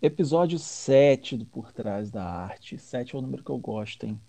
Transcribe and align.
Episódio 0.00 0.60
7 0.60 1.36
do 1.36 1.44
Por 1.44 1.72
Trás 1.72 2.08
da 2.08 2.22
Arte. 2.22 2.78
7 2.78 3.16
é 3.16 3.18
o 3.18 3.20
número 3.20 3.42
que 3.42 3.50
eu 3.50 3.58
gosto, 3.58 4.06
hein? 4.06 4.20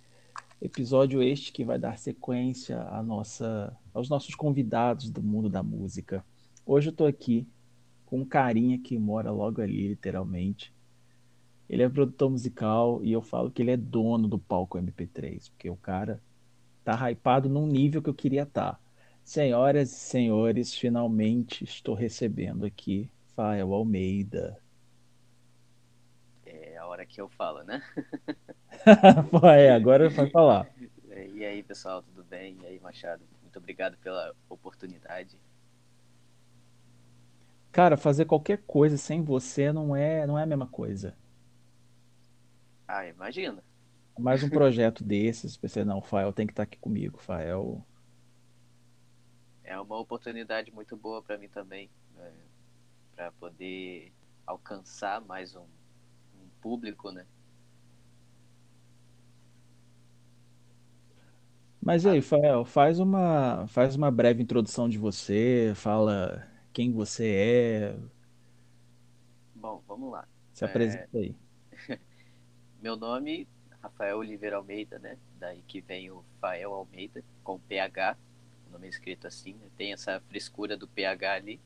Episódio 0.60 1.22
este 1.22 1.52
que 1.52 1.64
vai 1.64 1.78
dar 1.78 2.00
sequência 2.00 2.82
à 2.82 3.04
nossa, 3.04 3.78
aos 3.94 4.10
nossos 4.10 4.34
convidados 4.34 5.12
do 5.12 5.22
mundo 5.22 5.48
da 5.48 5.62
música. 5.62 6.26
Hoje 6.66 6.90
eu 6.90 6.92
tô 6.92 7.06
aqui 7.06 7.48
com 8.04 8.22
um 8.22 8.26
carinha 8.26 8.80
que 8.80 8.98
mora 8.98 9.30
logo 9.30 9.62
ali, 9.62 9.90
literalmente. 9.90 10.74
Ele 11.70 11.84
é 11.84 11.88
produtor 11.90 12.32
musical 12.32 13.00
e 13.04 13.12
eu 13.12 13.22
falo 13.22 13.52
que 13.52 13.62
ele 13.62 13.70
é 13.70 13.78
dono 13.78 14.28
do 14.28 14.40
palco 14.40 14.80
MP3, 14.80 15.52
porque 15.52 15.70
o 15.70 15.76
cara 15.76 16.20
tá 16.84 17.12
hypado 17.12 17.48
num 17.48 17.68
nível 17.68 18.02
que 18.02 18.10
eu 18.10 18.16
queria 18.16 18.42
estar. 18.42 18.72
Tá. 18.72 18.80
Senhoras 19.24 19.92
e 19.92 19.96
senhores, 19.96 20.74
finalmente 20.74 21.64
estou 21.64 21.94
recebendo 21.94 22.66
aqui 22.66 23.08
Fael 23.36 23.72
Almeida 23.72 24.60
hora 27.00 27.06
que 27.06 27.22
eu 27.22 27.30
falo, 27.30 27.64
né? 27.64 27.82
é, 29.58 29.72
agora 29.72 30.10
vai 30.10 30.30
falar. 30.30 30.70
E 31.34 31.44
aí, 31.44 31.64
pessoal, 31.64 32.02
tudo 32.02 32.24
bem? 32.24 32.58
E 32.62 32.66
aí, 32.66 32.80
Machado? 32.80 33.24
Muito 33.42 33.58
obrigado 33.58 33.98
pela 33.98 34.34
oportunidade. 34.48 35.38
Cara, 37.72 37.98
fazer 37.98 38.26
qualquer 38.26 38.60
coisa 38.66 38.96
sem 38.96 39.22
você 39.22 39.74
não 39.74 39.96
é, 39.96 40.26
não 40.26 40.40
é 40.40 40.44
a 40.44 40.46
mesma 40.46 40.68
coisa. 40.68 41.18
Ah, 42.88 43.06
imagina. 43.06 43.62
Mais 44.18 44.44
um 44.44 44.50
projeto 44.52 45.04
desses, 45.04 45.58
pensei, 45.58 45.84
não, 45.84 45.98
o 45.98 46.02
Fael 46.02 46.32
tem 46.32 46.46
que 46.46 46.54
estar 46.54 46.64
aqui 46.64 46.78
comigo, 46.78 47.18
Fael. 47.18 47.84
É 49.64 49.78
uma 49.80 49.98
oportunidade 49.98 50.72
muito 50.72 50.96
boa 50.96 51.22
para 51.22 51.38
mim 51.38 51.50
também, 51.50 51.90
né? 52.16 52.32
para 53.16 53.32
poder 53.34 54.14
alcançar 54.46 55.20
mais 55.22 55.56
um, 55.56 55.66
público, 56.62 57.12
né? 57.12 57.26
Mas 61.82 62.06
aí, 62.06 62.22
Fael, 62.22 62.66
faz 62.66 63.00
uma, 63.00 63.66
faz 63.68 63.96
uma 63.96 64.12
breve 64.12 64.44
introdução 64.44 64.90
de 64.90 64.98
você, 64.98 65.72
fala 65.76 66.46
quem 66.74 66.92
você 66.92 67.28
é. 67.34 67.96
Bom, 69.56 69.82
vamos 69.88 70.12
lá. 70.12 70.28
Se 70.54 70.66
apresenta 70.66 71.10
é... 71.14 71.18
aí. 71.18 71.36
Meu 72.82 72.96
nome, 72.96 73.48
Rafael 73.82 74.18
Oliveira 74.18 74.58
Almeida, 74.58 75.00
né? 75.00 75.18
Daí 75.40 75.64
que 75.68 75.82
vem 75.82 76.12
o 76.12 76.24
Fael 76.40 76.74
Almeida, 76.74 77.24
com 77.44 77.60
PH, 77.60 78.18
o 78.68 78.74
nome 78.74 78.86
é 78.86 78.90
escrito 78.90 79.26
assim, 79.26 79.54
né? 79.54 79.68
Tem 79.78 79.94
essa 79.94 80.22
frescura 80.28 80.78
do 80.78 80.88
PH 80.88 81.34
ali, 81.34 81.60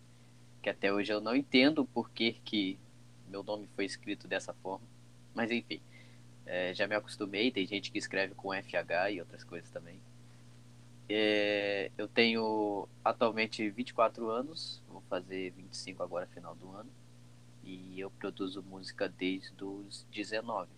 que 0.62 0.70
até 0.70 0.94
hoje 0.94 1.12
eu 1.12 1.20
não 1.20 1.36
entendo 1.36 1.86
por 1.86 2.10
que, 2.10 2.34
que 2.46 2.80
meu 3.34 3.44
nome 3.44 3.68
foi 3.76 3.86
escrito 3.86 4.28
dessa 4.28 4.54
forma. 4.54 4.86
Mas 5.34 5.50
enfim, 5.50 5.82
é, 6.46 6.72
já 6.72 6.88
me 6.88 6.94
acostumei. 6.94 7.52
Tem 7.52 7.66
gente 7.66 7.92
que 7.92 7.98
escreve 7.98 8.36
com 8.36 8.54
FH 8.54 9.12
e 9.12 9.20
outras 9.20 9.44
coisas 9.44 9.72
também. 9.72 10.00
É, 11.10 11.90
eu 11.98 12.08
tenho 12.08 12.88
atualmente 13.04 13.68
24 13.72 14.30
anos, 14.30 14.80
vou 14.88 15.02
fazer 15.10 15.52
25 15.52 16.04
agora, 16.04 16.28
final 16.28 16.54
do 16.54 16.72
ano. 16.76 16.90
E 17.64 18.00
eu 18.00 18.12
produzo 18.12 18.62
música 18.62 19.10
desde 19.10 19.64
os 19.64 20.06
19, 20.12 20.70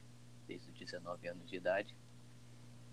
desde 0.48 0.70
os 0.70 0.80
19 0.80 1.28
anos 1.28 1.50
de 1.50 1.58
idade. 1.58 1.94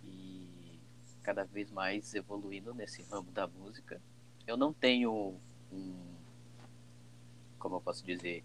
E 0.03 0.81
cada 1.23 1.45
vez 1.45 1.71
mais 1.71 2.13
evoluindo 2.17 2.75
nesse 2.75 3.03
ramo 3.03 3.31
da 3.31 3.47
música. 3.47 4.01
Eu 4.45 4.57
não 4.57 4.73
tenho 4.73 5.37
um, 5.73 5.95
como 7.61 7.77
eu 7.77 7.81
posso 7.81 8.05
dizer, 8.05 8.43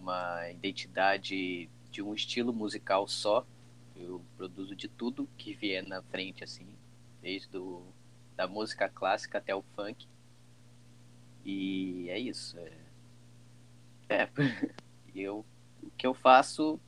uma 0.00 0.50
identidade 0.50 1.68
de 1.90 2.02
um 2.02 2.14
estilo 2.14 2.52
musical 2.52 3.06
só. 3.06 3.46
Eu 3.94 4.24
produzo 4.36 4.74
de 4.74 4.88
tudo 4.88 5.28
que 5.36 5.54
vier 5.54 5.86
na 5.86 6.02
frente, 6.02 6.42
assim, 6.42 6.66
desde 7.20 7.48
do, 7.48 7.82
da 8.36 8.46
música 8.48 8.88
clássica 8.88 9.38
até 9.38 9.54
o 9.54 9.62
funk. 9.74 10.06
E 11.44 12.08
é 12.08 12.18
isso. 12.18 12.58
É, 12.58 12.72
é 14.08 14.28
eu, 15.14 15.44
o 15.82 15.90
que 15.90 16.06
eu 16.06 16.14
faço 16.14 16.80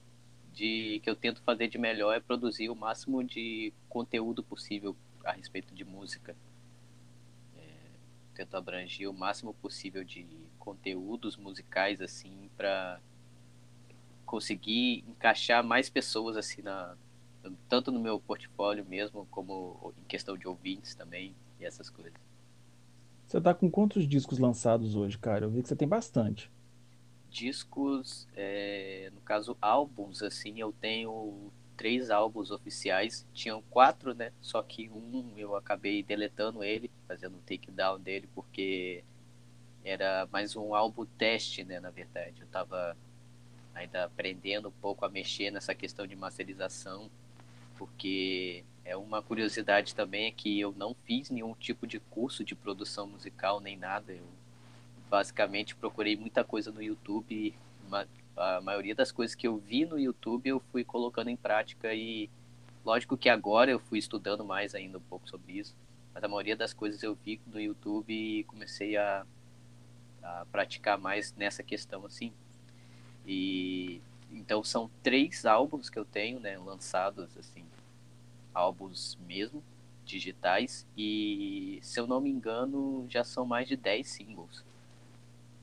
de 0.53 1.01
que 1.03 1.09
eu 1.09 1.17
tento 1.17 1.43
fazer 1.43 1.69
de 1.69 1.79
melhor 1.79 2.15
é 2.15 2.21
produzir 2.21 2.69
o 2.69 2.77
máximo 2.77 3.23
de 3.25 3.73
conteúdo 3.89 4.43
possível 4.43 4.97
a 5.25 5.33
respeito 5.33 5.75
de 5.75 5.85
música. 5.85 6.37
É, 7.57 7.61
tento 8.35 8.57
abranger 8.57 9.09
o 9.09 9.15
máximo 9.15 9.55
possível 9.55 10.05
de 10.05 10.27
conteúdos 10.59 11.37
musicais 11.37 12.01
assim 12.01 12.51
para 12.57 13.01
conseguir 14.33 15.05
encaixar 15.07 15.63
mais 15.63 15.91
pessoas 15.91 16.39
assim 16.39 16.63
na 16.63 16.97
tanto 17.69 17.93
no 17.93 18.01
meu 18.01 18.19
portfólio 18.19 18.83
mesmo 18.83 19.27
como 19.31 19.93
em 19.99 20.05
questão 20.05 20.39
de 20.39 20.49
ouvintes 20.49 20.95
também 20.95 21.35
e 21.61 21.67
essas 21.67 21.91
coisas. 21.91 22.19
Você 23.27 23.39
tá 23.43 23.53
com 23.53 23.71
quantos 23.71 24.09
discos 24.09 24.39
lançados 24.39 24.97
hoje, 24.97 25.19
cara? 25.19 25.45
Eu 25.45 25.51
vi 25.51 25.61
que 25.61 25.69
você 25.69 25.77
tem 25.77 25.87
bastante. 25.87 26.51
Discos, 27.29 28.27
é, 28.35 29.11
no 29.15 29.21
caso 29.21 29.55
álbuns, 29.61 30.23
assim, 30.23 30.59
eu 30.59 30.73
tenho 30.81 31.51
três 31.77 32.09
álbuns 32.09 32.51
oficiais. 32.51 33.27
Tinham 33.35 33.63
quatro, 33.69 34.15
né? 34.15 34.33
Só 34.41 34.63
que 34.63 34.89
um 34.89 35.35
eu 35.37 35.57
acabei 35.57 36.03
deletando 36.03 36.65
ele, 36.65 36.91
fazendo 37.07 37.37
um 37.37 37.41
takedown 37.41 37.99
dele, 37.99 38.29
porque 38.35 39.05
era 39.85 40.27
mais 40.33 40.57
um 40.57 40.75
álbum 40.75 41.05
teste, 41.19 41.65
né? 41.65 41.81
Na 41.81 41.91
verdade, 41.91 42.41
eu 42.41 42.47
tava 42.47 42.97
ainda 43.75 44.05
aprendendo 44.05 44.69
um 44.69 44.73
pouco 44.73 45.05
a 45.05 45.09
mexer 45.09 45.51
nessa 45.51 45.75
questão 45.75 46.07
de 46.07 46.17
masterização, 46.17 47.11
porque 47.77 48.65
é 48.85 48.97
uma 48.97 49.23
curiosidade 49.23 49.95
também 49.95 50.27
é 50.27 50.31
que 50.31 50.61
eu 50.61 50.73
não 50.73 50.95
fiz 51.05 51.31
nenhum 51.31 51.55
tipo 51.55 51.87
de 51.87 51.99
curso 51.99 52.45
de 52.45 52.55
produção 52.55 53.07
musical 53.07 53.61
nem 53.61 53.77
nada. 53.77 54.13
Eu 54.13 54.27
basicamente 55.11 55.75
procurei 55.75 56.17
muita 56.17 56.43
coisa 56.43 56.71
no 56.71 56.83
YouTube 56.83 57.55
a 58.37 58.61
maioria 58.61 58.95
das 58.95 59.13
coisas 59.13 59.35
que 59.35 59.47
eu 59.47 59.59
vi 59.59 59.85
no 59.85 59.99
YouTube 59.99 60.49
eu 60.49 60.61
fui 60.73 60.85
colocando 60.85 61.29
em 61.29 61.37
prática 61.37 61.93
e 61.95 62.31
lógico 62.85 63.17
que 63.17 63.29
agora 63.29 63.71
eu 63.71 63.79
fui 63.79 63.99
estudando 63.99 64.45
mais 64.45 64.75
ainda 64.75 64.99
um 64.99 65.03
pouco 65.03 65.29
sobre 65.29 65.53
isso, 65.59 65.77
mas 66.15 66.25
a 66.25 66.29
maioria 66.29 66.57
das 66.57 66.73
coisas 66.73 67.03
eu 67.03 67.15
vi 67.15 67.41
no 67.47 67.61
YouTube 67.61 68.13
e 68.13 68.45
comecei 68.45 68.97
a, 68.97 69.27
a 70.23 70.47
praticar 70.51 70.99
mais 70.99 71.35
nessa 71.35 71.63
questão 71.63 72.05
assim. 72.07 72.33
E 73.27 74.01
então 74.31 74.65
são 74.65 74.91
três 75.03 75.45
álbuns 75.45 75.91
que 75.91 75.99
eu 75.99 76.05
tenho, 76.05 76.41
né, 76.41 76.59
lançados 76.59 77.37
assim, 77.37 77.65
álbuns 78.55 79.19
mesmo, 79.27 79.63
digitais 80.05 80.87
e 80.97 81.79
se 81.83 82.01
eu 82.01 82.07
não 82.07 82.21
me 82.21 82.31
engano, 82.31 83.07
já 83.09 83.23
são 83.25 83.45
mais 83.47 83.69
de 83.69 83.77
10 83.77 84.07
singles. 84.09 84.65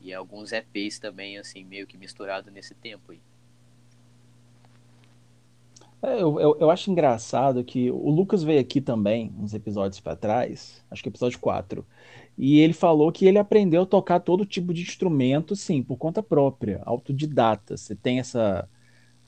E 0.02 0.14
alguns 0.14 0.52
EPs 0.53 1.00
também 1.00 1.38
assim, 1.38 1.64
meio 1.64 1.86
que 1.86 1.97
misturado 1.97 2.50
nesse 2.52 2.74
tempo 2.74 3.12
aí. 3.12 3.20
É, 6.01 6.21
eu, 6.21 6.39
eu, 6.39 6.57
eu, 6.59 6.71
acho 6.71 6.89
engraçado 6.89 7.63
que 7.63 7.91
o 7.91 8.09
Lucas 8.09 8.41
veio 8.41 8.59
aqui 8.59 8.79
também, 8.79 9.33
uns 9.37 9.53
episódios 9.53 9.99
para 9.99 10.15
trás, 10.15 10.83
acho 10.89 11.03
que 11.03 11.09
episódio 11.09 11.39
4, 11.39 11.85
e 12.37 12.59
ele 12.59 12.71
falou 12.71 13.11
que 13.11 13.25
ele 13.25 13.37
aprendeu 13.37 13.81
a 13.81 13.85
tocar 13.85 14.21
todo 14.21 14.45
tipo 14.45 14.73
de 14.73 14.81
instrumento, 14.81 15.57
sim, 15.57 15.83
por 15.83 15.97
conta 15.97 16.23
própria, 16.23 16.81
autodidata. 16.85 17.75
Você 17.75 17.95
tem 17.95 18.19
essa 18.19 18.67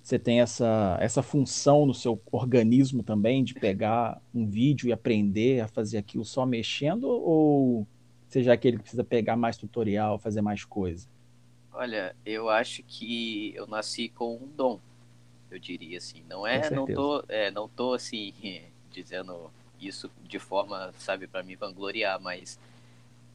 você 0.01 0.17
tem 0.17 0.41
essa, 0.41 0.97
essa 0.99 1.21
função 1.21 1.85
no 1.85 1.93
seu 1.93 2.19
organismo 2.31 3.03
também 3.03 3.43
de 3.43 3.53
pegar 3.53 4.19
um 4.33 4.47
vídeo 4.47 4.87
e 4.87 4.91
aprender 4.91 5.61
a 5.61 5.67
fazer 5.67 5.99
aquilo 5.99 6.25
só 6.25 6.43
mexendo 6.43 7.03
ou 7.03 7.87
seja 8.27 8.53
aquele 8.53 8.77
que 8.77 8.83
precisa 8.83 9.03
pegar 9.03 9.35
mais 9.35 9.57
tutorial, 9.57 10.17
fazer 10.17 10.41
mais 10.41 10.65
coisa? 10.65 11.07
Olha, 11.71 12.15
eu 12.25 12.49
acho 12.49 12.81
que 12.83 13.53
eu 13.55 13.67
nasci 13.67 14.09
com 14.09 14.35
um 14.37 14.47
dom, 14.47 14.79
eu 15.51 15.59
diria 15.59 15.97
assim. 15.97 16.23
Não 16.27 16.47
é, 16.47 16.69
não 16.69 16.87
tô, 16.87 17.23
é, 17.27 17.51
não 17.51 17.67
tô 17.67 17.93
assim 17.93 18.33
dizendo 18.91 19.51
isso 19.79 20.09
de 20.23 20.39
forma, 20.39 20.93
sabe, 20.97 21.27
para 21.27 21.43
me 21.43 21.55
vangloriar, 21.55 22.19
mas 22.19 22.59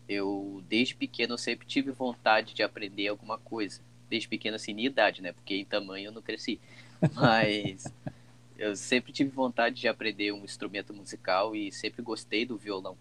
eu 0.08 0.62
desde 0.68 0.94
pequeno 0.94 1.34
eu 1.34 1.38
sempre 1.38 1.66
tive 1.66 1.90
vontade 1.90 2.54
de 2.54 2.62
aprender 2.62 3.08
alguma 3.08 3.38
coisa. 3.38 3.80
Desde 4.08 4.28
pequeno 4.28 4.56
assim, 4.56 4.72
em 4.72 4.86
idade, 4.86 5.20
né? 5.20 5.32
Porque 5.32 5.56
em 5.56 5.64
tamanho 5.64 6.08
eu 6.08 6.12
não 6.12 6.22
cresci. 6.22 6.60
Mas 7.12 7.86
eu 8.56 8.74
sempre 8.76 9.12
tive 9.12 9.30
vontade 9.30 9.76
de 9.76 9.88
aprender 9.88 10.32
um 10.32 10.44
instrumento 10.44 10.94
musical 10.94 11.54
e 11.54 11.70
sempre 11.72 12.02
gostei 12.02 12.46
do 12.46 12.56
violão. 12.56 12.96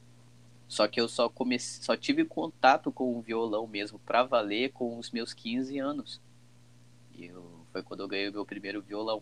Só 0.68 0.88
que 0.88 1.00
eu 1.00 1.08
só 1.08 1.30
comecei, 1.30 1.84
só 1.84 1.96
tive 1.96 2.26
contato 2.26 2.92
com 2.92 3.16
o 3.16 3.22
violão 3.22 3.68
mesmo 3.68 4.00
para 4.00 4.24
valer 4.24 4.72
com 4.72 4.98
os 4.98 5.12
meus 5.12 5.34
15 5.34 5.78
anos. 5.78 6.20
E 7.18 7.26
eu, 7.26 7.46
foi 7.76 7.84
quando 7.84 8.00
eu 8.00 8.08
ganhei 8.08 8.30
o 8.30 8.32
meu 8.32 8.46
primeiro 8.46 8.82
violão. 8.82 9.22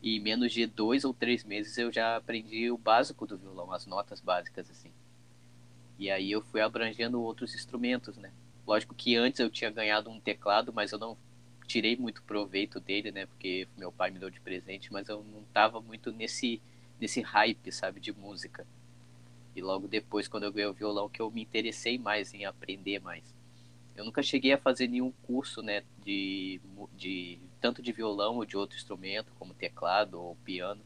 E 0.00 0.16
em 0.16 0.20
menos 0.20 0.52
de 0.52 0.64
dois 0.64 1.04
ou 1.04 1.12
três 1.12 1.42
meses 1.42 1.76
eu 1.76 1.90
já 1.90 2.16
aprendi 2.16 2.70
o 2.70 2.78
básico 2.78 3.26
do 3.26 3.36
violão, 3.36 3.72
as 3.72 3.84
notas 3.84 4.20
básicas 4.20 4.70
assim. 4.70 4.92
E 5.98 6.08
aí 6.08 6.30
eu 6.30 6.40
fui 6.40 6.60
abrangendo 6.60 7.20
outros 7.20 7.52
instrumentos, 7.52 8.16
né? 8.16 8.30
Lógico 8.64 8.94
que 8.94 9.16
antes 9.16 9.40
eu 9.40 9.50
tinha 9.50 9.70
ganhado 9.70 10.08
um 10.08 10.20
teclado, 10.20 10.72
mas 10.72 10.92
eu 10.92 11.00
não 11.00 11.18
tirei 11.66 11.96
muito 11.96 12.22
proveito 12.22 12.78
dele, 12.78 13.10
né? 13.10 13.26
Porque 13.26 13.66
meu 13.76 13.90
pai 13.90 14.12
me 14.12 14.20
deu 14.20 14.30
de 14.30 14.40
presente, 14.40 14.92
mas 14.92 15.08
eu 15.08 15.24
não 15.24 15.42
tava 15.52 15.80
muito 15.80 16.12
nesse, 16.12 16.62
nesse 17.00 17.20
hype, 17.20 17.72
sabe, 17.72 17.98
de 17.98 18.12
música. 18.12 18.64
E 19.54 19.60
logo 19.60 19.88
depois, 19.88 20.28
quando 20.28 20.44
eu 20.44 20.52
ganhei 20.52 20.70
o 20.70 20.72
violão, 20.72 21.08
que 21.08 21.20
eu 21.20 21.28
me 21.28 21.42
interessei 21.42 21.98
mais 21.98 22.32
em 22.32 22.44
aprender 22.44 23.00
mais. 23.00 23.24
Eu 23.96 24.04
nunca 24.04 24.22
cheguei 24.22 24.52
a 24.52 24.58
fazer 24.58 24.86
nenhum 24.86 25.10
curso, 25.26 25.60
né, 25.60 25.82
de, 26.04 26.60
de 26.96 27.38
tanto 27.60 27.82
de 27.82 27.92
violão 27.92 28.36
ou 28.36 28.44
de 28.44 28.56
outro 28.56 28.76
instrumento, 28.76 29.32
como 29.38 29.54
teclado 29.54 30.20
ou 30.20 30.36
piano. 30.44 30.80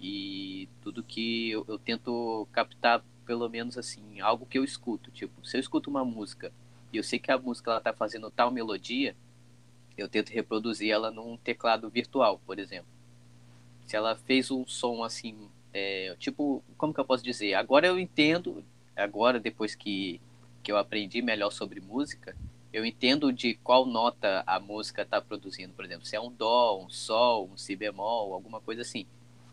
E 0.00 0.68
tudo 0.82 1.02
que 1.02 1.50
eu, 1.50 1.64
eu 1.68 1.78
tento 1.78 2.46
captar, 2.52 3.02
pelo 3.24 3.48
menos 3.48 3.78
assim, 3.78 4.20
algo 4.20 4.46
que 4.46 4.58
eu 4.58 4.64
escuto. 4.64 5.10
Tipo, 5.10 5.46
se 5.46 5.56
eu 5.56 5.60
escuto 5.60 5.88
uma 5.88 6.04
música 6.04 6.52
e 6.92 6.96
eu 6.96 7.02
sei 7.02 7.18
que 7.18 7.30
a 7.30 7.38
música 7.38 7.70
ela 7.70 7.80
tá 7.80 7.92
fazendo 7.92 8.30
tal 8.30 8.50
melodia, 8.50 9.16
eu 9.96 10.08
tento 10.08 10.30
reproduzir 10.30 10.90
ela 10.90 11.10
num 11.10 11.36
teclado 11.36 11.88
virtual, 11.88 12.40
por 12.44 12.58
exemplo. 12.58 12.88
Se 13.86 13.96
ela 13.96 14.16
fez 14.16 14.50
um 14.50 14.66
som 14.66 15.02
assim, 15.02 15.48
é, 15.72 16.14
tipo, 16.18 16.62
como 16.76 16.92
que 16.92 17.00
eu 17.00 17.04
posso 17.04 17.24
dizer? 17.24 17.54
Agora 17.54 17.86
eu 17.86 17.98
entendo, 17.98 18.64
agora 18.94 19.40
depois 19.40 19.74
que, 19.74 20.20
que 20.62 20.70
eu 20.70 20.76
aprendi 20.76 21.22
melhor 21.22 21.50
sobre 21.50 21.80
música, 21.80 22.36
eu 22.76 22.84
entendo 22.84 23.32
de 23.32 23.54
qual 23.54 23.86
nota 23.86 24.44
a 24.46 24.60
música 24.60 25.00
está 25.00 25.18
produzindo, 25.18 25.72
por 25.72 25.82
exemplo, 25.82 26.04
se 26.04 26.14
é 26.14 26.20
um 26.20 26.30
dó, 26.30 26.78
um 26.78 26.90
sol, 26.90 27.48
um 27.50 27.56
si 27.56 27.74
bemol, 27.74 28.34
alguma 28.34 28.60
coisa 28.60 28.82
assim. 28.82 29.06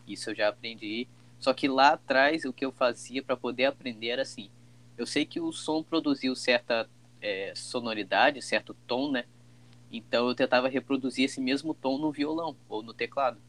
Isso 0.06 0.28
eu 0.28 0.34
já 0.34 0.48
aprendi. 0.48 1.08
Só 1.38 1.54
que 1.54 1.66
lá 1.66 1.94
atrás 1.94 2.44
o 2.44 2.52
que 2.52 2.66
eu 2.66 2.70
fazia 2.70 3.22
para 3.22 3.34
poder 3.34 3.64
aprender 3.64 4.08
era 4.08 4.20
assim: 4.20 4.50
eu 4.98 5.06
sei 5.06 5.24
que 5.24 5.40
o 5.40 5.52
som 5.52 5.82
produziu 5.82 6.36
certa 6.36 6.86
é, 7.18 7.54
sonoridade, 7.54 8.42
certo 8.42 8.76
tom, 8.86 9.10
né? 9.10 9.24
Então 9.90 10.28
eu 10.28 10.34
tentava 10.34 10.68
reproduzir 10.68 11.24
esse 11.24 11.40
mesmo 11.40 11.72
tom 11.72 11.96
no 11.96 12.12
violão 12.12 12.54
ou 12.68 12.82
no 12.82 12.92
teclado. 12.92 13.40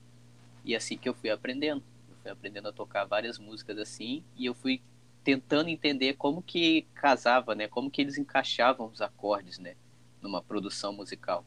E 0.64 0.74
é 0.74 0.78
assim 0.78 0.98
que 0.98 1.10
eu 1.10 1.14
fui 1.14 1.30
aprendendo. 1.30 1.84
Eu 2.10 2.16
fui 2.22 2.32
aprendendo 2.32 2.70
a 2.70 2.72
tocar 2.72 3.04
várias 3.04 3.38
músicas 3.38 3.78
assim 3.78 4.24
e 4.38 4.46
eu 4.46 4.54
fui 4.54 4.82
tentando 5.26 5.68
entender 5.68 6.14
como 6.14 6.42
que 6.42 6.84
casava, 6.94 7.54
né? 7.54 7.68
Como 7.68 7.92
que 7.92 8.02
eles 8.02 8.18
encaixavam 8.18 8.88
os 8.88 9.02
acordes, 9.02 9.60
né? 9.60 9.76
Numa 10.22 10.42
produção 10.42 10.94
musical. 10.94 11.44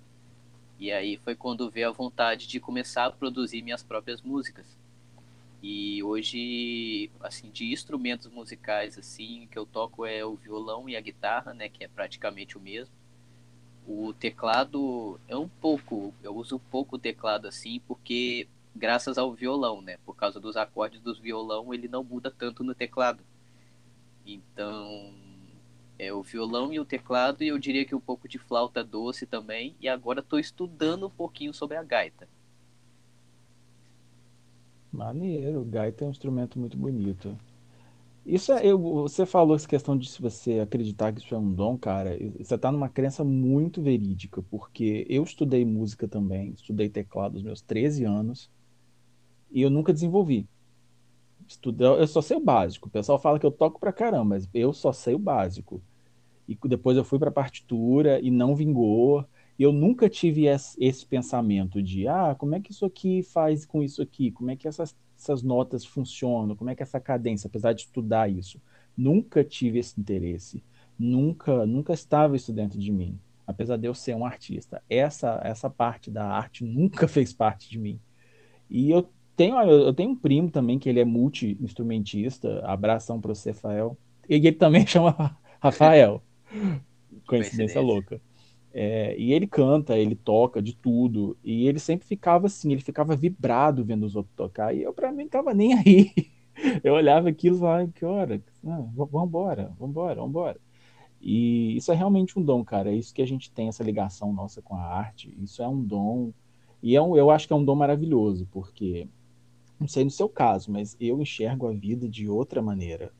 E 0.78 0.92
aí 0.92 1.16
foi 1.16 1.34
quando 1.34 1.70
veio 1.70 1.88
a 1.88 1.92
vontade 1.92 2.46
de 2.46 2.60
começar 2.60 3.06
a 3.06 3.10
produzir 3.10 3.62
minhas 3.62 3.82
próprias 3.82 4.20
músicas. 4.20 4.66
E 5.62 6.02
hoje, 6.02 7.10
assim, 7.20 7.50
de 7.50 7.72
instrumentos 7.72 8.28
musicais 8.28 8.98
assim 8.98 9.48
que 9.50 9.58
eu 9.58 9.64
toco 9.64 10.04
é 10.04 10.24
o 10.24 10.34
violão 10.36 10.88
e 10.88 10.96
a 10.96 11.00
guitarra, 11.00 11.54
né? 11.54 11.70
Que 11.70 11.84
é 11.84 11.88
praticamente 11.88 12.58
o 12.58 12.60
mesmo 12.60 12.92
o 13.88 14.12
teclado 14.12 15.18
é 15.26 15.34
um 15.34 15.48
pouco, 15.48 16.12
eu 16.22 16.36
uso 16.36 16.56
um 16.56 16.58
pouco 16.58 16.96
o 16.96 16.98
teclado 16.98 17.48
assim, 17.48 17.80
porque 17.88 18.46
graças 18.76 19.16
ao 19.16 19.32
violão, 19.32 19.80
né? 19.80 19.96
Por 20.04 20.14
causa 20.14 20.38
dos 20.38 20.58
acordes 20.58 21.00
do 21.00 21.14
violão, 21.14 21.72
ele 21.72 21.88
não 21.88 22.04
muda 22.04 22.30
tanto 22.30 22.62
no 22.62 22.74
teclado. 22.74 23.24
Então, 24.28 25.14
é 25.98 26.12
o 26.12 26.22
violão 26.22 26.70
e 26.70 26.78
o 26.78 26.84
teclado, 26.84 27.42
e 27.42 27.48
eu 27.48 27.58
diria 27.58 27.86
que 27.86 27.94
um 27.94 28.00
pouco 28.00 28.28
de 28.28 28.38
flauta 28.38 28.84
doce 28.84 29.24
também. 29.24 29.74
E 29.80 29.88
agora 29.88 30.20
estou 30.20 30.38
estudando 30.38 31.06
um 31.06 31.10
pouquinho 31.10 31.54
sobre 31.54 31.78
a 31.78 31.82
gaita. 31.82 32.28
Maneiro, 34.92 35.64
gaita 35.64 36.04
é 36.04 36.08
um 36.08 36.10
instrumento 36.10 36.58
muito 36.58 36.76
bonito. 36.76 37.34
Isso 38.26 38.52
é, 38.52 38.66
eu, 38.66 38.78
você 38.78 39.24
falou 39.24 39.56
essa 39.56 39.66
questão 39.66 39.96
de 39.96 40.06
se 40.10 40.20
você 40.20 40.60
acreditar 40.60 41.10
que 41.12 41.20
isso 41.20 41.34
é 41.34 41.38
um 41.38 41.50
dom, 41.50 41.78
cara, 41.78 42.14
você 42.38 42.54
está 42.54 42.70
numa 42.70 42.88
crença 42.90 43.24
muito 43.24 43.80
verídica, 43.80 44.42
porque 44.50 45.06
eu 45.08 45.22
estudei 45.22 45.64
música 45.64 46.06
também, 46.06 46.50
estudei 46.50 46.90
teclado 46.90 47.36
aos 47.36 47.42
meus 47.42 47.62
13 47.62 48.04
anos, 48.04 48.50
e 49.50 49.62
eu 49.62 49.70
nunca 49.70 49.94
desenvolvi. 49.94 50.46
Estudei, 51.48 51.86
eu 51.86 52.06
só 52.06 52.20
sei 52.20 52.36
o 52.36 52.40
básico. 52.40 52.88
O 52.88 52.90
pessoal 52.90 53.18
fala 53.18 53.38
que 53.38 53.46
eu 53.46 53.50
toco 53.50 53.80
pra 53.80 53.92
caramba, 53.92 54.36
mas 54.36 54.48
eu 54.54 54.72
só 54.72 54.92
sei 54.92 55.14
o 55.14 55.18
básico. 55.18 55.82
E 56.46 56.56
depois 56.68 56.96
eu 56.96 57.04
fui 57.04 57.18
pra 57.18 57.30
partitura 57.30 58.20
e 58.20 58.30
não 58.30 58.54
vingou. 58.54 59.24
E 59.58 59.62
eu 59.62 59.72
nunca 59.72 60.08
tive 60.08 60.46
esse, 60.46 61.06
pensamento 61.06 61.82
de, 61.82 62.06
ah, 62.06 62.36
como 62.38 62.54
é 62.54 62.60
que 62.60 62.70
isso 62.70 62.84
aqui 62.84 63.22
faz 63.22 63.66
com 63.66 63.82
isso 63.82 64.00
aqui? 64.00 64.30
Como 64.30 64.50
é 64.50 64.56
que 64.56 64.68
essas 64.68 64.94
essas 65.18 65.42
notas 65.42 65.84
funcionam, 65.84 66.54
como 66.54 66.70
é 66.70 66.74
que 66.74 66.82
essa 66.82 67.00
cadência, 67.00 67.48
apesar 67.48 67.72
de 67.72 67.82
estudar 67.82 68.30
isso. 68.30 68.60
Nunca 68.96 69.42
tive 69.42 69.78
esse 69.80 70.00
interesse, 70.00 70.62
nunca, 70.98 71.66
nunca 71.66 71.92
estava 71.92 72.36
isso 72.36 72.52
dentro 72.52 72.78
de 72.78 72.92
mim, 72.92 73.18
apesar 73.46 73.76
de 73.76 73.86
eu 73.86 73.94
ser 73.94 74.14
um 74.14 74.24
artista. 74.24 74.82
Essa, 74.88 75.40
essa 75.42 75.68
parte 75.68 76.10
da 76.10 76.24
arte 76.24 76.64
nunca 76.64 77.06
fez 77.08 77.32
parte 77.32 77.68
de 77.68 77.78
mim. 77.78 78.00
E 78.70 78.90
eu 78.90 79.08
tenho, 79.38 79.56
eu 79.62 79.94
tenho 79.94 80.10
um 80.10 80.16
primo 80.16 80.50
também 80.50 80.78
que 80.78 80.88
ele 80.88 80.98
é 81.00 81.04
multi-instrumentista, 81.04 82.60
abração 82.66 83.20
para 83.20 83.30
o 83.30 83.36
Cefael, 83.36 83.96
e 84.28 84.34
ele 84.34 84.52
também 84.52 84.84
chama 84.86 85.38
Rafael. 85.60 86.22
Coincidência 87.26 87.80
louca. 87.80 88.20
É, 88.74 89.16
e 89.18 89.32
ele 89.32 89.46
canta, 89.46 89.96
ele 89.96 90.14
toca 90.14 90.60
de 90.60 90.76
tudo, 90.76 91.36
e 91.42 91.66
ele 91.66 91.78
sempre 91.78 92.06
ficava 92.06 92.46
assim, 92.46 92.72
ele 92.72 92.82
ficava 92.82 93.16
vibrado 93.16 93.84
vendo 93.84 94.04
os 94.04 94.16
outros 94.16 94.34
tocar, 94.34 94.74
e 94.74 94.82
eu 94.82 94.92
para 94.92 95.12
mim 95.12 95.22
não 95.22 95.30
tava 95.30 95.54
nem 95.54 95.72
aí. 95.78 96.10
Eu 96.82 96.94
olhava 96.94 97.28
aquilo 97.28 97.56
e 97.56 97.60
falava, 97.60 97.88
que 97.88 98.04
hora? 98.04 98.42
Ah, 98.66 98.82
vambora, 98.92 99.72
vambora, 99.78 100.20
vambora. 100.20 100.60
E 101.20 101.76
isso 101.76 101.92
é 101.92 101.94
realmente 101.94 102.36
um 102.38 102.42
dom, 102.42 102.64
cara. 102.64 102.90
É 102.90 102.94
isso 102.94 103.14
que 103.14 103.22
a 103.22 103.26
gente 103.26 103.50
tem, 103.50 103.68
essa 103.68 103.84
ligação 103.84 104.32
nossa 104.32 104.60
com 104.60 104.74
a 104.74 104.82
arte. 104.82 105.32
Isso 105.40 105.62
é 105.62 105.68
um 105.68 105.80
dom. 105.80 106.32
E 106.82 106.96
é 106.96 107.02
um, 107.02 107.16
eu 107.16 107.30
acho 107.30 107.46
que 107.46 107.52
é 107.52 107.56
um 107.56 107.64
dom 107.64 107.76
maravilhoso, 107.76 108.46
porque, 108.50 109.08
não 109.80 109.88
sei 109.88 110.04
no 110.04 110.10
seu 110.10 110.28
caso, 110.28 110.70
mas 110.70 110.96
eu 111.00 111.20
enxergo 111.20 111.68
a 111.68 111.72
vida 111.72 112.08
de 112.08 112.28
outra 112.28 112.62
maneira. 112.62 113.12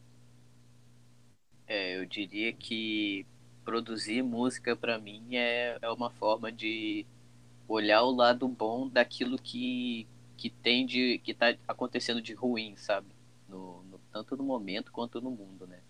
É, 1.66 1.96
eu 1.98 2.06
diria 2.06 2.52
que 2.52 3.26
produzir 3.64 4.22
música 4.22 4.74
para 4.76 4.98
mim 4.98 5.36
é, 5.36 5.78
é 5.82 5.90
uma 5.90 6.10
forma 6.10 6.50
de 6.50 7.06
olhar 7.68 8.02
o 8.04 8.10
lado 8.12 8.48
bom 8.48 8.88
daquilo 8.88 9.38
que, 9.38 10.08
que 10.36 10.50
tem 10.50 10.86
de 10.86 11.18
que 11.20 11.34
tá 11.34 11.56
acontecendo 11.68 12.22
de 12.22 12.34
ruim, 12.34 12.76
sabe? 12.76 13.08
No, 13.48 13.82
no, 13.84 14.00
tanto 14.12 14.36
no 14.36 14.44
momento 14.44 14.92
quanto 14.92 15.20
no 15.20 15.30
mundo, 15.30 15.66
né? 15.66 15.80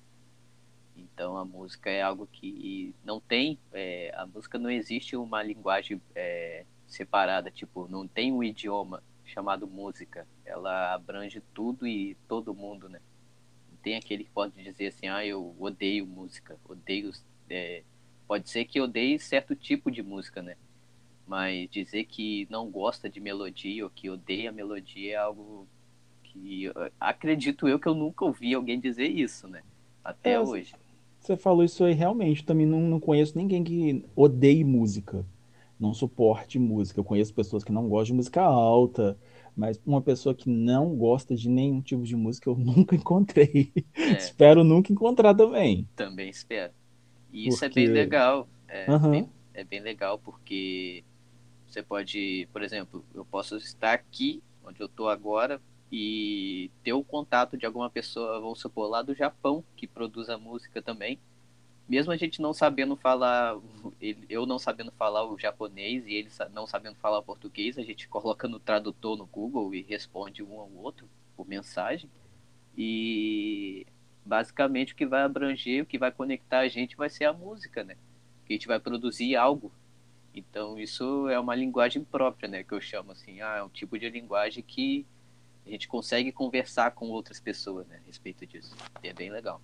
Então 0.97 1.37
a 1.37 1.45
música 1.45 1.91
é 1.91 2.03
algo 2.03 2.27
que 2.27 2.95
não 3.05 3.21
tem, 3.21 3.59
é, 3.73 4.13
a 4.17 4.27
música 4.27 4.59
não 4.59 4.71
existe 4.71 5.17
uma 5.17 5.43
linguagem 5.43 6.01
é, 6.15 6.65
separada, 6.87 7.51
tipo, 7.51 7.87
não 7.89 8.07
tem 8.09 8.33
um 8.33 8.43
idioma 8.43 9.03
chamado 9.25 9.67
música. 9.67 10.27
Ela 10.49 10.95
abrange 10.95 11.43
tudo 11.53 11.87
e 11.87 12.17
todo 12.27 12.55
mundo, 12.55 12.89
né? 12.89 13.01
Não 13.71 13.79
tem 13.83 13.97
aquele 13.97 14.25
que 14.25 14.31
pode 14.31 14.63
dizer 14.63 14.89
assim, 14.89 15.07
ah, 15.07 15.25
eu 15.25 15.55
odeio 15.59 16.07
música, 16.07 16.59
odeio 16.69 17.13
é, 17.51 17.83
pode 18.27 18.49
ser 18.51 18.65
que 18.65 18.81
odeie 18.81 19.19
certo 19.19 19.55
tipo 19.55 19.91
de 19.91 20.03
música, 20.03 20.43
né? 20.43 20.57
Mas 21.27 21.69
dizer 21.71 22.05
que 22.05 22.47
não 22.51 22.71
gosta 22.71 23.09
de 23.09 23.21
melodia 23.21 23.85
ou 23.85 23.91
que 23.91 24.09
odeia 24.09 24.51
melodia 24.51 25.13
é 25.13 25.17
algo 25.17 25.67
que 26.23 26.71
acredito 26.99 27.69
eu 27.69 27.79
que 27.79 27.87
eu 27.87 27.95
nunca 27.95 28.25
ouvi 28.25 28.55
alguém 28.55 28.81
dizer 28.81 29.09
isso, 29.09 29.47
né? 29.47 29.63
Até 30.03 30.33
é, 30.33 30.41
hoje. 30.41 30.75
Você 31.21 31.37
falou 31.37 31.65
isso 31.65 31.85
aí 31.85 31.93
realmente. 31.93 32.45
Também 32.45 32.67
não, 32.67 32.81
não 32.81 33.01
conheço 33.01 33.37
ninguém 33.37 33.63
que 33.63 34.05
odeie 34.17 34.65
música, 34.65 35.25
não 35.79 35.93
suporte 35.93 36.59
música. 36.59 37.01
Eu 37.01 37.05
conheço 37.05 37.35
pessoas 37.35 37.65
que 37.65 37.73
não 37.73 37.89
gostam 37.89 38.07
de 38.07 38.13
música 38.15 38.43
alta, 38.43 39.19
mas 39.59 39.81
uma 39.85 40.01
pessoa 40.01 40.33
que 40.33 40.49
não 40.49 40.95
gosta 40.95 41.35
de 41.35 41.49
nenhum 41.49 41.81
tipo 41.81 42.05
de 42.05 42.15
música 42.15 42.49
eu 42.49 42.55
nunca 42.57 42.95
encontrei. 42.95 43.73
É. 43.93 44.13
espero 44.13 44.63
nunca 44.63 44.93
encontrar 44.93 45.35
também. 45.35 45.89
Também 45.97 46.31
espero. 46.31 46.73
E 47.33 47.49
isso 47.49 47.59
porque... 47.59 47.81
é 47.81 47.85
bem 47.85 47.93
legal. 47.93 48.49
É, 48.69 48.91
uhum. 48.91 49.11
bem, 49.11 49.31
é 49.53 49.65
bem 49.65 49.81
legal 49.81 50.17
porque 50.19 51.03
você 51.67 51.83
pode, 51.83 52.49
por 52.53 52.63
exemplo, 52.63 53.05
eu 53.13 53.25
posso 53.25 53.57
estar 53.57 53.93
aqui 53.95 54.41
onde 54.65 54.81
eu 54.81 54.87
estou 54.87 55.09
agora 55.09 55.61
e 55.91 56.71
ter 56.85 56.93
o 56.93 57.03
contato 57.03 57.57
de 57.57 57.67
alguma 57.67 57.91
pessoa, 57.91 58.41
vamos 58.41 58.61
supor, 58.61 58.89
lá 58.89 59.03
do 59.03 59.15
Japão, 59.15 59.65
que 59.75 59.87
produz 59.87 60.29
a 60.29 60.39
música 60.39 60.81
também. 60.81 61.19
Mesmo 61.89 62.13
a 62.13 62.17
gente 62.17 62.43
não 62.43 62.53
sabendo 62.53 62.97
falar, 62.97 63.59
eu 64.29 64.45
não 64.45 64.59
sabendo 64.59 64.93
falar 64.93 65.25
o 65.25 65.39
japonês 65.39 66.07
e 66.07 66.13
ele 66.13 66.29
não 66.53 66.67
sabendo 66.67 66.97
falar 66.97 67.21
o 67.21 67.23
português, 67.23 67.79
a 67.79 67.83
gente 67.83 68.07
coloca 68.09 68.47
no 68.47 68.61
tradutor 68.61 69.17
no 69.17 69.25
Google 69.25 69.75
e 69.75 69.81
responde 69.83 70.43
um 70.43 70.61
ao 70.61 70.71
outro 70.71 71.09
por 71.35 71.49
mensagem. 71.49 72.11
E 72.77 73.87
basicamente 74.23 74.93
o 74.93 74.97
que 74.97 75.07
vai 75.07 75.23
abranger, 75.23 75.83
o 75.83 75.87
que 75.87 75.99
vai 75.99 76.13
conectar 76.13 76.59
a 76.59 76.69
gente 76.69 76.95
vai 76.95 77.09
ser 77.09 77.25
a 77.25 77.33
música, 77.33 77.83
né? 77.83 77.97
Que 78.45 78.53
a 78.53 78.57
gente 78.57 78.69
vai 78.69 78.79
produzir 78.79 79.35
algo. 79.35 79.73
Então 80.35 80.79
isso 80.79 81.27
é 81.29 81.41
uma 81.41 81.55
linguagem 81.55 82.05
própria, 82.05 82.51
né? 82.51 82.63
Que 82.63 82.75
eu 82.75 82.81
chamo 82.83 83.13
assim, 83.13 83.41
ah, 83.41 83.57
é 83.57 83.63
um 83.63 83.69
tipo 83.71 83.99
de 83.99 84.11
linguagem 84.11 84.63
que 84.63 85.07
a 85.67 85.71
gente 85.71 85.89
consegue 85.89 86.33
conversar 86.33 86.91
com 86.91 87.09
outras 87.09 87.41
pessoas, 87.41 87.87
né? 87.87 87.99
A 88.03 88.07
respeito 88.07 88.47
disso. 88.47 88.77
E 89.03 89.09
é 89.09 89.15
bem 89.15 89.31
legal. 89.31 89.61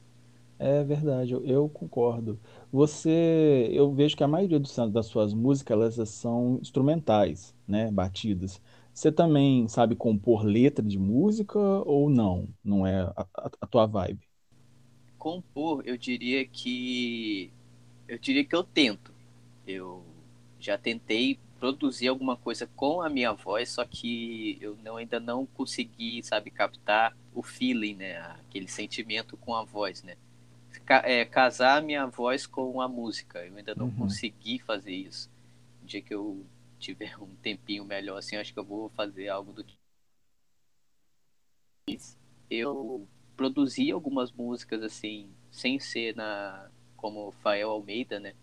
É 0.58 0.84
verdade, 0.84 1.32
eu, 1.32 1.44
concordo. 1.68 2.40
Você, 2.70 3.68
eu 3.72 3.92
vejo 3.92 4.16
que 4.16 4.22
a 4.22 4.28
maioria 4.28 4.58
dos, 4.60 4.74
das 4.92 5.06
suas 5.06 5.34
músicas 5.34 5.98
elas 5.98 6.08
são 6.10 6.58
instrumentais, 6.62 7.54
né, 7.66 7.90
batidas. 7.90 8.60
Você 8.92 9.10
também 9.10 9.66
sabe 9.68 9.96
compor 9.96 10.44
letra 10.44 10.84
de 10.84 10.96
música 10.98 11.58
ou 11.58 12.08
não? 12.08 12.48
Não 12.62 12.86
é 12.86 13.02
a, 13.02 13.26
a- 13.36 13.50
a 13.62 13.66
tua 13.66 13.86
vibe? 13.86 14.28
Compor, 15.18 15.82
eu 15.86 15.96
diria 15.96 16.46
que 16.46 17.50
eu 18.08 18.18
diria 18.18 18.44
que 18.44 18.54
eu 18.56 18.64
tento. 18.64 19.12
Eu 19.66 20.04
já 20.60 20.78
tentei 20.78 21.38
produzir 21.60 22.08
alguma 22.08 22.36
coisa 22.36 22.66
com 22.76 23.02
a 23.02 23.10
minha 23.10 23.32
voz, 23.32 23.70
só 23.70 23.84
que 23.84 24.58
eu 24.60 24.76
não, 24.84 24.96
ainda 24.96 25.20
não 25.20 25.46
consegui, 25.46 26.22
sabe, 26.24 26.50
captar 26.50 27.16
o 27.34 27.42
feeling, 27.42 27.94
né, 27.96 28.18
aquele 28.40 28.68
sentimento 28.68 29.36
com 29.38 29.54
a 29.54 29.64
voz, 29.64 30.02
né? 30.02 30.16
É, 31.04 31.24
casar 31.24 31.82
minha 31.82 32.06
voz 32.06 32.46
com 32.46 32.80
a 32.80 32.88
música. 32.88 33.44
Eu 33.44 33.56
ainda 33.56 33.74
não 33.74 33.86
Uhum. 33.86 33.96
consegui 33.96 34.58
fazer 34.58 34.92
isso. 34.94 35.30
Um 35.82 35.86
dia 35.86 36.02
que 36.02 36.14
eu 36.14 36.44
tiver 36.78 37.16
um 37.20 37.34
tempinho 37.36 37.84
melhor 37.84 38.18
assim, 38.18 38.36
acho 38.36 38.52
que 38.52 38.58
eu 38.58 38.64
vou 38.64 38.88
fazer 38.90 39.28
algo 39.28 39.52
do 39.52 39.62
tipo. 39.64 39.78
Eu 42.50 43.06
produzi 43.36 43.90
algumas 43.90 44.30
músicas 44.32 44.82
assim, 44.82 45.30
sem 45.50 45.78
ser 45.78 46.14
na 46.16 46.70
como 46.96 47.32
Fael 47.42 47.70
Almeida, 47.70 48.18
né? 48.20 48.34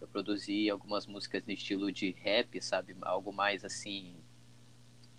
Eu 0.00 0.08
produzi 0.08 0.68
algumas 0.70 1.06
músicas 1.06 1.44
no 1.46 1.52
estilo 1.52 1.92
de 1.92 2.10
rap, 2.12 2.60
sabe? 2.62 2.96
Algo 3.02 3.32
mais 3.32 3.64
assim, 3.64 4.16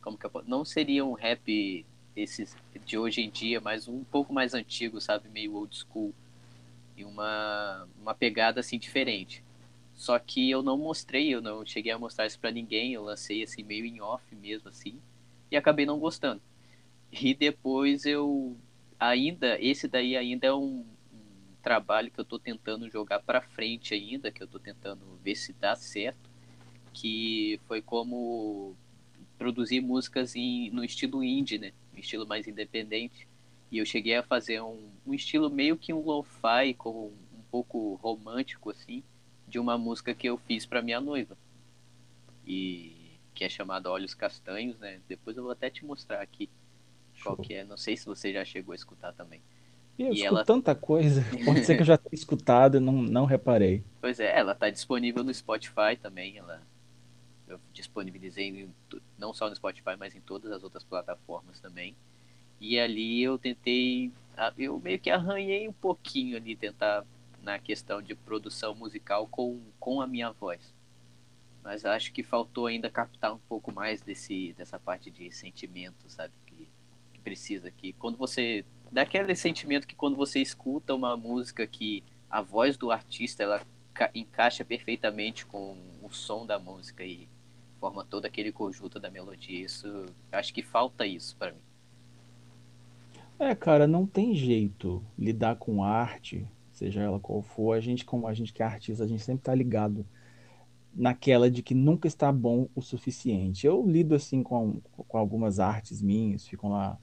como 0.01 0.17
que 0.17 0.25
eu 0.25 0.29
posso... 0.29 0.49
não 0.49 0.65
seria 0.65 1.05
um 1.05 1.13
rap 1.13 1.85
esses 2.15 2.55
de 2.85 2.97
hoje 2.97 3.21
em 3.21 3.29
dia, 3.29 3.61
mas 3.61 3.87
um 3.87 4.03
pouco 4.03 4.33
mais 4.33 4.53
antigo, 4.53 4.99
sabe? 4.99 5.29
Meio 5.29 5.55
old 5.55 5.75
school 5.75 6.13
e 6.95 7.03
uma 7.05 7.87
uma 7.99 8.13
pegada 8.13 8.59
assim 8.59 8.77
diferente. 8.79 9.43
Só 9.93 10.17
que 10.17 10.49
eu 10.49 10.63
não 10.63 10.77
mostrei, 10.77 11.33
eu 11.33 11.41
não 11.41 11.65
cheguei 11.65 11.91
a 11.91 11.99
mostrar 11.99 12.25
isso 12.25 12.39
pra 12.39 12.51
ninguém, 12.51 12.93
eu 12.93 13.03
lancei 13.03 13.43
assim 13.43 13.63
meio 13.63 13.85
em 13.85 14.01
off 14.01 14.23
mesmo 14.35 14.69
assim 14.69 14.99
e 15.51 15.57
acabei 15.57 15.85
não 15.85 15.99
gostando. 15.99 16.41
E 17.11 17.33
depois 17.33 18.05
eu 18.05 18.57
ainda, 18.99 19.59
esse 19.61 19.87
daí 19.87 20.15
ainda 20.15 20.47
é 20.47 20.53
um, 20.53 20.85
um 21.13 21.55
trabalho 21.61 22.09
que 22.09 22.19
eu 22.19 22.23
estou 22.23 22.39
tentando 22.39 22.89
jogar 22.89 23.19
para 23.19 23.41
frente 23.41 23.93
ainda, 23.93 24.31
que 24.31 24.41
eu 24.41 24.45
estou 24.45 24.61
tentando 24.61 25.19
ver 25.23 25.35
se 25.35 25.51
dá 25.53 25.75
certo, 25.75 26.29
que 26.93 27.59
foi 27.67 27.81
como 27.81 28.75
produzir 29.37 29.81
músicas 29.81 30.35
em, 30.35 30.69
no 30.71 30.83
estilo 30.83 31.23
indie, 31.23 31.57
né? 31.57 31.73
Estilo 31.95 32.25
mais 32.25 32.47
independente. 32.47 33.27
E 33.71 33.77
eu 33.77 33.85
cheguei 33.85 34.15
a 34.15 34.23
fazer 34.23 34.61
um, 34.61 34.89
um 35.07 35.13
estilo 35.13 35.49
meio 35.49 35.77
que 35.77 35.93
um 35.93 36.03
lo-fi, 36.03 36.73
com 36.73 37.07
um 37.07 37.41
pouco 37.49 37.95
romântico 37.95 38.69
assim, 38.69 39.01
de 39.47 39.57
uma 39.57 39.77
música 39.77 40.13
que 40.13 40.27
eu 40.27 40.37
fiz 40.37 40.65
para 40.65 40.81
minha 40.81 40.99
noiva. 40.99 41.37
E 42.45 43.17
que 43.33 43.45
é 43.45 43.49
chamada 43.49 43.89
Olhos 43.89 44.13
Castanhos, 44.13 44.77
né? 44.77 44.99
Depois 45.07 45.37
eu 45.37 45.43
vou 45.43 45.51
até 45.51 45.69
te 45.69 45.85
mostrar 45.85 46.21
aqui 46.21 46.49
qual 47.23 47.37
Show. 47.37 47.45
que 47.45 47.53
é. 47.53 47.63
Não 47.63 47.77
sei 47.77 47.95
se 47.95 48.05
você 48.05 48.33
já 48.33 48.43
chegou 48.43 48.73
a 48.73 48.75
escutar 48.75 49.13
também. 49.13 49.41
E 49.97 50.03
eu 50.03 50.13
E 50.13 50.23
ela, 50.23 50.43
tanta 50.43 50.75
coisa, 50.75 51.23
pode 51.45 51.63
ser 51.63 51.75
que 51.75 51.81
eu 51.81 51.85
já 51.85 51.97
tenha 51.97 52.13
escutado 52.13 52.77
e 52.77 52.79
não, 52.79 53.01
não 53.01 53.25
reparei. 53.25 53.83
pois 54.01 54.19
é, 54.19 54.37
ela 54.37 54.53
tá 54.53 54.69
disponível 54.69 55.23
no 55.23 55.33
Spotify 55.33 55.95
também. 56.01 56.37
Ela, 56.37 56.61
eu 57.47 57.59
disponibilizei 57.71 58.47
em, 58.47 58.75
não 59.17 59.33
só 59.33 59.49
no 59.49 59.55
Spotify, 59.55 59.95
mas 59.97 60.15
em 60.15 60.21
todas 60.21 60.51
as 60.51 60.63
outras 60.63 60.83
plataformas 60.83 61.59
também. 61.59 61.95
E 62.61 62.79
ali 62.79 63.23
eu 63.23 63.39
tentei, 63.39 64.11
eu 64.55 64.79
meio 64.79 64.99
que 64.99 65.09
arranhei 65.09 65.67
um 65.67 65.73
pouquinho 65.73 66.37
ali, 66.37 66.55
tentar 66.55 67.03
na 67.41 67.57
questão 67.57 68.03
de 68.03 68.13
produção 68.13 68.75
musical 68.75 69.27
com, 69.27 69.59
com 69.79 69.99
a 69.99 70.05
minha 70.05 70.31
voz. 70.31 70.71
Mas 71.63 71.85
acho 71.85 72.13
que 72.13 72.21
faltou 72.21 72.67
ainda 72.67 72.87
captar 72.87 73.33
um 73.33 73.39
pouco 73.49 73.71
mais 73.73 74.03
desse, 74.03 74.53
dessa 74.53 74.77
parte 74.77 75.09
de 75.09 75.31
sentimento, 75.31 76.07
sabe? 76.07 76.31
Que, 76.45 76.69
que 77.13 77.19
precisa 77.19 77.67
aqui. 77.67 77.93
Quando 77.93 78.15
você. 78.15 78.63
Daquele 78.91 79.33
sentimento 79.35 79.87
que 79.87 79.95
quando 79.95 80.15
você 80.15 80.39
escuta 80.39 80.93
uma 80.93 81.17
música 81.17 81.65
que 81.65 82.03
a 82.29 82.41
voz 82.41 82.77
do 82.77 82.91
artista 82.91 83.41
ela 83.41 83.61
encaixa 84.13 84.63
perfeitamente 84.63 85.47
com 85.47 85.77
o 86.01 86.11
som 86.11 86.45
da 86.45 86.59
música 86.59 87.03
e 87.03 87.27
forma 87.79 88.05
todo 88.05 88.25
aquele 88.25 88.51
conjunto 88.51 88.99
da 88.99 89.09
melodia. 89.09 89.65
Isso. 89.65 90.05
Acho 90.31 90.53
que 90.53 90.61
falta 90.61 91.07
isso 91.07 91.35
para 91.37 91.53
mim. 91.53 91.70
É, 93.41 93.55
cara, 93.55 93.87
não 93.87 94.05
tem 94.05 94.35
jeito 94.35 95.03
lidar 95.17 95.55
com 95.55 95.83
arte, 95.83 96.47
seja 96.71 97.01
ela 97.01 97.19
qual 97.19 97.41
for. 97.41 97.73
A 97.73 97.79
gente, 97.79 98.05
como 98.05 98.27
a 98.27 98.35
gente 98.35 98.53
que 98.53 98.61
é 98.61 98.65
artista, 98.67 99.03
a 99.03 99.07
gente 99.07 99.23
sempre 99.23 99.43
tá 99.43 99.55
ligado 99.55 100.05
naquela 100.93 101.49
de 101.49 101.63
que 101.63 101.73
nunca 101.73 102.07
está 102.07 102.31
bom 102.31 102.67
o 102.75 102.83
suficiente. 102.83 103.65
Eu 103.65 103.83
lido 103.83 104.13
assim 104.13 104.43
com, 104.43 104.79
com 104.95 105.17
algumas 105.17 105.59
artes 105.59 106.03
minhas, 106.03 106.47
ficam 106.47 106.69
lá 106.69 106.99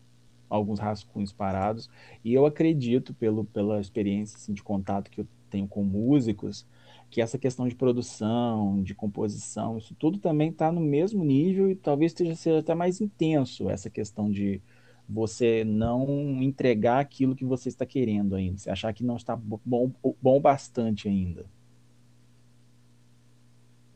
alguns 0.49 0.79
rascunhos 0.79 1.33
parados, 1.33 1.91
e 2.25 2.33
eu 2.35 2.47
acredito, 2.47 3.13
pelo, 3.15 3.45
pela 3.45 3.81
experiência 3.81 4.37
assim, 4.37 4.55
de 4.55 4.63
contato 4.63 5.11
que 5.11 5.23
eu 5.23 5.27
tenho 5.51 5.67
com 5.67 5.83
músicos, 5.83 6.65
que 7.11 7.21
essa 7.21 7.37
questão 7.37 7.67
de 7.67 7.75
produção, 7.75 8.81
de 8.81 8.95
composição, 8.95 9.77
isso 9.77 9.93
tudo 9.99 10.21
também 10.21 10.51
está 10.51 10.71
no 10.71 10.81
mesmo 10.81 11.25
nível 11.25 11.69
e 11.69 11.75
talvez 11.75 12.13
esteja, 12.13 12.37
seja 12.37 12.61
até 12.61 12.77
mais 12.77 13.01
intenso 13.01 13.69
essa 13.69 13.91
questão 13.91 14.31
de 14.31 14.63
você 15.09 15.65
não 15.65 16.43
entregar 16.43 17.01
aquilo 17.01 17.35
que 17.35 17.45
você 17.45 17.69
está 17.69 17.87
querendo 17.87 18.35
ainda, 18.35 18.59
você 18.59 18.71
achar 18.71 18.93
que 18.93 19.03
não 19.03 19.17
está 19.17 19.35
bom, 19.35 19.91
bom 20.21 20.41
bastante 20.41 21.09
ainda. 21.09 21.47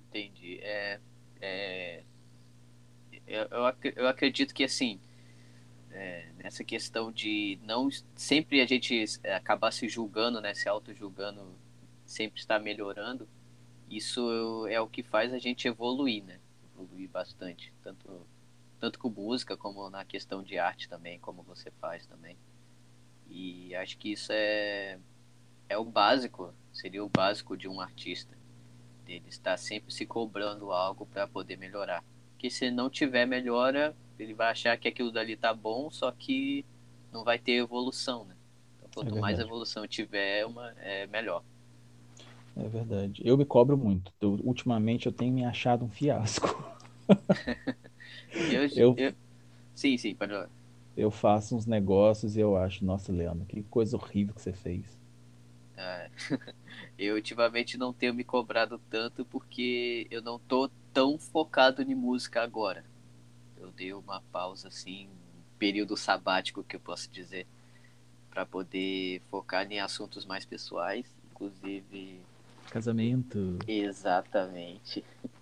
Entendi. 0.09 0.59
É, 0.63 1.01
é, 1.41 2.03
eu, 3.27 3.47
eu 3.97 4.09
acredito 4.09 4.55
que 4.55 4.65
assim 4.65 5.01
é, 5.91 6.27
nessa 6.39 6.65
questão 6.65 7.13
de 7.13 7.59
não 7.63 7.89
sempre 8.17 8.61
a 8.61 8.67
gente 8.67 9.05
acabar 9.37 9.71
se 9.71 9.89
julgando, 9.89 10.41
né, 10.41 10.55
se 10.55 10.69
auto-julgando, 10.69 11.55
sempre 12.07 12.41
estar 12.41 12.59
melhorando, 12.59 13.29
isso 13.91 14.67
é 14.69 14.81
o 14.81 14.89
que 14.89 15.03
faz 15.03 15.33
a 15.33 15.39
gente 15.39 15.69
evoluir, 15.69 16.25
né? 16.25 16.41
Evoluir 16.73 17.11
bastante, 17.11 17.73
tanto 17.83 18.27
tanto 18.83 18.99
com 18.99 19.09
música 19.09 19.57
como 19.57 19.89
na 19.89 20.05
questão 20.05 20.43
de 20.43 20.59
arte 20.59 20.89
também, 20.89 21.17
como 21.21 21.45
você 21.45 21.71
faz 21.81 22.05
também. 22.05 22.37
E 23.31 23.73
acho 23.77 23.97
que 23.97 24.11
isso 24.11 24.33
é 24.33 24.99
é 25.69 25.79
o 25.79 25.85
básico, 25.85 26.53
seria 26.73 27.05
o 27.05 27.09
básico 27.09 27.57
de 27.57 27.69
um 27.69 27.81
artista, 27.81 28.37
dele 29.07 29.27
estar 29.29 29.57
sempre 29.57 29.95
se 29.95 30.05
cobrando 30.05 30.73
algo 30.73 31.07
para 31.07 31.29
poder 31.29 31.57
melhorar. 31.57 32.03
Que 32.37 32.51
se 32.51 32.73
não 32.73 32.91
tiver 32.91 33.25
melhora, 33.25 33.95
ele 34.19 34.35
vai 34.35 34.51
achar 34.51 34.77
que 34.77 34.89
aquilo 34.89 35.13
dali 35.13 35.37
tá 35.37 35.55
bom, 35.55 35.89
só 35.89 36.11
que 36.11 36.67
não 37.13 37.23
vai 37.23 37.39
ter 37.39 37.53
evolução, 37.53 38.25
né? 38.25 38.35
Então, 38.79 38.91
quanto 38.93 39.17
é 39.17 39.21
mais 39.21 39.39
evolução 39.39 39.87
tiver, 39.87 40.45
uma, 40.45 40.75
é 40.79 41.07
melhor. 41.07 41.45
É 42.57 42.69
verdade. 42.69 43.23
Eu 43.25 43.39
me 43.39 43.45
cobro 43.45 43.79
muito. 43.79 44.13
Eu, 44.21 44.41
ultimamente 44.43 45.07
eu 45.07 45.13
tenho 45.13 45.33
me 45.33 45.45
achado 45.45 45.85
um 45.85 45.89
fiasco. 45.89 46.49
eu, 48.35 48.69
eu, 48.75 48.95
eu, 48.97 49.15
Sim, 49.75 49.97
sim, 49.97 50.15
pode 50.15 50.33
Eu 50.97 51.11
faço 51.11 51.57
uns 51.57 51.67
negócios 51.67 52.37
e 52.37 52.41
eu 52.41 52.57
acho, 52.57 52.85
nossa, 52.85 53.13
Leandro, 53.13 53.47
que 53.47 53.63
coisa 53.65 53.97
horrível 53.97 54.35
que 54.35 54.43
você 54.43 54.53
fez. 54.53 54.85
É. 55.77 56.11
Eu 56.99 57.17
ultimamente 57.17 57.77
não 57.77 57.93
tenho 57.93 58.15
me 58.15 58.23
cobrado 58.23 58.81
tanto 58.91 59.25
porque 59.25 60.07
eu 60.11 60.23
não 60.23 60.39
tô 60.39 60.71
tão 60.93 61.19
focado 61.19 61.83
em 61.83 61.95
música 61.95 62.43
agora 62.43 62.85
eu 63.63 63.71
dei 63.71 63.93
uma 63.95 64.21
pausa 64.33 64.69
assim, 64.69 65.07
um 65.07 65.59
período 65.59 65.97
sabático 65.97 66.65
que 66.65 66.77
eu 66.77 66.81
posso 66.81 67.09
dizer, 67.11 67.47
para 68.29 68.45
poder 68.45 69.23
focar 69.31 69.71
em 69.71 69.79
assuntos 69.79 70.27
mais 70.27 70.45
pessoais, 70.45 71.07
inclusive 71.31 72.21
casamento. 72.71 73.59
Exatamente. 73.67 75.05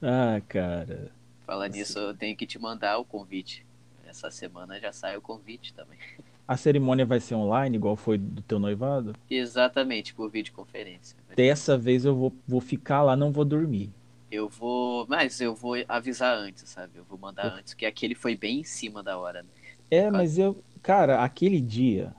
Ah, 0.00 0.40
cara. 0.48 1.10
Falar 1.50 1.68
nisso, 1.68 1.98
eu 1.98 2.14
tenho 2.14 2.36
que 2.36 2.46
te 2.46 2.60
mandar 2.60 2.98
o 2.98 3.04
convite. 3.04 3.66
Essa 4.06 4.30
semana 4.30 4.78
já 4.78 4.92
sai 4.92 5.16
o 5.16 5.20
convite 5.20 5.74
também. 5.74 5.98
A 6.46 6.56
cerimônia 6.56 7.04
vai 7.04 7.18
ser 7.18 7.34
online, 7.34 7.76
igual 7.76 7.96
foi 7.96 8.18
do 8.18 8.40
teu 8.40 8.60
noivado? 8.60 9.16
Exatamente, 9.28 10.14
por 10.14 10.30
videoconferência. 10.30 11.16
Dessa 11.34 11.76
vez 11.76 12.04
eu 12.04 12.14
vou, 12.14 12.32
vou 12.46 12.60
ficar 12.60 13.02
lá, 13.02 13.16
não 13.16 13.32
vou 13.32 13.44
dormir. 13.44 13.90
Eu 14.30 14.48
vou. 14.48 15.04
Mas 15.08 15.40
eu 15.40 15.52
vou 15.52 15.74
avisar 15.88 16.38
antes, 16.38 16.68
sabe? 16.68 16.92
Eu 16.98 17.04
vou 17.04 17.18
mandar 17.18 17.46
eu... 17.46 17.54
antes, 17.54 17.74
porque 17.74 17.86
aquele 17.86 18.14
foi 18.14 18.36
bem 18.36 18.60
em 18.60 18.64
cima 18.64 19.02
da 19.02 19.18
hora, 19.18 19.42
né? 19.42 19.48
É, 19.90 20.02
Quase... 20.02 20.16
mas 20.16 20.38
eu. 20.38 20.62
Cara, 20.80 21.24
aquele 21.24 21.60
dia. 21.60 22.14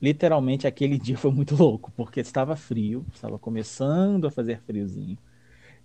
Literalmente 0.00 0.68
aquele 0.68 0.98
dia 1.02 1.18
foi 1.18 1.32
muito 1.32 1.56
louco, 1.56 1.92
porque 1.96 2.20
estava 2.20 2.54
frio, 2.54 3.04
estava 3.12 3.40
começando 3.40 4.28
a 4.28 4.30
fazer 4.30 4.60
friozinho. 4.60 5.18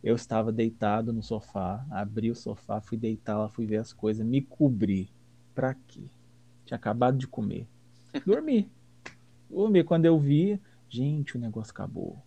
Eu 0.04 0.16
estava 0.16 0.52
deitado 0.52 1.14
no 1.14 1.24
sofá, 1.24 1.86
abri 1.90 2.30
o 2.30 2.36
sofá, 2.36 2.82
fui 2.82 2.98
deitar 2.98 3.38
lá, 3.38 3.48
fui 3.48 3.66
ver 3.66 3.78
as 3.78 3.94
coisas, 3.94 4.26
me 4.26 4.42
cobri. 4.42 5.10
Pra 5.56 5.74
quê? 5.74 6.02
Tinha 6.66 6.76
acabado 6.76 7.18
de 7.18 7.26
comer. 7.26 7.66
Dormi. 8.26 8.70
Ô, 9.50 9.70
quando 9.86 10.06
eu 10.06 10.20
vi, 10.20 10.60
gente, 10.90 11.38
o 11.38 11.40
negócio 11.40 11.72
acabou. 11.72 12.22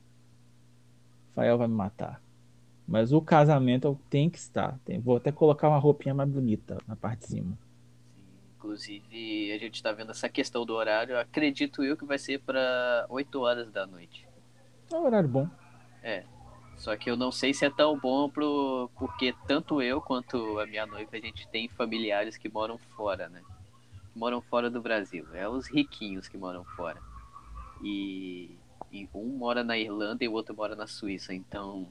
Fael 1.34 1.58
vai 1.58 1.68
me 1.68 1.74
matar. 1.74 2.22
Mas 2.88 3.12
o 3.12 3.20
casamento 3.20 4.00
tem 4.08 4.30
que 4.30 4.38
estar. 4.38 4.78
Tem, 4.84 4.98
vou 4.98 5.16
até 5.16 5.30
colocar 5.30 5.68
uma 5.68 5.78
roupinha 5.78 6.14
mais 6.14 6.30
bonita 6.30 6.78
na 6.86 6.96
parte 6.96 7.20
de 7.20 7.26
cima. 7.26 7.58
Inclusive, 8.56 9.52
a 9.52 9.58
gente 9.58 9.74
está 9.74 9.92
vendo 9.92 10.12
essa 10.12 10.28
questão 10.28 10.64
do 10.64 10.72
horário. 10.72 11.18
Acredito 11.18 11.84
eu 11.84 11.96
que 11.96 12.06
vai 12.06 12.16
ser 12.16 12.40
para 12.40 13.06
8 13.10 13.40
horas 13.40 13.70
da 13.70 13.86
noite. 13.86 14.26
É 14.90 14.96
um 14.96 15.04
horário 15.04 15.28
bom. 15.28 15.48
É. 16.02 16.24
Só 16.76 16.96
que 16.96 17.10
eu 17.10 17.16
não 17.16 17.32
sei 17.32 17.54
se 17.54 17.64
é 17.64 17.70
tão 17.70 17.98
bom 17.98 18.28
pro... 18.28 18.90
porque 18.96 19.34
tanto 19.46 19.80
eu 19.80 20.00
quanto 20.00 20.58
a 20.58 20.66
minha 20.66 20.86
noiva 20.86 21.10
a 21.14 21.20
gente 21.20 21.48
tem 21.48 21.68
familiares 21.68 22.36
que 22.36 22.48
moram 22.48 22.78
fora, 22.96 23.28
né? 23.28 23.42
Que 24.12 24.18
moram 24.18 24.40
fora 24.42 24.70
do 24.70 24.80
Brasil. 24.80 25.26
É 25.32 25.48
os 25.48 25.66
riquinhos 25.66 26.28
que 26.28 26.36
moram 26.36 26.64
fora. 26.64 27.00
E, 27.82 28.56
e 28.92 29.08
um 29.14 29.36
mora 29.38 29.64
na 29.64 29.78
Irlanda 29.78 30.24
e 30.24 30.28
o 30.28 30.32
outro 30.32 30.54
mora 30.54 30.76
na 30.76 30.86
Suíça. 30.86 31.32
Então, 31.34 31.88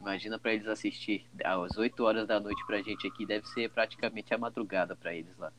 imagina 0.00 0.38
para 0.38 0.54
eles 0.54 0.66
assistir 0.66 1.26
às 1.44 1.76
8 1.76 2.02
horas 2.02 2.26
da 2.26 2.40
noite 2.40 2.64
pra 2.66 2.82
gente 2.82 3.06
aqui, 3.06 3.26
deve 3.26 3.46
ser 3.48 3.70
praticamente 3.70 4.32
a 4.32 4.38
madrugada 4.38 4.96
para 4.96 5.14
eles 5.14 5.36
lá. 5.38 5.52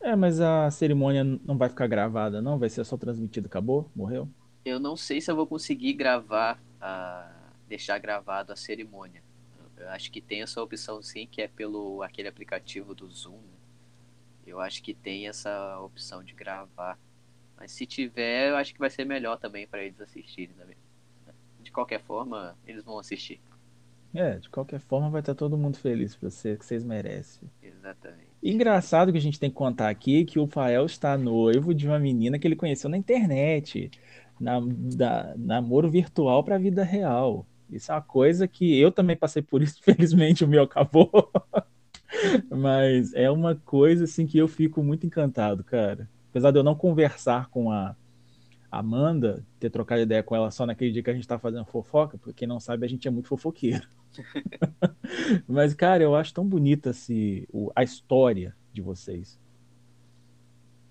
É, 0.00 0.14
mas 0.14 0.40
a 0.40 0.70
cerimônia 0.70 1.24
não 1.24 1.58
vai 1.58 1.68
ficar 1.68 1.88
gravada, 1.88 2.40
não? 2.40 2.58
Vai 2.58 2.68
ser 2.68 2.84
só 2.84 2.96
transmitida, 2.96 3.48
acabou? 3.48 3.90
Morreu? 3.94 4.28
Eu 4.64 4.78
não 4.78 4.96
sei 4.96 5.20
se 5.20 5.30
eu 5.30 5.34
vou 5.34 5.46
conseguir 5.46 5.94
gravar 5.94 6.60
a 6.80 7.37
deixar 7.68 7.98
gravado 7.98 8.52
a 8.52 8.56
cerimônia. 8.56 9.22
Eu 9.76 9.88
acho 9.90 10.10
que 10.10 10.20
tem 10.20 10.42
essa 10.42 10.60
opção 10.62 11.00
sim, 11.02 11.26
que 11.26 11.40
é 11.40 11.48
pelo 11.48 12.02
aquele 12.02 12.28
aplicativo 12.28 12.94
do 12.94 13.08
Zoom. 13.08 13.36
Né? 13.36 13.58
Eu 14.46 14.60
acho 14.60 14.82
que 14.82 14.92
tem 14.92 15.28
essa 15.28 15.78
opção 15.80 16.24
de 16.24 16.34
gravar. 16.34 16.98
Mas 17.56 17.72
se 17.72 17.86
tiver, 17.86 18.50
eu 18.50 18.56
acho 18.56 18.72
que 18.72 18.80
vai 18.80 18.90
ser 18.90 19.04
melhor 19.04 19.38
também 19.38 19.66
para 19.66 19.82
eles 19.82 20.00
assistirem 20.00 20.54
também. 20.56 20.76
De 21.60 21.70
qualquer 21.70 22.00
forma, 22.00 22.56
eles 22.66 22.84
vão 22.84 22.98
assistir. 22.98 23.40
É, 24.14 24.38
de 24.38 24.48
qualquer 24.48 24.80
forma 24.80 25.10
vai 25.10 25.20
estar 25.20 25.34
todo 25.34 25.58
mundo 25.58 25.76
feliz 25.76 26.16
por 26.16 26.30
você, 26.30 26.56
que 26.56 26.64
vocês 26.64 26.82
merecem. 26.82 27.48
Exatamente. 27.62 28.28
Engraçado 28.42 29.12
que 29.12 29.18
a 29.18 29.20
gente 29.20 29.38
tem 29.38 29.50
que 29.50 29.56
contar 29.56 29.90
aqui 29.90 30.24
que 30.24 30.38
o 30.38 30.46
Fael 30.46 30.86
está 30.86 31.18
noivo 31.18 31.74
de 31.74 31.86
uma 31.86 31.98
menina 31.98 32.38
que 32.38 32.46
ele 32.46 32.56
conheceu 32.56 32.88
na 32.88 32.96
internet. 32.96 33.90
Na, 34.40 34.60
da, 34.60 35.34
namoro 35.36 35.90
virtual 35.90 36.44
para 36.44 36.54
a 36.54 36.58
vida 36.58 36.84
real. 36.84 37.44
Isso 37.70 37.92
é 37.92 37.94
uma 37.94 38.02
coisa 38.02 38.48
que 38.48 38.78
eu 38.78 38.90
também 38.90 39.16
passei 39.16 39.42
por 39.42 39.62
isso, 39.62 39.80
felizmente 39.84 40.44
o 40.44 40.48
meu 40.48 40.62
acabou. 40.62 41.10
Mas 42.50 43.12
é 43.14 43.30
uma 43.30 43.54
coisa 43.54 44.04
assim 44.04 44.26
que 44.26 44.38
eu 44.38 44.48
fico 44.48 44.82
muito 44.82 45.06
encantado, 45.06 45.62
cara. 45.62 46.08
Apesar 46.30 46.50
de 46.50 46.58
eu 46.58 46.62
não 46.62 46.74
conversar 46.74 47.48
com 47.48 47.70
a 47.70 47.94
Amanda, 48.70 49.44
ter 49.58 49.70
trocado 49.70 50.02
ideia 50.02 50.22
com 50.22 50.36
ela 50.36 50.50
só 50.50 50.66
naquele 50.66 50.92
dia 50.92 51.02
que 51.02 51.10
a 51.10 51.14
gente 51.14 51.26
tá 51.26 51.38
fazendo 51.38 51.64
fofoca, 51.64 52.18
porque 52.18 52.40
quem 52.40 52.48
não 52.48 52.60
sabe, 52.60 52.84
a 52.84 52.88
gente 52.88 53.08
é 53.08 53.10
muito 53.10 53.28
fofoqueiro. 53.28 53.86
Mas, 55.48 55.74
cara, 55.74 56.02
eu 56.02 56.14
acho 56.14 56.34
tão 56.34 56.46
bonita 56.46 56.90
assim, 56.90 57.46
a 57.74 57.82
história 57.82 58.54
de 58.72 58.82
vocês. 58.82 59.38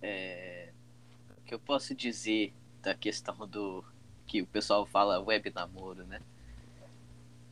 É... 0.01 0.69
O 1.37 1.41
que 1.45 1.53
eu 1.53 1.59
posso 1.59 1.93
dizer 1.93 2.51
da 2.81 2.95
questão 2.95 3.35
do 3.47 3.83
que 4.25 4.41
o 4.41 4.47
pessoal 4.47 4.85
fala 4.85 5.19
web 5.19 5.51
namoro, 5.53 6.05
né? 6.05 6.19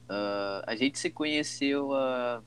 Uh, 0.10 0.62
a 0.68 0.76
gente 0.76 1.00
se 1.00 1.10
conheceu, 1.10 1.90
uh, 1.90 2.44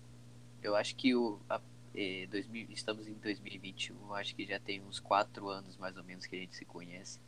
eu 0.63 0.77
acho 0.77 0.95
que 0.95 1.15
o, 1.15 1.41
a, 1.49 1.61
eh, 1.95 2.29
2000, 2.31 2.69
estamos 2.71 3.09
em 3.09 3.15
2021, 3.15 4.15
acho 4.15 4.35
que 4.37 4.47
já 4.47 4.61
tem 4.61 4.81
uns 4.83 5.01
quatro 5.01 5.49
anos 5.49 5.77
mais 5.77 5.97
ou 5.97 6.05
menos 6.05 6.27
que 6.27 6.37
a 6.37 6.39
gente 6.39 6.55
se 6.55 6.65
conhece. 6.65 7.21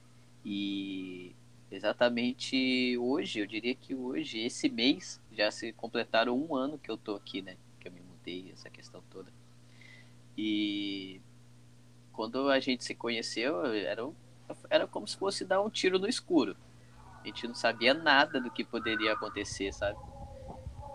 E 0.44 1.34
exatamente 1.70 2.96
hoje, 2.99 3.40
eu 3.40 3.46
diria 3.46 3.75
que 3.75 3.94
hoje, 3.94 4.38
esse 4.38 4.68
mês, 4.68 5.20
já 5.32 5.50
se 5.50 5.72
completaram 5.72 6.38
um 6.38 6.54
ano 6.54 6.78
que 6.78 6.90
eu 6.90 6.96
tô 6.96 7.16
aqui, 7.16 7.42
né? 7.42 7.56
Que 7.80 7.88
eu 7.88 7.92
me 7.92 8.00
mudei, 8.00 8.50
essa 8.52 8.70
questão 8.70 9.02
toda. 9.10 9.32
E 10.38 11.20
quando 12.12 12.49
a 12.49 12.60
gente 12.60 12.84
se 12.84 12.95
conheceu, 12.95 13.64
era, 13.66 14.08
era 14.69 14.86
como 14.86 15.06
se 15.08 15.16
fosse 15.16 15.45
dar 15.45 15.60
um 15.60 15.71
tiro 15.71 15.99
no 15.99 16.08
escuro. 16.08 16.56
A 17.23 17.26
gente 17.26 17.47
não 17.47 17.54
sabia 17.54 17.93
nada 17.93 18.40
do 18.40 18.50
que 18.50 18.64
poderia 18.64 19.12
acontecer, 19.12 19.73
sabe? 19.73 19.99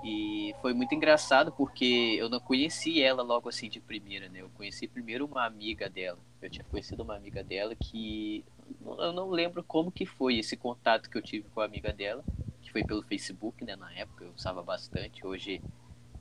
E 0.06 0.54
foi 0.62 0.72
muito 0.72 0.94
engraçado 0.94 1.52
porque 1.52 2.15
eu 2.20 2.30
não 2.30 2.39
conheci 2.39 3.02
ela 3.02 3.24
logo 3.24 3.50
assim 3.50 3.68
de 3.68 3.80
primeira, 3.80 4.30
né? 4.30 4.41
Eu 4.41 4.50
conheci 4.50 4.88
primeiro 4.88 5.26
uma 5.26 5.44
amiga 5.44 5.89
dela. 5.89 6.20
Eu 6.39 6.48
tinha 6.48 6.63
conhecido 6.63 7.02
uma 7.02 7.15
amiga 7.15 7.44
dela 7.44 7.74
que 7.74 8.46
eu 8.86 9.12
não 9.12 9.32
lembro 9.32 9.63
como 9.63 9.91
que 9.91 10.06
foi 10.06 10.38
esse 10.38 10.56
contato 10.56 11.10
que 11.10 11.18
eu 11.18 11.24
tive 11.24 11.50
com 11.50 11.60
a 11.60 11.65
amiga 11.65 11.91
dela, 11.91 12.24
que 12.62 12.72
foi 12.72 12.84
pelo 12.84 13.02
Facebook, 13.02 13.65
né? 13.65 13.76
Na 13.76 13.91
época 13.94 14.26
eu 14.26 14.32
usava 14.38 14.62
bastante. 14.62 15.26
Hoje, 15.26 15.60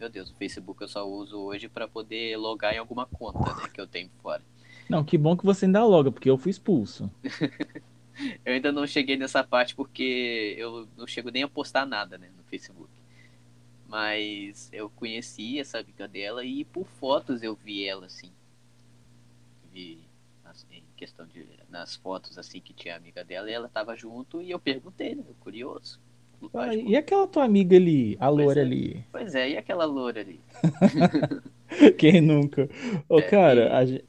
meu 0.01 0.09
Deus, 0.09 0.31
o 0.31 0.35
Facebook 0.37 0.81
eu 0.81 0.89
só 0.89 1.07
uso 1.07 1.39
hoje 1.39 1.69
para 1.69 1.87
poder 1.87 2.39
logar 2.39 2.73
em 2.75 2.79
alguma 2.79 3.05
conta, 3.05 3.55
né? 3.55 3.69
Que 3.69 3.83
eu 3.83 3.87
tenho 3.87 4.09
fora. 4.23 4.41
Não, 4.89 5.05
que 5.05 5.19
bom 5.19 5.37
que 5.37 5.45
você 5.45 5.67
ainda 5.67 5.85
loga, 5.85 6.11
porque 6.11 6.31
eu 6.31 6.39
fui 6.39 6.51
expulso. 6.51 7.11
eu 8.47 8.55
ainda 8.55 8.73
não 8.73 8.87
cheguei 8.87 9.19
nessa 9.19 9.45
parte 9.45 9.75
porque 9.75 10.55
eu 10.57 10.89
não 10.97 11.07
chego 11.07 11.31
nem 11.31 11.43
a 11.43 11.49
postar 11.49 11.85
nada, 11.85 12.17
né? 12.17 12.31
No 12.35 12.45
Facebook. 12.45 13.04
Mas 13.95 14.69
eu 14.73 14.91
conheci 14.91 15.61
essa 15.61 15.79
amiga 15.79 16.09
dela 16.09 16.45
e 16.45 16.65
por 16.65 16.85
fotos 16.99 17.45
eu 17.45 17.55
vi 17.55 17.87
ela, 17.87 18.07
assim. 18.07 18.33
Vi 19.73 20.01
em 20.73 20.83
questão 20.97 21.25
de. 21.25 21.47
nas 21.71 21.95
fotos 21.95 22.37
assim 22.37 22.61
que 22.61 22.73
tinha 22.73 22.95
a 22.95 22.97
amiga 22.97 23.23
dela 23.23 23.49
e 23.49 23.53
ela 23.53 23.69
tava 23.69 23.95
junto 23.95 24.43
e 24.43 24.51
eu 24.51 24.59
perguntei, 24.59 25.15
né? 25.15 25.23
Curioso. 25.39 26.01
Ah, 26.53 26.75
e 26.75 26.97
aquela 26.97 27.29
tua 27.29 27.45
amiga 27.45 27.77
ali, 27.77 28.17
a 28.19 28.29
loura 28.29 28.59
é, 28.59 28.65
ali? 28.65 29.07
Pois 29.13 29.33
é, 29.37 29.51
e 29.51 29.57
aquela 29.57 29.85
loura 29.85 30.23
ali? 30.23 30.41
Quem 31.97 32.21
nunca? 32.21 32.69
Ô, 33.09 33.21
é, 33.21 33.23
cara, 33.23 33.85
e... 33.85 33.99
a, 33.99 34.03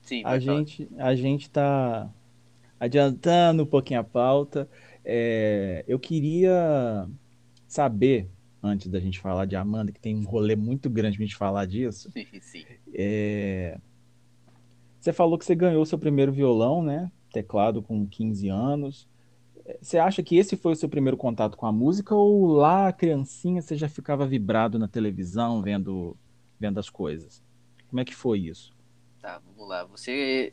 Sim, 0.00 0.22
a 0.24 0.38
gente, 0.38 0.88
a 0.96 1.14
gente 1.14 1.50
tá 1.50 2.10
adiantando 2.80 3.64
um 3.64 3.66
pouquinho 3.66 4.00
a 4.00 4.04
pauta. 4.04 4.66
É, 5.04 5.84
eu 5.86 5.98
queria 5.98 7.06
saber 7.68 8.30
antes 8.66 8.88
da 8.88 9.00
gente 9.00 9.18
falar 9.20 9.46
de 9.46 9.56
Amanda, 9.56 9.92
que 9.92 10.00
tem 10.00 10.16
um 10.16 10.24
rolê 10.24 10.56
muito 10.56 10.90
grande 10.90 11.16
pra 11.16 11.24
gente 11.24 11.36
falar 11.36 11.66
disso. 11.66 12.10
Sim, 12.12 12.26
sim. 12.40 12.64
É... 12.92 13.78
Você 15.00 15.12
falou 15.12 15.38
que 15.38 15.44
você 15.44 15.54
ganhou 15.54 15.84
seu 15.84 15.98
primeiro 15.98 16.32
violão, 16.32 16.82
né? 16.82 17.10
Teclado 17.32 17.80
com 17.80 18.06
15 18.06 18.48
anos. 18.48 19.08
Você 19.80 19.98
acha 19.98 20.22
que 20.22 20.36
esse 20.36 20.56
foi 20.56 20.72
o 20.72 20.76
seu 20.76 20.88
primeiro 20.88 21.16
contato 21.16 21.56
com 21.56 21.66
a 21.66 21.72
música 21.72 22.14
ou 22.14 22.46
lá, 22.46 22.92
criancinha, 22.92 23.60
você 23.60 23.76
já 23.76 23.88
ficava 23.88 24.26
vibrado 24.26 24.78
na 24.78 24.86
televisão, 24.86 25.62
vendo, 25.62 26.16
vendo 26.58 26.78
as 26.78 26.88
coisas? 26.88 27.42
Como 27.88 28.00
é 28.00 28.04
que 28.04 28.14
foi 28.14 28.40
isso? 28.40 28.72
Tá, 29.20 29.40
vamos 29.44 29.68
lá. 29.68 29.84
Você. 29.84 30.52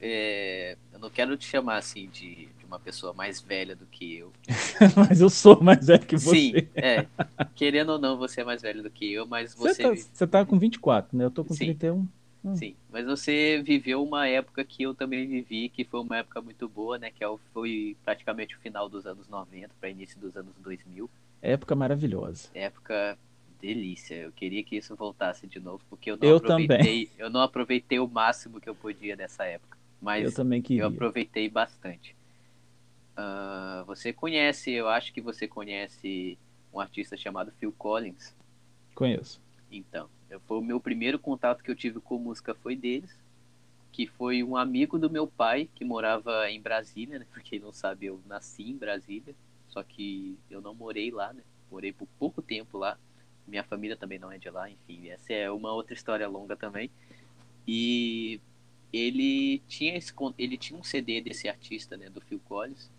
É... 0.00 0.76
eu 0.92 0.98
não 0.98 1.10
quero 1.10 1.36
te 1.36 1.46
chamar 1.46 1.76
assim 1.76 2.08
de 2.08 2.48
uma 2.70 2.78
pessoa 2.78 3.12
mais 3.12 3.40
velha 3.40 3.74
do 3.74 3.84
que 3.84 4.16
eu. 4.16 4.32
mas 4.96 5.20
eu 5.20 5.28
sou 5.28 5.60
mais 5.62 5.86
velho 5.86 6.06
que 6.06 6.16
você. 6.16 6.36
Sim, 6.36 6.52
é. 6.76 7.06
Querendo 7.54 7.90
ou 7.90 7.98
não, 7.98 8.16
você 8.16 8.42
é 8.42 8.44
mais 8.44 8.62
velho 8.62 8.82
do 8.82 8.90
que 8.90 9.12
eu, 9.12 9.26
mas 9.26 9.54
você. 9.54 9.82
Você 9.82 9.82
tá, 9.82 10.08
você 10.12 10.26
tá 10.26 10.46
com 10.46 10.58
24, 10.58 11.16
né? 11.16 11.24
Eu 11.24 11.30
tô 11.30 11.44
com 11.44 11.52
Sim. 11.52 11.66
31. 11.66 12.06
Hum. 12.42 12.56
Sim, 12.56 12.74
mas 12.90 13.04
você 13.04 13.62
viveu 13.62 14.02
uma 14.02 14.26
época 14.26 14.64
que 14.64 14.82
eu 14.82 14.94
também 14.94 15.26
vivi, 15.26 15.68
que 15.68 15.84
foi 15.84 16.00
uma 16.00 16.18
época 16.18 16.40
muito 16.40 16.66
boa, 16.68 16.96
né? 16.96 17.10
Que 17.10 17.22
é 17.22 17.28
foi 17.52 17.96
praticamente 18.02 18.56
o 18.56 18.60
final 18.60 18.88
dos 18.88 19.04
anos 19.04 19.28
90 19.28 19.70
para 19.78 19.90
início 19.90 20.18
dos 20.18 20.34
anos 20.36 20.54
2000. 20.62 21.10
Época 21.42 21.74
maravilhosa. 21.74 22.48
Época 22.54 23.18
delícia. 23.60 24.14
Eu 24.14 24.32
queria 24.32 24.62
que 24.62 24.76
isso 24.76 24.94
voltasse 24.96 25.46
de 25.46 25.60
novo, 25.60 25.82
porque 25.90 26.10
eu 26.10 26.16
não 26.16 26.28
eu 26.28 26.36
aproveitei, 26.36 26.78
também. 26.78 27.10
eu 27.18 27.28
não 27.28 27.42
aproveitei 27.42 27.98
o 27.98 28.08
máximo 28.08 28.60
que 28.60 28.68
eu 28.68 28.74
podia 28.74 29.14
dessa 29.14 29.44
época. 29.44 29.76
Mas 30.00 30.24
eu 30.24 30.32
também 30.32 30.62
queria. 30.62 30.84
Eu 30.84 30.88
aproveitei 30.88 31.48
bastante. 31.48 32.16
Uh, 33.16 33.84
você 33.84 34.12
conhece, 34.12 34.70
eu 34.70 34.88
acho 34.88 35.12
que 35.12 35.20
você 35.20 35.46
conhece 35.46 36.38
um 36.72 36.80
artista 36.80 37.16
chamado 37.16 37.52
Phil 37.52 37.72
Collins. 37.72 38.34
Conheço. 38.94 39.40
Então, 39.70 40.08
foi 40.46 40.58
o 40.58 40.62
meu 40.62 40.80
primeiro 40.80 41.18
contato 41.18 41.62
que 41.62 41.70
eu 41.70 41.76
tive 41.76 42.00
com 42.00 42.18
música 42.18 42.54
foi 42.54 42.76
deles, 42.76 43.16
que 43.92 44.06
foi 44.06 44.42
um 44.42 44.56
amigo 44.56 44.98
do 44.98 45.10
meu 45.10 45.26
pai 45.26 45.68
que 45.74 45.84
morava 45.84 46.50
em 46.50 46.60
Brasília, 46.60 47.18
né? 47.18 47.26
Porque 47.30 47.50
quem 47.50 47.60
não 47.60 47.72
sabe, 47.72 48.06
eu 48.06 48.20
nasci 48.26 48.62
em 48.62 48.76
Brasília, 48.76 49.34
só 49.68 49.82
que 49.82 50.38
eu 50.50 50.60
não 50.60 50.74
morei 50.74 51.10
lá, 51.10 51.32
né? 51.32 51.42
Morei 51.70 51.92
por 51.92 52.08
pouco 52.18 52.42
tempo 52.42 52.78
lá. 52.78 52.98
Minha 53.46 53.64
família 53.64 53.96
também 53.96 54.18
não 54.18 54.30
é 54.30 54.38
de 54.38 54.48
lá, 54.48 54.70
enfim, 54.70 55.08
essa 55.08 55.32
é 55.32 55.50
uma 55.50 55.72
outra 55.72 55.94
história 55.94 56.28
longa 56.28 56.56
também. 56.56 56.90
E 57.66 58.40
ele 58.92 59.60
tinha 59.66 59.96
esse, 59.96 60.12
ele 60.38 60.56
tinha 60.56 60.78
um 60.78 60.82
CD 60.82 61.20
desse 61.20 61.48
artista, 61.48 61.96
né, 61.96 62.08
do 62.08 62.20
Phil 62.20 62.40
Collins, 62.40 62.90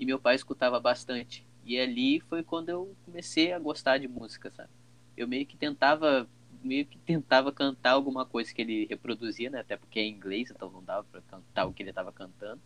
e 0.00 0.06
meu 0.06 0.18
pai 0.18 0.34
escutava 0.34 0.80
bastante. 0.80 1.46
E 1.62 1.78
ali 1.78 2.20
foi 2.20 2.42
quando 2.42 2.70
eu 2.70 2.96
comecei 3.04 3.52
a 3.52 3.58
gostar 3.58 3.98
de 3.98 4.08
música, 4.08 4.50
sabe? 4.50 4.70
Eu 5.14 5.28
meio 5.28 5.44
que 5.44 5.58
tentava 5.58 6.26
meio 6.62 6.86
que 6.86 6.98
tentava 6.98 7.52
cantar 7.52 7.92
alguma 7.92 8.24
coisa 8.24 8.52
que 8.52 8.60
ele 8.62 8.86
reproduzia, 8.86 9.50
né? 9.50 9.60
Até 9.60 9.76
porque 9.76 9.98
é 10.00 10.06
inglês, 10.06 10.50
então 10.50 10.70
não 10.70 10.82
dava 10.82 11.04
para 11.04 11.20
cantar 11.22 11.66
o 11.66 11.72
que 11.72 11.82
ele 11.82 11.90
estava 11.90 12.10
cantando. 12.12 12.60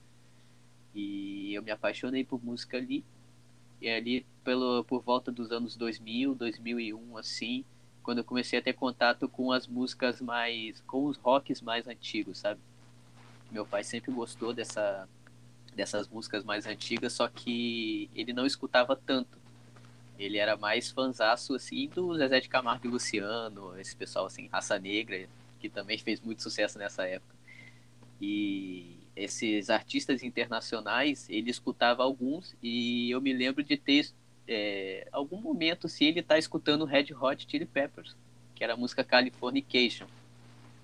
E 0.95 1.53
eu 1.55 1.63
me 1.63 1.73
apaixonei 1.73 2.25
por 2.25 2.43
música 2.43 2.77
ali. 2.77 3.05
E 3.81 3.89
ali 3.89 4.25
pelo, 4.45 4.85
por 4.85 5.03
volta 5.03 5.33
dos 5.33 5.51
anos 5.51 5.77
2000, 5.77 6.35
2001, 6.37 7.19
assim, 7.19 7.65
quando 8.03 8.19
eu 8.19 8.25
comecei 8.25 8.59
a 8.61 8.63
ter 8.63 8.75
contato 8.75 9.29
com 9.29 9.51
as 9.51 9.67
músicas 9.67 10.21
mais. 10.21 10.81
com 10.83 11.05
os 11.07 11.17
rocks 11.17 11.61
mais 11.61 11.89
antigos, 11.89 12.39
sabe? 12.39 12.61
Meu 13.51 13.67
pai 13.67 13.83
sempre 13.83 14.13
gostou 14.13 14.53
dessa, 14.55 15.09
dessas 15.75 16.09
músicas 16.09 16.45
mais 16.45 16.67
antigas, 16.67 17.13
só 17.13 17.29
que 17.29 18.09
ele 18.15 18.33
não 18.33 18.47
escutava 18.47 18.97
tanto. 18.97 19.39
Ele 20.19 20.39
era 20.39 20.57
mais 20.57 20.91
fanzaço, 20.91 21.55
assim, 21.55 21.89
do 21.89 22.17
Zezé 22.17 22.41
de 22.41 22.49
Camargo 22.49 22.87
e 22.87 22.91
Luciano, 22.91 23.79
esse 23.79 23.95
pessoal, 23.97 24.27
assim, 24.27 24.47
Raça 24.47 24.79
Negra, 24.79 25.29
que 25.59 25.69
também 25.69 25.99
fez 25.99 26.21
muito 26.21 26.43
sucesso 26.43 26.79
nessa 26.79 27.05
época. 27.05 27.35
E 28.21 28.97
esses 29.17 29.71
artistas 29.71 30.23
internacionais, 30.23 31.29
ele 31.29 31.51
escutava 31.51 32.03
alguns, 32.03 32.55
e 32.63 33.11
eu 33.11 33.21
me 33.21 33.33
lembro 33.33 33.63
de 33.63 33.77
ter 33.77 34.11
é, 34.47 35.09
algum 35.13 35.41
momento 35.41 35.89
se 35.89 36.05
ele 36.05 36.21
está 36.21 36.39
escutando 36.39 36.85
Red 36.85 37.13
Hot 37.19 37.47
Chili 37.49 37.67
Peppers, 37.67 38.17
que 38.55 38.63
era 38.63 38.75
a 38.75 38.77
música 38.77 39.03
Californication. 39.03 40.07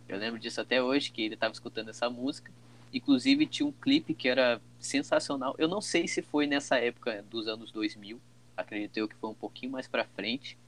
Eu 0.09 0.19
lembro 0.19 0.41
disso 0.41 0.61
até 0.61 0.83
hoje, 0.83 1.13
que 1.13 1.23
ele 1.23 1.35
estava 1.35 1.53
escutando 1.53 1.91
essa 1.91 2.11
música. 2.11 2.51
Inclusive 2.93 3.47
tinha 3.47 3.67
um 3.67 3.73
clipe 3.73 4.15
que 4.15 4.29
era 4.29 4.61
sensacional. 4.79 5.55
Eu 5.59 5.69
não 5.69 5.81
sei 5.81 6.09
se 6.09 6.23
foi 6.23 6.47
nessa 6.47 6.77
época 6.77 7.25
dos 7.31 7.47
anos 7.47 7.71
2000, 7.71 8.21
acredito 8.57 8.97
eu 8.97 9.09
que 9.09 9.15
foi 9.17 9.31
um 9.31 9.35
pouquinho 9.35 9.73
mais 9.73 9.87
para 9.87 10.05
frente, 10.05 10.59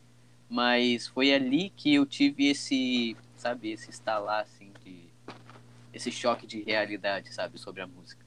mas 0.48 1.06
foi 1.06 1.32
ali 1.32 1.70
que 1.70 1.94
eu 1.94 2.04
tive 2.06 2.48
esse, 2.48 3.16
sabe, 3.36 3.70
esse 3.70 3.90
estalar 3.90 4.42
assim 4.42 4.70
de 4.84 5.02
esse 5.92 6.10
choque 6.10 6.46
de 6.46 6.62
realidade, 6.62 7.32
sabe, 7.34 7.58
sobre 7.58 7.82
a 7.82 7.86
música. 7.86 8.24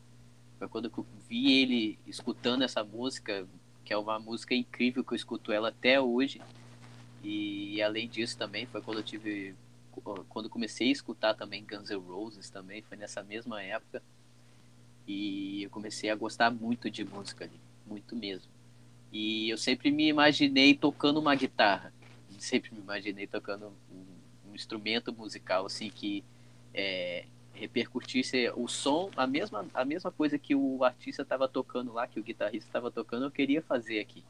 Foi 0.59 0.67
quando 0.67 0.85
eu 0.85 1.05
vi 1.27 1.61
ele 1.61 1.99
escutando 2.05 2.63
essa 2.63 2.83
música, 2.83 3.47
que 3.83 3.91
é 3.91 3.97
uma 3.97 4.19
música 4.19 4.53
incrível 4.53 5.03
que 5.03 5.13
eu 5.13 5.15
escuto 5.15 5.51
ela 5.51 5.69
até 5.69 5.99
hoje. 5.99 6.41
E 7.23 7.81
além 7.81 8.07
disso 8.07 8.37
também 8.37 8.67
foi 8.67 8.81
quando 8.81 8.97
eu 8.97 9.03
tive 9.03 9.55
quando 10.01 10.49
comecei 10.49 10.89
a 10.89 10.91
escutar 10.91 11.33
também 11.33 11.65
Guns 11.65 11.89
N' 11.89 11.97
Roses 11.97 12.49
também, 12.49 12.81
foi 12.81 12.97
nessa 12.97 13.23
mesma 13.23 13.61
época. 13.61 14.01
E 15.07 15.63
eu 15.63 15.69
comecei 15.69 16.09
a 16.09 16.15
gostar 16.15 16.49
muito 16.49 16.89
de 16.89 17.03
música 17.03 17.45
ali, 17.45 17.59
muito 17.85 18.15
mesmo. 18.15 18.51
E 19.11 19.49
eu 19.49 19.57
sempre 19.57 19.91
me 19.91 20.07
imaginei 20.07 20.73
tocando 20.75 21.19
uma 21.19 21.35
guitarra. 21.35 21.93
Sempre 22.39 22.73
me 22.73 22.81
imaginei 22.81 23.27
tocando 23.27 23.71
um, 23.91 24.49
um 24.49 24.55
instrumento 24.55 25.13
musical 25.13 25.65
assim 25.65 25.89
que 25.89 26.23
é, 26.73 27.25
repercutisse 27.53 28.51
o 28.55 28.67
som, 28.67 29.09
a 29.15 29.25
mesma, 29.25 29.65
a 29.73 29.85
mesma 29.85 30.11
coisa 30.11 30.37
que 30.37 30.53
o 30.53 30.83
artista 30.83 31.21
estava 31.21 31.47
tocando 31.47 31.93
lá, 31.93 32.07
que 32.07 32.19
o 32.19 32.23
guitarrista 32.23 32.67
estava 32.67 32.91
tocando, 32.91 33.25
eu 33.25 33.31
queria 33.31 33.61
fazer 33.61 33.99
aqui. 33.99 34.23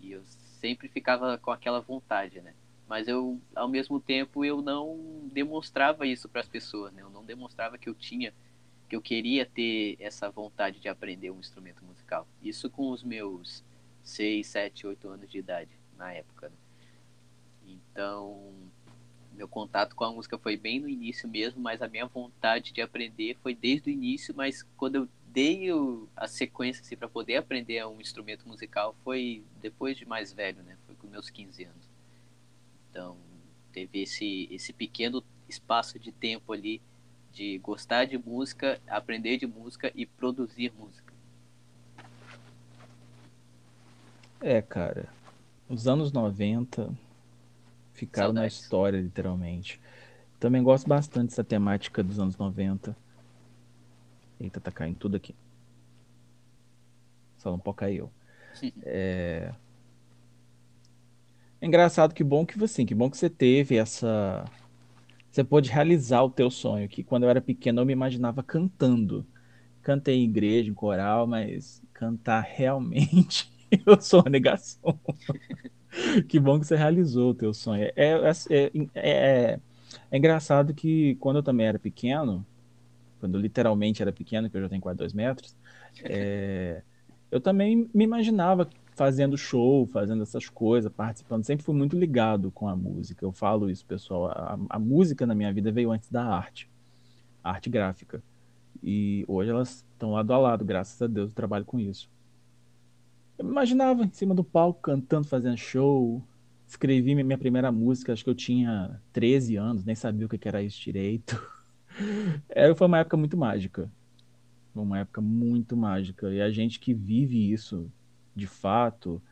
E 0.00 0.12
eu 0.12 0.22
sempre 0.24 0.88
ficava 0.88 1.36
com 1.38 1.50
aquela 1.50 1.80
vontade, 1.80 2.40
né? 2.40 2.54
Mas 2.94 3.08
eu, 3.08 3.42
ao 3.56 3.66
mesmo 3.66 3.98
tempo, 3.98 4.44
eu 4.44 4.62
não 4.62 5.28
demonstrava 5.32 6.06
isso 6.06 6.28
para 6.28 6.42
as 6.42 6.46
pessoas, 6.46 6.92
né? 6.92 7.02
Eu 7.02 7.10
não 7.10 7.24
demonstrava 7.24 7.76
que 7.76 7.88
eu 7.88 7.94
tinha, 7.94 8.32
que 8.88 8.94
eu 8.94 9.02
queria 9.02 9.44
ter 9.44 9.96
essa 9.98 10.30
vontade 10.30 10.78
de 10.78 10.88
aprender 10.88 11.28
um 11.32 11.40
instrumento 11.40 11.84
musical. 11.84 12.24
Isso 12.40 12.70
com 12.70 12.92
os 12.92 13.02
meus 13.02 13.64
6, 14.04 14.46
7, 14.46 14.86
8 14.86 15.08
anos 15.08 15.28
de 15.28 15.38
idade, 15.38 15.72
na 15.98 16.12
época. 16.12 16.50
Né? 16.50 16.54
Então, 17.66 18.54
meu 19.32 19.48
contato 19.48 19.96
com 19.96 20.04
a 20.04 20.12
música 20.12 20.38
foi 20.38 20.56
bem 20.56 20.78
no 20.78 20.88
início 20.88 21.28
mesmo, 21.28 21.60
mas 21.60 21.82
a 21.82 21.88
minha 21.88 22.06
vontade 22.06 22.72
de 22.72 22.80
aprender 22.80 23.36
foi 23.42 23.56
desde 23.56 23.90
o 23.90 23.92
início, 23.92 24.32
mas 24.36 24.62
quando 24.76 24.94
eu 24.94 25.08
dei 25.32 25.72
o, 25.72 26.08
a 26.14 26.28
sequência 26.28 26.80
assim, 26.80 26.96
para 26.96 27.08
poder 27.08 27.38
aprender 27.38 27.84
um 27.88 28.00
instrumento 28.00 28.46
musical 28.46 28.94
foi 29.02 29.42
depois 29.60 29.96
de 29.96 30.06
mais 30.06 30.32
velho, 30.32 30.62
né? 30.62 30.78
Foi 30.86 30.94
com 30.94 31.08
meus 31.08 31.28
15 31.28 31.64
anos. 31.64 31.93
Então, 32.94 33.16
teve 33.72 34.02
esse, 34.02 34.46
esse 34.52 34.72
pequeno 34.72 35.20
espaço 35.48 35.98
de 35.98 36.12
tempo 36.12 36.52
ali 36.52 36.80
de 37.32 37.58
gostar 37.58 38.04
de 38.04 38.16
música, 38.16 38.80
aprender 38.86 39.36
de 39.36 39.48
música 39.48 39.90
e 39.96 40.06
produzir 40.06 40.72
música. 40.78 41.12
É, 44.40 44.62
cara. 44.62 45.08
Os 45.68 45.88
anos 45.88 46.12
90 46.12 46.94
ficaram 47.94 48.28
Saudades. 48.28 48.34
na 48.40 48.46
história, 48.46 49.00
literalmente. 49.00 49.80
Também 50.38 50.62
gosto 50.62 50.86
bastante 50.86 51.30
dessa 51.30 51.42
temática 51.42 52.00
dos 52.00 52.20
anos 52.20 52.36
90. 52.36 52.96
Eita, 54.38 54.60
tá 54.60 54.70
caindo 54.70 54.98
tudo 54.98 55.16
aqui. 55.16 55.34
Só 57.38 57.50
não 57.50 57.58
pode 57.58 57.78
cair 57.78 57.96
eu. 57.96 58.12
É... 58.84 59.52
engraçado, 61.66 62.14
que 62.14 62.24
bom 62.24 62.44
que 62.44 62.58
você, 62.58 62.84
que 62.84 62.94
bom 62.94 63.10
que 63.10 63.16
você 63.16 63.30
teve 63.30 63.76
essa. 63.76 64.44
Você 65.30 65.42
pôde 65.42 65.70
realizar 65.70 66.22
o 66.22 66.30
teu 66.30 66.50
sonho, 66.50 66.88
que 66.88 67.02
quando 67.02 67.24
eu 67.24 67.30
era 67.30 67.40
pequeno 67.40 67.80
eu 67.80 67.86
me 67.86 67.92
imaginava 67.92 68.42
cantando. 68.42 69.26
Cantei 69.82 70.16
em 70.16 70.24
igreja, 70.24 70.70
em 70.70 70.74
coral, 70.74 71.26
mas 71.26 71.82
cantar 71.92 72.40
realmente 72.40 73.50
eu 73.86 74.00
sou 74.00 74.20
uma 74.20 74.30
negação. 74.30 74.98
que 76.28 76.38
bom 76.40 76.58
que 76.58 76.66
você 76.66 76.76
realizou 76.76 77.30
o 77.30 77.34
teu 77.34 77.52
sonho. 77.52 77.84
É, 77.84 77.92
é, 77.96 78.30
é, 78.50 78.70
é, 78.94 79.60
é 80.10 80.16
engraçado 80.16 80.74
que 80.74 81.16
quando 81.16 81.36
eu 81.36 81.42
também 81.42 81.66
era 81.66 81.78
pequeno, 81.78 82.46
quando 83.20 83.36
eu 83.36 83.40
literalmente 83.40 84.02
era 84.02 84.12
pequeno, 84.12 84.50
que 84.50 84.56
eu 84.56 84.62
já 84.62 84.68
tenho 84.68 84.80
quase 84.80 84.98
dois 84.98 85.12
metros, 85.12 85.56
é, 86.04 86.82
eu 87.30 87.40
também 87.40 87.90
me 87.92 88.04
imaginava 88.04 88.68
fazendo 88.94 89.36
show, 89.36 89.86
fazendo 89.86 90.22
essas 90.22 90.48
coisas, 90.48 90.90
participando. 90.92 91.44
Sempre 91.44 91.64
fui 91.64 91.74
muito 91.74 91.98
ligado 91.98 92.50
com 92.50 92.68
a 92.68 92.76
música. 92.76 93.24
Eu 93.24 93.32
falo 93.32 93.68
isso, 93.68 93.84
pessoal. 93.84 94.26
A, 94.26 94.58
a 94.70 94.78
música 94.78 95.26
na 95.26 95.34
minha 95.34 95.52
vida 95.52 95.70
veio 95.72 95.90
antes 95.90 96.08
da 96.10 96.24
arte, 96.24 96.70
arte 97.42 97.68
gráfica. 97.68 98.22
E 98.82 99.24
hoje 99.26 99.50
elas 99.50 99.84
estão 99.92 100.12
lado 100.12 100.32
a 100.32 100.38
lado, 100.38 100.64
graças 100.64 101.00
a 101.00 101.06
Deus, 101.06 101.30
eu 101.30 101.34
trabalho 101.34 101.64
com 101.64 101.80
isso. 101.80 102.08
Eu 103.36 103.44
me 103.44 103.50
imaginava 103.50 104.04
em 104.04 104.12
cima 104.12 104.34
do 104.34 104.44
palco 104.44 104.80
cantando, 104.80 105.26
fazendo 105.26 105.56
show. 105.56 106.22
Escrevi 106.66 107.14
minha 107.14 107.38
primeira 107.38 107.70
música, 107.72 108.12
acho 108.12 108.24
que 108.24 108.30
eu 108.30 108.34
tinha 108.34 109.00
13 109.12 109.56
anos, 109.56 109.84
nem 109.84 109.94
sabia 109.94 110.26
o 110.26 110.28
que 110.28 110.48
era 110.48 110.62
isso 110.62 110.80
direito. 110.80 111.40
Era, 112.48 112.74
foi 112.76 112.86
uma 112.86 112.98
época 112.98 113.16
muito 113.16 113.36
mágica. 113.36 113.90
Uma 114.74 115.00
época 115.00 115.20
muito 115.20 115.76
mágica. 115.76 116.32
E 116.32 116.40
a 116.40 116.50
gente 116.50 116.78
que 116.78 116.92
vive 116.94 117.52
isso 117.52 117.90
de 118.34 118.46
fato 118.46 119.22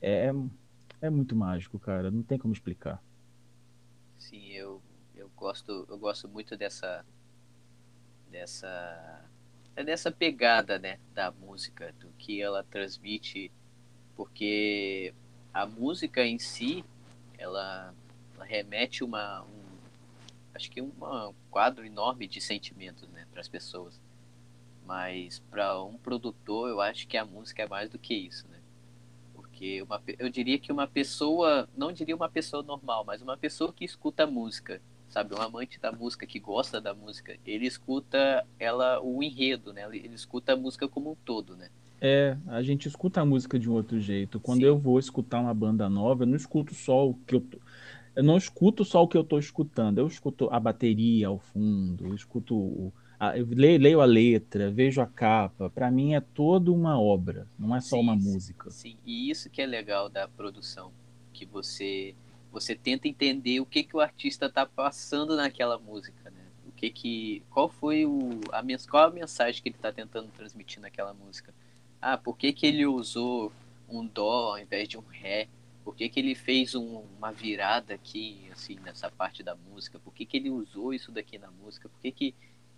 é, 0.00 0.30
é 1.00 1.10
muito 1.10 1.36
mágico, 1.36 1.78
cara. 1.78 2.10
Não 2.10 2.22
tem 2.22 2.38
como 2.38 2.52
explicar. 2.52 3.02
Sim, 4.18 4.48
eu, 4.52 4.82
eu 5.14 5.28
gosto 5.36 5.86
eu 5.88 5.98
gosto 5.98 6.28
muito 6.28 6.56
dessa 6.56 7.04
dessa 8.30 9.24
é 9.76 9.84
dessa 9.84 10.10
pegada 10.10 10.78
né 10.78 10.98
da 11.12 11.30
música 11.30 11.92
do 12.00 12.08
que 12.18 12.40
ela 12.40 12.64
transmite 12.64 13.52
porque 14.16 15.14
a 15.52 15.66
música 15.66 16.24
em 16.24 16.38
si 16.38 16.84
ela, 17.38 17.94
ela 18.34 18.44
remete 18.44 19.04
uma 19.04 19.42
um, 19.42 19.64
acho 20.54 20.70
que 20.70 20.80
um 20.80 20.90
quadro 21.50 21.84
enorme 21.84 22.26
de 22.26 22.40
sentimentos 22.40 23.08
né 23.10 23.26
para 23.30 23.40
as 23.40 23.48
pessoas 23.48 24.00
mas 24.86 25.42
para 25.50 25.82
um 25.82 25.94
produtor, 25.94 26.68
eu 26.68 26.80
acho 26.80 27.06
que 27.06 27.16
a 27.16 27.24
música 27.24 27.62
é 27.62 27.68
mais 27.68 27.88
do 27.88 27.98
que 27.98 28.14
isso, 28.14 28.46
né? 28.50 28.58
Porque 29.34 29.82
uma, 29.82 30.02
eu 30.18 30.28
diria 30.28 30.58
que 30.58 30.72
uma 30.72 30.86
pessoa, 30.86 31.68
não 31.76 31.92
diria 31.92 32.14
uma 32.14 32.28
pessoa 32.28 32.62
normal, 32.62 33.04
mas 33.04 33.22
uma 33.22 33.36
pessoa 33.36 33.72
que 33.72 33.84
escuta 33.84 34.26
música, 34.26 34.80
sabe? 35.08 35.34
Um 35.34 35.40
amante 35.40 35.80
da 35.80 35.92
música, 35.92 36.26
que 36.26 36.38
gosta 36.38 36.80
da 36.80 36.92
música, 36.94 37.36
ele 37.46 37.66
escuta 37.66 38.44
ela, 38.58 39.00
o 39.00 39.22
enredo, 39.22 39.72
né? 39.72 39.84
Ele, 39.86 40.14
escuta 40.14 40.52
a 40.52 40.56
música 40.56 40.88
como 40.88 41.12
um 41.12 41.16
todo, 41.24 41.56
né? 41.56 41.68
É, 42.00 42.36
a 42.48 42.62
gente 42.62 42.86
escuta 42.86 43.20
a 43.20 43.24
música 43.24 43.58
de 43.58 43.70
um 43.70 43.72
outro 43.72 43.98
jeito. 43.98 44.38
Quando 44.38 44.60
Sim. 44.60 44.66
eu 44.66 44.78
vou 44.78 44.98
escutar 44.98 45.40
uma 45.40 45.54
banda 45.54 45.88
nova, 45.88 46.24
eu 46.24 46.26
não 46.26 46.36
escuto 46.36 46.74
só 46.74 47.08
o 47.08 47.14
que 47.14 47.34
eu 47.34 47.40
tô... 47.40 47.58
Eu 48.16 48.22
não 48.22 48.36
escuto 48.36 48.84
só 48.84 49.02
o 49.02 49.08
que 49.08 49.16
eu 49.16 49.22
estou 49.22 49.40
escutando, 49.40 49.98
eu 49.98 50.06
escuto 50.06 50.48
a 50.52 50.60
bateria 50.60 51.26
ao 51.26 51.40
fundo, 51.40 52.06
eu 52.06 52.14
escuto 52.14 52.54
o, 52.54 52.92
eu 53.36 53.46
leio 53.46 54.00
a 54.00 54.04
letra, 54.04 54.70
vejo 54.70 55.00
a 55.00 55.06
capa. 55.06 55.70
Para 55.70 55.90
mim 55.90 56.14
é 56.14 56.20
toda 56.20 56.70
uma 56.72 57.00
obra, 57.00 57.46
não 57.58 57.74
é 57.74 57.80
só 57.80 57.96
sim, 57.96 58.02
uma 58.02 58.16
música. 58.16 58.70
Sim, 58.70 58.96
e 59.04 59.30
isso 59.30 59.48
que 59.50 59.62
é 59.62 59.66
legal 59.66 60.08
da 60.08 60.28
produção, 60.28 60.92
que 61.32 61.46
você 61.46 62.14
você 62.52 62.74
tenta 62.76 63.08
entender 63.08 63.58
o 63.58 63.66
que 63.66 63.82
que 63.82 63.96
o 63.96 64.00
artista 64.00 64.46
está 64.46 64.64
passando 64.64 65.36
naquela 65.36 65.76
música, 65.76 66.30
né? 66.30 66.44
O 66.66 66.70
que 66.70 66.90
que 66.90 67.42
qual 67.50 67.68
foi 67.68 68.06
o 68.06 68.40
a 68.52 68.62
qual 68.88 69.08
a 69.08 69.10
mensagem 69.10 69.62
que 69.62 69.68
ele 69.68 69.76
está 69.76 69.92
tentando 69.92 70.28
transmitir 70.28 70.80
naquela 70.80 71.12
música? 71.12 71.52
Ah, 72.00 72.16
por 72.16 72.36
que 72.36 72.52
que 72.52 72.66
ele 72.66 72.86
usou 72.86 73.52
um 73.88 74.06
dó 74.06 74.52
ao 74.52 74.58
invés 74.58 74.88
de 74.88 74.98
um 74.98 75.02
ré? 75.02 75.48
Por 75.84 75.94
que, 75.94 76.08
que 76.08 76.18
ele 76.18 76.34
fez 76.34 76.74
um, 76.74 77.02
uma 77.18 77.30
virada 77.30 77.92
aqui, 77.92 78.48
assim, 78.50 78.76
nessa 78.82 79.10
parte 79.10 79.42
da 79.42 79.54
música? 79.54 79.98
Por 79.98 80.14
que, 80.14 80.24
que 80.24 80.38
ele 80.38 80.48
usou 80.48 80.94
isso 80.94 81.12
daqui 81.12 81.36
na 81.36 81.50
música? 81.50 81.90
Por 81.90 82.00
que, 82.00 82.10
que 82.10 82.34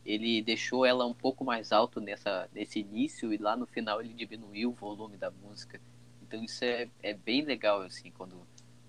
ele 0.07 0.41
deixou 0.41 0.87
ela 0.87 1.05
um 1.05 1.13
pouco 1.13 1.45
mais 1.45 1.73
alto 1.73 2.01
nessa, 2.01 2.49
nesse 2.55 2.79
início 2.79 3.33
e 3.33 3.37
lá 3.37 3.57
no 3.57 3.67
final 3.67 4.01
ele 4.01 4.15
diminuiu 4.15 4.71
o 4.71 4.73
volume 4.73 5.17
da 5.17 5.33
música. 5.33 5.81
Então 6.23 6.43
isso 6.43 6.65
é, 6.65 6.89
é 7.03 7.13
bem 7.13 7.43
legal, 7.43 7.83
assim, 7.83 8.13
quando 8.13 8.37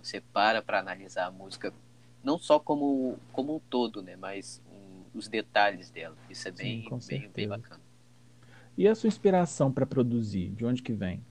você 0.01 0.21
para 0.21 0.61
para 0.61 0.79
analisar 0.79 1.25
a 1.25 1.31
música, 1.31 1.73
não 2.23 2.37
só 2.37 2.59
como, 2.59 3.17
como 3.33 3.55
um 3.55 3.59
todo, 3.59 4.01
né, 4.01 4.15
mas 4.15 4.61
um, 4.71 5.17
os 5.17 5.27
detalhes 5.27 5.89
dela. 5.89 6.15
Isso 6.29 6.47
é 6.47 6.51
bem, 6.51 6.87
Sim, 6.99 7.19
bem, 7.19 7.29
bem 7.33 7.47
bacana. 7.47 7.81
E 8.77 8.87
a 8.87 8.93
sua 8.93 9.07
inspiração 9.07 9.71
para 9.71 9.87
produzir? 9.87 10.49
De 10.49 10.63
onde 10.63 10.83
que 10.83 10.93
vem? 10.93 11.23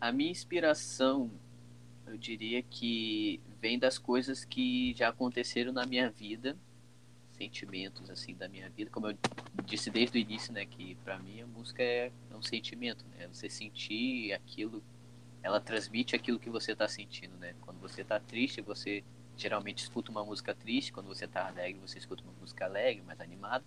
A 0.00 0.12
minha 0.12 0.30
inspiração, 0.30 1.28
eu 2.06 2.16
diria 2.16 2.62
que 2.62 3.40
vem 3.60 3.78
das 3.78 3.98
coisas 3.98 4.44
que 4.44 4.94
já 4.94 5.08
aconteceram 5.08 5.72
na 5.72 5.84
minha 5.84 6.08
vida, 6.08 6.56
sentimentos 7.40 8.10
assim 8.10 8.34
da 8.34 8.46
minha 8.48 8.68
vida, 8.68 8.90
como 8.90 9.08
eu 9.08 9.16
disse 9.64 9.90
desde 9.90 10.18
o 10.18 10.20
início, 10.20 10.52
né, 10.52 10.66
que 10.66 10.94
para 10.96 11.18
mim 11.18 11.40
a 11.40 11.46
música 11.46 11.82
é, 11.82 12.12
um 12.34 12.42
sentimento, 12.42 13.02
né? 13.16 13.26
Você 13.32 13.48
sentir 13.48 14.32
aquilo, 14.34 14.82
ela 15.42 15.58
transmite 15.58 16.14
aquilo 16.14 16.38
que 16.38 16.50
você 16.50 16.72
está 16.72 16.86
sentindo, 16.86 17.34
né? 17.38 17.54
Quando 17.62 17.80
você 17.80 18.02
está 18.02 18.20
triste, 18.20 18.60
você 18.60 19.02
geralmente 19.36 19.78
escuta 19.78 20.10
uma 20.10 20.22
música 20.22 20.54
triste, 20.54 20.92
quando 20.92 21.06
você 21.06 21.24
está 21.24 21.46
alegre, 21.46 21.80
você 21.80 21.98
escuta 21.98 22.22
uma 22.22 22.34
música 22.38 22.66
alegre, 22.66 23.02
mais 23.02 23.20
animada. 23.20 23.64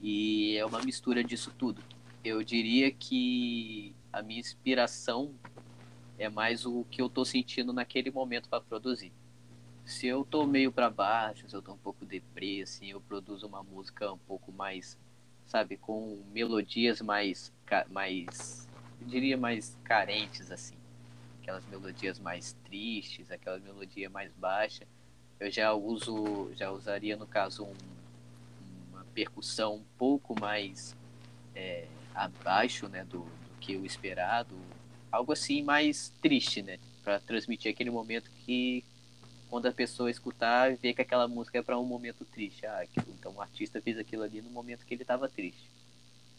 E 0.00 0.56
é 0.56 0.64
uma 0.64 0.80
mistura 0.80 1.22
disso 1.22 1.52
tudo. 1.58 1.82
Eu 2.24 2.42
diria 2.42 2.90
que 2.90 3.94
a 4.12 4.22
minha 4.22 4.40
inspiração 4.40 5.34
é 6.18 6.28
mais 6.28 6.64
o 6.64 6.84
que 6.90 7.02
eu 7.02 7.08
tô 7.08 7.24
sentindo 7.24 7.72
naquele 7.72 8.10
momento 8.10 8.48
para 8.48 8.62
produzir. 8.62 9.12
Se 9.88 10.06
eu 10.06 10.22
tô 10.22 10.46
meio 10.46 10.70
para 10.70 10.90
baixo, 10.90 11.48
se 11.48 11.56
eu 11.56 11.62
tô 11.62 11.72
um 11.72 11.78
pouco 11.78 12.04
deprê, 12.04 12.60
assim, 12.60 12.90
eu 12.90 13.00
produzo 13.00 13.46
uma 13.46 13.62
música 13.62 14.12
um 14.12 14.18
pouco 14.18 14.52
mais, 14.52 14.98
sabe, 15.46 15.78
com 15.78 16.22
melodias 16.30 17.00
mais, 17.00 17.50
mais, 17.88 18.68
eu 19.00 19.06
diria 19.06 19.38
mais 19.38 19.78
carentes, 19.84 20.50
assim. 20.50 20.76
Aquelas 21.40 21.66
melodias 21.68 22.20
mais 22.20 22.52
tristes, 22.64 23.30
aquela 23.30 23.58
melodia 23.58 24.10
mais 24.10 24.30
baixa. 24.34 24.86
Eu 25.40 25.50
já 25.50 25.72
uso, 25.72 26.52
já 26.54 26.70
usaria 26.70 27.16
no 27.16 27.26
caso 27.26 27.64
um, 27.64 27.74
uma 28.92 29.06
percussão 29.14 29.76
um 29.76 29.84
pouco 29.96 30.38
mais 30.38 30.94
é, 31.54 31.86
abaixo, 32.14 32.88
né, 32.88 33.04
do, 33.04 33.20
do 33.20 33.58
que 33.58 33.74
o 33.74 33.86
esperado, 33.86 34.54
algo 35.10 35.32
assim 35.32 35.62
mais 35.62 36.12
triste, 36.20 36.60
né? 36.60 36.78
Para 37.02 37.18
transmitir 37.20 37.72
aquele 37.72 37.90
momento 37.90 38.30
que 38.44 38.84
quando 39.48 39.66
a 39.66 39.72
pessoa 39.72 40.10
escutar 40.10 40.76
vê 40.76 40.92
que 40.92 41.02
aquela 41.02 41.26
música 41.26 41.58
é 41.58 41.62
para 41.62 41.78
um 41.78 41.84
momento 41.84 42.24
triste. 42.24 42.66
Ah, 42.66 42.84
então 43.08 43.32
o 43.34 43.40
artista 43.40 43.80
fez 43.80 43.98
aquilo 43.98 44.22
ali 44.22 44.40
no 44.40 44.50
momento 44.50 44.84
que 44.84 44.94
ele 44.94 45.02
estava 45.02 45.28
triste. 45.28 45.70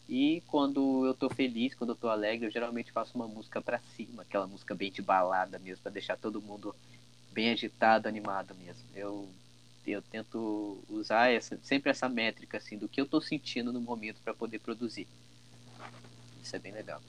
E 0.08 0.42
quando 0.46 1.06
eu 1.06 1.14
tô 1.14 1.28
feliz, 1.30 1.74
quando 1.74 1.90
eu 1.90 1.96
tô 1.96 2.08
alegre, 2.08 2.46
eu 2.46 2.50
geralmente 2.50 2.90
faço 2.90 3.16
uma 3.16 3.28
música 3.28 3.60
para 3.60 3.78
cima, 3.78 4.22
aquela 4.22 4.46
música 4.46 4.74
bem 4.74 4.90
de 4.90 5.00
balada 5.00 5.58
mesmo, 5.58 5.82
para 5.82 5.92
deixar 5.92 6.16
todo 6.16 6.42
mundo 6.42 6.74
bem 7.32 7.50
agitado, 7.50 8.08
animado 8.08 8.54
mesmo. 8.56 8.84
Eu 8.94 9.28
eu 9.86 10.02
tento 10.02 10.78
usar 10.88 11.32
essa, 11.32 11.58
sempre 11.62 11.90
essa 11.90 12.08
métrica 12.08 12.58
assim 12.58 12.76
do 12.76 12.88
que 12.88 13.00
eu 13.00 13.06
tô 13.06 13.20
sentindo 13.20 13.72
no 13.72 13.80
momento 13.80 14.20
para 14.22 14.34
poder 14.34 14.60
produzir. 14.60 15.06
Isso 16.42 16.54
é 16.54 16.58
bem 16.58 16.72
legal. 16.72 17.00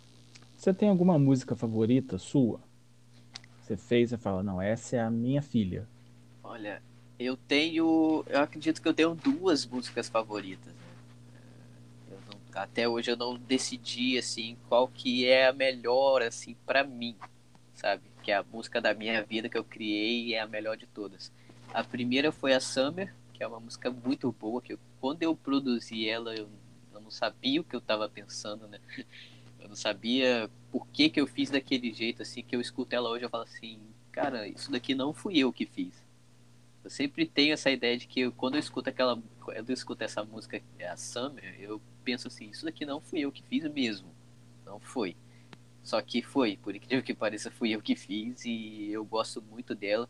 Você 0.58 0.74
tem 0.74 0.90
alguma 0.90 1.18
música 1.20 1.56
favorita 1.56 2.18
sua? 2.18 2.60
Você 3.62 3.78
fez 3.78 4.12
e 4.12 4.18
fala, 4.18 4.44
não, 4.44 4.62
essa 4.62 4.96
é 4.96 5.00
a 5.00 5.10
minha 5.10 5.42
filha. 5.42 5.88
Olha, 6.52 6.84
eu 7.18 7.38
tenho. 7.38 8.26
Eu 8.28 8.42
acredito 8.42 8.82
que 8.82 8.88
eu 8.88 8.94
tenho 8.94 9.16
duas 9.16 9.66
músicas 9.66 10.10
favoritas. 10.10 10.74
Né? 10.74 12.18
Não, 12.28 12.38
até 12.54 12.90
hoje 12.90 13.10
eu 13.10 13.16
não 13.16 13.38
decidi 13.38 14.18
assim 14.18 14.58
qual 14.68 14.90
que 14.90 15.26
é 15.26 15.48
a 15.48 15.54
melhor 15.54 16.22
assim 16.22 16.58
para 16.66 16.84
mim, 16.84 17.16
sabe? 17.74 18.04
Que 18.22 18.34
é 18.34 18.36
a 18.36 18.44
música 18.44 18.82
da 18.82 18.94
minha 18.94 19.24
vida 19.24 19.48
que 19.48 19.58
eu 19.58 19.64
criei 19.64 20.34
é 20.34 20.42
a 20.42 20.48
melhor 20.48 20.76
de 20.76 20.86
todas. 20.88 21.32
A 21.74 21.86
primeira 21.86 22.34
foi 22.34 22.54
a 22.54 22.60
Summer, 22.60 23.16
que 23.32 23.42
é 23.42 23.48
uma 23.48 23.62
música 23.62 23.90
muito 23.90 24.30
boa 24.34 24.62
que 24.62 24.74
eu, 24.74 24.80
quando 25.00 25.24
eu 25.24 25.34
produzi 25.34 26.10
ela 26.10 26.36
eu, 26.36 26.50
eu 26.94 27.00
não 27.00 27.10
sabia 27.10 27.62
o 27.62 27.64
que 27.64 27.78
eu 27.78 27.80
estava 27.80 28.10
pensando, 28.10 28.68
né? 28.68 28.78
Eu 29.58 29.70
não 29.70 29.76
sabia 29.76 30.50
por 30.70 30.86
que, 30.88 31.10
que 31.10 31.22
eu 31.22 31.28
fiz 31.28 31.50
daquele 31.50 31.94
jeito, 31.94 32.22
assim, 32.22 32.44
que 32.44 32.54
eu 32.54 32.60
escuto 32.60 32.94
ela 32.94 33.10
hoje, 33.10 33.24
eu 33.24 33.30
falo 33.30 33.44
assim, 33.44 33.80
cara, 34.12 34.48
isso 34.48 34.70
daqui 34.70 34.94
não 34.94 35.14
fui 35.14 35.38
eu 35.38 35.54
que 35.54 35.66
fiz. 35.66 36.01
Eu 36.84 36.89
sempre 36.89 37.26
tenho 37.28 37.54
essa 37.54 37.70
ideia 37.70 37.98
de 37.98 38.08
que 38.08 38.22
eu, 38.22 38.32
quando 38.32 38.56
eu 38.56 38.60
escuto 38.60 38.89
aquela, 38.89 39.22
quando 39.39 39.70
eu 39.70 39.74
escuto 39.74 40.04
essa 40.04 40.24
música, 40.24 40.62
a 40.89 40.98
Summer, 40.98 41.56
eu 41.60 41.82
penso 42.04 42.28
assim, 42.28 42.50
isso 42.50 42.65
daqui 42.65 42.86
não 42.86 43.00
fui 43.00 43.20
eu 43.22 43.32
que 43.32 43.44
fiz 43.44 43.63
mesmo. 43.72 44.10
Não 44.65 44.80
foi. 44.80 45.15
Só 45.84 46.02
que 46.02 46.22
foi, 46.22 46.58
por 46.58 46.76
incrível 46.76 47.04
que 47.04 47.13
pareça, 47.13 47.52
fui 47.52 47.72
eu 47.72 47.82
que 47.82 47.96
fiz 47.96 48.46
e 48.46 48.89
eu 48.91 49.06
gosto 49.06 49.41
muito 49.41 49.76
dela. 49.76 50.10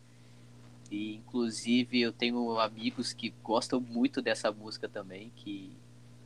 E 0.90 1.16
inclusive 1.16 2.02
eu 2.02 2.12
tenho 2.12 2.60
amigos 2.60 3.14
que 3.14 3.34
gostam 3.44 3.80
muito 3.80 4.22
dessa 4.22 4.52
música 4.52 4.88
também, 4.90 5.32
que 5.36 5.72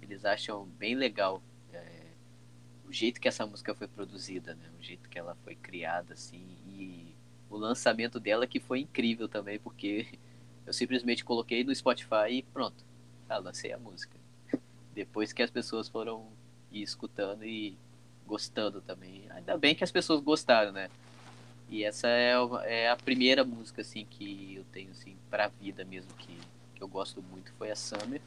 eles 0.01 0.25
acham 0.25 0.65
bem 0.77 0.95
legal 0.95 1.41
o 2.87 2.93
jeito 2.93 3.19
que 3.19 3.27
essa 3.27 3.45
música 3.45 3.73
foi 3.73 3.87
produzida, 3.87 4.55
né? 4.55 4.69
O 4.79 4.83
jeito 4.83 5.09
que 5.09 5.17
ela 5.17 5.35
foi 5.43 5.55
criada, 5.55 6.13
assim, 6.13 6.43
e 6.67 7.13
o 7.49 7.57
lançamento 7.57 8.19
dela 8.19 8.47
que 8.47 8.59
foi 8.59 8.79
incrível 8.79 9.27
também, 9.27 9.59
porque 9.59 10.07
eu 10.65 10.73
simplesmente 10.73 11.23
coloquei 11.23 11.63
no 11.63 11.73
Spotify 11.73 12.29
e 12.29 12.43
pronto, 12.43 12.83
ah, 13.29 13.37
lancei 13.37 13.71
a 13.71 13.77
música. 13.77 14.17
Depois 14.93 15.33
que 15.33 15.43
as 15.43 15.49
pessoas 15.49 15.89
foram 15.89 16.27
escutando 16.71 17.45
e 17.45 17.77
gostando 18.25 18.81
também. 18.81 19.25
Ainda 19.31 19.57
bem 19.57 19.75
que 19.75 19.83
as 19.83 19.91
pessoas 19.91 20.21
gostaram, 20.21 20.71
né? 20.71 20.89
E 21.69 21.83
essa 21.83 22.07
é, 22.07 22.33
é 22.65 22.89
a 22.89 22.95
primeira 22.95 23.43
música, 23.43 23.81
assim, 23.81 24.05
que 24.05 24.55
eu 24.55 24.63
tenho, 24.71 24.91
assim, 24.91 25.15
pra 25.29 25.47
vida 25.47 25.83
mesmo, 25.83 26.11
que, 26.13 26.37
que 26.75 26.81
eu 26.81 26.87
gosto 26.87 27.21
muito, 27.21 27.51
foi 27.53 27.71
a 27.71 27.75
Summer. 27.75 28.21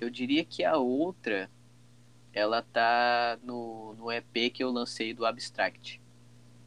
Eu 0.00 0.10
diria 0.10 0.44
que 0.44 0.64
a 0.64 0.76
outra 0.76 1.50
ela 2.32 2.60
tá 2.60 3.38
no, 3.42 3.94
no 3.94 4.12
EP 4.12 4.52
que 4.52 4.62
eu 4.62 4.70
lancei 4.70 5.14
do 5.14 5.24
Abstract. 5.24 6.00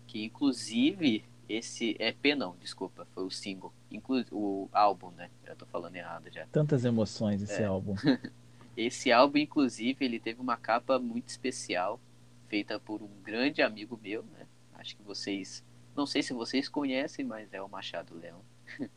Que 0.08 0.24
inclusive 0.24 1.24
esse 1.50 1.96
EP 2.00 2.38
não, 2.38 2.56
desculpa, 2.58 3.08
foi 3.14 3.26
o 3.26 3.32
single. 3.32 3.74
Inclu 3.92 4.24
o 4.32 4.70
álbum, 4.72 5.10
né? 5.12 5.32
Já 5.44 5.56
tô 5.56 5.66
falando 5.66 5.96
errado 5.96 6.32
já. 6.32 6.46
Tantas 6.48 6.86
emoções 6.86 7.42
esse 7.42 7.64
é. 7.64 7.66
álbum. 7.66 7.96
esse 8.78 9.12
álbum, 9.12 9.40
inclusive, 9.40 10.06
ele 10.06 10.20
teve 10.20 10.40
uma 10.40 10.56
capa 10.56 11.00
muito 11.00 11.28
especial, 11.30 12.00
feita 12.48 12.80
por 12.80 13.02
um 13.02 13.10
grande 13.24 13.64
amigo 13.64 14.00
meu, 14.02 14.22
né? 14.24 14.46
Acho 14.76 14.96
que 14.96 15.02
vocês. 15.02 15.66
Não 15.96 16.06
sei 16.06 16.22
se 16.22 16.34
vocês 16.34 16.70
conhecem, 16.70 17.26
mas 17.26 17.52
é 17.52 17.62
o 17.62 17.68
Machado 17.68 18.16
Leão. 18.16 18.42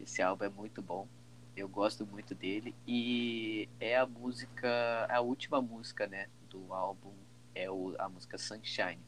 esse 0.00 0.22
álbum 0.22 0.44
é 0.44 0.48
muito 0.48 0.80
bom. 0.80 1.06
Eu 1.54 1.68
gosto 1.68 2.06
muito 2.06 2.34
dele 2.34 2.74
e 2.86 3.68
é 3.78 3.96
a 3.98 4.06
música, 4.06 5.06
a 5.10 5.20
última 5.20 5.60
música, 5.60 6.06
né, 6.06 6.28
do 6.48 6.72
álbum 6.72 7.12
é 7.54 7.70
o, 7.70 7.94
a 7.98 8.08
música 8.08 8.38
Sunshine. 8.38 9.00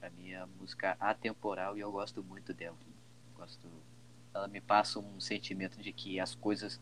Para 0.00 0.10
mim 0.10 0.30
é 0.30 0.44
música 0.60 0.96
atemporal 1.00 1.76
e 1.76 1.80
eu 1.80 1.90
gosto 1.90 2.22
muito 2.22 2.54
dela. 2.54 2.76
Gosto, 3.36 3.66
ela 4.34 4.48
me 4.48 4.60
passa 4.60 4.98
um 4.98 5.20
sentimento 5.20 5.80
de 5.80 5.92
que 5.92 6.20
as 6.20 6.34
coisas 6.34 6.80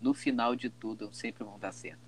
no 0.00 0.12
final 0.12 0.54
de 0.56 0.68
tudo 0.68 1.08
sempre 1.12 1.44
vão 1.44 1.58
dar 1.58 1.72
certo. 1.72 2.00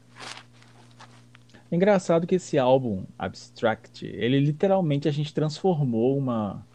Engraçado 1.71 2.27
que 2.27 2.37
esse 2.37 2.59
álbum 2.59 3.05
Abstract, 3.19 4.07
ele 4.07 4.41
literalmente 4.41 5.07
a 5.07 5.13
gente 5.13 5.35
transformou 5.35 6.17
uma 6.17 6.67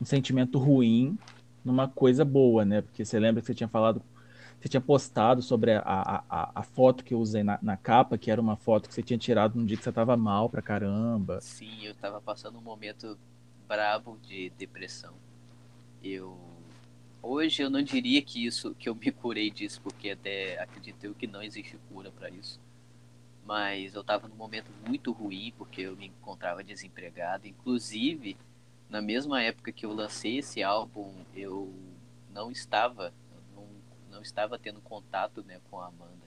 um 0.00 0.04
sentimento 0.04 0.58
ruim 0.58 1.18
numa 1.64 1.88
coisa 1.88 2.24
boa, 2.24 2.64
né? 2.64 2.82
Porque 2.82 3.04
você 3.04 3.18
lembra 3.18 3.40
que 3.40 3.46
você 3.46 3.54
tinha 3.54 3.68
falado 3.68 4.00
você 4.60 4.68
tinha 4.68 4.80
postado 4.80 5.40
sobre 5.40 5.72
a, 5.72 5.82
a, 5.84 6.50
a 6.54 6.62
foto 6.62 7.04
que 7.04 7.14
eu 7.14 7.20
usei 7.20 7.44
na, 7.44 7.58
na, 7.62 7.76
capa, 7.76 8.18
que 8.18 8.30
era 8.30 8.40
uma 8.40 8.56
foto 8.56 8.88
que 8.88 8.94
você 8.94 9.02
tinha 9.02 9.18
tirado 9.18 9.56
num 9.56 9.64
dia 9.64 9.76
que 9.76 9.84
você 9.84 9.92
tava 9.92 10.16
mal 10.16 10.50
pra 10.50 10.60
caramba. 10.60 11.40
Sim, 11.40 11.84
eu 11.84 11.94
tava 11.94 12.20
passando 12.20 12.58
um 12.58 12.62
momento 12.62 13.16
brabo 13.68 14.18
de 14.22 14.50
depressão. 14.50 15.14
Eu 16.02 16.36
hoje 17.22 17.62
eu 17.62 17.70
não 17.70 17.82
diria 17.82 18.20
que 18.22 18.44
isso 18.44 18.74
que 18.74 18.88
eu 18.88 18.94
me 18.94 19.12
curei 19.12 19.50
disso, 19.50 19.80
porque 19.82 20.10
até 20.10 20.60
acredito 20.60 21.04
eu 21.04 21.14
que 21.14 21.26
não 21.26 21.42
existe 21.42 21.78
cura 21.88 22.10
para 22.10 22.28
isso. 22.28 22.58
Mas 23.46 23.94
eu 23.94 24.02
tava 24.02 24.26
num 24.26 24.36
momento 24.36 24.70
muito 24.86 25.12
ruim 25.12 25.52
porque 25.56 25.82
eu 25.82 25.96
me 25.96 26.06
encontrava 26.06 26.64
desempregado, 26.64 27.46
inclusive 27.46 28.36
na 28.88 29.02
mesma 29.02 29.42
época 29.42 29.70
que 29.70 29.84
eu 29.84 29.92
lancei 29.92 30.38
esse 30.38 30.62
álbum, 30.62 31.12
eu 31.34 31.72
não 32.32 32.50
estava 32.50 33.12
não 34.18 34.22
estava 34.22 34.58
tendo 34.58 34.80
contato 34.80 35.44
né, 35.44 35.60
com 35.70 35.80
a 35.80 35.86
Amanda. 35.86 36.26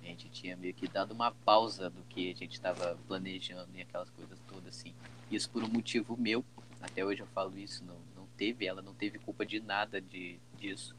A 0.00 0.06
gente 0.06 0.28
tinha 0.28 0.56
meio 0.56 0.72
que 0.72 0.86
dado 0.86 1.10
uma 1.10 1.32
pausa 1.32 1.90
do 1.90 2.00
que 2.04 2.30
a 2.30 2.34
gente 2.34 2.52
estava 2.52 2.96
planejando 3.08 3.68
e 3.74 3.82
aquelas 3.82 4.08
coisas 4.10 4.38
todas 4.46 4.68
assim. 4.68 4.94
Isso 5.28 5.50
por 5.50 5.64
um 5.64 5.68
motivo 5.68 6.16
meu, 6.16 6.44
até 6.80 7.04
hoje 7.04 7.22
eu 7.22 7.26
falo 7.26 7.58
isso, 7.58 7.84
não, 7.84 7.96
não 8.14 8.28
teve, 8.36 8.64
ela 8.64 8.80
não 8.80 8.94
teve 8.94 9.18
culpa 9.18 9.44
de 9.44 9.58
nada 9.58 10.00
de, 10.00 10.38
disso. 10.56 10.94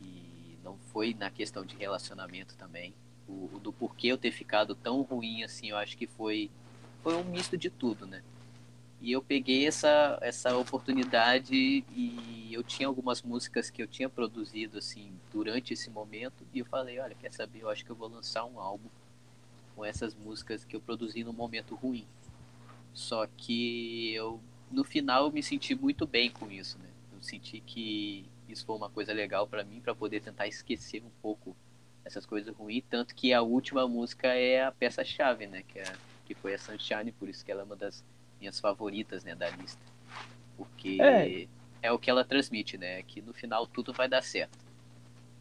E 0.00 0.56
não 0.62 0.78
foi 0.92 1.12
na 1.14 1.28
questão 1.30 1.64
de 1.64 1.74
relacionamento 1.74 2.54
também. 2.56 2.94
O, 3.26 3.50
o, 3.52 3.58
do 3.58 3.72
porquê 3.72 4.06
eu 4.08 4.18
ter 4.18 4.30
ficado 4.30 4.76
tão 4.76 5.02
ruim 5.02 5.42
assim, 5.42 5.70
eu 5.70 5.76
acho 5.76 5.96
que 5.96 6.06
foi, 6.06 6.48
foi 7.02 7.16
um 7.16 7.24
misto 7.24 7.56
de 7.56 7.70
tudo, 7.70 8.06
né? 8.06 8.22
E 9.04 9.12
eu 9.12 9.20
peguei 9.20 9.66
essa, 9.66 10.18
essa 10.22 10.56
oportunidade 10.56 11.54
e 11.54 12.48
eu 12.50 12.62
tinha 12.62 12.88
algumas 12.88 13.20
músicas 13.20 13.68
que 13.68 13.82
eu 13.82 13.86
tinha 13.86 14.08
produzido 14.08 14.78
assim 14.78 15.12
durante 15.30 15.74
esse 15.74 15.90
momento 15.90 16.42
e 16.54 16.60
eu 16.60 16.64
falei, 16.64 16.98
olha, 16.98 17.14
quer 17.14 17.30
saber, 17.30 17.60
eu 17.60 17.68
acho 17.68 17.84
que 17.84 17.90
eu 17.90 17.96
vou 17.96 18.08
lançar 18.08 18.46
um 18.46 18.58
álbum 18.58 18.88
com 19.76 19.84
essas 19.84 20.14
músicas 20.14 20.64
que 20.64 20.74
eu 20.74 20.80
produzi 20.80 21.22
no 21.22 21.34
momento 21.34 21.74
ruim. 21.74 22.06
Só 22.94 23.26
que 23.26 24.14
eu 24.14 24.40
no 24.70 24.82
final 24.82 25.26
eu 25.26 25.32
me 25.32 25.42
senti 25.42 25.74
muito 25.74 26.06
bem 26.06 26.30
com 26.30 26.50
isso, 26.50 26.78
né? 26.78 26.88
Eu 27.14 27.22
senti 27.22 27.60
que 27.60 28.24
isso 28.48 28.64
foi 28.64 28.74
uma 28.74 28.88
coisa 28.88 29.12
legal 29.12 29.46
para 29.46 29.62
mim 29.64 29.82
para 29.82 29.94
poder 29.94 30.22
tentar 30.22 30.46
esquecer 30.46 31.02
um 31.04 31.10
pouco 31.20 31.54
essas 32.06 32.24
coisas 32.24 32.56
ruins, 32.56 32.84
tanto 32.88 33.14
que 33.14 33.34
a 33.34 33.42
última 33.42 33.86
música 33.86 34.28
é 34.28 34.64
a 34.64 34.72
peça 34.72 35.04
chave, 35.04 35.46
né, 35.46 35.62
que 35.68 35.78
é 35.78 35.92
que 36.24 36.34
foi 36.34 36.54
a 36.54 36.58
Sunshine, 36.58 37.12
por 37.12 37.28
isso 37.28 37.44
que 37.44 37.52
ela 37.52 37.60
é 37.60 37.64
uma 37.64 37.76
das 37.76 38.02
minhas 38.40 38.60
favoritas, 38.60 39.24
né, 39.24 39.34
da 39.34 39.48
lista. 39.50 39.82
Porque 40.56 40.98
é, 41.00 41.46
é 41.82 41.92
o 41.92 41.98
que 41.98 42.10
ela 42.10 42.24
transmite, 42.24 42.78
né, 42.78 43.02
que 43.02 43.20
no 43.20 43.32
final 43.32 43.66
tudo 43.66 43.92
vai 43.92 44.08
dar 44.08 44.22
certo. 44.22 44.58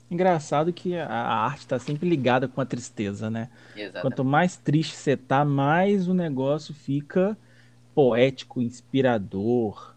Engraçado 0.09 0.71
que 0.71 0.95
a 0.95 1.07
arte 1.07 1.61
está 1.61 1.79
sempre 1.79 2.07
ligada 2.07 2.47
com 2.47 2.61
a 2.61 2.65
tristeza, 2.65 3.29
né? 3.29 3.49
Exatamente. 3.75 4.01
Quanto 4.01 4.23
mais 4.23 4.57
triste 4.57 4.95
você 4.95 5.17
tá, 5.17 5.43
mais 5.43 6.07
o 6.07 6.13
negócio 6.13 6.73
fica 6.73 7.35
poético, 7.95 8.61
inspirador. 8.61 9.95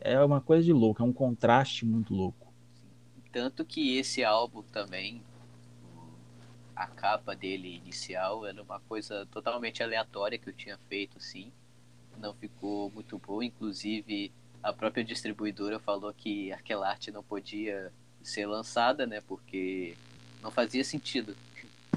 É 0.00 0.22
uma 0.22 0.40
coisa 0.40 0.62
de 0.62 0.72
louco, 0.72 1.02
é 1.02 1.04
um 1.04 1.12
contraste 1.12 1.84
muito 1.84 2.14
louco. 2.14 2.52
Tanto 3.32 3.64
que 3.64 3.96
esse 3.96 4.22
álbum 4.22 4.62
também, 4.62 5.20
a 6.76 6.86
capa 6.86 7.34
dele 7.34 7.76
inicial 7.76 8.46
era 8.46 8.62
uma 8.62 8.78
coisa 8.80 9.26
totalmente 9.32 9.82
aleatória 9.82 10.38
que 10.38 10.48
eu 10.48 10.54
tinha 10.54 10.78
feito, 10.88 11.18
assim 11.18 11.50
não 12.20 12.34
ficou 12.34 12.90
muito 12.90 13.18
boa. 13.18 13.44
Inclusive, 13.44 14.32
a 14.62 14.72
própria 14.72 15.04
distribuidora 15.04 15.78
falou 15.78 16.12
que 16.12 16.52
aquela 16.52 16.88
arte 16.88 17.10
não 17.10 17.22
podia 17.22 17.92
ser 18.22 18.46
lançada, 18.46 19.06
né? 19.06 19.20
Porque 19.20 19.96
não 20.42 20.50
fazia 20.50 20.84
sentido. 20.84 21.36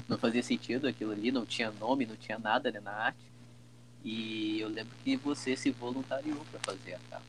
Não 0.08 0.18
fazia 0.18 0.42
sentido 0.42 0.88
aquilo 0.88 1.12
ali, 1.12 1.30
não 1.30 1.46
tinha 1.46 1.70
nome, 1.70 2.06
não 2.06 2.16
tinha 2.16 2.38
nada 2.38 2.70
né, 2.70 2.80
na 2.80 2.92
arte. 2.92 3.30
E 4.04 4.60
eu 4.60 4.68
lembro 4.68 4.94
que 5.04 5.16
você 5.16 5.56
se 5.56 5.70
voluntariou 5.70 6.44
para 6.50 6.60
fazer 6.60 6.94
a 6.94 6.98
capa. 7.10 7.24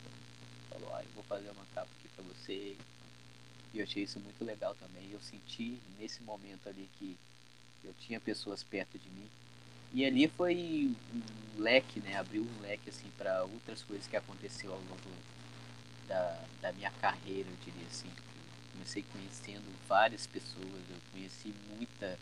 Falou, 0.69 0.95
ah, 0.95 1.03
eu 1.03 1.09
vou 1.13 1.23
fazer 1.23 1.49
uma 1.49 1.65
capa 1.75 1.87
aqui 1.99 2.07
para 2.15 2.23
você. 2.23 2.75
E 3.73 3.79
eu 3.79 3.83
achei 3.83 4.03
isso 4.03 4.19
muito 4.19 4.43
legal 4.43 4.75
também. 4.75 5.09
Eu 5.11 5.19
senti 5.19 5.79
nesse 5.99 6.23
momento 6.23 6.67
ali 6.69 6.89
que 6.97 7.17
eu 7.83 7.93
tinha 7.99 8.19
pessoas 8.19 8.63
perto 8.63 8.97
de 8.97 9.09
mim 9.09 9.29
e 9.93 10.05
ali 10.05 10.27
foi 10.27 10.95
um 11.13 11.61
leque, 11.61 11.99
né? 11.99 12.15
Abriu 12.17 12.43
um 12.43 12.61
leque 12.61 12.89
assim 12.89 13.07
para 13.17 13.43
outras 13.43 13.83
coisas 13.83 14.07
que 14.07 14.15
aconteceu 14.15 14.71
ao 14.71 14.79
longo 14.79 15.11
da, 16.07 16.39
da 16.61 16.71
minha 16.73 16.91
carreira, 16.91 17.49
eu 17.49 17.57
diria 17.65 17.87
assim. 17.87 18.09
Comecei 18.73 19.03
conhecendo 19.11 19.63
várias 19.87 20.25
pessoas, 20.25 20.81
eu 20.89 20.97
conheci 21.11 21.53
muita 21.75 22.17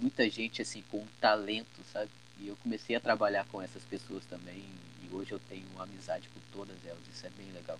muita 0.00 0.28
gente 0.30 0.62
assim 0.62 0.82
com 0.90 1.04
talento, 1.20 1.80
sabe? 1.92 2.10
E 2.38 2.48
eu 2.48 2.56
comecei 2.62 2.96
a 2.96 3.00
trabalhar 3.00 3.44
com 3.46 3.60
essas 3.60 3.82
pessoas 3.82 4.24
também 4.24 4.64
e 5.02 5.14
hoje 5.14 5.32
eu 5.32 5.40
tenho 5.48 5.64
uma 5.74 5.84
amizade 5.84 6.28
com 6.28 6.40
todas 6.52 6.76
elas, 6.86 7.00
isso 7.12 7.26
é 7.26 7.30
bem 7.30 7.50
legal. 7.52 7.78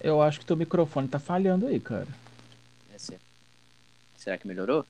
Eu 0.00 0.22
acho 0.22 0.38
que 0.38 0.46
teu 0.46 0.56
microfone 0.56 1.08
tá 1.08 1.18
falhando 1.18 1.66
aí, 1.66 1.80
cara. 1.80 2.08
É 2.94 2.98
certo. 2.98 3.22
Será 4.16 4.38
que 4.38 4.46
melhorou? 4.46 4.86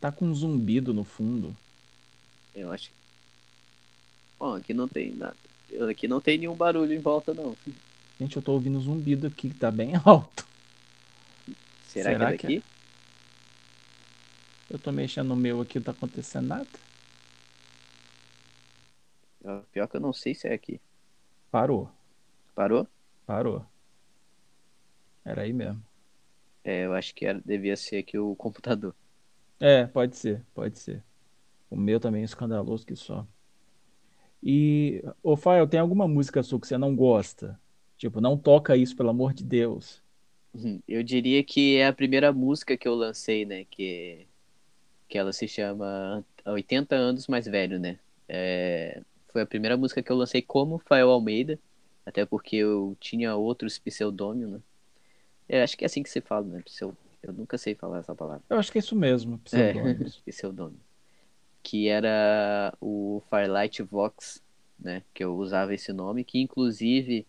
Tá 0.00 0.12
com 0.12 0.26
um 0.26 0.34
zumbido 0.34 0.92
no 0.92 1.04
fundo. 1.04 1.56
Eu 2.54 2.72
acho. 2.72 2.90
Bom, 4.38 4.54
aqui 4.54 4.74
não 4.74 4.88
tem 4.88 5.12
nada. 5.12 5.36
Aqui 5.88 6.06
não 6.06 6.20
tem 6.20 6.38
nenhum 6.38 6.54
barulho 6.54 6.92
em 6.92 6.98
volta, 6.98 7.32
não. 7.32 7.56
Gente, 8.20 8.36
eu 8.36 8.42
tô 8.42 8.52
ouvindo 8.52 8.78
zumbido 8.80 9.26
aqui 9.26 9.48
que 9.48 9.58
tá 9.58 9.70
bem 9.70 9.92
alto. 10.04 10.46
Será, 11.86 12.10
Será 12.10 12.12
que 12.12 12.14
é 12.14 12.18
daqui? 12.18 12.46
Que 12.46 12.58
é? 12.58 12.62
Eu 14.74 14.78
tô 14.78 14.90
mexendo 14.90 15.28
no 15.28 15.36
meu 15.36 15.60
aqui, 15.60 15.78
não 15.78 15.84
tá 15.84 15.92
acontecendo 15.92 16.46
nada. 16.46 16.68
Pior 19.72 19.88
que 19.88 19.96
eu 19.96 20.00
não 20.00 20.12
sei 20.12 20.34
se 20.34 20.46
é 20.46 20.54
aqui. 20.54 20.80
Parou. 21.50 21.90
Parou? 22.54 22.86
Parou. 23.26 23.66
Era 25.24 25.42
aí 25.42 25.52
mesmo. 25.52 25.82
É, 26.64 26.86
eu 26.86 26.94
acho 26.94 27.14
que 27.14 27.26
era, 27.26 27.40
devia 27.44 27.76
ser 27.76 27.98
aqui 27.98 28.18
o 28.18 28.36
computador. 28.36 28.94
É, 29.58 29.86
pode 29.86 30.16
ser, 30.16 30.42
pode 30.54 30.78
ser. 30.78 31.02
O 31.72 31.76
meu 31.76 31.98
também 31.98 32.20
é 32.20 32.24
escandaloso 32.26 32.84
que 32.84 32.94
só. 32.94 33.26
E, 34.42 35.02
ô 35.22 35.38
Fael, 35.38 35.66
tem 35.66 35.80
alguma 35.80 36.06
música 36.06 36.42
sua 36.42 36.60
que 36.60 36.66
você 36.66 36.76
não 36.76 36.94
gosta? 36.94 37.58
Tipo, 37.96 38.20
não 38.20 38.36
toca 38.36 38.76
isso, 38.76 38.94
pelo 38.94 39.08
amor 39.08 39.32
de 39.32 39.42
Deus. 39.42 40.02
Uhum. 40.52 40.82
Eu 40.86 41.02
diria 41.02 41.42
que 41.42 41.76
é 41.76 41.86
a 41.86 41.92
primeira 41.92 42.30
música 42.30 42.76
que 42.76 42.86
eu 42.86 42.94
lancei, 42.94 43.46
né? 43.46 43.64
Que, 43.70 44.26
que 45.08 45.16
ela 45.16 45.32
se 45.32 45.48
chama 45.48 46.22
80 46.44 46.94
anos 46.94 47.26
mais 47.26 47.46
velho, 47.46 47.80
né? 47.80 47.98
É, 48.28 49.00
foi 49.28 49.40
a 49.40 49.46
primeira 49.46 49.74
música 49.74 50.02
que 50.02 50.12
eu 50.12 50.16
lancei 50.16 50.42
como 50.42 50.78
Fael 50.78 51.08
Almeida, 51.08 51.58
até 52.04 52.26
porque 52.26 52.56
eu 52.56 52.94
tinha 53.00 53.34
outros 53.34 53.78
pseudônimos, 53.78 54.56
né? 54.56 54.60
É, 55.48 55.62
acho 55.62 55.74
que 55.74 55.84
é 55.84 55.86
assim 55.86 56.02
que 56.02 56.10
se 56.10 56.20
fala, 56.20 56.46
né? 56.46 56.62
Eu 57.22 57.32
nunca 57.32 57.56
sei 57.56 57.74
falar 57.74 58.00
essa 58.00 58.14
palavra. 58.14 58.42
Eu 58.50 58.58
acho 58.58 58.70
que 58.70 58.76
é 58.76 58.80
isso 58.80 58.94
mesmo, 58.94 59.38
pseudônimos. 59.38 60.20
É, 60.26 60.30
pseudônimo 60.30 60.91
que 61.62 61.88
era 61.88 62.74
o 62.80 63.22
Firelight 63.30 63.82
Vox, 63.82 64.42
né, 64.78 65.02
que 65.14 65.22
eu 65.24 65.36
usava 65.36 65.74
esse 65.74 65.92
nome, 65.92 66.24
que 66.24 66.40
inclusive 66.40 67.26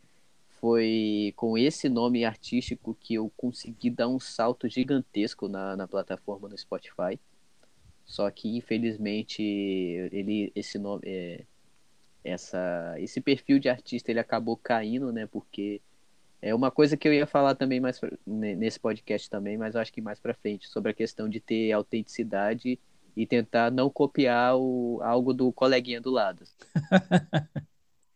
foi 0.59 1.33
com 1.35 1.57
esse 1.57 1.89
nome 1.89 2.23
artístico 2.23 2.95
que 2.99 3.15
eu 3.15 3.29
consegui 3.35 3.89
dar 3.89 4.07
um 4.07 4.19
salto 4.19 4.67
gigantesco 4.67 5.47
na, 5.47 5.75
na 5.75 5.87
plataforma 5.87 6.47
no 6.47 6.57
Spotify. 6.57 7.19
Só 8.05 8.29
que 8.31 8.55
infelizmente 8.55 9.41
ele 9.41 10.51
esse 10.55 10.77
nome 10.79 11.01
é, 11.05 11.43
essa 12.23 12.95
esse 12.97 13.19
perfil 13.19 13.59
de 13.59 13.69
artista 13.69 14.11
ele 14.11 14.19
acabou 14.19 14.55
caindo, 14.55 15.11
né? 15.11 15.27
Porque 15.27 15.81
é 16.41 16.55
uma 16.55 16.71
coisa 16.71 16.95
que 16.97 17.07
eu 17.07 17.13
ia 17.13 17.27
falar 17.27 17.55
também 17.55 17.79
mais 17.79 17.99
nesse 18.25 18.79
podcast 18.79 19.29
também, 19.29 19.57
mas 19.57 19.75
eu 19.75 19.81
acho 19.81 19.91
que 19.93 20.01
mais 20.01 20.19
para 20.19 20.33
frente 20.33 20.67
sobre 20.67 20.91
a 20.91 20.93
questão 20.93 21.27
de 21.29 21.39
ter 21.39 21.71
autenticidade 21.71 22.79
e 23.15 23.26
tentar 23.26 23.71
não 23.71 23.89
copiar 23.89 24.58
o, 24.58 24.99
algo 25.02 25.34
do 25.34 25.52
coleguinha 25.52 26.02
do 26.02 26.12
lado. 26.12 26.43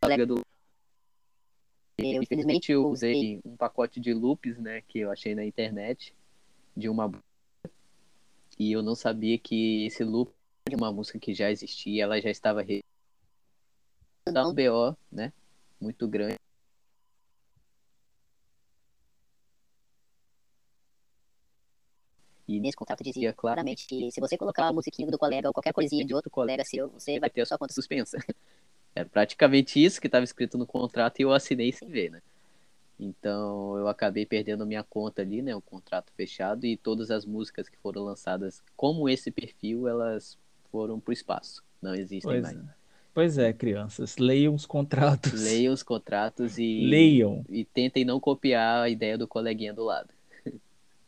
colega 0.02 0.26
do 0.26 0.42
eu, 1.98 2.22
infelizmente 2.22 2.72
eu 2.72 2.88
usei. 2.88 3.42
um 3.44 3.58
pacote 3.58 4.00
de 4.00 4.14
loops, 4.14 4.58
né, 4.60 4.82
que 4.82 5.00
eu 5.00 5.12
achei 5.12 5.34
na 5.34 5.44
internet 5.44 6.14
de 6.76 6.88
uma 6.90 7.12
e 8.60 8.72
eu 8.72 8.82
não 8.82 8.96
sabia 8.96 9.38
que 9.38 9.86
esse 9.86 10.04
loop 10.04 10.32
de 10.68 10.76
uma 10.76 10.92
música 10.92 11.20
que 11.20 11.34
já 11.34 11.52
existia, 11.52 12.04
ela 12.04 12.22
já 12.22 12.30
estava 12.30 12.62
re... 12.62 12.84
um 14.28 14.54
BO, 14.54 14.98
né, 15.12 15.34
muito 15.80 16.08
grande 16.08 16.38
E 22.48 22.60
nesse 22.60 22.78
contrato 22.78 23.04
dizia 23.04 23.34
claramente 23.34 23.86
que 23.88 24.10
se 24.10 24.22
você 24.22 24.38
colocar 24.38 24.68
a 24.68 24.74
musiquinha 24.74 25.10
do 25.12 25.18
colega 25.18 25.50
ou 25.50 25.54
qualquer 25.54 25.74
coisinha 25.74 26.06
de 26.06 26.14
outro 26.14 26.32
colega 26.32 26.64
seu, 26.64 26.90
você 26.90 27.20
vai 27.20 27.30
ter 27.30 27.42
a 27.42 27.46
sua 27.46 27.58
conta 27.58 27.74
suspensa. 27.74 28.18
Era 28.96 29.08
praticamente 29.08 29.84
isso 29.84 30.00
que 30.00 30.08
estava 30.08 30.24
escrito 30.24 30.58
no 30.58 30.66
contrato 30.66 31.20
e 31.20 31.24
eu 31.24 31.34
assinei 31.34 31.72
sem 31.72 31.90
ver, 31.90 32.10
né? 32.10 32.22
Então 33.00 33.78
eu 33.78 33.88
acabei 33.88 34.26
perdendo 34.26 34.66
minha 34.66 34.84
conta 34.84 35.22
ali, 35.22 35.42
né? 35.42 35.56
O 35.56 35.62
contrato 35.62 36.12
fechado 36.16 36.66
e 36.66 36.78
todas 36.78 37.12
as 37.12 37.26
músicas 37.26 37.68
que 37.68 37.78
foram 37.78 38.04
lançadas 38.04 38.64
como 38.76 39.10
esse 39.10 39.30
perfil, 39.30 39.88
elas 39.88 40.38
foram 40.72 41.00
pro 41.00 41.14
espaço. 41.14 41.64
Não 41.82 41.94
existem 41.94 42.22
pois 42.22 42.42
mais. 42.42 42.58
É. 42.58 42.78
Pois 43.14 43.38
é, 43.38 43.52
crianças, 43.52 44.18
leiam 44.18 44.54
os 44.54 44.66
contratos. 44.66 45.34
Leiam 45.34 45.74
os 45.74 45.84
contratos 45.84 46.58
e. 46.58 46.86
Leiam. 46.88 47.44
E 47.50 47.66
tentem 47.66 48.06
não 48.06 48.20
copiar 48.20 48.84
a 48.84 48.90
ideia 48.90 49.18
do 49.18 49.28
coleguinha 49.28 49.74
do 49.74 49.84
lado. 49.84 50.10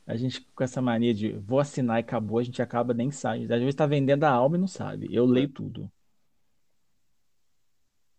A 0.10 0.16
gente, 0.16 0.42
com 0.56 0.64
essa 0.64 0.82
mania 0.82 1.14
de 1.14 1.34
vou 1.34 1.60
assinar 1.60 1.98
e 1.98 2.00
acabou, 2.00 2.40
a 2.40 2.44
gente 2.44 2.60
acaba 2.64 2.96
nem 2.96 3.12
sabe. 3.12 3.44
Às 3.44 3.60
vezes 3.60 3.76
tá 3.76 3.86
vendendo 3.86 4.24
a 4.24 4.32
alma 4.32 4.58
e 4.58 4.60
não 4.60 4.68
sabe. 4.68 5.08
Eu 5.12 5.24
leio 5.24 5.48
tudo. 5.48 5.88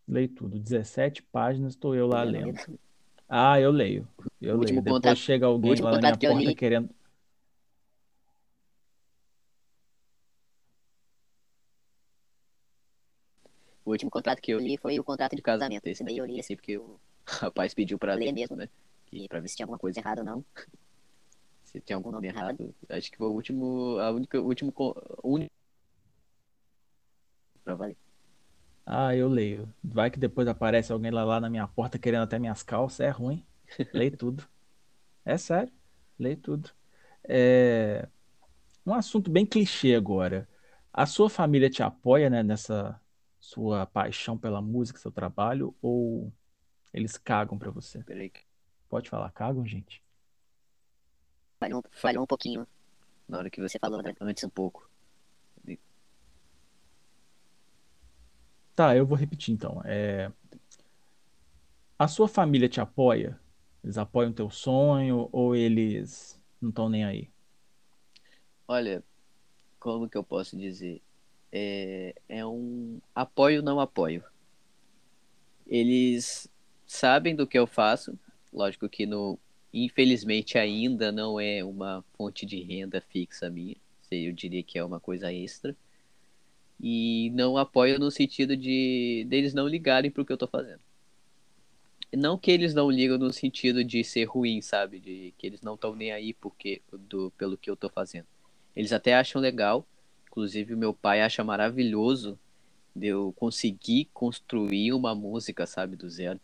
Leio 0.07 0.29
tudo. 0.29 0.57
17 0.57 1.21
páginas, 1.21 1.73
estou 1.73 1.93
eu 1.93 2.07
lá 2.07 2.23
lendo. 2.23 2.57
Ah, 3.29 3.61
eu 3.61 3.73
leio. 3.73 4.07
Eu 4.41 4.57
leio. 4.57 4.77
Depois 4.77 4.95
contato, 4.95 5.17
chega 5.17 5.47
alguém 5.47 5.75
lá 5.81 5.91
na 5.91 5.99
minha 5.99 6.17
porta 6.17 6.39
li... 6.39 6.55
querendo. 6.55 6.91
O 13.85 13.91
último 13.91 14.13
contrato 14.13 14.41
que 14.41 14.53
eu 14.53 14.61
li 14.61 14.77
foi 14.77 14.97
o 15.01 15.03
contrato 15.03 15.35
de 15.35 15.43
casamento. 15.43 15.89
Esse 15.89 16.05
daí 16.05 16.19
eu 16.19 16.25
li 16.25 16.39
assim 16.39 16.55
porque 16.55 16.79
o 16.79 17.01
rapaz 17.27 17.75
pediu 17.75 17.99
para 17.99 18.15
ler 18.15 18.31
mesmo, 18.31 18.55
né? 18.55 18.69
E 19.13 19.27
para 19.27 19.41
ver 19.41 19.49
se 19.49 19.57
tinha 19.57 19.65
alguma 19.65 19.79
coisa 19.79 19.99
errada 19.99 20.21
ou 20.21 20.25
não. 20.25 20.45
Se 21.71 21.81
tem 21.81 21.95
algum 21.95 22.11
nome 22.11 22.27
errado, 22.27 22.75
acho 22.89 23.11
que 23.13 23.17
foi 23.17 23.29
o 23.29 23.33
último, 23.33 23.97
a 24.01 24.11
única, 24.11 24.41
o 24.41 24.45
último, 24.45 24.75
único 25.23 25.53
pra 27.63 27.77
valer. 27.77 27.97
Ah, 28.85 29.15
eu 29.15 29.29
leio. 29.29 29.73
Vai 29.85 30.11
que 30.11 30.19
depois 30.19 30.49
aparece 30.49 30.93
alguém 30.93 31.13
lá, 31.13 31.23
lá 31.23 31.41
na 31.41 31.49
minha 31.49 31.69
porta 31.69 31.97
querendo 31.97 32.23
até 32.23 32.41
minhas 32.41 32.65
calças, 32.65 33.01
é 33.01 33.11
ruim. 33.11 33.45
Leio 33.93 34.17
tudo. 34.17 34.47
É 35.23 35.37
sério, 35.37 35.71
leio 36.19 36.39
tudo. 36.39 36.71
É... 37.25 38.09
Um 38.87 38.95
assunto 38.95 39.31
bem 39.31 39.45
clichê 39.45 39.95
agora. 39.95 40.49
A 40.91 41.05
sua 41.05 41.29
família 41.29 41.69
te 41.69 41.83
apoia, 41.83 42.31
né, 42.31 42.43
nessa 42.43 42.99
sua 43.39 43.85
paixão 43.87 44.37
pela 44.37 44.63
música, 44.63 44.99
seu 44.99 45.13
trabalho, 45.13 45.77
ou 45.83 46.33
eles 46.93 47.19
cagam 47.19 47.59
pra 47.59 47.71
você? 47.71 48.03
Peraí. 48.03 48.33
Pode 48.89 49.11
falar, 49.11 49.31
cagam, 49.31 49.65
gente? 49.67 50.03
Falhou, 51.61 51.85
falhou 51.93 52.25
um 52.25 52.27
pouquinho 52.27 52.67
na 53.29 53.39
hora 53.39 53.51
que 53.51 53.61
você 53.61 53.79
falou, 53.79 54.03
né? 54.03 54.15
Antes 54.19 54.43
um 54.43 54.49
pouco. 54.49 54.89
Tá, 58.75 58.97
eu 58.97 59.05
vou 59.05 59.17
repetir 59.17 59.53
então. 59.53 59.83
É... 59.85 60.33
A 61.99 62.09
sua 62.09 62.27
família 62.27 62.67
te 62.67 62.81
apoia? 62.81 63.39
Eles 63.85 63.99
apoiam 63.99 64.33
teu 64.33 64.49
sonho 64.49 65.29
ou 65.31 65.55
eles 65.55 66.41
não 66.61 66.71
estão 66.71 66.89
nem 66.89 67.05
aí? 67.05 67.31
Olha, 68.67 69.05
como 69.79 70.09
que 70.09 70.17
eu 70.17 70.25
posso 70.25 70.57
dizer? 70.57 71.03
É, 71.53 72.15
é 72.27 72.47
um 72.47 73.01
apoio 73.15 73.63
não 73.63 73.81
apoio. 73.81 74.25
Eles 75.67 76.49
sabem 76.87 77.37
do 77.37 77.47
que 77.47 77.59
eu 77.59 77.67
faço, 77.67 78.19
lógico 78.51 78.89
que 78.89 79.05
no 79.05 79.39
infelizmente 79.73 80.59
ainda 80.59 81.13
não 81.13 81.39
é 81.41 81.65
uma 81.65 82.05
fonte 82.17 82.45
de 82.45 82.61
renda 82.63 83.01
fixa 83.01 83.49
minha, 83.49 83.77
eu 84.11 84.33
diria 84.33 84.63
que 84.63 84.79
é 84.79 84.85
uma 84.85 84.99
coisa 84.99 85.33
extra 85.33 85.77
e 86.83 87.31
não 87.35 87.57
apoio 87.57 87.99
no 87.99 88.11
sentido 88.11 88.57
de 88.57 89.27
deles 89.29 89.53
não 89.53 89.69
ligarem 89.69 90.11
pro 90.11 90.25
que 90.25 90.33
eu 90.33 90.39
tô 90.39 90.47
fazendo. 90.47 90.81
Não 92.13 92.37
que 92.37 92.51
eles 92.51 92.75
não 92.75 92.91
ligam 92.91 93.19
no 93.19 93.33
sentido 93.33 93.85
de 93.85 94.03
ser 94.03 94.25
ruim, 94.25 94.61
sabe? 94.61 94.99
De 94.99 95.33
que 95.39 95.47
eles 95.47 95.61
não 95.61 95.75
estão 95.75 95.95
nem 95.95 96.11
aí 96.11 96.33
porque, 96.33 96.83
do, 96.91 97.31
pelo 97.33 97.57
que 97.57 97.71
eu 97.71 97.77
tô 97.77 97.89
fazendo. 97.89 98.27
Eles 98.75 98.93
até 98.93 99.15
acham 99.15 99.41
legal, 99.41 99.87
inclusive 100.27 100.75
o 100.75 100.79
meu 100.79 100.93
pai 100.93 101.21
acha 101.21 101.45
maravilhoso 101.45 102.39
de 102.97 103.09
eu 103.09 103.33
conseguir 103.37 104.09
construir 104.13 104.93
uma 104.93 105.15
música, 105.15 105.67
sabe, 105.67 105.95
do 105.97 106.09
zero. 106.09 106.41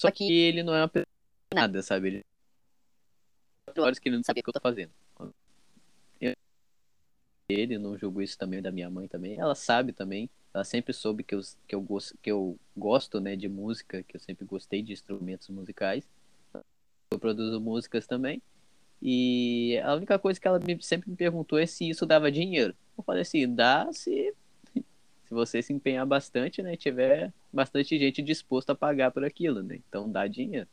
Só 0.00 0.10
que 0.10 0.32
ele 0.32 0.62
não 0.62 0.74
é 0.74 0.80
uma 0.80 0.88
pessoa 0.88 1.06
nada, 1.54 1.82
sabe? 1.82 2.08
Ele 2.08 2.24
horas 3.78 3.98
que 3.98 4.08
ele 4.08 4.16
não 4.16 4.24
sabe 4.24 4.40
o 4.40 4.42
que 4.42 4.48
eu 4.48 4.54
tô 4.54 4.60
fazendo 4.60 4.92
ele, 7.52 7.78
não 7.78 7.96
julgo 7.98 8.22
isso 8.22 8.38
também 8.38 8.62
da 8.62 8.70
minha 8.70 8.90
mãe 8.90 9.08
também. 9.08 9.38
Ela 9.38 9.54
sabe 9.54 9.92
também, 9.92 10.30
ela 10.54 10.64
sempre 10.64 10.92
soube 10.92 11.24
que 11.24 11.34
eu, 11.34 11.40
que 11.66 11.74
eu, 11.74 11.80
gosto, 11.80 12.16
que 12.22 12.30
eu 12.30 12.58
gosto 12.76 13.20
né, 13.20 13.36
de 13.36 13.48
música, 13.48 14.02
que 14.02 14.16
eu 14.16 14.20
sempre 14.20 14.44
gostei 14.44 14.82
de 14.82 14.92
instrumentos 14.92 15.48
musicais. 15.48 16.08
Eu 17.10 17.18
produzo 17.18 17.60
músicas 17.60 18.06
também. 18.06 18.40
E 19.02 19.80
a 19.82 19.94
única 19.94 20.18
coisa 20.18 20.38
que 20.38 20.46
ela 20.46 20.58
me, 20.58 20.80
sempre 20.82 21.10
me 21.10 21.16
perguntou 21.16 21.58
é 21.58 21.66
se 21.66 21.88
isso 21.88 22.06
dava 22.06 22.30
dinheiro. 22.30 22.74
Eu 22.96 23.02
falei 23.02 23.22
assim, 23.22 23.52
dá 23.52 23.90
se, 23.92 24.34
se 24.74 25.30
você 25.30 25.62
se 25.62 25.72
empenhar 25.72 26.06
bastante, 26.06 26.62
né? 26.62 26.76
Tiver 26.76 27.32
bastante 27.52 27.98
gente 27.98 28.22
disposta 28.22 28.72
a 28.72 28.76
pagar 28.76 29.10
por 29.10 29.24
aquilo, 29.24 29.62
né? 29.62 29.80
Então 29.88 30.10
dá 30.10 30.26
dinheiro. 30.26 30.68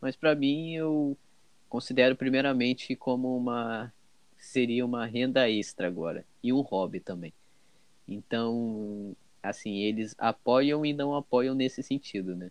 Mas 0.00 0.16
para 0.16 0.34
mim 0.34 0.74
eu 0.74 1.16
considero 1.68 2.16
primeiramente 2.16 2.96
como 2.96 3.36
uma 3.36 3.92
seria 4.36 4.84
uma 4.84 5.04
renda 5.06 5.48
extra 5.50 5.86
agora 5.86 6.24
e 6.42 6.52
um 6.52 6.60
hobby 6.60 6.98
também. 6.98 7.32
Então, 8.08 9.14
assim, 9.42 9.78
eles 9.78 10.14
apoiam 10.18 10.84
e 10.84 10.92
não 10.92 11.14
apoiam 11.14 11.54
nesse 11.54 11.82
sentido, 11.82 12.34
né? 12.34 12.50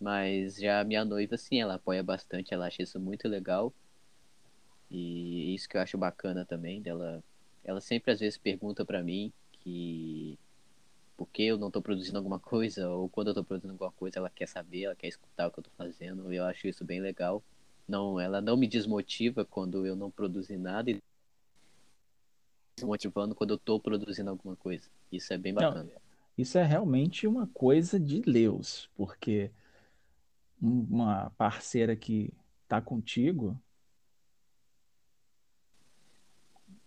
Mas 0.00 0.56
já 0.56 0.80
a 0.80 0.84
minha 0.84 1.04
noiva, 1.04 1.36
sim, 1.36 1.60
ela 1.60 1.74
apoia 1.74 2.02
bastante, 2.02 2.54
ela 2.54 2.66
acha 2.66 2.82
isso 2.82 3.00
muito 3.00 3.26
legal. 3.26 3.72
E 4.90 5.54
isso 5.54 5.68
que 5.68 5.76
eu 5.76 5.80
acho 5.80 5.98
bacana 5.98 6.44
também 6.44 6.80
dela. 6.80 7.22
Ela 7.64 7.80
sempre 7.80 8.12
às 8.12 8.20
vezes 8.20 8.38
pergunta 8.38 8.84
para 8.84 9.02
mim 9.02 9.32
que 9.60 10.38
por 11.18 11.28
que 11.28 11.42
eu 11.42 11.58
não 11.58 11.70
tô 11.70 11.82
produzindo 11.82 12.16
alguma 12.16 12.38
coisa 12.38 12.88
ou 12.88 13.10
quando 13.10 13.28
eu 13.28 13.34
tô 13.34 13.44
produzindo 13.44 13.74
alguma 13.74 13.92
coisa, 13.92 14.18
ela 14.18 14.30
quer 14.30 14.48
saber, 14.48 14.84
ela 14.84 14.96
quer 14.96 15.08
escutar 15.08 15.48
o 15.48 15.50
que 15.50 15.58
eu 15.58 15.64
tô 15.64 15.70
fazendo. 15.76 16.32
Eu 16.32 16.44
acho 16.46 16.66
isso 16.66 16.82
bem 16.82 17.00
legal 17.00 17.44
não, 17.88 18.20
ela 18.20 18.42
não 18.42 18.56
me 18.56 18.68
desmotiva 18.68 19.46
quando 19.46 19.86
eu 19.86 19.96
não 19.96 20.10
produzi 20.10 20.58
nada 20.58 20.90
e 20.90 21.02
desmotivando 22.76 23.34
quando 23.34 23.50
eu 23.50 23.56
estou 23.56 23.80
produzindo 23.80 24.28
alguma 24.28 24.54
coisa. 24.54 24.86
Isso 25.10 25.32
é 25.32 25.38
bem 25.38 25.54
bacana. 25.54 25.84
Não, 25.84 26.00
isso 26.36 26.58
é 26.58 26.62
realmente 26.62 27.26
uma 27.26 27.46
coisa 27.46 27.98
de 27.98 28.20
Deus, 28.20 28.90
porque 28.94 29.50
uma 30.60 31.30
parceira 31.30 31.96
que 31.96 32.30
está 32.64 32.80
contigo 32.82 33.58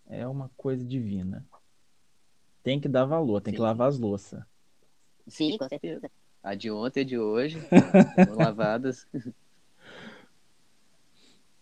é 0.06 0.26
uma 0.26 0.48
coisa 0.50 0.84
divina. 0.84 1.44
Tem 2.62 2.80
que 2.80 2.88
dar 2.88 3.04
valor, 3.04 3.40
tem 3.40 3.52
Sim. 3.52 3.56
que 3.56 3.62
lavar 3.62 3.88
as 3.88 3.98
louças. 3.98 4.42
Sim, 5.26 5.56
com 5.58 5.68
certeza. 5.68 6.10
A 6.42 6.54
de 6.54 6.70
ontem 6.70 7.00
e 7.00 7.04
de 7.04 7.18
hoje, 7.18 7.58
lavadas. 8.36 9.06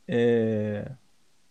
É... 0.07 0.91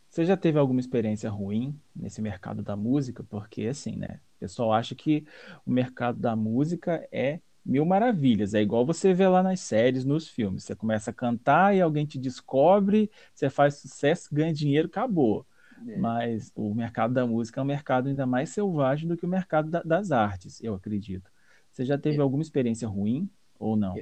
Você 0.09 0.25
já 0.25 0.35
teve 0.35 0.57
alguma 0.57 0.79
experiência 0.79 1.29
ruim 1.29 1.79
nesse 1.95 2.21
mercado 2.21 2.63
da 2.63 2.75
música? 2.75 3.23
Porque, 3.23 3.67
assim, 3.67 3.95
né? 3.95 4.19
O 4.37 4.39
pessoal 4.39 4.73
acha 4.73 4.95
que 4.95 5.23
o 5.65 5.71
mercado 5.71 6.19
da 6.19 6.35
música 6.35 7.07
é 7.11 7.39
mil 7.63 7.85
maravilhas. 7.85 8.53
É 8.53 8.61
igual 8.61 8.85
você 8.85 9.13
vê 9.13 9.27
lá 9.27 9.43
nas 9.43 9.59
séries, 9.59 10.03
nos 10.03 10.27
filmes. 10.27 10.63
Você 10.63 10.75
começa 10.75 11.11
a 11.11 11.13
cantar 11.13 11.75
e 11.75 11.81
alguém 11.81 12.05
te 12.05 12.17
descobre, 12.17 13.11
você 13.33 13.49
faz 13.49 13.75
sucesso, 13.75 14.33
ganha 14.33 14.51
dinheiro, 14.51 14.87
acabou. 14.87 15.45
É. 15.87 15.97
Mas 15.97 16.51
o 16.55 16.73
mercado 16.73 17.13
da 17.13 17.25
música 17.25 17.59
é 17.59 17.63
um 17.63 17.67
mercado 17.67 18.09
ainda 18.09 18.25
mais 18.25 18.49
selvagem 18.49 19.07
do 19.07 19.17
que 19.17 19.25
o 19.25 19.29
mercado 19.29 19.69
da, 19.69 19.81
das 19.81 20.11
artes, 20.11 20.61
eu 20.63 20.73
acredito. 20.73 21.31
Você 21.71 21.85
já 21.85 21.97
teve 21.97 22.17
é. 22.17 22.21
alguma 22.21 22.41
experiência 22.41 22.87
ruim 22.87 23.29
ou 23.57 23.75
não? 23.75 23.95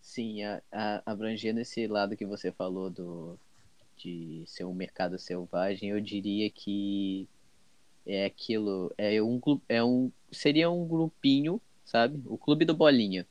Sim, 0.00 0.42
a, 0.42 0.62
a, 0.72 1.02
abrangendo 1.04 1.60
esse 1.60 1.86
lado 1.86 2.16
que 2.16 2.24
você 2.24 2.50
falou 2.50 2.90
do, 2.90 3.38
de 3.96 4.42
ser 4.46 4.64
um 4.64 4.74
mercado 4.74 5.18
selvagem, 5.18 5.90
eu 5.90 6.00
diria 6.00 6.50
que 6.50 7.28
é 8.06 8.24
aquilo, 8.24 8.92
é 8.96 9.22
um, 9.22 9.40
é 9.68 9.84
um 9.84 10.10
seria 10.32 10.70
um 10.70 10.86
grupinho, 10.86 11.60
sabe? 11.84 12.20
O 12.26 12.38
clube 12.38 12.64
do 12.64 12.74
bolinha. 12.74 13.26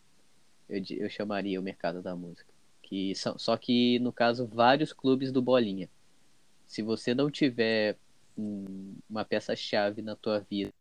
Eu, 0.69 0.81
eu 0.91 1.09
chamaria 1.09 1.59
o 1.59 1.63
mercado 1.63 2.01
da 2.01 2.15
música. 2.15 2.47
Que 2.83 3.13
são, 3.15 3.37
só 3.37 3.57
que 3.57 3.99
no 3.99 4.11
caso 4.11 4.45
vários 4.45 4.93
clubes 4.93 5.31
do 5.31 5.41
bolinha. 5.41 5.89
Se 6.69 6.83
você 6.83 7.15
não 7.15 7.31
tiver 7.31 7.97
um, 8.37 8.95
uma 9.09 9.25
peça 9.25 9.55
chave 9.55 10.03
na 10.03 10.15
tua 10.15 10.39
vida, 10.39 10.71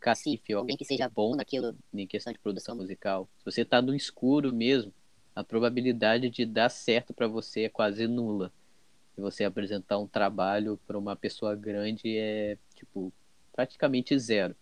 cacife, 0.00 0.54
alguém 0.54 0.78
que 0.78 0.84
seja 0.84 1.10
bom 1.10 1.36
naquilo 1.36 1.76
em 1.92 2.06
questão 2.06 2.32
de 2.32 2.38
produção 2.38 2.74
musical. 2.74 3.28
Se 3.38 3.44
você 3.44 3.64
tá 3.66 3.82
no 3.82 3.94
escuro 3.94 4.50
mesmo, 4.50 4.94
a 5.34 5.44
probabilidade 5.44 6.30
de 6.30 6.46
dar 6.46 6.70
certo 6.70 7.12
para 7.12 7.28
você 7.28 7.64
é 7.64 7.68
quase 7.68 8.06
nula. 8.06 8.50
E 9.16 9.20
você 9.20 9.44
apresentar 9.44 9.98
um 9.98 10.06
trabalho 10.06 10.80
para 10.86 10.96
uma 10.98 11.14
pessoa 11.14 11.54
grande 11.54 12.16
é, 12.16 12.56
tipo, 12.74 13.12
praticamente 13.52 14.18
zero. 14.18 14.56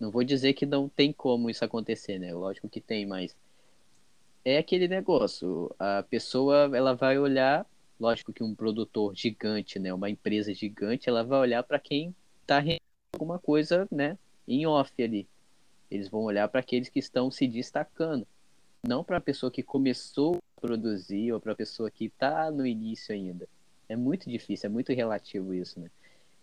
Não 0.00 0.10
vou 0.10 0.24
dizer 0.24 0.54
que 0.54 0.66
não 0.66 0.88
tem 0.88 1.12
como 1.12 1.48
isso 1.48 1.64
acontecer, 1.64 2.18
né? 2.18 2.34
Lógico 2.34 2.68
que 2.68 2.80
tem, 2.80 3.06
mas 3.06 3.36
é 4.44 4.58
aquele 4.58 4.88
negócio. 4.88 5.72
A 5.78 6.02
pessoa, 6.02 6.68
ela 6.76 6.94
vai 6.94 7.16
olhar, 7.16 7.64
lógico 8.02 8.32
que 8.32 8.42
um 8.42 8.54
produtor 8.54 9.14
gigante, 9.14 9.78
né, 9.78 9.94
uma 9.94 10.10
empresa 10.10 10.52
gigante, 10.52 11.08
ela 11.08 11.22
vai 11.22 11.38
olhar 11.38 11.62
para 11.62 11.78
quem 11.78 12.14
está 12.40 12.58
rendendo 12.58 12.80
alguma 13.12 13.38
coisa, 13.38 13.86
né, 13.92 14.18
em 14.46 14.66
off 14.66 14.92
ali. 15.00 15.28
Eles 15.88 16.08
vão 16.08 16.22
olhar 16.22 16.48
para 16.48 16.58
aqueles 16.58 16.88
que 16.88 16.98
estão 16.98 17.30
se 17.30 17.46
destacando 17.46 18.26
não 18.84 19.04
para 19.04 19.18
a 19.18 19.20
pessoa 19.20 19.52
que 19.52 19.62
começou 19.62 20.36
a 20.56 20.60
produzir 20.60 21.32
ou 21.32 21.38
para 21.38 21.52
a 21.52 21.56
pessoa 21.56 21.88
que 21.88 22.06
está 22.06 22.50
no 22.50 22.66
início 22.66 23.14
ainda. 23.14 23.48
É 23.88 23.94
muito 23.94 24.28
difícil, 24.28 24.68
é 24.68 24.72
muito 24.72 24.92
relativo 24.92 25.54
isso, 25.54 25.78
né? 25.78 25.88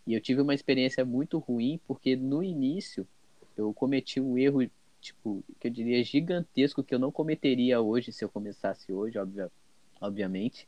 E 0.07 0.14
eu 0.14 0.22
tive 0.22 0.39
uma 0.39 0.55
experiência 0.55 1.03
muito 1.03 1.38
ruim 1.38 1.82
porque 1.86 2.16
no 2.16 2.41
início 2.41 3.05
eu 3.57 3.74
cometi 3.74 4.22
um 4.22 4.38
erro, 4.38 4.66
tipo, 5.01 5.43
que 5.60 5.68
eu 5.68 5.72
diria 5.72 6.01
gigantesco 6.01 6.82
que 6.82 6.95
eu 6.95 6.99
não 6.99 7.12
cometeria 7.12 7.82
hoje 7.82 8.14
se 8.14 8.24
eu 8.24 8.30
começasse 8.30 8.93
hoje, 8.93 9.20
obvia, 9.20 9.51
obviamente, 9.99 10.66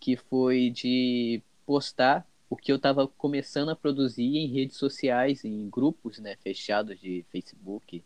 que 0.00 0.16
foi 0.16 0.70
de 0.70 1.42
postar 1.64 2.26
o 2.48 2.56
que 2.56 2.70
eu 2.70 2.76
estava 2.76 3.08
começando 3.08 3.70
a 3.70 3.76
produzir 3.76 4.36
em 4.36 4.52
redes 4.52 4.76
sociais, 4.76 5.44
em 5.44 5.68
grupos, 5.68 6.18
né, 6.18 6.36
fechados 6.36 6.98
de 7.00 7.24
Facebook, 7.30 8.04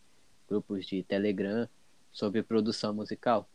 grupos 0.49 0.87
de 0.87 1.03
Telegram, 1.03 1.69
sobre 2.11 2.43
produção 2.43 2.95
musical. 2.95 3.49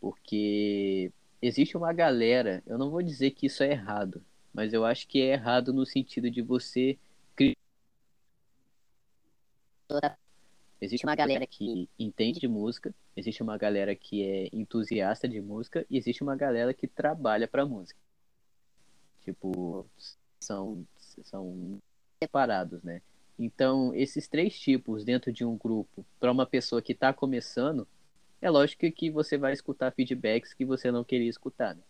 Porque 0.00 1.12
existe 1.42 1.76
uma 1.76 1.92
galera, 1.92 2.62
eu 2.66 2.78
não 2.78 2.90
vou 2.90 3.02
dizer 3.02 3.32
que 3.32 3.46
isso 3.46 3.62
é 3.62 3.72
errado, 3.72 4.22
mas 4.54 4.72
eu 4.72 4.84
acho 4.84 5.06
que 5.06 5.20
é 5.20 5.34
errado 5.34 5.72
no 5.72 5.84
sentido 5.84 6.30
de 6.30 6.42
você 6.42 6.98
Existe 10.80 11.04
uma 11.04 11.16
galera 11.16 11.46
que 11.46 11.88
entende 11.98 12.38
de 12.38 12.46
música, 12.46 12.94
existe 13.16 13.42
uma 13.42 13.58
galera 13.58 13.94
que 13.96 14.22
é 14.22 14.48
entusiasta 14.52 15.28
de 15.28 15.40
música 15.40 15.84
e 15.90 15.96
existe 15.96 16.22
uma 16.22 16.36
galera 16.36 16.72
que 16.72 16.86
trabalha 16.86 17.48
para 17.48 17.66
música. 17.66 17.98
Tipo, 19.22 19.86
são 20.40 20.86
são 21.24 21.78
separados, 22.22 22.82
né? 22.82 23.02
Então, 23.38 23.94
esses 23.94 24.28
três 24.28 24.58
tipos 24.58 25.04
dentro 25.04 25.32
de 25.32 25.44
um 25.44 25.56
grupo, 25.56 26.04
para 26.18 26.30
uma 26.30 26.46
pessoa 26.46 26.82
que 26.82 26.92
está 26.92 27.12
começando, 27.12 27.86
é 28.40 28.50
lógico 28.50 28.90
que 28.90 29.10
você 29.10 29.36
vai 29.36 29.52
escutar 29.52 29.92
feedbacks 29.92 30.54
que 30.54 30.64
você 30.64 30.90
não 30.90 31.04
queria 31.04 31.28
escutar. 31.28 31.74
Né? 31.74 31.82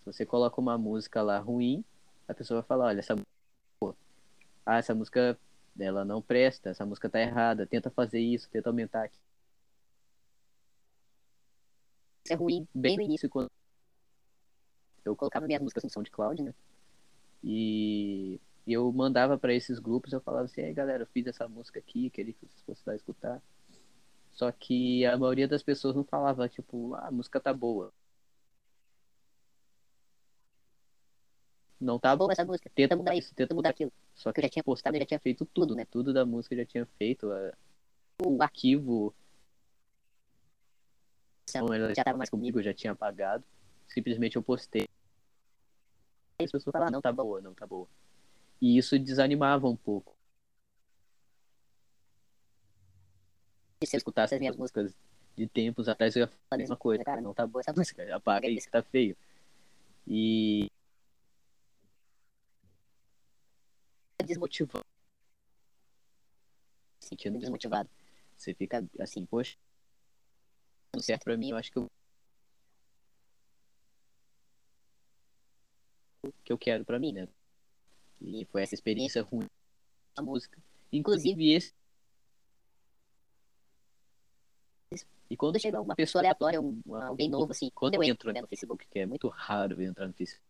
Se 0.00 0.06
você 0.06 0.26
coloca 0.26 0.60
uma 0.60 0.78
música 0.78 1.22
lá 1.22 1.38
ruim, 1.38 1.84
a 2.26 2.34
pessoa 2.34 2.60
vai 2.60 2.68
falar, 2.68 2.86
olha, 2.86 3.00
essa 3.00 3.16
ah, 4.66 4.76
essa 4.76 4.94
música 4.94 5.38
ela 5.78 6.04
não 6.04 6.20
presta, 6.20 6.70
essa 6.70 6.84
música 6.84 7.08
tá 7.08 7.20
errada, 7.20 7.66
tenta 7.66 7.90
fazer 7.90 8.20
isso, 8.20 8.48
tenta 8.50 8.68
aumentar 8.68 9.04
aqui. 9.04 9.18
Isso 12.24 12.32
é 12.32 12.36
ruim 12.36 12.66
bem 12.74 12.96
no 12.96 13.02
início 13.02 13.28
quando 13.28 13.50
eu 15.04 15.16
colocava 15.16 15.46
minhas 15.46 15.62
músicas 15.62 15.84
no 15.84 15.90
SoundCloud, 15.90 16.42
né? 16.42 16.54
E 17.42 18.40
eu 18.66 18.92
mandava 18.92 19.38
para 19.38 19.54
esses 19.54 19.78
grupos, 19.78 20.12
eu 20.12 20.20
falava 20.20 20.44
assim, 20.44 20.60
aí 20.60 20.74
galera, 20.74 21.04
eu 21.04 21.06
fiz 21.06 21.26
essa 21.26 21.48
música 21.48 21.78
aqui, 21.78 22.10
queria 22.10 22.34
que 22.34 22.40
vocês 22.40 22.62
fossem 22.62 22.82
lá 22.86 22.94
escutar. 22.94 23.42
Só 24.30 24.52
que 24.52 25.04
a 25.06 25.16
maioria 25.16 25.48
das 25.48 25.62
pessoas 25.62 25.96
não 25.96 26.04
falava, 26.04 26.48
tipo, 26.48 26.94
ah, 26.94 27.08
a 27.08 27.10
música 27.10 27.40
tá 27.40 27.52
boa. 27.52 27.92
Não 31.80 31.98
tá 31.98 32.14
boa 32.16 32.32
essa 32.32 32.44
música, 32.44 32.70
tenta 32.74 32.96
mudar 32.96 33.14
isso, 33.14 33.34
tenta 33.34 33.54
mudar 33.54 33.70
aquilo. 33.70 33.92
Só 34.14 34.32
que 34.32 34.40
eu 34.40 34.42
já 34.42 34.48
tinha 34.48 34.64
postado, 34.64 34.96
eu 34.96 35.00
já 35.00 35.06
tinha 35.06 35.20
feito 35.20 35.46
tudo, 35.46 35.76
né? 35.76 35.84
Tudo 35.84 36.12
da 36.12 36.26
música 36.26 36.54
eu 36.54 36.58
já 36.58 36.66
tinha 36.66 36.86
feito. 36.98 37.28
O 38.24 38.42
arquivo. 38.42 39.14
Ela 41.54 41.94
já 41.94 42.04
tava 42.04 42.18
mais 42.18 42.28
comigo, 42.28 42.58
eu 42.58 42.64
já 42.64 42.74
tinha 42.74 42.92
apagado. 42.92 43.44
Simplesmente 43.86 44.36
eu 44.36 44.42
postei. 44.42 44.88
E 46.40 46.44
as 46.44 46.52
pessoas 46.52 46.72
falaram, 46.72 46.88
ah, 46.88 46.92
não 46.92 47.00
tá 47.00 47.12
boa, 47.12 47.40
não 47.40 47.54
tá 47.54 47.66
boa. 47.66 47.88
E 48.60 48.76
isso 48.76 48.98
desanimava 48.98 49.68
um 49.68 49.76
pouco. 49.76 50.18
se 53.86 53.96
eu 53.96 53.98
escutasse 53.98 54.34
as 54.34 54.40
minhas 54.40 54.56
músicas 54.56 54.92
de 55.36 55.46
tempos 55.46 55.88
atrás, 55.88 56.14
eu 56.16 56.22
ia 56.22 56.26
falar 56.26 56.40
a 56.50 56.56
mesma 56.56 56.76
coisa. 56.76 57.04
Cara, 57.04 57.20
não 57.20 57.32
tá 57.32 57.46
boa 57.46 57.60
essa 57.60 57.72
música, 57.72 58.14
apaga 58.14 58.48
isso, 58.48 58.68
tá 58.70 58.82
feio. 58.82 59.16
E. 60.06 60.70
Desmotivado. 64.28 64.84
Sentindo 67.00 67.38
desmotivado. 67.38 67.88
Você 68.36 68.52
fica 68.52 68.86
assim, 69.00 69.24
poxa, 69.24 69.56
não 70.94 71.00
certo 71.00 71.24
pra 71.24 71.36
mim, 71.36 71.50
eu 71.50 71.56
acho 71.56 71.72
que 71.72 71.78
eu. 71.78 71.90
que 76.44 76.52
eu 76.52 76.58
quero 76.58 76.84
pra 76.84 76.98
mim, 76.98 77.12
né? 77.12 77.26
E 78.20 78.44
foi 78.46 78.62
essa 78.62 78.74
experiência 78.74 79.22
ruim 79.22 79.48
da 80.14 80.22
música. 80.22 80.60
Inclusive, 80.92 81.54
esse 81.54 81.72
E 85.30 85.36
quando 85.36 85.58
chega 85.58 85.80
uma 85.80 85.94
pessoa 85.94 86.20
aleatória, 86.20 86.60
um, 86.60 86.82
alguém 87.02 87.30
novo, 87.30 87.52
assim, 87.52 87.70
quando 87.74 87.94
eu 87.94 88.02
entro 88.02 88.32
né, 88.32 88.42
no 88.42 88.46
Facebook, 88.46 88.86
que 88.86 88.98
é 88.98 89.06
muito 89.06 89.28
raro 89.28 89.80
eu 89.80 89.88
entrar 89.88 90.06
no 90.06 90.12
Facebook. 90.12 90.47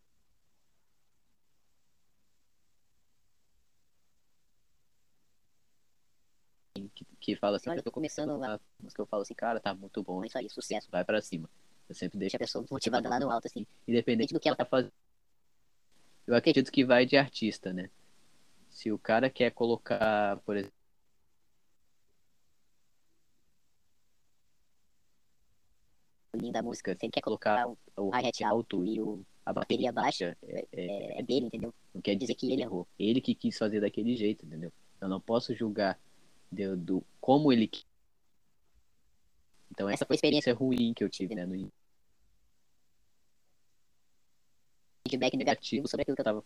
Que, 7.29 7.37
fala 7.37 7.59
assim, 7.59 7.69
olha, 7.69 7.81
eu 7.81 7.83
tô 7.83 7.91
começando 7.91 8.43
a 8.43 8.59
música, 8.83 9.03
eu 9.03 9.07
falo 9.07 9.21
assim, 9.21 9.35
cara, 9.35 9.61
tá 9.61 9.75
muito 9.75 10.03
bom, 10.03 10.25
é 10.25 10.29
isso 10.29 10.39
aí, 10.39 10.49
sucesso, 10.49 10.89
vai 10.91 11.05
pra 11.05 11.21
cima. 11.21 11.47
Eu 11.87 11.95
sempre 11.95 12.19
deixo 12.19 12.37
a 12.37 12.39
pessoa 12.39 12.65
motivada 12.71 13.07
lá 13.07 13.21
no 13.21 13.31
alto, 13.31 13.47
assim, 13.47 13.67
independente 13.87 14.33
do 14.33 14.41
que 14.41 14.49
ela 14.49 14.57
tá 14.57 14.65
fazendo. 14.65 14.91
Eu 16.27 16.35
acredito 16.35 16.73
que 16.73 16.87
vai 16.87 17.05
de 17.05 17.19
artista, 17.19 17.71
né? 17.71 17.91
Se 18.71 18.91
o 18.91 18.99
cara 18.99 19.29
quer 19.29 19.51
colocar, 19.51 20.39
por 20.39 20.57
exemplo, 20.57 20.73
da 26.51 26.63
música. 26.63 26.97
Se 26.99 27.05
ele 27.05 27.13
quer 27.13 27.21
colocar 27.21 27.69
o, 27.69 27.77
o 27.95 28.11
hi-hat 28.11 28.43
alto 28.43 28.87
e 28.87 29.03
o, 29.03 29.23
a 29.45 29.53
bateria 29.53 29.93
baixa, 29.93 30.35
é, 30.45 30.67
é, 30.73 31.21
é, 31.21 31.23
dele, 31.23 31.49
entendeu? 31.49 31.75
Não 31.95 32.01
quer 32.01 32.15
dizer 32.15 32.35
que 32.35 32.51
ele 32.51 32.63
errou. 32.63 32.89
Ele 32.99 33.21
que 33.21 33.35
quis 33.35 33.59
fazer 33.59 33.83
daquele 33.83 34.17
jeito, 34.17 34.47
entendeu? 34.47 34.73
Eu 34.99 35.11
não 35.11 35.21
posso 35.21 35.55
julgar 35.55 36.01
do, 36.51 36.77
do 36.77 37.07
como 37.21 37.53
ele 37.53 37.71
Então 39.71 39.89
essa 39.89 40.05
foi 40.05 40.15
a 40.15 40.17
experiência 40.17 40.55
ruim 40.55 40.93
que 40.95 41.05
eu 41.05 41.09
tive, 41.09 41.35
né? 41.35 41.47
No 41.47 41.71
feedback 45.09 45.37
negativo 45.37 45.89
sobre 45.89 46.03
aquilo 46.03 46.17
que 46.17 46.21
eu 46.21 46.25
tava 46.25 46.45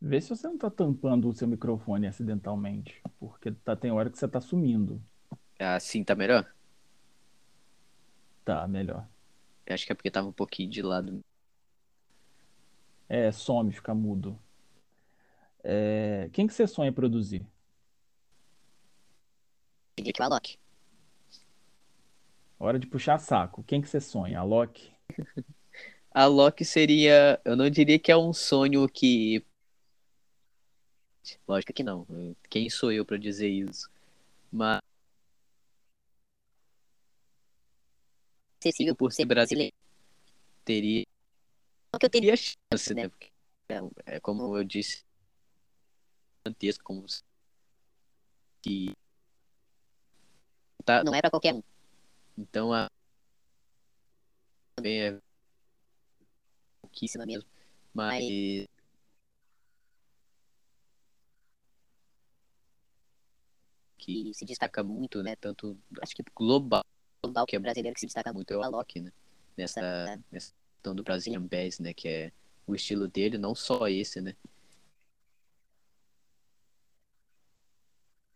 Vê 0.00 0.20
se 0.20 0.28
você 0.28 0.46
não 0.46 0.58
tá 0.58 0.68
tampando 0.70 1.26
o 1.28 1.32
seu 1.32 1.48
microfone 1.48 2.06
acidentalmente, 2.06 3.00
porque 3.18 3.50
tá, 3.50 3.74
tem 3.74 3.90
hora 3.90 4.10
que 4.10 4.18
você 4.18 4.28
tá 4.28 4.38
sumindo. 4.38 5.02
Ah, 5.58 5.80
sim, 5.80 6.04
tá 6.04 6.14
melhor? 6.14 6.54
Tá, 8.44 8.68
melhor. 8.68 9.08
Eu 9.64 9.72
acho 9.72 9.86
que 9.86 9.92
é 9.92 9.94
porque 9.94 10.10
tava 10.10 10.28
um 10.28 10.32
pouquinho 10.32 10.68
de 10.68 10.82
lado. 10.82 11.24
É, 13.08 13.32
some, 13.32 13.72
fica 13.72 13.94
mudo. 13.94 14.38
É... 15.64 16.28
Quem 16.32 16.46
que 16.46 16.54
você 16.54 16.66
sonha 16.66 16.92
produzir? 16.92 17.44
O 19.98 20.22
Alok. 20.22 20.58
Hora 22.58 22.78
de 22.78 22.86
puxar 22.86 23.18
saco. 23.18 23.64
Quem 23.64 23.80
que 23.80 23.88
você 23.88 24.00
sonha? 24.00 24.38
Alok? 24.38 24.92
A 26.10 26.26
Loki 26.26 26.64
seria. 26.64 27.40
Eu 27.44 27.56
não 27.56 27.68
diria 27.68 27.98
que 27.98 28.12
é 28.12 28.16
um 28.16 28.32
sonho 28.32 28.88
que. 28.88 29.44
Lógico 31.48 31.72
que 31.72 31.82
não. 31.82 32.06
Quem 32.48 32.70
sou 32.70 32.92
eu 32.92 33.04
para 33.04 33.16
dizer 33.16 33.48
isso? 33.48 33.90
Mas 34.52 34.80
acessível 38.60 38.94
por 38.94 39.12
ser 39.12 39.24
brasileiro. 39.24 39.74
Teria. 40.64 41.04
Só 41.92 41.98
que 41.98 42.06
eu 42.06 42.10
teria 42.10 42.34
chance, 42.36 42.94
né? 42.94 43.08
Porque, 43.08 43.30
é, 44.06 44.20
como 44.20 44.56
eu 44.56 44.64
disse, 44.64 45.04
gigantesco, 46.44 46.84
como 46.84 47.06
que 48.62 48.94
tá, 50.84 51.02
não 51.02 51.14
é 51.14 51.20
para 51.20 51.30
qualquer 51.30 51.54
um. 51.54 51.62
Então 52.36 52.72
a 52.72 52.90
também 54.76 55.02
é 55.02 55.20
pouquíssima 56.82 57.24
mesmo, 57.24 57.48
mas 57.92 58.24
que 63.98 64.34
se 64.34 64.44
destaca 64.44 64.82
muito, 64.82 65.22
né? 65.22 65.34
Tanto 65.36 65.78
acho 66.02 66.14
que 66.14 66.22
global 66.34 66.84
global 67.22 67.46
que 67.46 67.56
é 67.56 67.58
brasileiro 67.58 67.94
que 67.94 68.00
se 68.00 68.06
destaca 68.06 68.32
muito 68.32 68.52
é 68.52 68.56
o 68.56 68.62
Alok, 68.62 69.00
né? 69.00 69.10
Nessa, 69.56 70.20
nessa 70.30 70.52
questão 70.76 70.94
do 70.94 71.02
Brazilian 71.02 71.40
Bass, 71.40 71.78
né? 71.78 71.94
Que 71.94 72.08
é 72.08 72.32
o 72.66 72.74
estilo 72.74 73.08
dele, 73.08 73.38
não 73.38 73.54
só 73.54 73.88
esse, 73.88 74.20
né? 74.20 74.36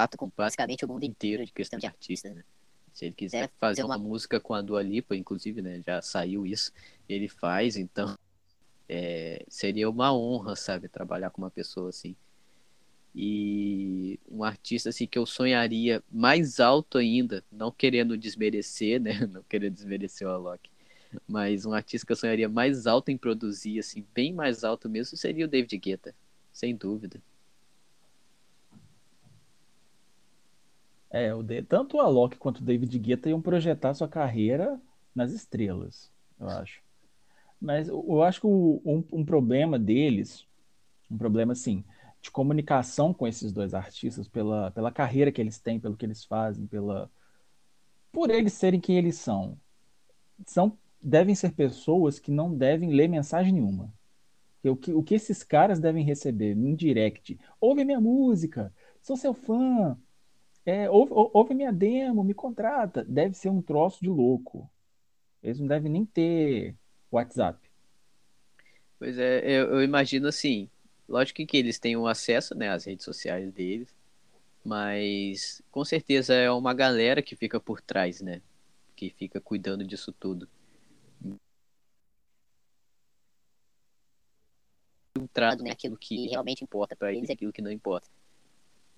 Com 0.07 0.31
basicamente 0.37 0.85
o 0.85 0.89
mundo 0.89 1.05
inteiro 1.05 1.45
de 1.45 1.53
questão 1.53 1.79
de 1.79 1.87
artista, 1.87 2.31
né? 2.31 2.45
Se 2.93 3.07
ele 3.07 3.15
quiser 3.15 3.51
fazer 3.59 3.83
uma 3.83 3.99
música 3.99 4.41
com 4.41 4.55
a 4.55 4.63
Dua 4.63 4.83
Lipa, 4.83 5.17
inclusive, 5.17 5.63
né? 5.63 5.83
Já 5.85 6.01
saiu 6.03 6.47
isso, 6.47 6.73
ele 7.09 7.29
faz, 7.29 7.77
então 7.77 8.17
é, 8.89 9.45
seria 9.49 9.89
uma 9.91 10.13
honra, 10.15 10.55
sabe? 10.55 10.89
Trabalhar 10.89 11.31
com 11.31 11.43
uma 11.43 11.51
pessoa 11.51 11.91
assim. 11.91 12.15
E 13.15 14.21
um 14.31 14.45
artista 14.45 14.91
assim 14.91 15.07
que 15.07 15.19
eu 15.19 15.27
sonharia 15.27 16.03
mais 16.11 16.61
alto 16.61 16.99
ainda, 16.99 17.43
não 17.51 17.71
querendo 17.71 18.17
desmerecer, 18.17 19.01
né? 19.01 19.13
Não 19.27 19.43
querendo 19.43 19.75
desmerecer 19.75 20.27
o 20.27 20.31
Alok. 20.31 20.71
Mas 21.27 21.65
um 21.65 21.73
artista 21.73 22.07
que 22.07 22.13
eu 22.13 22.17
sonharia 22.17 22.49
mais 22.49 22.87
alto 22.87 23.11
em 23.11 23.17
produzir, 23.17 23.79
assim, 23.79 24.05
bem 24.15 24.33
mais 24.33 24.63
alto 24.63 24.89
mesmo, 24.89 25.17
seria 25.17 25.47
o 25.47 25.49
David 25.49 25.77
Guetta, 25.79 26.15
sem 26.53 26.77
dúvida. 26.77 27.21
É, 31.11 31.35
o 31.35 31.43
de... 31.43 31.63
tanto 31.63 31.97
o 31.97 32.01
Alok 32.01 32.37
quanto 32.37 32.59
o 32.59 32.65
David 32.65 32.99
Guetta 32.99 33.29
iam 33.29 33.41
projetar 33.41 33.95
sua 33.95 34.09
carreira 34.09 34.81
nas 35.15 35.33
estrelas, 35.33 36.11
eu 36.39 36.49
acho. 36.49 36.83
Mas 37.61 37.89
eu 37.89 38.23
acho 38.23 38.41
que 38.41 38.47
o, 38.47 38.81
um, 38.85 39.05
um 39.13 39.25
problema 39.25 39.79
deles, 39.79 40.47
um 41.11 41.19
problema 41.19 41.53
assim, 41.53 41.85
de 42.21 42.31
comunicação 42.31 43.13
com 43.13 43.27
esses 43.27 43.53
dois 43.53 43.75
artistas, 43.75 44.29
pela, 44.29 44.71
pela 44.71 44.93
carreira 44.93 45.33
que 45.33 45.41
eles 45.41 45.59
têm, 45.59 45.81
pelo 45.81 45.97
que 45.97 46.05
eles 46.05 46.25
fazem, 46.25 46.67
pela, 46.67 47.11
por 48.13 48.31
eles 48.31 48.53
serem 48.53 48.81
quem 48.81 48.97
eles 48.97 49.17
são, 49.17 49.59
são 50.47 50.77
devem 51.01 51.35
ser 51.35 51.53
pessoas 51.53 52.19
que 52.19 52.31
não 52.31 52.55
devem 52.55 52.91
ler 52.93 53.09
mensagem 53.09 53.53
nenhuma. 53.53 53.93
O 54.65 54.77
que, 54.77 54.93
o 54.93 55.03
que 55.03 55.15
esses 55.15 55.43
caras 55.45 55.79
devem 55.79 56.05
receber 56.05 56.53
em 56.53 56.75
direct? 56.75 57.39
Ouve 57.61 57.85
minha 57.85 58.01
música, 58.01 58.75
sou 59.01 59.17
seu 59.17 59.33
fã, 59.33 59.97
é, 60.69 60.91
ouve, 60.91 61.13
ouve 61.15 61.55
minha 61.55 61.73
demo, 61.73 62.23
me 62.23 62.35
contrata. 62.35 63.03
Deve 63.03 63.35
ser 63.35 63.49
um 63.49 63.63
troço 63.63 64.03
de 64.03 64.09
louco. 64.11 64.71
Eles 65.43 65.59
não 65.59 65.67
devem 65.67 65.91
nem 65.91 66.05
ter 66.05 66.77
WhatsApp. 67.11 67.59
Pois 68.99 69.17
é, 69.17 69.39
eu, 69.45 69.77
eu 69.77 69.83
imagino 69.83 70.29
assim, 70.29 70.69
lógico 71.09 71.47
que 71.47 71.57
eles 71.57 71.79
têm 71.79 71.97
um 71.97 72.07
acesso 72.07 72.55
né, 72.55 72.69
às 72.69 72.85
redes 72.85 73.07
sociais 73.07 73.51
deles, 73.51 73.97
mas 74.63 75.63
com 75.71 75.83
certeza 75.87 76.35
é 76.35 76.51
uma 76.51 76.75
galera 76.75 77.23
que 77.23 77.35
fica 77.35 77.59
por 77.59 77.81
trás, 77.81 78.21
né? 78.21 78.43
Que 78.95 79.09
fica 79.09 79.41
cuidando 79.41 79.87
disso 79.87 80.13
tudo. 80.13 80.47
Filtrado, 85.17 85.65
né? 85.65 85.71
Aquilo 85.71 85.97
que 85.97 86.29
realmente 86.29 86.63
importa 86.63 86.95
para 86.95 87.11
eles 87.11 87.31
e 87.31 87.33
aquilo 87.33 87.55
que 87.55 87.63
não 87.63 87.73
importa. 87.73 88.07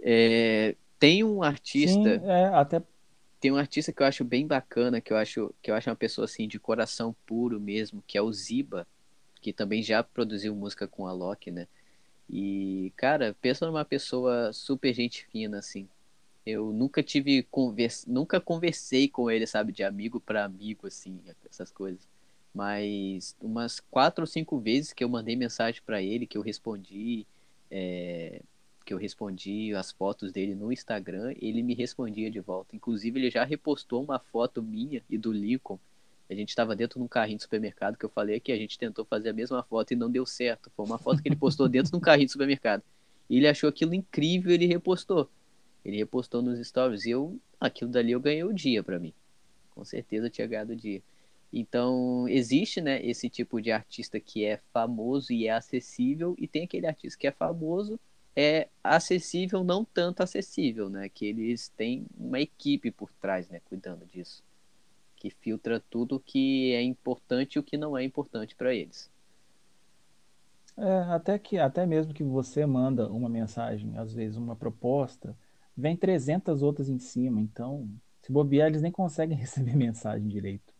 É, 0.00 0.74
tem 1.00 1.24
um 1.24 1.42
artista. 1.42 2.20
Sim, 2.20 2.30
é, 2.30 2.46
até 2.54 2.80
tem 3.40 3.50
um 3.50 3.56
artista 3.56 3.90
que 3.90 4.02
eu 4.02 4.06
acho 4.06 4.22
bem 4.22 4.46
bacana, 4.46 5.00
que 5.00 5.12
eu 5.12 5.16
acho 5.16 5.52
que 5.62 5.70
eu 5.70 5.74
acho 5.74 5.88
uma 5.88 5.96
pessoa 5.96 6.26
assim 6.26 6.46
de 6.46 6.60
coração 6.60 7.16
puro 7.26 7.58
mesmo, 7.58 8.04
que 8.06 8.18
é 8.18 8.22
o 8.22 8.30
Ziba, 8.30 8.86
que 9.40 9.52
também 9.52 9.82
já 9.82 10.02
produziu 10.02 10.54
música 10.54 10.86
com 10.86 11.06
a 11.06 11.12
Loki, 11.12 11.50
né? 11.50 11.66
E, 12.28 12.92
cara, 12.96 13.34
pensa 13.40 13.66
numa 13.66 13.84
pessoa 13.84 14.52
super 14.52 14.94
gente 14.94 15.26
fina, 15.32 15.58
assim. 15.58 15.88
Eu 16.44 16.72
nunca 16.72 17.02
tive 17.02 17.42
conversa, 17.44 18.06
nunca 18.08 18.40
conversei 18.40 19.08
com 19.08 19.30
ele, 19.30 19.46
sabe, 19.46 19.72
de 19.72 19.82
amigo 19.82 20.20
para 20.20 20.44
amigo, 20.44 20.86
assim, 20.86 21.18
essas 21.50 21.72
coisas. 21.72 22.06
Mas 22.54 23.34
umas 23.40 23.80
quatro 23.80 24.22
ou 24.22 24.26
cinco 24.26 24.58
vezes 24.58 24.92
que 24.92 25.02
eu 25.02 25.08
mandei 25.08 25.34
mensagem 25.34 25.80
para 25.84 26.02
ele, 26.02 26.26
que 26.26 26.36
eu 26.36 26.42
respondi, 26.42 27.26
é, 27.70 28.42
que 28.90 28.94
eu 28.94 28.98
respondi 28.98 29.72
as 29.72 29.92
fotos 29.92 30.32
dele 30.32 30.52
no 30.52 30.72
Instagram, 30.72 31.32
ele 31.40 31.62
me 31.62 31.74
respondia 31.74 32.28
de 32.28 32.40
volta. 32.40 32.74
Inclusive, 32.74 33.20
ele 33.20 33.30
já 33.30 33.44
repostou 33.44 34.02
uma 34.02 34.18
foto 34.18 34.60
minha 34.60 35.00
e 35.08 35.16
do 35.16 35.32
Lincoln. 35.32 35.78
A 36.28 36.34
gente 36.34 36.48
estava 36.48 36.74
dentro 36.74 36.98
de 36.98 37.04
um 37.04 37.06
carrinho 37.06 37.36
de 37.36 37.44
supermercado 37.44 37.96
que 37.96 38.04
eu 38.04 38.08
falei 38.08 38.40
que 38.40 38.50
a 38.50 38.56
gente 38.56 38.76
tentou 38.76 39.04
fazer 39.04 39.28
a 39.28 39.32
mesma 39.32 39.62
foto 39.62 39.92
e 39.92 39.96
não 39.96 40.10
deu 40.10 40.26
certo. 40.26 40.72
Foi 40.74 40.84
uma 40.84 40.98
foto 40.98 41.22
que 41.22 41.28
ele 41.28 41.36
postou 41.36 41.68
dentro 41.70 41.92
de 41.92 41.96
um 41.96 42.00
carrinho 42.00 42.26
de 42.26 42.32
supermercado. 42.32 42.82
E 43.28 43.36
ele 43.36 43.46
achou 43.46 43.68
aquilo 43.68 43.94
incrível, 43.94 44.50
ele 44.50 44.66
repostou. 44.66 45.30
Ele 45.84 45.96
repostou 45.96 46.42
nos 46.42 46.58
stories 46.66 47.04
e 47.04 47.10
eu, 47.10 47.38
aquilo 47.60 47.92
dali 47.92 48.10
eu 48.10 48.18
ganhei 48.18 48.42
o 48.42 48.52
dia 48.52 48.82
para 48.82 48.98
mim. 48.98 49.14
Com 49.72 49.84
certeza 49.84 50.28
tinha 50.28 50.48
ganhado 50.48 50.72
o 50.72 50.76
dia. 50.76 51.00
Então, 51.52 52.28
existe, 52.28 52.80
né, 52.80 53.00
esse 53.06 53.30
tipo 53.30 53.62
de 53.62 53.70
artista 53.70 54.18
que 54.18 54.44
é 54.44 54.58
famoso 54.72 55.32
e 55.32 55.46
é 55.46 55.52
acessível 55.52 56.34
e 56.36 56.48
tem 56.48 56.64
aquele 56.64 56.88
artista 56.88 57.16
que 57.16 57.28
é 57.28 57.30
famoso 57.30 58.00
é 58.36 58.68
acessível, 58.82 59.64
não 59.64 59.84
tanto 59.84 60.22
acessível, 60.22 60.88
né? 60.88 61.08
Que 61.08 61.26
eles 61.26 61.68
têm 61.68 62.06
uma 62.18 62.40
equipe 62.40 62.90
por 62.90 63.12
trás, 63.12 63.48
né? 63.48 63.60
Cuidando 63.64 64.06
disso. 64.06 64.42
Que 65.16 65.30
filtra 65.30 65.80
tudo 65.90 66.20
que 66.20 66.72
é 66.72 66.82
importante 66.82 67.56
e 67.56 67.58
o 67.58 67.62
que 67.62 67.76
não 67.76 67.96
é 67.96 68.04
importante 68.04 68.54
para 68.54 68.74
eles. 68.74 69.10
É, 70.76 70.98
até 71.12 71.38
que 71.38 71.58
até 71.58 71.84
mesmo 71.84 72.14
que 72.14 72.22
você 72.24 72.64
manda 72.64 73.10
uma 73.10 73.28
mensagem, 73.28 73.98
às 73.98 74.14
vezes 74.14 74.36
uma 74.36 74.56
proposta, 74.56 75.36
vem 75.76 75.96
300 75.96 76.62
outras 76.62 76.88
em 76.88 76.98
cima, 76.98 77.40
então, 77.40 77.88
se 78.22 78.32
bobear, 78.32 78.68
eles 78.68 78.82
nem 78.82 78.92
conseguem 78.92 79.36
receber 79.38 79.76
mensagem 79.76 80.28
direito. 80.28 80.72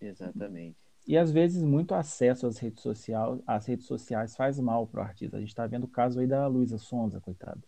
Exatamente. 0.00 0.83
E 1.06 1.18
às 1.18 1.30
vezes 1.30 1.62
muito 1.62 1.94
acesso 1.94 2.46
às 2.46 2.58
redes 2.58 2.82
sociais, 2.82 3.40
às 3.46 3.66
redes 3.66 3.86
sociais 3.86 4.34
faz 4.34 4.58
mal 4.58 4.86
para 4.86 5.00
o 5.00 5.04
artista. 5.04 5.36
A 5.36 5.40
gente 5.40 5.50
está 5.50 5.66
vendo 5.66 5.84
o 5.84 5.88
caso 5.88 6.18
aí 6.18 6.26
da 6.26 6.46
Luísa 6.46 6.78
Sonza, 6.78 7.20
coitada. 7.20 7.60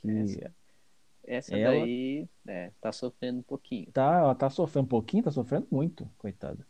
Que 0.00 0.10
essa, 0.10 0.54
essa 1.24 1.56
ela, 1.56 1.80
daí 1.80 2.28
é, 2.46 2.72
tá 2.80 2.90
sofrendo 2.90 3.38
um 3.38 3.42
pouquinho. 3.42 3.86
Tá, 3.92 4.18
ela 4.18 4.34
tá 4.34 4.50
sofrendo 4.50 4.86
um 4.86 4.88
pouquinho, 4.88 5.22
tá 5.22 5.30
sofrendo 5.30 5.68
muito, 5.70 6.10
coitada. 6.18 6.66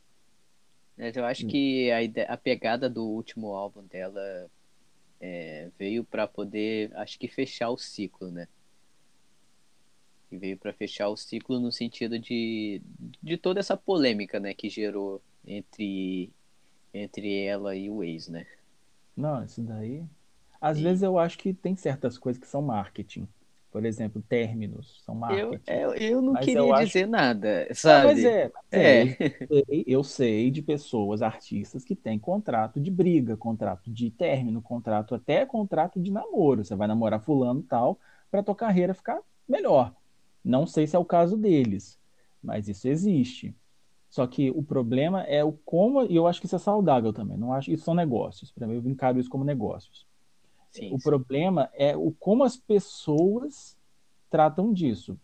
Mas 0.96 1.16
eu 1.16 1.24
acho 1.24 1.46
que 1.46 1.90
a, 1.92 2.03
ideia, 2.03 2.26
a 2.28 2.36
pegada 2.36 2.90
do 2.90 3.05
último 3.07 3.55
álbum 3.55 3.84
dela 3.84 4.51
é, 5.20 5.70
veio 5.78 6.05
para 6.05 6.26
poder, 6.26 6.94
acho 6.96 7.18
que 7.18 7.28
fechar 7.28 7.70
o 7.70 7.78
ciclo, 7.78 8.30
né? 8.30 8.49
E 10.30 10.36
veio 10.36 10.59
para 10.59 10.72
fechar 10.72 11.09
o 11.09 11.16
ciclo 11.16 11.59
no 11.59 11.72
sentido 11.72 12.18
de, 12.18 12.82
de 13.22 13.38
toda 13.38 13.61
essa 13.61 13.76
polêmica, 13.76 14.38
né, 14.38 14.53
que 14.53 14.68
gerou 14.68 15.22
entre, 15.49 16.30
entre 16.92 17.42
ela 17.44 17.74
e 17.74 17.90
o 17.90 18.05
ex, 18.05 18.28
né? 18.28 18.46
Não, 19.16 19.42
isso 19.42 19.62
daí. 19.62 20.05
Às 20.61 20.78
e... 20.78 20.82
vezes 20.82 21.03
eu 21.03 21.18
acho 21.18 21.38
que 21.38 21.53
tem 21.53 21.74
certas 21.74 22.18
coisas 22.18 22.40
que 22.40 22.46
são 22.46 22.62
marketing. 22.62 23.26
Por 23.70 23.84
exemplo, 23.84 24.22
términos 24.22 25.03
são 25.05 25.14
marketing. 25.14 25.61
Eu, 25.66 25.92
eu, 25.92 25.94
eu 25.94 26.22
não 26.22 26.32
mas 26.32 26.44
queria 26.44 26.61
eu 26.61 26.74
dizer 26.84 27.03
acho... 27.03 27.11
nada, 27.11 27.68
sabe? 27.74 28.07
Não, 28.07 28.14
mas 28.14 28.24
é, 28.24 28.53
é. 28.70 29.03
é. 29.03 29.36
Eu, 29.49 29.64
sei, 29.64 29.84
eu 29.86 30.05
sei 30.05 30.51
de 30.51 30.62
pessoas, 30.62 31.20
artistas, 31.20 31.84
que 31.84 31.94
têm 31.94 32.18
contrato 32.18 32.80
de 32.80 32.90
briga, 32.90 33.36
contrato 33.36 33.90
de 33.90 34.11
término, 34.11 34.62
contrato 34.62 35.14
até 35.14 35.44
contrato 35.44 36.01
de 36.01 36.11
namoro. 36.11 36.64
Você 36.64 36.74
vai 36.74 36.88
namorar 36.88 37.20
fulano 37.20 37.62
tal, 37.62 37.99
para 38.30 38.42
tua 38.42 38.55
carreira 38.55 38.94
ficar 38.94 39.20
melhor. 39.46 39.94
Não 40.42 40.66
sei 40.66 40.86
se 40.86 40.96
é 40.96 40.99
o 40.99 41.05
caso 41.05 41.36
deles, 41.36 41.99
mas 42.42 42.68
isso 42.68 42.88
existe. 42.88 43.55
Só 44.09 44.26
que 44.26 44.50
o 44.50 44.62
problema 44.62 45.22
é 45.24 45.44
o 45.44 45.52
como, 45.52 46.04
e 46.04 46.16
eu 46.16 46.26
acho 46.26 46.40
que 46.40 46.46
isso 46.46 46.56
é 46.56 46.59
saudável 46.59 47.12
também. 47.12 47.36
Não 47.36 47.52
acho 47.52 47.70
isso 47.70 47.84
são 47.84 47.94
negócios. 47.94 48.50
Para 48.50 48.66
mim, 48.66 48.74
eu 48.74 48.90
encaro 48.90 49.18
isso 49.20 49.28
como 49.28 49.44
negócios. 49.44 50.06
Sim, 50.70 50.94
o 50.94 50.98
sim. 50.98 51.04
problema 51.04 51.68
é 51.74 51.96
o 51.96 52.11
como 52.12 52.44
as 52.44 52.56
pessoas 52.56 53.76
tratam 54.30 54.72
disso. 54.72 55.18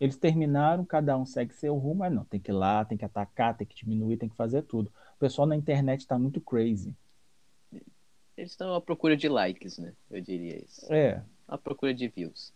Eles 0.00 0.16
terminaram, 0.16 0.84
cada 0.84 1.16
um 1.18 1.26
segue 1.26 1.52
seu 1.54 1.76
rumo, 1.76 1.96
mas 1.96 2.12
não, 2.12 2.24
tem 2.24 2.38
que 2.38 2.50
ir 2.50 2.54
lá, 2.54 2.84
tem 2.84 2.96
que 2.96 3.04
atacar, 3.04 3.56
tem 3.56 3.66
que 3.66 3.74
diminuir, 3.74 4.16
tem 4.16 4.28
que 4.28 4.36
fazer 4.36 4.62
tudo. 4.62 4.92
O 5.16 5.18
pessoal 5.18 5.46
na 5.46 5.56
internet 5.56 6.00
está 6.00 6.18
muito 6.18 6.40
crazy. 6.40 6.94
Eles 8.36 8.52
estão 8.52 8.72
à 8.74 8.80
procura 8.80 9.16
de 9.16 9.28
likes, 9.28 9.78
né? 9.78 9.92
Eu 10.08 10.20
diria 10.20 10.62
isso. 10.62 10.92
É. 10.92 11.24
À 11.48 11.58
procura 11.58 11.92
de 11.92 12.06
views. 12.08 12.52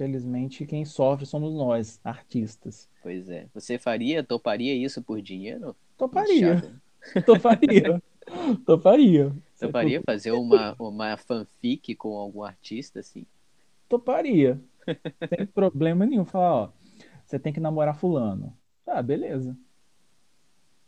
Felizmente, 0.00 0.64
quem 0.64 0.82
sofre 0.82 1.26
somos 1.26 1.52
nós, 1.52 2.00
artistas. 2.02 2.88
Pois 3.02 3.28
é. 3.28 3.48
Você 3.52 3.78
faria, 3.78 4.24
toparia 4.24 4.74
isso 4.74 5.02
por 5.02 5.20
dinheiro? 5.20 5.76
Toparia. 5.98 6.80
Toparia. 7.26 8.02
toparia. 8.64 9.30
Toparia 9.60 10.00
fazer 10.00 10.32
uma, 10.32 10.74
uma 10.78 11.18
fanfic 11.18 11.94
com 11.96 12.16
algum 12.16 12.42
artista, 12.42 13.00
assim? 13.00 13.26
Toparia. 13.90 14.58
Sem 15.28 15.46
problema 15.48 16.06
nenhum. 16.06 16.24
Falar, 16.24 16.54
ó, 16.54 16.72
você 17.26 17.38
tem 17.38 17.52
que 17.52 17.60
namorar 17.60 17.94
fulano. 17.94 18.56
Ah, 18.86 19.02
beleza. 19.02 19.54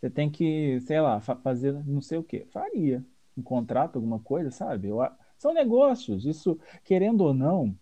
Você 0.00 0.08
tem 0.08 0.30
que, 0.30 0.80
sei 0.80 1.02
lá, 1.02 1.20
fazer 1.20 1.74
não 1.84 2.00
sei 2.00 2.16
o 2.16 2.24
que. 2.24 2.46
Faria. 2.46 3.04
Um 3.36 3.42
contrato, 3.42 3.96
alguma 3.96 4.20
coisa, 4.20 4.50
sabe? 4.50 4.88
Eu, 4.88 5.00
são 5.36 5.52
negócios. 5.52 6.24
Isso, 6.24 6.58
querendo 6.82 7.20
ou 7.20 7.34
não, 7.34 7.76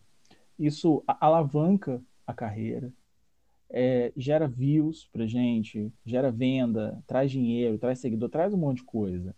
isso 0.60 1.02
alavanca 1.06 2.00
a 2.26 2.34
carreira, 2.34 2.92
é, 3.70 4.12
gera 4.16 4.46
views 4.46 5.08
pra 5.12 5.26
gente, 5.26 5.92
gera 6.04 6.30
venda, 6.30 7.02
traz 7.06 7.30
dinheiro, 7.30 7.78
traz 7.78 7.98
seguidor, 7.98 8.28
traz 8.28 8.52
um 8.52 8.58
monte 8.58 8.78
de 8.78 8.84
coisa. 8.84 9.34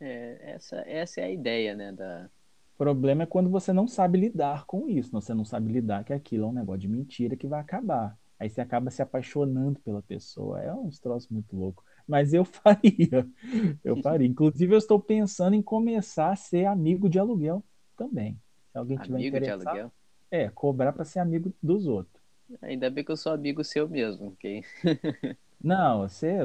É, 0.00 0.52
essa, 0.54 0.76
essa 0.86 1.20
é 1.20 1.24
a 1.24 1.30
ideia, 1.30 1.74
né? 1.74 1.92
Da... 1.92 2.28
O 2.74 2.78
problema 2.78 3.24
é 3.24 3.26
quando 3.26 3.50
você 3.50 3.72
não 3.72 3.88
sabe 3.88 4.18
lidar 4.18 4.64
com 4.66 4.88
isso, 4.88 5.10
você 5.10 5.34
não 5.34 5.44
sabe 5.44 5.72
lidar 5.72 6.04
que 6.04 6.12
aquilo 6.12 6.44
é 6.44 6.48
um 6.48 6.52
negócio 6.52 6.80
de 6.80 6.88
mentira 6.88 7.36
que 7.36 7.46
vai 7.46 7.60
acabar. 7.60 8.16
Aí 8.38 8.50
você 8.50 8.60
acaba 8.60 8.90
se 8.90 9.00
apaixonando 9.00 9.80
pela 9.80 10.02
pessoa. 10.02 10.60
É 10.60 10.72
um 10.72 10.90
troço 10.90 11.32
muito 11.32 11.56
louco. 11.56 11.82
Mas 12.06 12.34
eu 12.34 12.44
faria. 12.44 13.26
Eu 13.82 13.96
faria. 14.02 14.26
Inclusive, 14.26 14.74
eu 14.74 14.78
estou 14.78 15.00
pensando 15.00 15.54
em 15.54 15.62
começar 15.62 16.32
a 16.32 16.36
ser 16.36 16.66
amigo 16.66 17.08
de 17.08 17.18
aluguel 17.18 17.64
também. 17.96 18.38
Se 18.72 18.78
alguém 18.78 18.98
tiver 18.98 19.14
amigo 19.16 19.36
interessado. 19.36 19.60
De 19.62 19.68
aluguel? 19.68 19.92
É, 20.36 20.50
cobrar 20.50 20.92
para 20.92 21.04
ser 21.04 21.20
amigo 21.20 21.52
dos 21.62 21.86
outros. 21.86 22.22
Ainda 22.60 22.90
bem 22.90 23.02
que 23.02 23.10
eu 23.10 23.16
sou 23.16 23.32
amigo 23.32 23.64
seu 23.64 23.88
mesmo, 23.88 24.28
ok? 24.28 24.62
não, 25.62 26.00
você, 26.00 26.38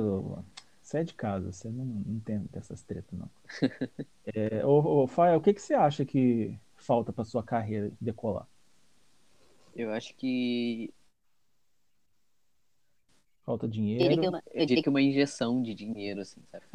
você 0.81 0.99
é 0.99 1.03
de 1.03 1.13
casa, 1.13 1.51
você 1.51 1.69
não, 1.69 1.85
não 1.85 2.19
tem 2.21 2.39
dessas 2.51 2.81
tretas, 2.83 3.17
não. 3.19 3.29
É, 4.35 4.63
ô, 4.63 5.01
ô, 5.03 5.07
Fael, 5.07 5.39
o 5.39 5.41
que, 5.41 5.51
que 5.51 5.59
você 5.59 5.73
acha 5.73 6.05
que 6.05 6.55
falta 6.75 7.11
para 7.11 7.25
sua 7.25 7.41
carreira 7.41 7.91
decolar? 7.99 8.47
Eu 9.75 9.91
acho 9.91 10.15
que. 10.15 10.93
Falta 13.43 13.67
dinheiro. 13.67 14.23
Eu 14.53 14.65
diria 14.67 14.83
que 14.83 14.89
uma 14.89 15.01
injeção 15.01 15.59
de 15.59 15.73
dinheiro, 15.73 16.21
assim, 16.21 16.39
sabe? 16.51 16.65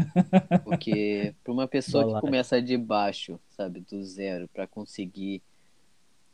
Porque 0.65 1.33
para 1.45 1.53
uma 1.53 1.69
pessoa 1.69 2.15
que 2.15 2.21
começa 2.21 2.61
de 2.61 2.77
baixo, 2.77 3.39
sabe, 3.51 3.81
do 3.81 4.03
zero, 4.03 4.49
para 4.49 4.67
conseguir 4.67 5.41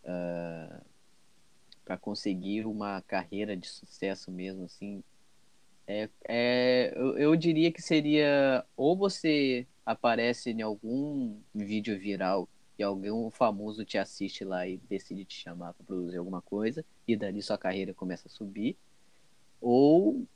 uh, 0.05 0.09
ah, 0.09 0.80
para 1.84 1.96
conseguir 1.96 2.64
uma 2.66 3.03
carreira 3.03 3.57
de 3.57 3.68
sucesso 3.68 4.30
mesmo, 4.30 4.64
assim, 4.64 5.03
é, 5.86 6.09
é, 6.28 6.92
eu, 6.96 7.18
eu 7.18 7.36
diria 7.36 7.72
que 7.72 7.82
seria 7.82 8.64
ou 8.76 8.96
você 8.96 9.66
aparece 9.84 10.50
em 10.50 10.62
algum 10.62 11.40
vídeo 11.55 11.98
viral 11.98 12.48
e 12.78 12.82
algum 12.82 13.30
famoso 13.30 13.84
te 13.84 13.98
assiste 13.98 14.44
lá 14.44 14.66
e 14.66 14.78
decide 14.88 15.24
te 15.24 15.34
chamar 15.34 15.74
para 15.74 15.84
produzir 15.84 16.18
alguma 16.18 16.40
coisa 16.40 16.84
e 17.07 17.16
dali 17.16 17.42
sua 17.42 17.59
carreira 17.59 17.92
começa 17.92 18.28
a 18.28 18.30
subir, 18.30 18.76
ou 19.61 20.26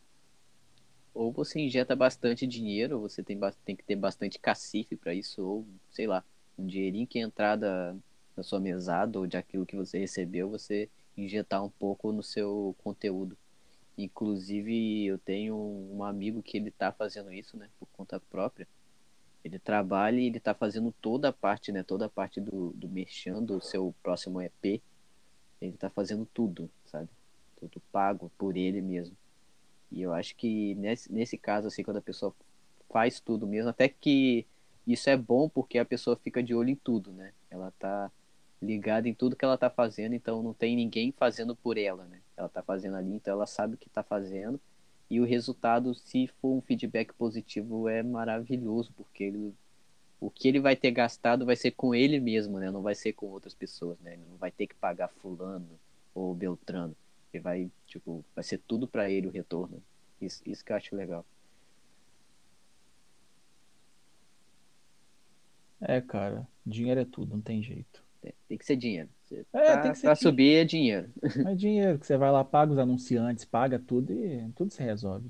ou 1.14 1.32
você 1.32 1.60
injeta 1.60 1.96
bastante 1.96 2.46
dinheiro, 2.46 3.00
você 3.00 3.22
tem, 3.22 3.40
tem 3.64 3.74
que 3.74 3.82
ter 3.82 3.96
bastante 3.96 4.38
cacife 4.38 4.96
para 4.96 5.14
isso, 5.14 5.42
ou 5.42 5.66
sei 5.90 6.06
lá, 6.06 6.22
um 6.58 6.66
dinheirinho 6.66 7.06
que 7.06 7.18
entrar 7.18 7.56
da, 7.56 7.96
da 8.36 8.42
sua 8.42 8.60
mesada 8.60 9.18
ou 9.18 9.26
de 9.26 9.36
aquilo 9.36 9.64
que 9.64 9.74
você 9.74 9.98
recebeu, 9.98 10.50
você 10.50 10.88
injetar 11.16 11.64
um 11.64 11.70
pouco 11.70 12.12
no 12.12 12.22
seu 12.22 12.76
conteúdo. 12.84 13.36
Inclusive, 13.96 15.06
eu 15.06 15.18
tenho 15.18 15.56
um 15.56 16.04
amigo 16.04 16.42
que 16.42 16.58
ele 16.58 16.70
tá 16.70 16.92
fazendo 16.92 17.32
isso, 17.32 17.56
né, 17.56 17.68
por 17.80 17.88
conta 17.96 18.20
própria. 18.20 18.68
Ele 19.42 19.58
trabalha 19.58 20.20
e 20.20 20.26
ele 20.26 20.38
tá 20.38 20.52
fazendo 20.52 20.92
toda 21.00 21.28
a 21.28 21.32
parte, 21.32 21.72
né, 21.72 21.82
toda 21.82 22.06
a 22.06 22.10
parte 22.10 22.40
do, 22.40 22.72
do 22.72 22.88
mexendo 22.88 23.56
o 23.56 23.62
seu 23.62 23.94
próximo 24.02 24.42
EP. 24.42 24.82
Ele 25.60 25.72
tá 25.72 25.88
fazendo 25.88 26.26
tudo, 26.26 26.68
sabe? 26.84 27.08
Tudo 27.58 27.80
pago 27.90 28.30
por 28.36 28.56
ele 28.56 28.82
mesmo. 28.82 29.16
E 29.90 30.02
eu 30.02 30.12
acho 30.12 30.36
que 30.36 30.74
nesse, 30.74 31.10
nesse 31.10 31.38
caso, 31.38 31.68
assim, 31.68 31.82
quando 31.82 31.98
a 31.98 32.02
pessoa 32.02 32.34
faz 32.90 33.18
tudo 33.20 33.46
mesmo, 33.46 33.70
até 33.70 33.88
que 33.88 34.44
isso 34.86 35.08
é 35.08 35.16
bom 35.16 35.48
porque 35.48 35.78
a 35.78 35.84
pessoa 35.84 36.16
fica 36.16 36.42
de 36.42 36.54
olho 36.54 36.70
em 36.70 36.76
tudo, 36.76 37.12
né? 37.12 37.32
Ela 37.50 37.72
tá 37.78 38.10
ligada 38.60 39.08
em 39.08 39.14
tudo 39.14 39.36
que 39.36 39.44
ela 39.44 39.58
tá 39.58 39.68
fazendo, 39.68 40.14
então 40.14 40.42
não 40.42 40.54
tem 40.54 40.76
ninguém 40.76 41.12
fazendo 41.12 41.54
por 41.54 41.76
ela, 41.76 42.04
né? 42.06 42.20
Ela 42.36 42.48
tá 42.48 42.62
fazendo 42.62 42.96
ali, 42.96 43.12
então 43.14 43.34
ela 43.34 43.46
sabe 43.46 43.74
o 43.74 43.78
que 43.78 43.88
tá 43.88 44.02
fazendo. 44.02 44.60
E 45.08 45.20
o 45.20 45.24
resultado, 45.24 45.94
se 45.94 46.26
for 46.40 46.56
um 46.56 46.60
feedback 46.60 47.12
positivo, 47.14 47.88
é 47.88 48.02
maravilhoso, 48.02 48.92
porque 48.96 49.24
ele, 49.24 49.54
o 50.20 50.30
que 50.30 50.48
ele 50.48 50.60
vai 50.60 50.74
ter 50.74 50.90
gastado 50.90 51.46
vai 51.46 51.54
ser 51.54 51.72
com 51.72 51.94
ele 51.94 52.18
mesmo, 52.18 52.58
né? 52.58 52.70
Não 52.70 52.82
vai 52.82 52.94
ser 52.94 53.12
com 53.12 53.26
outras 53.26 53.54
pessoas, 53.54 53.98
né? 54.00 54.14
Ele 54.14 54.24
não 54.28 54.36
vai 54.36 54.50
ter 54.50 54.66
que 54.66 54.74
pagar 54.74 55.08
fulano 55.08 55.68
ou 56.14 56.34
beltrano. 56.34 56.96
Ele 57.32 57.42
vai, 57.42 57.70
tipo, 57.86 58.24
vai 58.34 58.42
ser 58.42 58.58
tudo 58.58 58.88
para 58.88 59.08
ele 59.10 59.28
o 59.28 59.30
retorno. 59.30 59.82
Isso, 60.20 60.42
isso 60.46 60.64
que 60.64 60.72
eu 60.72 60.76
acho 60.76 60.96
legal. 60.96 61.24
É, 65.80 66.00
cara, 66.00 66.48
dinheiro 66.64 67.00
é 67.00 67.04
tudo, 67.04 67.34
não 67.34 67.42
tem 67.42 67.62
jeito. 67.62 68.05
Tem, 68.26 68.34
tem 68.48 68.58
que 68.58 68.66
ser 68.66 68.76
dinheiro. 68.76 69.08
Você 69.22 69.46
É, 69.52 69.62
tá- 69.76 69.80
tem 69.82 69.92
que 69.92 69.98
ser 69.98 70.06
pra 70.06 70.14
dinheiro. 70.14 70.16
subir 70.16 70.54
é 70.56 70.64
dinheiro. 70.64 71.10
É 71.52 71.54
dinheiro 71.54 71.98
que 71.98 72.06
você 72.06 72.16
vai 72.16 72.30
lá, 72.32 72.44
paga 72.44 72.72
os 72.72 72.78
anunciantes, 72.78 73.44
paga 73.44 73.78
tudo 73.78 74.12
e 74.12 74.48
tudo 74.56 74.72
se 74.72 74.82
resolve. 74.82 75.28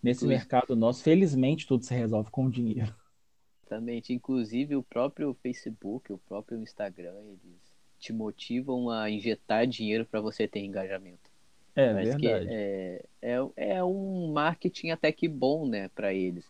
Nesse 0.00 0.24
Inclusive- 0.24 0.26
mercado 0.28 0.76
nosso, 0.76 1.02
felizmente, 1.02 1.66
tudo 1.66 1.84
se 1.84 1.92
resolve 1.94 2.30
com 2.30 2.48
dinheiro. 2.48 2.94
Exatamente. 3.66 4.12
Inclusive 4.14 4.76
o 4.76 4.82
próprio 4.82 5.34
Facebook, 5.42 6.12
o 6.12 6.18
próprio 6.18 6.60
Instagram, 6.62 7.14
eles 7.26 7.76
te 7.98 8.12
motivam 8.12 8.88
a 8.90 9.10
injetar 9.10 9.66
dinheiro 9.66 10.06
para 10.06 10.20
você 10.20 10.46
ter 10.46 10.60
engajamento. 10.60 11.28
É 11.74 11.88
que 12.16 12.28
verdade. 12.28 12.46
é, 12.50 13.04
é, 13.22 13.36
é 13.56 13.84
um 13.84 14.32
marketing 14.32 14.90
até 14.90 15.10
que 15.12 15.28
bom, 15.28 15.66
né, 15.68 15.88
para 15.94 16.12
eles. 16.14 16.44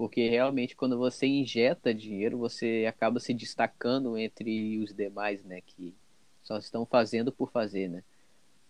Porque 0.00 0.30
realmente 0.30 0.74
quando 0.74 0.96
você 0.96 1.26
injeta 1.26 1.92
dinheiro, 1.92 2.38
você 2.38 2.86
acaba 2.88 3.20
se 3.20 3.34
destacando 3.34 4.16
entre 4.16 4.78
os 4.78 4.94
demais, 4.94 5.44
né, 5.44 5.60
que 5.60 5.94
só 6.42 6.56
estão 6.56 6.86
fazendo 6.86 7.30
por 7.30 7.50
fazer, 7.50 7.86
né? 7.90 8.02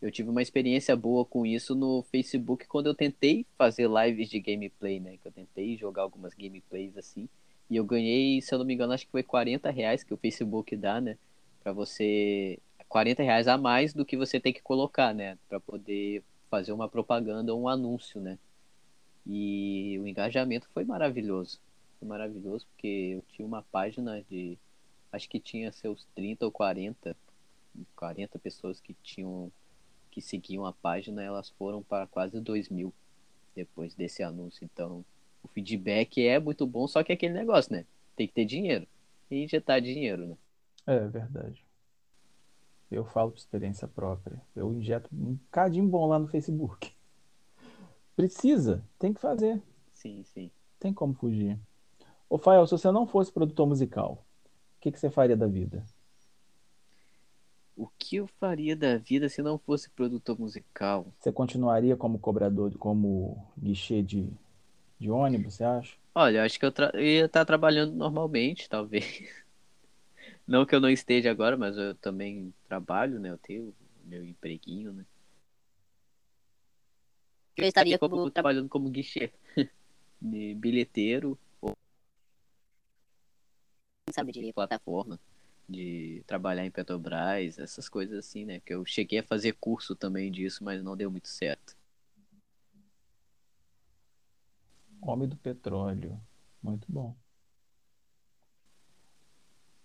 Eu 0.03 0.11
tive 0.11 0.29
uma 0.29 0.43
experiência 0.43 0.97
boa 0.97 1.25
com 1.25 1.47
isso 1.47 1.73
no 1.73 2.03
Facebook 2.11 2.67
quando 2.67 2.89
eu 2.89 2.97
tentei 2.97 3.47
fazer 3.57 3.89
lives 3.89 4.29
de 4.29 4.41
gameplay, 4.41 4.99
né? 4.99 5.19
Que 5.19 5.29
eu 5.29 5.31
tentei 5.31 5.77
jogar 5.77 6.03
algumas 6.03 6.35
gameplays 6.35 6.99
assim. 6.99 7.29
E 7.71 7.77
eu 7.77 7.85
ganhei, 7.85 8.43
se 8.43 8.53
eu 8.53 8.59
não 8.59 8.67
me 8.67 8.75
engano, 8.75 8.93
acho 8.93 9.07
que 9.07 9.13
foi 9.13 9.23
40 9.23 9.71
reais 9.71 10.03
que 10.03 10.13
o 10.13 10.17
Facebook 10.17 10.75
dá, 10.75 11.01
né? 11.01 11.17
Pra 11.63 11.73
você. 11.73 12.59
40 12.89 13.23
reais 13.23 13.47
a 13.47 13.57
mais 13.57 13.95
do 13.95 14.05
que 14.05 14.17
você 14.17 14.41
tem 14.41 14.53
que 14.53 14.63
colocar, 14.63 15.15
né? 15.15 15.39
Pra 15.49 15.61
poder 15.61 16.25
fazer 16.51 16.73
uma 16.73 16.89
propaganda 16.89 17.55
ou 17.55 17.61
um 17.61 17.69
anúncio, 17.69 18.21
né? 18.21 18.37
E 19.27 19.99
o 20.01 20.07
engajamento 20.07 20.69
foi 20.73 20.85
maravilhoso. 20.85 21.61
Foi 21.99 22.09
maravilhoso 22.09 22.67
porque 22.67 23.15
eu 23.17 23.25
tinha 23.29 23.47
uma 23.47 23.63
página 23.63 24.23
de. 24.23 24.59
Acho 25.13 25.29
que 25.29 25.41
tinha 25.41 25.73
seus 25.73 26.07
30 26.15 26.45
ou 26.45 26.53
40. 26.53 27.17
40 27.95 28.39
pessoas 28.39 28.81
que 28.81 28.95
tinham. 29.03 29.51
que 30.11 30.21
seguiam 30.21 30.67
a 30.67 30.73
página, 30.73 31.23
elas 31.23 31.51
foram 31.51 31.83
para 31.83 32.07
quase 32.07 32.41
2 32.41 32.69
mil 32.69 32.93
depois 33.55 33.95
desse 33.95 34.23
anúncio. 34.23 34.65
Então, 34.65 35.05
o 35.43 35.49
feedback 35.49 36.27
é 36.27 36.39
muito 36.39 36.67
bom, 36.67 36.87
só 36.87 37.03
que 37.03 37.13
é 37.13 37.15
aquele 37.15 37.35
negócio, 37.35 37.73
né? 37.73 37.85
Tem 38.17 38.27
que 38.27 38.35
ter 38.35 38.45
dinheiro. 38.45 38.87
E 39.31 39.45
injetar 39.45 39.81
dinheiro, 39.81 40.27
né? 40.27 40.37
É 40.87 41.07
verdade. 41.07 41.65
Eu 42.91 43.05
falo 43.05 43.31
por 43.31 43.39
experiência 43.39 43.87
própria. 43.87 44.41
Eu 44.55 44.73
injeto 44.73 45.09
um 45.13 45.39
cadinho 45.51 45.87
bom 45.87 46.07
lá 46.07 46.19
no 46.19 46.27
Facebook. 46.27 46.93
Precisa, 48.21 48.85
tem 48.99 49.15
que 49.15 49.21
fazer. 49.21 49.63
Sim, 49.95 50.23
sim. 50.25 50.51
Tem 50.79 50.93
como 50.93 51.15
fugir. 51.15 51.59
Ô, 52.29 52.37
Fael, 52.37 52.67
se 52.67 52.73
você 52.73 52.91
não 52.91 53.07
fosse 53.07 53.33
produtor 53.33 53.67
musical, 53.67 54.27
o 54.77 54.81
que, 54.81 54.93
que 54.93 55.01
você 55.01 55.09
faria 55.09 55.35
da 55.35 55.47
vida? 55.47 55.83
O 57.75 57.89
que 57.99 58.17
eu 58.17 58.27
faria 58.27 58.77
da 58.77 58.99
vida 58.99 59.27
se 59.31 59.41
não 59.41 59.59
fosse 59.59 59.89
produtor 59.89 60.39
musical? 60.39 61.11
Você 61.19 61.33
continuaria 61.33 61.97
como 61.97 62.19
cobrador, 62.19 62.77
como 62.77 63.43
guichê 63.59 64.03
de, 64.03 64.31
de 64.99 65.11
ônibus, 65.11 65.55
você 65.55 65.65
acha? 65.65 65.97
Olha, 66.15 66.45
acho 66.45 66.61
que 66.61 66.67
eu, 66.67 66.73
eu 66.93 67.01
ia 67.03 67.25
estar 67.25 67.47
trabalhando 67.47 67.95
normalmente, 67.95 68.69
talvez. 68.69 69.23
Não 70.47 70.67
que 70.67 70.75
eu 70.75 70.81
não 70.81 70.91
esteja 70.91 71.31
agora, 71.31 71.57
mas 71.57 71.77
eu 71.79 71.95
também 71.95 72.53
trabalho, 72.69 73.19
né? 73.21 73.31
Eu 73.31 73.39
tenho 73.39 73.73
meu 74.05 74.25
empreguinho, 74.25 74.93
né? 74.93 75.07
Eu 77.57 77.67
estaria 77.67 77.99
como, 77.99 78.17
como 78.17 78.31
trabalhando 78.31 78.69
como 78.69 78.91
guichê. 78.91 79.33
De 80.21 80.55
bilheteiro, 80.55 81.39
sabe, 84.13 84.33
de 84.33 84.53
plataforma, 84.53 85.19
de 85.69 86.23
trabalhar 86.27 86.65
em 86.65 86.71
Petrobras, 86.71 87.59
essas 87.59 87.89
coisas 87.89 88.19
assim, 88.19 88.45
né? 88.45 88.61
Que 88.61 88.75
eu 88.75 88.85
cheguei 88.85 89.21
a 89.21 89.25
fazer 89.25 89.53
curso 89.55 89.95
também 89.95 90.31
disso, 90.31 90.65
mas 90.65 90.83
não 90.83 90.97
deu 90.97 91.11
muito 91.11 91.29
certo. 91.29 91.77
Homem 95.01 95.29
do 95.29 95.37
petróleo. 95.37 96.21
Muito 96.63 96.87
bom. 96.91 97.17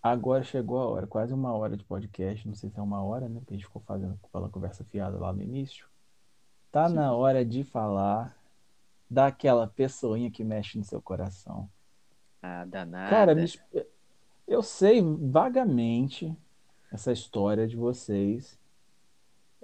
Agora 0.01 0.43
chegou 0.43 0.79
a 0.79 0.87
hora, 0.87 1.07
quase 1.07 1.33
uma 1.33 1.53
hora 1.53 1.75
de 1.75 1.83
podcast. 1.83 2.47
Não 2.47 2.53
sei 2.53 2.69
se 2.69 2.77
é 2.77 2.81
uma 2.81 3.01
hora, 3.03 3.27
né? 3.27 3.39
Porque 3.39 3.53
a 3.53 3.57
gente 3.57 3.65
ficou 3.65 3.81
fazendo 3.81 4.19
aquela 4.23 4.49
conversa 4.49 4.83
fiada 4.83 5.17
lá 5.17 5.33
no 5.33 5.41
início. 5.41 5.87
Tá 6.75 6.89
na 6.89 7.13
hora 7.13 7.45
de 7.45 7.63
falar 7.63 8.35
daquela 9.09 9.65
pessoinha 9.65 10.29
que 10.29 10.43
mexe 10.43 10.77
no 10.77 10.83
seu 10.83 11.01
coração. 11.01 11.69
Ah, 12.41 12.65
danada. 12.65 13.09
Cara, 13.09 13.33
me 13.33 13.47
eu 14.45 14.61
sei 14.61 15.01
vagamente 15.01 16.35
essa 16.91 17.13
história 17.13 17.65
de 17.65 17.77
vocês. 17.77 18.59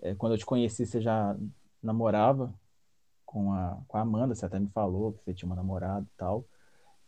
É, 0.01 0.16
quando 0.16 0.36
eu 0.36 0.38
te 0.38 0.45
conheci, 0.45 0.86
você 0.86 1.01
já 1.01 1.36
namorava 1.84 2.53
com 3.26 3.51
a, 3.51 3.78
com 3.89 3.97
a 3.97 4.01
Amanda, 4.01 4.34
você 4.34 4.45
até 4.45 4.57
me 4.57 4.70
falou 4.70 5.12
que 5.12 5.22
você 5.22 5.34
tinha 5.34 5.49
uma 5.49 5.55
namorada 5.57 6.05
e 6.05 6.18
tal. 6.18 6.45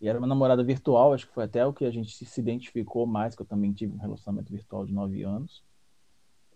E 0.01 0.09
era 0.09 0.19
uma 0.19 0.27
namorada 0.27 0.65
virtual, 0.65 1.13
acho 1.13 1.27
que 1.27 1.33
foi 1.33 1.45
até 1.45 1.65
o 1.65 1.71
que 1.71 1.85
a 1.85 1.91
gente 1.91 2.13
se 2.13 2.25
se 2.25 2.41
identificou 2.41 3.07
mais, 3.07 3.37
que 3.37 3.41
eu 3.41 3.45
também 3.45 3.71
tive 3.71 3.93
um 3.93 3.99
relacionamento 3.99 4.51
virtual 4.51 4.85
de 4.85 4.93
nove 4.93 5.23
anos. 5.23 5.63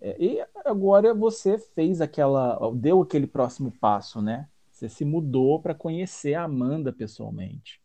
É, 0.02 0.16
e 0.24 0.46
agora 0.66 1.14
você 1.14 1.58
fez 1.58 2.02
aquela, 2.02 2.60
deu 2.76 3.02
aquele 3.02 3.28
próximo 3.28 3.72
passo, 3.72 4.22
né? 4.22 4.48
Você 4.72 4.88
se 4.88 5.04
mudou 5.04 5.60
para 5.62 5.74
conhecer 5.74 6.36
a 6.36 6.44
Amanda 6.44 6.94
pessoalmente. 6.94 7.82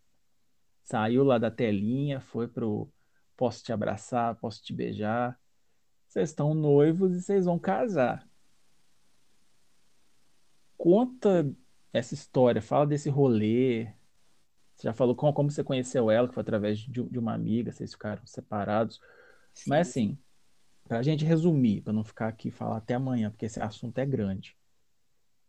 Saiu 0.83 1.25
lá 1.25 1.39
da 1.39 1.51
telinha, 1.51 2.21
foi 2.21 2.47
pro 2.47 2.89
posso 3.37 3.65
te 3.65 3.73
abraçar, 3.73 4.37
posso 4.37 4.63
te 4.63 4.73
beijar. 4.73 5.39
Vocês 6.07 6.29
estão 6.29 6.53
noivos 6.55 7.15
e 7.15 7.23
vocês 7.23 7.47
vão 7.47 7.59
casar. 7.59 8.29
Conta 10.77 11.51
essa 11.93 12.13
história, 12.13 12.61
fala 12.61 12.87
desse 12.87 13.09
rolê. 13.09 13.87
Você 14.75 14.89
já 14.89 14.93
falou 14.93 15.15
como, 15.15 15.33
como 15.33 15.51
você 15.51 15.65
conheceu 15.65 16.11
ela, 16.11 16.29
que 16.29 16.35
foi 16.35 16.43
através 16.43 16.79
de, 16.79 17.03
de 17.03 17.19
uma 17.19 17.33
amiga, 17.33 17.73
vocês 17.73 17.93
ficaram 17.93 18.27
separados. 18.27 19.01
Sim, 19.55 19.71
Mas 19.71 19.89
assim, 19.89 20.19
pra 20.93 21.03
gente 21.03 21.25
resumir, 21.25 21.81
pra 21.81 21.93
não 21.93 22.05
ficar 22.05 22.29
aqui 22.29 22.49
e 22.49 22.51
falar 22.53 22.77
até 22.77 22.93
amanhã, 22.95 23.31
porque 23.31 23.47
esse 23.47 23.59
assunto 23.61 23.97
é 23.99 24.05
grande. 24.05 24.55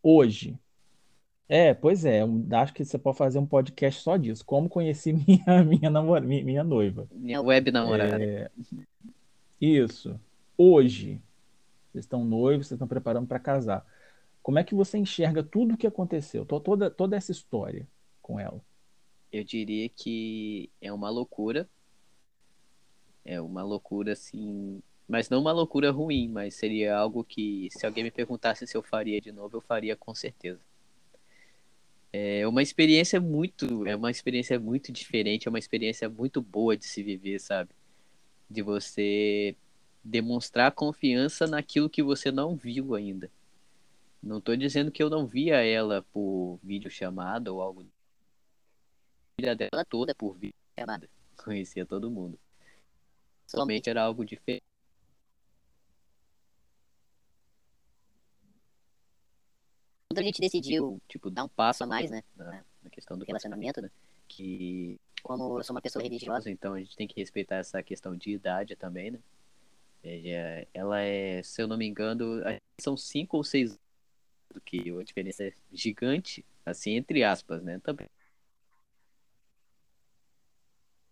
Hoje, 0.01 0.57
é, 1.49 1.73
pois 1.73 2.05
é, 2.05 2.23
um- 2.23 2.47
acho 2.53 2.73
que 2.73 2.85
você 2.85 2.97
pode 2.97 3.17
fazer 3.17 3.39
um 3.39 3.45
podcast 3.45 4.01
só 4.01 4.15
disso. 4.15 4.45
Como 4.45 4.69
conheci 4.69 5.11
minha, 5.27 5.63
minha, 5.65 5.89
namora, 5.89 6.25
minha, 6.25 6.43
minha 6.45 6.63
noiva. 6.63 7.07
Minha 7.11 7.41
web 7.41 7.71
namorada. 7.71 8.23
É, 8.23 8.49
isso. 9.59 10.19
Hoje, 10.57 11.21
Vocês 11.91 12.05
estão 12.05 12.23
noivos, 12.25 12.67
vocês 12.67 12.77
estão 12.77 12.87
preparando 12.87 13.27
para 13.27 13.37
casar. 13.39 13.85
Como 14.41 14.57
é 14.59 14.63
que 14.63 14.73
você 14.73 14.97
enxerga 14.97 15.43
tudo 15.43 15.73
o 15.73 15.77
que 15.77 15.85
aconteceu, 15.85 16.45
to- 16.45 16.59
toda, 16.59 16.89
toda 16.89 17.15
essa 17.17 17.31
história 17.31 17.85
com 18.21 18.39
ela? 18.39 18.59
Eu 19.31 19.43
diria 19.43 19.87
que 19.89 20.69
é 20.81 20.91
uma 20.91 21.09
loucura. 21.09 21.69
É 23.25 23.39
uma 23.39 23.61
loucura, 23.63 24.13
assim. 24.13 24.81
Mas 25.13 25.29
não 25.29 25.41
uma 25.41 25.51
loucura 25.51 25.91
ruim, 25.91 26.27
mas 26.27 26.55
seria 26.55 26.97
algo 26.97 27.23
que, 27.23 27.67
se 27.69 27.85
alguém 27.85 28.03
me 28.03 28.09
perguntasse 28.09 28.65
se 28.65 28.75
eu 28.75 28.81
faria 28.81 29.21
de 29.21 29.31
novo, 29.31 29.57
eu 29.57 29.61
faria 29.61 29.95
com 29.95 30.15
certeza. 30.15 30.59
É 32.11 32.47
uma 32.47 32.63
experiência 32.63 33.21
muito, 33.21 33.85
é 33.85 33.95
uma 33.95 34.09
experiência 34.09 34.59
muito 34.59 34.91
diferente, 34.91 35.47
é 35.47 35.51
uma 35.51 35.59
experiência 35.59 36.09
muito 36.09 36.41
boa 36.41 36.75
de 36.75 36.85
se 36.85 37.03
viver, 37.03 37.37
sabe? 37.39 37.69
De 38.49 38.63
você 38.63 39.55
demonstrar 40.03 40.71
confiança 40.71 41.45
naquilo 41.45 41.91
que 41.91 42.01
você 42.01 42.31
não 42.31 42.55
viu 42.55 42.95
ainda. 42.95 43.29
Não 44.19 44.41
tô 44.41 44.55
dizendo 44.55 44.89
que 44.89 45.03
eu 45.03 45.11
não 45.11 45.27
via 45.27 45.63
ela 45.63 46.01
por 46.11 46.57
videochamada 46.63 47.53
ou 47.53 47.61
algo. 47.61 47.85
Filha 49.39 49.55
dela 49.55 49.85
toda 49.87 50.15
por 50.15 50.35
videochamada. 50.39 51.07
Conhecia 51.37 51.85
todo 51.85 52.09
mundo. 52.09 52.39
Somente 53.45 53.91
era 53.91 54.01
algo 54.01 54.25
diferente. 54.25 54.72
Quando 60.13 60.19
a 60.19 60.27
gente 60.27 60.39
decidiu 60.39 61.01
Tipo, 61.07 61.29
dar 61.29 61.43
um 61.43 61.49
passo 61.49 61.83
a 61.83 61.87
mais, 61.87 62.11
né? 62.11 62.23
na, 62.35 62.63
na 62.83 62.89
questão 62.89 63.17
do 63.17 63.25
Relacionamento, 63.25 63.81
né? 63.81 63.89
que 64.27 64.99
Como 65.21 65.59
eu 65.59 65.63
sou 65.63 65.75
uma 65.75 65.81
pessoa 65.81 66.01
religiosa, 66.03 66.49
então 66.49 66.73
a 66.73 66.79
gente 66.79 66.95
tem 66.95 67.07
que 67.07 67.19
respeitar 67.19 67.55
essa 67.57 67.81
questão 67.81 68.15
de 68.15 68.31
idade 68.31 68.75
também, 68.75 69.11
né? 69.11 69.19
É, 70.03 70.67
Ela 70.73 71.01
é, 71.01 71.41
se 71.43 71.61
eu 71.61 71.67
não 71.67 71.77
me 71.77 71.87
engano, 71.87 72.41
são 72.79 72.97
cinco 72.97 73.37
ou 73.37 73.43
seis 73.43 73.71
anos, 73.71 73.83
do 74.53 74.61
que 74.61 74.91
a 74.91 75.03
diferença 75.03 75.45
é 75.45 75.53
gigante, 75.71 76.45
assim, 76.65 76.91
entre 76.91 77.23
aspas, 77.23 77.63
né? 77.63 77.79
Também. 77.79 78.07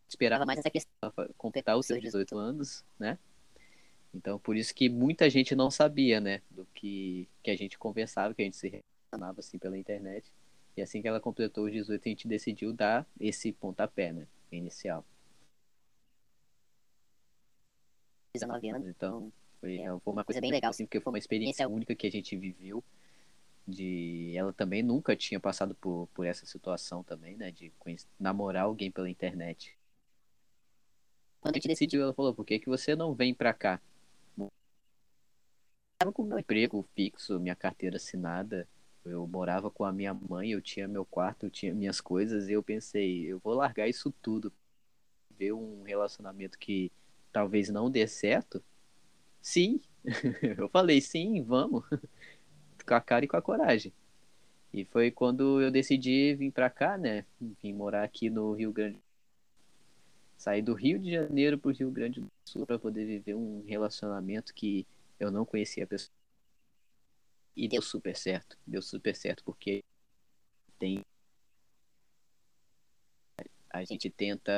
Esperava 0.07 0.45
mais 0.45 0.59
essa 0.59 0.69
questão. 0.69 0.91
completar 1.37 1.77
os 1.77 1.85
seus 1.85 2.01
18 2.01 2.37
anos, 2.37 2.83
né? 2.99 3.17
Então, 4.13 4.37
por 4.37 4.57
isso 4.57 4.75
que 4.75 4.89
muita 4.89 5.29
gente 5.29 5.55
não 5.55 5.71
sabia, 5.71 6.19
né? 6.19 6.41
Do 6.51 6.65
que, 6.73 7.29
que 7.41 7.49
a 7.49 7.55
gente 7.55 7.77
conversava, 7.77 8.33
que 8.33 8.41
a 8.41 8.45
gente 8.45 8.57
se 8.57 8.83
relacionava, 9.11 9.39
assim, 9.39 9.57
pela 9.59 9.77
internet. 9.77 10.31
E 10.75 10.81
assim 10.81 11.01
que 11.01 11.07
ela 11.07 11.19
completou 11.19 11.65
os 11.65 11.71
18, 11.71 12.01
a 12.05 12.09
gente 12.09 12.27
decidiu 12.27 12.73
dar 12.73 13.05
esse 13.19 13.51
pontapé, 13.51 14.13
né? 14.13 14.25
Inicial. 14.51 15.05
19 18.33 18.69
anos. 18.69 18.87
Então, 18.87 19.31
foi, 19.59 19.79
É, 19.79 19.99
foi 19.99 20.13
uma 20.13 20.23
coisa 20.23 20.39
bem 20.39 20.51
legal. 20.51 20.69
assim, 20.69 20.85
porque 20.85 21.01
foi 21.01 21.11
uma 21.11 21.19
experiência 21.19 21.63
é 21.63 21.67
única 21.67 21.93
que 21.93 22.07
a 22.07 22.11
gente 22.11 22.37
viveu. 22.37 22.83
De 23.67 24.35
ela 24.35 24.51
também 24.51 24.81
nunca 24.81 25.15
tinha 25.15 25.39
passado 25.39 25.75
por, 25.75 26.07
por 26.15 26.25
essa 26.25 26.45
situação 26.45 27.03
também, 27.03 27.37
né? 27.37 27.51
De 27.51 27.69
conhecer, 27.77 28.07
namorar 28.19 28.63
alguém 28.63 28.89
pela 28.89 29.09
internet. 29.09 29.77
Quando 31.39 31.55
a 31.55 31.57
gente 31.57 31.67
decidiu, 31.67 32.01
ela 32.01 32.13
falou, 32.13 32.33
por 32.33 32.45
que, 32.45 32.59
que 32.59 32.69
você 32.69 32.95
não 32.95 33.13
vem 33.13 33.33
pra 33.33 33.53
cá? 33.53 33.79
tava 36.01 36.11
com 36.11 36.23
meu 36.23 36.39
emprego 36.39 36.83
fixo, 36.95 37.39
minha 37.39 37.55
carteira 37.55 37.97
assinada. 37.97 38.67
Eu 39.03 39.27
morava 39.27 39.71
com 39.71 39.83
a 39.83 39.91
minha 39.91 40.13
mãe, 40.13 40.51
eu 40.51 40.61
tinha 40.61 40.87
meu 40.87 41.05
quarto, 41.05 41.45
eu 41.45 41.49
tinha 41.49 41.73
minhas 41.73 41.99
coisas, 41.99 42.47
e 42.47 42.53
eu 42.53 42.61
pensei, 42.61 43.25
eu 43.25 43.39
vou 43.39 43.53
largar 43.53 43.87
isso 43.87 44.13
tudo. 44.21 44.53
Ver 45.37 45.53
um 45.53 45.83
relacionamento 45.83 46.59
que 46.59 46.91
talvez 47.31 47.69
não 47.69 47.89
dê 47.89 48.05
certo? 48.07 48.63
Sim. 49.41 49.81
eu 50.57 50.69
falei, 50.69 51.01
sim, 51.01 51.41
vamos. 51.43 51.83
com 52.85 52.93
a 52.93 53.01
cara 53.01 53.25
e 53.25 53.27
com 53.27 53.37
a 53.37 53.41
coragem. 53.41 53.93
E 54.73 54.85
foi 54.85 55.11
quando 55.11 55.61
eu 55.61 55.71
decidi 55.71 56.35
vir 56.35 56.51
pra 56.51 56.69
cá, 56.69 56.97
né? 56.97 57.25
Vim 57.61 57.73
morar 57.73 58.03
aqui 58.03 58.29
no 58.29 58.53
Rio 58.53 58.71
Grande. 58.71 58.99
Saí 60.37 60.61
do 60.61 60.73
Rio 60.73 60.97
de 60.97 61.11
Janeiro 61.11 61.57
pro 61.57 61.71
Rio 61.71 61.91
Grande 61.91 62.21
do 62.21 62.31
Sul 62.45 62.65
para 62.65 62.79
poder 62.79 63.05
viver 63.05 63.35
um 63.35 63.63
relacionamento 63.67 64.53
que 64.53 64.87
eu 65.19 65.29
não 65.29 65.45
conhecia 65.45 65.83
a 65.83 65.87
pessoa. 65.87 66.20
E 67.55 67.67
deu 67.67 67.81
super 67.81 68.15
certo. 68.15 68.57
Deu 68.65 68.81
super 68.81 69.15
certo, 69.15 69.43
porque 69.43 69.83
tem. 70.79 71.03
A 73.69 73.83
gente 73.83 74.09
tenta, 74.09 74.55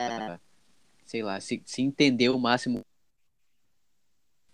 sei 1.06 1.22
lá, 1.22 1.40
se, 1.40 1.62
se 1.66 1.82
entender 1.82 2.30
o 2.30 2.40
máximo. 2.40 2.82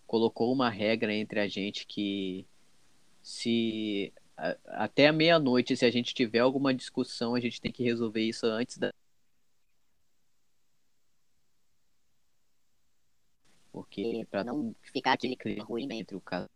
Colocou 0.06 0.52
uma 0.52 0.70
regra 0.70 1.14
entre 1.14 1.40
a 1.40 1.48
gente 1.48 1.86
que 1.86 2.46
se 3.22 4.12
a- 4.36 4.58
até 4.86 5.08
a 5.08 5.14
meia-noite, 5.14 5.78
se 5.78 5.86
a 5.86 5.92
gente 5.92 6.14
tiver 6.14 6.40
alguma 6.40 6.74
discussão, 6.74 7.36
a 7.36 7.40
gente 7.40 7.62
tem 7.62 7.72
que 7.72 7.84
resolver 7.84 8.22
isso 8.24 8.46
antes 8.48 8.78
da. 8.78 8.92
Porque 13.72 14.26
pra 14.32 14.44
não 14.44 14.76
ficar 14.82 15.14
aquele 15.14 15.36
clima 15.36 15.64
ruim, 15.64 15.88
entre 15.92 16.16
o 16.16 16.22
caso 16.22 16.50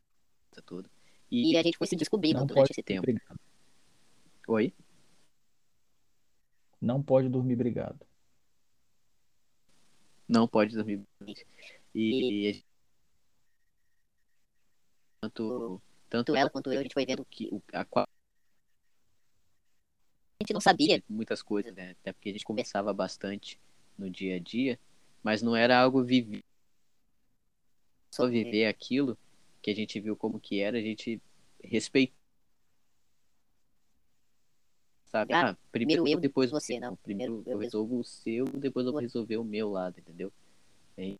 todo. 0.66 0.90
E 1.34 1.54
E, 1.54 1.58
a 1.58 1.64
gente 1.64 1.80
foi 1.80 1.88
se 1.88 1.96
descobrindo 1.96 2.40
Não 2.42 2.46
durante 2.46 2.68
pode 2.68 2.72
esse 2.74 2.84
tempo. 2.84 3.02
brigado. 3.02 3.40
oi? 4.48 4.72
Não 6.80 7.02
pode 7.02 7.28
dormir 7.28 7.56
brigado. 7.56 8.06
Não 10.28 10.48
pode 10.48 10.76
dormir. 10.76 11.02
E, 11.96 12.50
a 12.50 12.54
gente- 12.54 12.66
tanto, 15.22 15.82
tanto 16.08 16.36
ela 16.36 16.52
quanto 16.52 16.72
eu, 16.72 16.80
a 16.80 16.84
gente 16.84 16.94
foi 16.94 17.06
vendo 17.06 17.26
que 17.26 17.50
a 17.74 17.82
a 17.82 18.08
gente 20.44 20.54
não 20.54 20.62
sabia. 20.62 21.02
muitas 21.10 21.42
coisas, 21.42 21.74
né? 21.74 21.92
Até 22.02 22.14
porque 22.14 22.30
a 22.30 22.34
gente 22.34 22.46
conversava 22.46 22.94
bastante 22.94 23.60
no 23.98 24.08
dia 24.08 24.36
a 24.36 24.40
dia, 24.40 24.80
mas 25.24 25.42
não 25.42 25.56
era 25.56 25.80
algo 25.82 26.04
vivido. 26.04 26.44
Só 28.12 28.28
viver 28.28 28.68
aquilo 28.68 29.18
que 29.64 29.72
a 29.72 29.76
gente 29.76 30.00
viu 30.00 30.16
como 30.16 30.40
que 30.40 30.60
era, 30.62 30.78
a 30.78 30.82
gente 30.82 31.22
respeitou. 31.64 32.16
Sabe? 35.06 35.34
Ah, 35.34 35.52
Ah, 35.52 35.58
primeiro 35.72 36.08
eu, 36.08 36.20
depois 36.20 36.52
você, 36.52 36.80
não. 36.80 36.96
Primeiro 36.98 37.44
eu 37.46 37.58
resolvo 37.58 38.00
o 38.00 38.04
seu, 38.04 38.46
depois 38.46 38.86
eu 38.86 38.92
vou 38.92 39.02
resolver 39.02 39.38
o 39.38 39.44
meu 39.44 39.70
lado, 39.70 40.00
entendeu? 40.00 40.32
É. 40.98 41.16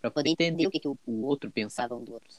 Pra 0.00 0.10
Poder 0.10 0.30
entender 0.30 0.66
o 0.66 0.70
que, 0.70 0.80
que 0.80 0.88
o 0.88 0.98
o 1.06 1.24
outro 1.24 1.50
pensava 1.50 1.94
um 1.96 2.04
do 2.04 2.12
outro. 2.14 2.34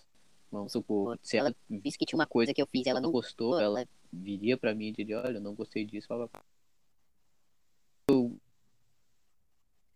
Vamos 0.51 0.71
supor, 0.71 1.19
se 1.21 1.37
ela 1.37 1.53
Disse 1.69 1.97
que 1.97 2.05
tinha 2.05 2.17
uma 2.17 2.27
coisa 2.27 2.53
que 2.53 2.61
eu 2.61 2.67
fiz, 2.67 2.87
ela 2.87 3.01
não 3.01 3.11
gostou, 3.11 3.59
ela 3.59 3.85
viria 4.11 4.57
pra 4.57 4.73
mim 4.73 4.87
e 4.87 4.91
diria, 4.93 5.19
olha, 5.19 5.37
eu 5.37 5.41
não 5.41 5.53
gostei 5.53 5.85
disso, 5.85 6.07
blá, 6.07 6.29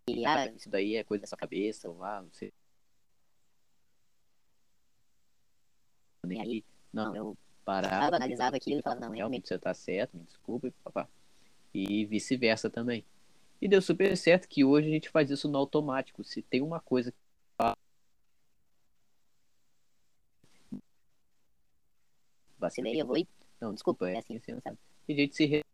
queria. 0.06 0.52
isso 0.54 0.68
daí 0.68 0.96
é 0.96 1.04
coisa 1.04 1.22
da 1.22 1.26
sua 1.26 1.38
cabeça, 1.38 1.88
ou 1.88 2.02
ah, 2.02 2.22
você 2.22 2.52
E 6.28 6.40
aí, 6.40 6.64
não, 6.92 7.16
eu 7.16 7.36
parava, 7.64 8.16
analisava 8.16 8.56
aquilo 8.56 8.78
e 8.78 8.82
falava, 8.82 9.00
não, 9.00 9.08
realmente. 9.10 9.18
realmente 9.18 9.48
você 9.48 9.58
tá 9.58 9.74
certo, 9.74 10.16
me 10.16 10.24
desculpe, 10.24 10.70
papá. 10.84 11.08
E 11.74 12.04
vice-versa 12.06 12.70
também. 12.70 13.04
E 13.60 13.68
deu 13.68 13.82
super 13.82 14.16
certo 14.16 14.48
que 14.48 14.64
hoje 14.64 14.88
a 14.88 14.90
gente 14.90 15.08
faz 15.10 15.30
isso 15.30 15.48
no 15.48 15.58
automático. 15.58 16.22
Se 16.22 16.42
tem 16.42 16.62
uma 16.62 16.80
coisa 16.80 17.10
que 17.10 17.18
Vacilei, 22.58 23.00
eu 23.00 23.06
vou 23.06 23.18
e 23.18 23.26
Não, 23.60 23.74
desculpa, 23.74 24.08
é 24.08 24.14
É 24.14 24.18
assim, 24.18 24.36
assim, 24.36 24.60
sabe? 24.60 24.78
Tem 25.04 25.16
gente 25.16 25.30
que 25.30 25.36
se 25.36 25.64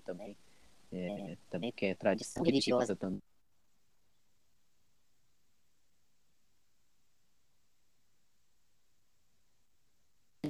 também. 0.00 0.36
É, 0.92 1.36
também 1.50 1.72
que 1.72 1.86
é 1.86 1.94
tradição 1.94 2.42
religiosa. 2.42 2.94
também. 2.94 3.20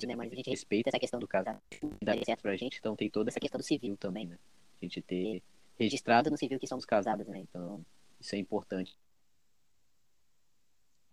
né, 0.06 0.16
mas 0.16 0.32
a 0.32 0.34
gente 0.34 0.48
respeita 0.50 0.88
essa 0.88 0.98
questão 0.98 1.20
do 1.20 1.28
caso 1.28 1.44
da- 1.44 1.60
dá 2.02 2.24
certo 2.24 2.40
pra 2.40 2.56
gente, 2.56 2.78
então 2.78 2.96
tem 2.96 3.10
toda 3.10 3.30
essa 3.30 3.38
questão 3.38 3.58
do 3.58 3.64
civil 3.64 3.96
também, 3.96 4.26
né? 4.26 4.38
A 4.80 4.84
gente 4.84 5.02
ter 5.02 5.16
registrado 5.24 5.42
registrado 5.78 6.30
no 6.30 6.38
civil 6.38 6.58
que 6.58 6.66
somos 6.66 6.82
os 6.82 6.86
casados, 6.86 7.26
casados, 7.26 7.28
né? 7.28 7.46
Então, 7.48 7.84
isso 8.20 8.34
é 8.34 8.38
importante. 8.38 8.96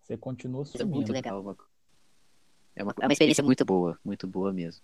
Você 0.01 0.17
continua 0.17 0.63
Isso 0.63 0.81
é 0.81 0.85
muito 0.85 1.11
legal. 1.11 1.37
É 1.37 1.41
uma, 1.41 1.57
é 2.75 2.83
uma, 2.83 2.93
É 3.01 3.05
uma 3.05 3.13
experiência 3.13 3.43
muito 3.43 3.65
boa, 3.65 3.99
muito 4.03 4.27
boa 4.27 4.51
mesmo. 4.51 4.81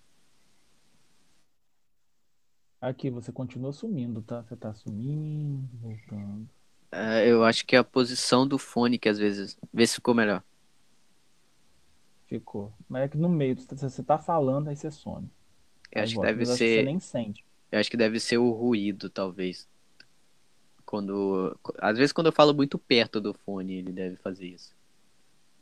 Aqui, 2.79 3.09
você 3.09 3.31
continua 3.33 3.73
sumindo, 3.73 4.21
tá? 4.21 4.41
Você 4.43 4.55
tá 4.55 4.73
sumindo, 4.73 5.67
voltando. 5.77 6.49
Ah, 6.91 7.21
eu 7.23 7.43
acho 7.43 7.65
que 7.65 7.75
é 7.75 7.79
a 7.79 7.83
posição 7.83 8.47
do 8.47 8.57
fone 8.57 8.97
que 8.97 9.09
às 9.09 9.17
vezes. 9.17 9.57
Vê 9.73 9.85
se 9.85 9.95
ficou 9.95 10.13
melhor. 10.15 10.43
Ficou. 12.27 12.73
Mas 12.89 13.03
é 13.03 13.07
que 13.09 13.17
no 13.17 13.29
meio, 13.29 13.55
você 13.59 13.75
você 13.75 14.03
tá 14.03 14.17
falando, 14.17 14.67
aí 14.69 14.75
você 14.75 14.89
some. 14.91 15.29
Eu 15.91 16.01
Aí 16.01 16.03
acho 16.03 16.15
que 16.15 16.21
deve 16.21 16.45
Mas 16.45 16.57
ser. 16.57 16.79
você 16.79 16.83
nem 16.83 16.99
sente. 16.99 17.45
Eu 17.71 17.79
acho 17.79 17.89
que 17.89 17.97
deve 17.97 18.19
ser 18.19 18.37
o 18.37 18.51
ruído, 18.51 19.09
talvez. 19.09 19.67
Quando. 20.85 21.57
Às 21.79 21.97
vezes 21.97 22.13
quando 22.13 22.27
eu 22.27 22.33
falo 22.33 22.53
muito 22.53 22.77
perto 22.77 23.19
do 23.19 23.33
fone, 23.33 23.73
ele 23.75 23.91
deve 23.91 24.15
fazer 24.17 24.47
isso. 24.47 24.73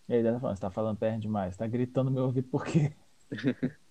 E 0.07 0.13
aí, 0.13 0.23
você 0.39 0.61
tá 0.61 0.69
falando 0.69 0.97
perto 0.97 1.21
demais, 1.21 1.55
tá 1.57 1.65
gritando 1.67 2.09
no 2.09 2.15
meu 2.15 2.23
ouvido 2.25 2.47
por 2.49 2.63
quê? 2.65 2.93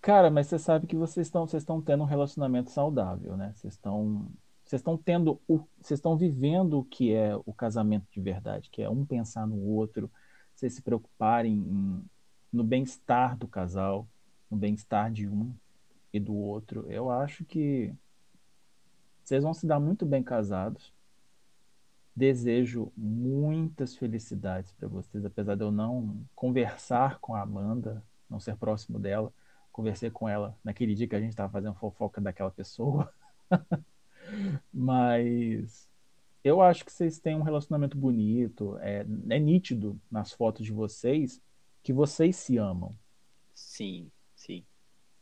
Cara, 0.00 0.30
mas 0.30 0.46
você 0.46 0.58
sabe 0.58 0.86
que 0.86 0.96
vocês 0.96 1.26
estão, 1.26 1.46
vocês 1.46 1.62
estão 1.62 1.82
tendo 1.82 2.02
um 2.02 2.06
relacionamento 2.06 2.70
saudável, 2.70 3.36
né? 3.36 3.52
Vocês 3.54 3.74
estão, 3.74 4.30
vocês 4.64 4.80
estão 4.80 4.96
tendo 4.96 5.40
o, 5.48 5.58
vocês 5.80 5.98
estão 5.98 6.16
vivendo 6.16 6.78
o 6.78 6.84
que 6.84 7.12
é 7.12 7.34
o 7.44 7.52
casamento 7.52 8.06
de 8.10 8.20
verdade, 8.20 8.70
que 8.70 8.80
é 8.82 8.88
um 8.88 9.04
pensar 9.04 9.46
no 9.46 9.56
outro, 9.60 10.10
vocês 10.54 10.72
se 10.74 10.82
preocuparem 10.82 11.54
em- 11.54 12.04
no 12.52 12.64
bem-estar 12.64 13.36
do 13.36 13.48
casal, 13.48 14.06
no 14.50 14.56
bem-estar 14.56 15.12
de 15.12 15.28
um 15.28 15.52
e 16.12 16.20
do 16.20 16.34
outro. 16.34 16.86
Eu 16.88 17.10
acho 17.10 17.44
que 17.44 17.92
vocês 19.24 19.42
vão 19.42 19.52
se 19.52 19.66
dar 19.66 19.78
muito 19.80 20.06
bem 20.06 20.22
casados. 20.22 20.92
Desejo 22.16 22.90
muitas 22.96 23.94
felicidades 23.96 24.72
para 24.72 24.88
vocês, 24.88 25.24
apesar 25.24 25.54
de 25.54 25.62
eu 25.62 25.70
não 25.70 26.24
conversar 26.34 27.18
com 27.20 27.34
a 27.34 27.42
Amanda, 27.42 28.02
não 28.28 28.40
ser 28.40 28.56
próximo 28.56 28.98
dela. 28.98 29.32
Conversei 29.78 30.10
com 30.10 30.28
ela 30.28 30.58
naquele 30.64 30.92
dia 30.92 31.06
que 31.06 31.14
a 31.14 31.20
gente 31.20 31.30
estava 31.30 31.52
fazendo 31.52 31.76
fofoca 31.76 32.20
daquela 32.20 32.50
pessoa. 32.50 33.14
Mas 34.74 35.88
eu 36.42 36.60
acho 36.60 36.84
que 36.84 36.90
vocês 36.92 37.20
têm 37.20 37.36
um 37.36 37.42
relacionamento 37.42 37.96
bonito. 37.96 38.76
É, 38.80 39.06
é 39.30 39.38
nítido 39.38 39.96
nas 40.10 40.32
fotos 40.32 40.66
de 40.66 40.72
vocês 40.72 41.40
que 41.80 41.92
vocês 41.92 42.34
se 42.34 42.58
amam. 42.58 42.92
Sim, 43.54 44.10
sim. 44.34 44.64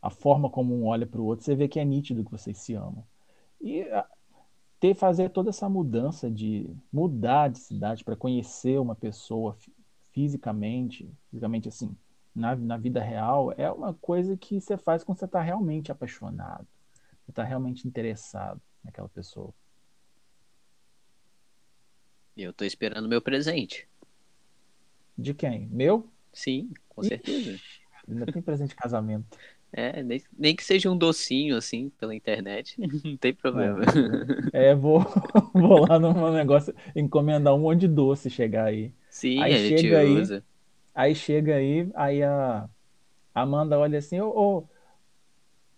A 0.01 0.09
forma 0.09 0.49
como 0.49 0.73
um 0.75 0.87
olha 0.87 1.05
para 1.05 1.21
o 1.21 1.25
outro, 1.25 1.45
você 1.45 1.55
vê 1.55 1.67
que 1.67 1.79
é 1.79 1.85
nítido 1.85 2.25
que 2.25 2.31
vocês 2.31 2.57
se 2.57 2.73
amam. 2.73 3.03
E 3.61 3.83
a- 3.83 4.09
ter 4.79 4.95
fazer 4.95 5.29
toda 5.29 5.51
essa 5.51 5.69
mudança 5.69 6.31
de 6.31 6.67
mudar 6.91 7.49
de 7.49 7.59
cidade 7.59 8.03
para 8.03 8.15
conhecer 8.15 8.79
uma 8.79 8.95
pessoa 8.95 9.53
fi- 9.53 9.71
fisicamente, 10.13 11.07
fisicamente 11.29 11.67
assim, 11.69 11.95
na, 12.37 12.55
na 12.55 12.77
vida 12.77 13.01
real, 13.01 13.51
é 13.57 13.69
uma 13.71 13.95
coisa 13.95 14.37
que 14.37 14.61
você 14.61 14.77
faz 14.77 15.03
quando 15.03 15.17
você 15.17 15.25
está 15.25 15.41
realmente 15.41 15.91
apaixonado, 15.91 16.67
você 17.25 17.31
está 17.31 17.43
realmente 17.43 17.87
interessado 17.87 18.61
naquela 18.83 19.09
pessoa. 19.09 19.53
Eu 22.37 22.53
tô 22.53 22.63
esperando 22.63 23.09
meu 23.09 23.19
presente. 23.19 23.87
De 25.17 25.33
quem? 25.33 25.67
Meu? 25.71 26.07
Sim, 26.31 26.71
com 26.87 27.01
certeza. 27.01 27.59
Ainda 28.07 28.31
tem 28.31 28.41
presente 28.41 28.69
de 28.69 28.75
casamento. 28.75 29.25
É, 29.73 30.03
nem, 30.03 30.21
nem 30.37 30.55
que 30.55 30.63
seja 30.63 30.89
um 30.91 30.97
docinho 30.97 31.57
assim 31.57 31.89
pela 31.89 32.13
internet, 32.13 32.75
não 33.03 33.17
tem 33.17 33.33
problema. 33.33 33.79
É, 34.53 34.75
vou, 34.75 34.99
vou 35.53 35.87
lá 35.87 35.97
no 35.97 36.31
negócio, 36.31 36.73
encomendar 36.95 37.55
um 37.55 37.59
monte 37.59 37.81
de 37.81 37.87
doce 37.87 38.29
chegar 38.29 38.65
aí. 38.65 38.93
Sim, 39.09 39.41
Aí 39.41 39.53
a 39.53 39.57
gente 39.57 39.81
chega 39.81 40.05
usa. 40.05 40.35
Aí 40.35 40.43
chega 41.13 41.55
aí, 41.55 41.89
aí 41.93 42.23
a 42.23 42.67
Amanda 43.33 43.77
olha 43.77 43.99
assim, 43.99 44.19
ô, 44.19 44.67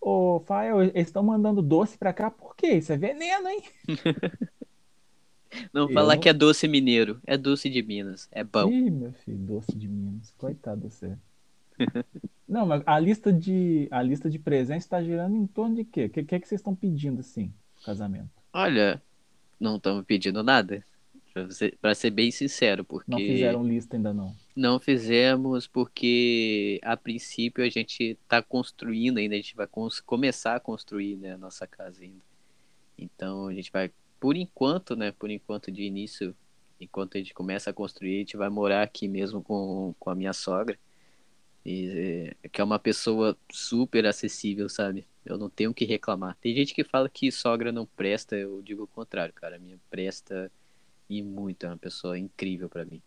ô, 0.01 0.35
ô 0.35 0.39
Fael, 0.41 0.81
eles 0.81 1.07
estão 1.07 1.21
mandando 1.23 1.61
doce 1.61 1.97
pra 1.97 2.13
cá, 2.13 2.31
por 2.31 2.55
quê? 2.55 2.75
Isso 2.75 2.93
é 2.93 2.97
veneno, 2.97 3.49
hein? 3.49 3.63
Não 5.73 5.89
Eu 5.89 5.93
falar 5.93 6.17
que 6.17 6.29
é 6.29 6.33
doce 6.33 6.67
mineiro, 6.67 7.19
é 7.25 7.35
doce 7.37 7.69
de 7.69 7.81
Minas, 7.81 8.27
é 8.31 8.43
bom. 8.43 8.69
Ih, 8.69 8.89
meu 8.89 9.11
filho, 9.11 9.37
doce 9.39 9.75
de 9.75 9.87
Minas, 9.87 10.33
coitado 10.37 10.89
você. 10.89 11.17
Não, 12.47 12.65
mas 12.65 12.81
a 12.85 12.97
lista 12.99 13.31
de, 13.31 13.87
a 13.91 14.01
lista 14.01 14.29
de 14.29 14.39
presentes 14.39 14.83
está 14.85 15.03
girando 15.03 15.35
em 15.35 15.45
torno 15.45 15.75
de 15.75 15.83
quê? 15.83 16.05
O 16.05 16.09
que, 16.09 16.23
que 16.23 16.35
é 16.35 16.39
que 16.39 16.47
vocês 16.47 16.59
estão 16.59 16.73
pedindo, 16.73 17.19
assim, 17.19 17.53
casamento? 17.85 18.29
Olha, 18.51 19.01
não 19.59 19.75
estamos 19.75 20.03
pedindo 20.05 20.41
nada, 20.41 20.83
pra 21.79 21.93
ser 21.93 22.09
bem 22.09 22.31
sincero, 22.31 22.83
porque 22.83 23.11
Não 23.11 23.19
fizeram 23.19 23.63
lista 23.63 23.95
ainda 23.95 24.13
não. 24.13 24.35
Não 24.59 24.79
fizemos 24.79 25.67
porque 25.67 26.79
a 26.83 26.97
princípio 26.97 27.63
a 27.63 27.69
gente 27.69 28.17
está 28.21 28.43
construindo 28.43 29.17
ainda, 29.17 29.33
a 29.33 29.37
gente 29.37 29.55
vai 29.55 29.67
começar 30.05 30.55
a 30.55 30.59
construir 30.59 31.15
né, 31.15 31.33
a 31.33 31.37
nossa 31.37 31.65
casa 31.65 32.03
ainda. 32.03 32.21
Então 32.97 33.47
a 33.47 33.53
gente 33.53 33.71
vai, 33.71 33.89
por 34.19 34.35
enquanto, 34.35 34.95
né, 34.97 35.13
por 35.13 35.31
enquanto 35.31 35.71
de 35.71 35.83
início, 35.83 36.35
enquanto 36.79 37.15
a 37.15 37.19
gente 37.19 37.33
começa 37.33 37.69
a 37.69 37.73
construir, 37.73 38.17
a 38.17 38.19
gente 38.19 38.37
vai 38.37 38.49
morar 38.49 38.83
aqui 38.83 39.07
mesmo 39.07 39.41
com, 39.41 39.95
com 39.97 40.09
a 40.09 40.15
minha 40.15 40.33
sogra. 40.33 40.77
E, 41.65 42.35
é, 42.43 42.49
que 42.49 42.59
é 42.59 42.63
uma 42.63 42.79
pessoa 42.79 43.37
super 43.51 44.05
acessível, 44.05 44.67
sabe? 44.67 45.07
Eu 45.25 45.37
não 45.37 45.49
tenho 45.49 45.73
que 45.73 45.85
reclamar. 45.85 46.37
Tem 46.41 46.53
gente 46.55 46.73
que 46.73 46.83
fala 46.83 47.09
que 47.09 47.31
sogra 47.31 47.71
não 47.71 47.85
presta, 47.85 48.35
eu 48.35 48.61
digo 48.61 48.83
o 48.83 48.87
contrário, 48.87 49.33
cara. 49.33 49.55
A 49.55 49.59
minha 49.59 49.79
presta 49.89 50.51
e 51.09 51.21
muito, 51.21 51.65
é 51.65 51.69
uma 51.69 51.77
pessoa 51.77 52.17
incrível 52.19 52.69
pra 52.69 52.85
mim. 52.85 53.01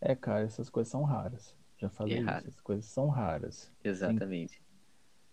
É, 0.00 0.14
cara, 0.14 0.44
essas 0.44 0.68
coisas 0.68 0.90
são 0.90 1.02
raras. 1.04 1.56
Já 1.78 1.88
falei 1.90 2.14
É 2.14 2.18
isso, 2.18 2.26
raro. 2.26 2.48
essas 2.48 2.60
coisas 2.60 2.84
são 2.86 3.08
raras. 3.08 3.72
Exatamente. 3.84 4.60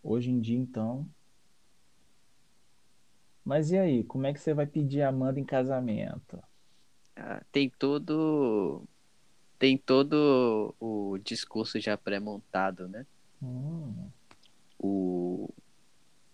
Hoje 0.02 0.32
em 0.32 0.40
dia, 0.40 0.58
então. 0.58 1.08
Mas 3.44 3.72
e 3.72 3.78
aí, 3.78 4.04
como 4.04 4.26
é 4.26 4.34
que 4.34 4.40
você 4.40 4.54
vai 4.54 4.66
pedir 4.66 5.02
a 5.02 5.10
Amanda 5.10 5.40
em 5.40 5.46
casamento? 5.46 6.42
Ah, 7.16 7.44
tem 7.52 7.70
todo 7.70 8.84
tem 9.60 9.78
todo 9.78 10.76
o 10.80 11.18
discurso 11.20 11.80
já 11.80 11.98
pré-montado, 11.98 12.88
né? 12.90 13.06
Hum, 13.42 14.10
O, 14.78 15.50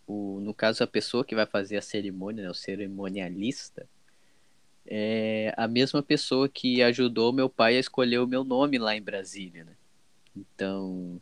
o, 0.08 0.40
no 0.42 0.52
caso, 0.54 0.84
a 0.84 0.88
pessoa 0.88 1.24
que 1.24 1.36
vai 1.36 1.46
fazer 1.46 1.78
a 1.78 1.82
cerimônia, 1.82 2.44
né, 2.44 2.50
o 2.50 2.56
cerimonialista, 2.56 3.88
é 4.86 5.54
a 5.58 5.68
mesma 5.68 6.02
pessoa 6.02 6.50
que 6.50 6.82
ajudou 6.82 7.34
meu 7.34 7.50
pai 7.50 7.78
a 7.78 7.80
escolher 7.80 8.20
o 8.20 8.28
meu 8.28 8.44
nome 8.44 8.78
lá 8.78 8.96
em 8.96 9.02
Brasília, 9.02 9.64
né? 9.64 9.76
Então, 10.36 11.22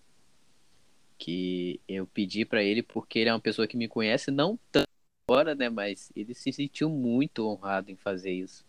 que 1.17 1.79
eu 1.87 2.05
pedi 2.07 2.45
para 2.45 2.63
ele 2.63 2.83
porque 2.83 3.19
ele 3.19 3.29
é 3.29 3.33
uma 3.33 3.39
pessoa 3.39 3.67
que 3.67 3.77
me 3.77 3.87
conhece 3.87 4.31
não 4.31 4.57
tanto 4.71 4.87
agora, 5.27 5.55
né, 5.55 5.69
mas 5.69 6.11
ele 6.15 6.33
se 6.33 6.53
sentiu 6.53 6.89
muito 6.89 7.45
honrado 7.47 7.91
em 7.91 7.95
fazer 7.95 8.31
isso. 8.31 8.65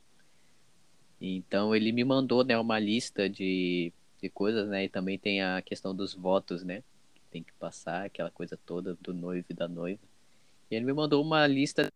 Então 1.20 1.74
ele 1.74 1.93
me 1.93 2.05
mandou, 2.05 2.45
né, 2.45 2.59
uma 2.59 2.78
lista 2.78 3.28
de, 3.28 3.93
de 4.20 4.28
coisas, 4.28 4.68
né, 4.68 4.84
e 4.84 4.89
também 4.89 5.18
tem 5.18 5.43
a 5.43 5.62
questão 5.62 5.95
dos 5.95 6.14
votos, 6.14 6.64
né, 6.64 6.82
que 7.14 7.20
tem 7.30 7.43
que 7.43 7.53
passar, 7.55 8.07
aquela 8.07 8.30
coisa 8.30 8.59
toda 8.66 8.97
do 9.01 9.12
noivo 9.12 9.47
e 9.51 9.55
da 9.55 9.68
noiva. 9.68 10.01
E 10.70 10.74
ele 10.74 10.84
me 10.84 10.93
mandou 10.93 11.22
uma 11.22 11.47
lista 11.47 11.93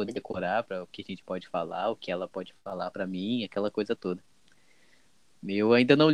poder 0.00 0.12
decorar 0.12 0.64
para 0.64 0.82
o 0.82 0.86
que 0.86 1.02
a 1.02 1.04
gente 1.06 1.22
pode 1.24 1.48
falar, 1.48 1.90
o 1.90 1.96
que 1.96 2.10
ela 2.10 2.28
pode 2.28 2.54
falar 2.64 2.90
para 2.90 3.06
mim, 3.06 3.44
aquela 3.44 3.70
coisa 3.70 3.96
toda. 3.96 4.22
Eu 5.46 5.72
ainda 5.74 5.96
não 5.96 6.10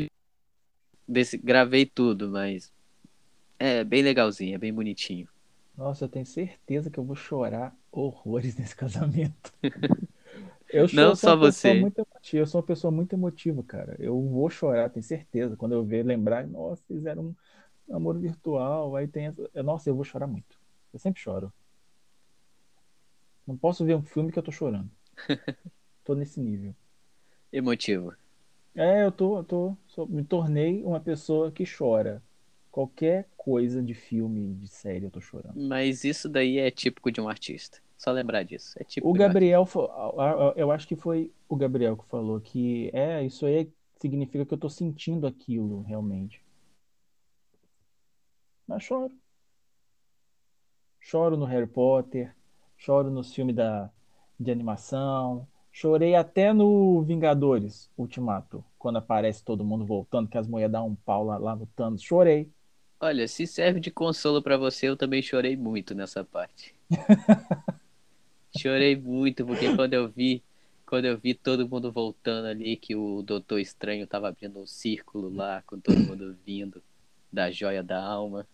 desse, 1.09 1.37
gravei 1.39 1.84
tudo, 1.87 2.30
mas 2.30 2.72
é 3.59 3.84
bem 3.84 4.03
legalzinho, 4.03 4.55
é 4.57 4.59
bem 4.59 4.74
bonitinho. 4.74 5.28
nossa, 5.76 6.05
eu 6.05 6.09
tenho 6.09 6.26
certeza 6.26 6.91
que 6.91 6.99
eu 6.99 7.05
vou 7.05 7.14
chorar 7.16 7.76
horrores 7.91 8.57
nesse 8.59 8.74
casamento. 8.76 9.53
Eu 10.68 10.89
Não 10.93 11.14
sou 11.14 11.16
só 11.16 11.37
você. 11.37 11.74
muito 11.74 11.99
emotiva, 12.01 12.43
eu 12.43 12.47
sou 12.47 12.61
uma 12.61 12.66
pessoa 12.66 12.91
muito 12.91 13.12
emotiva, 13.14 13.62
cara. 13.62 13.97
Eu 13.99 14.20
vou 14.28 14.51
chorar, 14.51 14.91
tenho 14.91 15.03
certeza. 15.05 15.57
Quando 15.57 15.72
eu 15.74 15.84
ver, 15.84 16.05
lembrar, 16.05 16.47
nossa, 16.47 16.82
fizeram 16.87 17.24
um 17.28 17.37
namoro 17.89 18.18
virtual, 18.20 18.97
aí 18.97 19.09
tem 19.09 19.26
essa... 19.28 19.51
Nossa, 19.62 19.89
eu 19.91 19.95
vou 19.97 20.05
chorar 20.05 20.26
muito. 20.26 20.59
Eu 20.93 20.99
sempre 20.99 21.20
choro. 21.22 21.53
Não 23.47 23.57
posso 23.57 23.84
ver 23.84 23.97
um 23.97 24.03
filme 24.03 24.30
que 24.32 24.38
eu 24.38 24.42
tô 24.42 24.53
chorando. 24.53 24.90
Tô 26.05 26.14
nesse 26.14 26.40
nível. 26.40 26.74
Emotivo. 27.53 28.14
É, 28.74 29.05
eu 29.05 29.11
tô, 29.12 29.38
eu 29.38 29.44
tô, 29.44 29.76
sou- 29.86 30.07
me 30.07 30.22
tornei 30.24 30.84
uma 30.84 31.01
pessoa 31.01 31.51
que 31.51 31.64
chora. 31.66 32.22
Qualquer 32.70 33.26
coisa 33.36 33.82
de 33.82 33.94
filme, 33.94 34.55
de 34.55 34.68
série, 34.68 35.05
eu 35.07 35.11
tô 35.11 35.20
chorando. 35.20 35.57
Mas 35.57 36.05
isso 36.05 36.28
daí 36.28 36.59
é 36.59 36.70
típico 36.70 37.11
de 37.11 37.20
um 37.20 37.28
artista. 37.28 37.78
Só 37.97 38.12
lembrar 38.12 38.42
disso. 38.42 38.74
É 38.78 38.84
típico 38.84 39.09
O 39.09 39.14
Gabriel, 39.14 39.66
eu 40.57 40.70
acho 40.70 40.86
que 40.86 40.97
foi 40.97 41.32
o 41.49 41.57
Gabriel 41.57 41.97
que 41.97 42.05
falou 42.07 42.40
que 42.40 42.90
é, 42.92 43.24
isso 43.24 43.47
aí 43.47 43.72
significa 44.01 44.44
que 44.44 44.53
eu 44.53 44.59
tô 44.59 44.68
sentindo 44.68 45.26
aquilo 45.26 45.80
realmente. 45.82 46.42
Mas 48.66 48.84
choro. 48.84 49.11
Choro 51.01 51.38
no 51.38 51.47
Harry 51.47 51.66
Potter, 51.66 52.36
choro 52.77 53.11
nos 53.11 53.35
filmes 53.35 53.55
da, 53.55 53.91
de 54.39 54.51
animação, 54.51 55.47
chorei 55.72 56.14
até 56.14 56.53
no 56.53 57.03
Vingadores 57.03 57.91
Ultimato, 57.97 58.64
quando 58.79 58.97
aparece 58.97 59.45
todo 59.45 59.64
mundo 59.64 59.85
voltando, 59.85 60.29
que 60.29 60.39
as 60.39 60.47
mulheres 60.47 60.72
dão 60.72 60.89
um 60.89 60.95
pau 60.95 61.24
lá, 61.24 61.39
lá 61.39 61.57
no 61.57 61.66
Thanos. 61.66 62.03
Chorei. 62.03 62.49
Olha, 62.99 63.29
se 63.29 63.47
serve 63.47 63.79
de 63.81 63.91
consolo 63.91 64.43
pra 64.43 64.57
você, 64.57 64.89
eu 64.89 64.97
também 64.97 65.20
chorei 65.20 65.57
muito 65.57 65.95
nessa 65.95 66.24
parte. 66.24 66.74
Chorei 68.57 68.97
muito, 68.97 69.45
porque 69.45 69.77
quando 69.77 69.93
eu 69.93 70.09
vi 70.09 70.43
quando 70.87 71.05
eu 71.05 71.18
vi 71.18 71.35
todo 71.35 71.68
mundo 71.68 71.91
voltando 71.91 72.47
ali, 72.47 72.77
que 72.77 72.95
o 72.95 73.20
Doutor 73.20 73.59
Estranho 73.59 74.07
tava 74.07 74.29
abrindo 74.29 74.61
um 74.61 74.66
círculo 74.66 75.29
lá, 75.35 75.62
com 75.66 75.81
todo 75.81 75.99
mundo 75.99 76.37
vindo 76.47 76.81
da 77.31 77.51
joia 77.51 77.83
da 77.83 78.01
alma. 78.01 78.47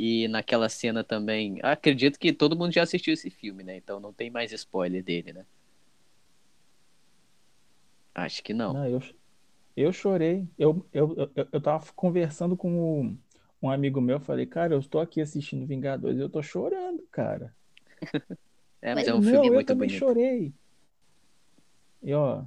E 0.00 0.28
naquela 0.28 0.68
cena 0.68 1.02
também. 1.02 1.58
Acredito 1.60 2.20
que 2.20 2.32
todo 2.32 2.56
mundo 2.56 2.72
já 2.72 2.84
assistiu 2.84 3.12
esse 3.14 3.30
filme, 3.30 3.64
né? 3.64 3.76
Então 3.76 3.98
não 3.98 4.12
tem 4.12 4.30
mais 4.30 4.52
spoiler 4.52 5.02
dele, 5.02 5.32
né? 5.32 5.44
Acho 8.14 8.40
que 8.44 8.54
não. 8.54 8.74
Não, 8.74 8.86
eu, 8.86 9.00
eu 9.76 9.92
chorei. 9.92 10.48
Eu, 10.56 10.86
eu, 10.92 11.14
eu, 11.34 11.48
eu 11.52 11.60
tava 11.60 11.92
conversando 11.94 12.56
com 12.56 13.16
um, 13.62 13.70
amigo 13.70 14.00
meu, 14.00 14.20
falei, 14.20 14.46
cara, 14.46 14.74
eu 14.74 14.78
estou 14.78 15.00
aqui 15.00 15.20
assistindo 15.20 15.66
Vingadores 15.66 16.18
e 16.18 16.22
eu 16.22 16.30
tô 16.30 16.42
chorando, 16.42 17.02
cara. 17.10 17.52
É, 18.80 18.94
mas 18.94 19.08
é 19.08 19.14
um 19.14 19.20
filme 19.20 19.48
eu 19.48 19.52
muito 19.54 19.66
também 19.66 19.88
bonito. 19.88 19.98
chorei. 19.98 20.54
E 22.02 22.12
ó, 22.14 22.44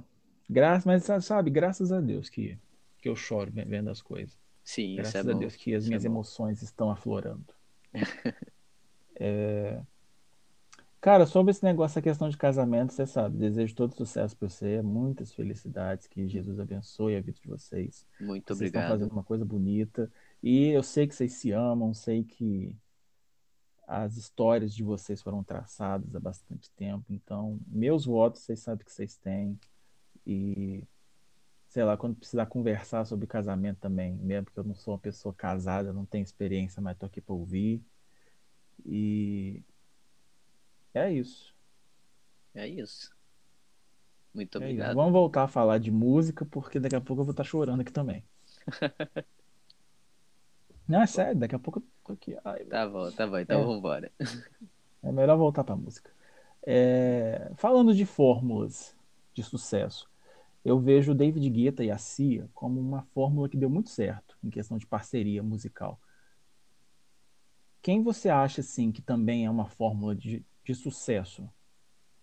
graças, 0.48 0.84
mas 0.84 1.04
sa- 1.04 1.20
sabe, 1.20 1.50
graças 1.50 1.92
a 1.92 2.00
Deus 2.00 2.28
que, 2.28 2.58
que 2.98 3.08
eu 3.08 3.16
choro 3.16 3.50
ve- 3.50 3.64
vendo 3.64 3.90
as 3.90 4.02
coisas. 4.02 4.41
Sim, 4.64 5.00
isso 5.00 5.12
Graças 5.12 5.26
é 5.26 5.30
a 5.30 5.34
bom. 5.34 5.38
Deus 5.38 5.56
que 5.56 5.74
as 5.74 5.84
Isso 5.84 5.88
é 5.88 5.88
minhas 5.88 6.04
bom. 6.04 6.10
emoções 6.10 6.62
estão 6.62 6.90
aflorando. 6.90 7.54
É, 9.14 9.80
Cara, 11.02 11.26
sobre 11.26 11.50
esse 11.50 11.64
negócio, 11.64 11.98
a 11.98 12.02
questão 12.02 12.28
de 12.28 12.36
casamento, 12.36 12.92
você 12.92 13.04
sabe, 13.04 13.36
desejo 13.36 13.74
todo 13.74 13.92
sucesso 13.92 14.36
para 14.36 14.48
você, 14.48 14.80
muitas 14.82 15.32
felicidades, 15.34 16.06
que 16.06 16.28
Jesus 16.28 16.60
abençoe 16.60 17.16
a 17.16 17.20
vida 17.20 17.38
de 17.42 17.48
vocês. 17.48 18.06
Muito 18.20 18.54
Vocês 18.54 18.68
estão 18.68 18.80
obrigado. 18.82 18.88
fazendo 18.88 19.10
uma 19.10 19.24
coisa 19.24 19.44
bonita. 19.44 20.08
E 20.40 20.68
eu 20.68 20.82
sei 20.82 21.08
que 21.08 21.14
vocês 21.16 21.32
se 21.32 21.50
amam, 21.50 21.92
sei 21.92 22.22
que 22.22 22.76
as 23.84 24.16
histórias 24.16 24.72
de 24.72 24.84
vocês 24.84 25.20
foram 25.20 25.42
traçadas 25.42 26.14
há 26.14 26.20
bastante 26.20 26.70
tempo. 26.70 27.04
Então, 27.10 27.58
meus 27.66 28.04
votos, 28.04 28.42
vocês 28.42 28.60
sabem 28.60 28.84
que 28.84 28.92
vocês 28.92 29.16
têm. 29.16 29.58
E, 30.24 30.84
sei 31.72 31.84
lá, 31.84 31.96
quando 31.96 32.16
precisar 32.16 32.44
conversar 32.46 33.06
sobre 33.06 33.26
casamento 33.26 33.78
também, 33.80 34.12
mesmo 34.16 34.50
que 34.50 34.58
eu 34.58 34.64
não 34.64 34.74
sou 34.74 34.92
uma 34.92 35.00
pessoa 35.00 35.34
casada, 35.34 35.90
não 35.92 36.04
tenho 36.04 36.22
experiência, 36.22 36.82
mas 36.82 36.98
tô 36.98 37.06
aqui 37.06 37.18
para 37.20 37.34
ouvir. 37.34 37.82
E 38.84 39.62
é 40.94 41.10
isso. 41.12 41.52
É 42.54 42.66
isso. 42.66 43.10
Muito 44.34 44.58
É 44.58 44.70
isso. 44.70 44.74
obrigado. 44.74 44.94
Vamos 44.94 45.12
voltar 45.12 45.44
a 45.44 45.48
falar 45.48 45.78
de 45.78 45.90
música, 45.90 46.44
porque 46.46 46.78
daqui 46.80 46.96
a 46.96 47.00
pouco 47.00 47.20
eu 47.22 47.24
vou 47.26 47.32
estar 47.32 47.44
chorando 47.44 47.80
aqui 47.80 47.92
também. 47.92 48.24
Não, 50.86 51.02
é 51.02 51.06
sério, 51.06 51.38
daqui 51.38 51.54
a 51.54 51.58
pouco 51.58 51.78
eu 51.80 51.84
tô 52.04 52.12
aqui. 52.12 52.36
Ai, 52.44 52.64
Tá 52.68 52.88
bom, 52.88 53.10
tá 53.12 53.26
bom. 53.26 53.38
Então 53.38 53.64
É. 53.64 53.66
vambora. 53.66 54.10
É 55.02 55.10
melhor 55.12 55.36
voltar 55.36 55.64
para 55.64 55.76
música. 55.76 56.10
É, 56.66 57.52
falando 57.56 57.94
de 57.94 58.06
fórmulas 58.06 58.96
de 59.34 59.42
sucesso, 59.42 60.10
eu 60.64 60.78
vejo 60.78 61.14
David 61.14 61.48
Guetta 61.50 61.82
e 61.82 61.90
a 61.90 61.98
Cia 61.98 62.48
como 62.54 62.80
uma 62.80 63.02
fórmula 63.14 63.48
que 63.48 63.56
deu 63.56 63.68
muito 63.68 63.90
certo 63.90 64.36
em 64.42 64.50
questão 64.50 64.78
de 64.78 64.86
parceria 64.86 65.42
musical. 65.42 66.00
Quem 67.82 68.02
você 68.02 68.28
acha 68.28 68.60
assim 68.60 68.92
que 68.92 69.02
também 69.02 69.44
é 69.44 69.50
uma 69.50 69.66
fórmula 69.66 70.14
de, 70.14 70.44
de 70.64 70.74
sucesso 70.74 71.48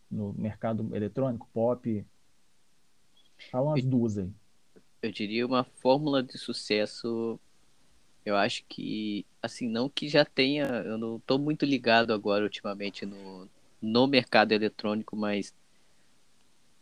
no 0.10 0.34
mercado 0.34 0.96
eletrônico, 0.96 1.50
pop? 1.54 2.06
Fala 3.52 3.72
umas 3.72 3.84
duas 3.84 4.18
aí. 4.18 4.32
Eu 5.02 5.12
diria 5.12 5.46
uma 5.46 5.64
fórmula 5.64 6.24
de 6.24 6.38
sucesso. 6.38 7.38
Eu 8.26 8.38
acho 8.38 8.64
que, 8.70 9.26
assim, 9.42 9.68
não 9.68 9.90
que 9.90 10.08
já 10.08 10.24
tenha. 10.24 10.66
Eu 10.66 10.98
não 10.98 11.20
tô 11.20 11.38
muito 11.38 11.66
ligado 11.66 12.14
agora 12.14 12.44
ultimamente 12.44 13.06
no, 13.06 13.50
no 13.82 14.08
mercado 14.08 14.54
eletrônico, 14.54 15.16
mas 15.16 15.54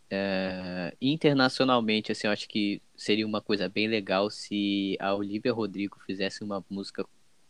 é, 0.10 0.96
internacionalmente, 1.02 2.12
assim, 2.12 2.28
eu 2.28 2.34
acho 2.34 2.48
que 2.48 2.82
seria 2.96 3.26
uma 3.26 3.42
coisa 3.42 3.68
bem 3.68 3.88
legal 3.88 4.30
se 4.30 4.98
a 5.00 5.14
Olivia 5.14 5.54
Rodrigo 5.54 6.00
fizesse 6.06 6.44
uma 6.44 6.64
música 6.70 7.06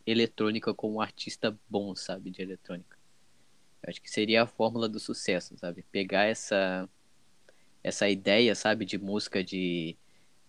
eletrônica 0.06 0.74
com 0.74 0.94
um 0.94 1.02
artista 1.02 1.58
bom, 1.70 1.96
sabe, 1.96 2.32
de 2.32 2.42
eletrônica. 2.42 2.98
Eu 3.84 3.90
acho 3.90 4.02
que 4.02 4.10
seria 4.10 4.44
a 4.44 4.48
fórmula 4.48 4.90
do 4.90 5.00
sucesso, 5.00 5.58
sabe? 5.58 5.84
Pegar 5.92 6.26
essa 6.26 6.90
essa 7.84 8.10
ideia, 8.10 8.54
sabe, 8.56 8.86
de 8.86 8.98
música 8.98 9.44
de 9.44 9.96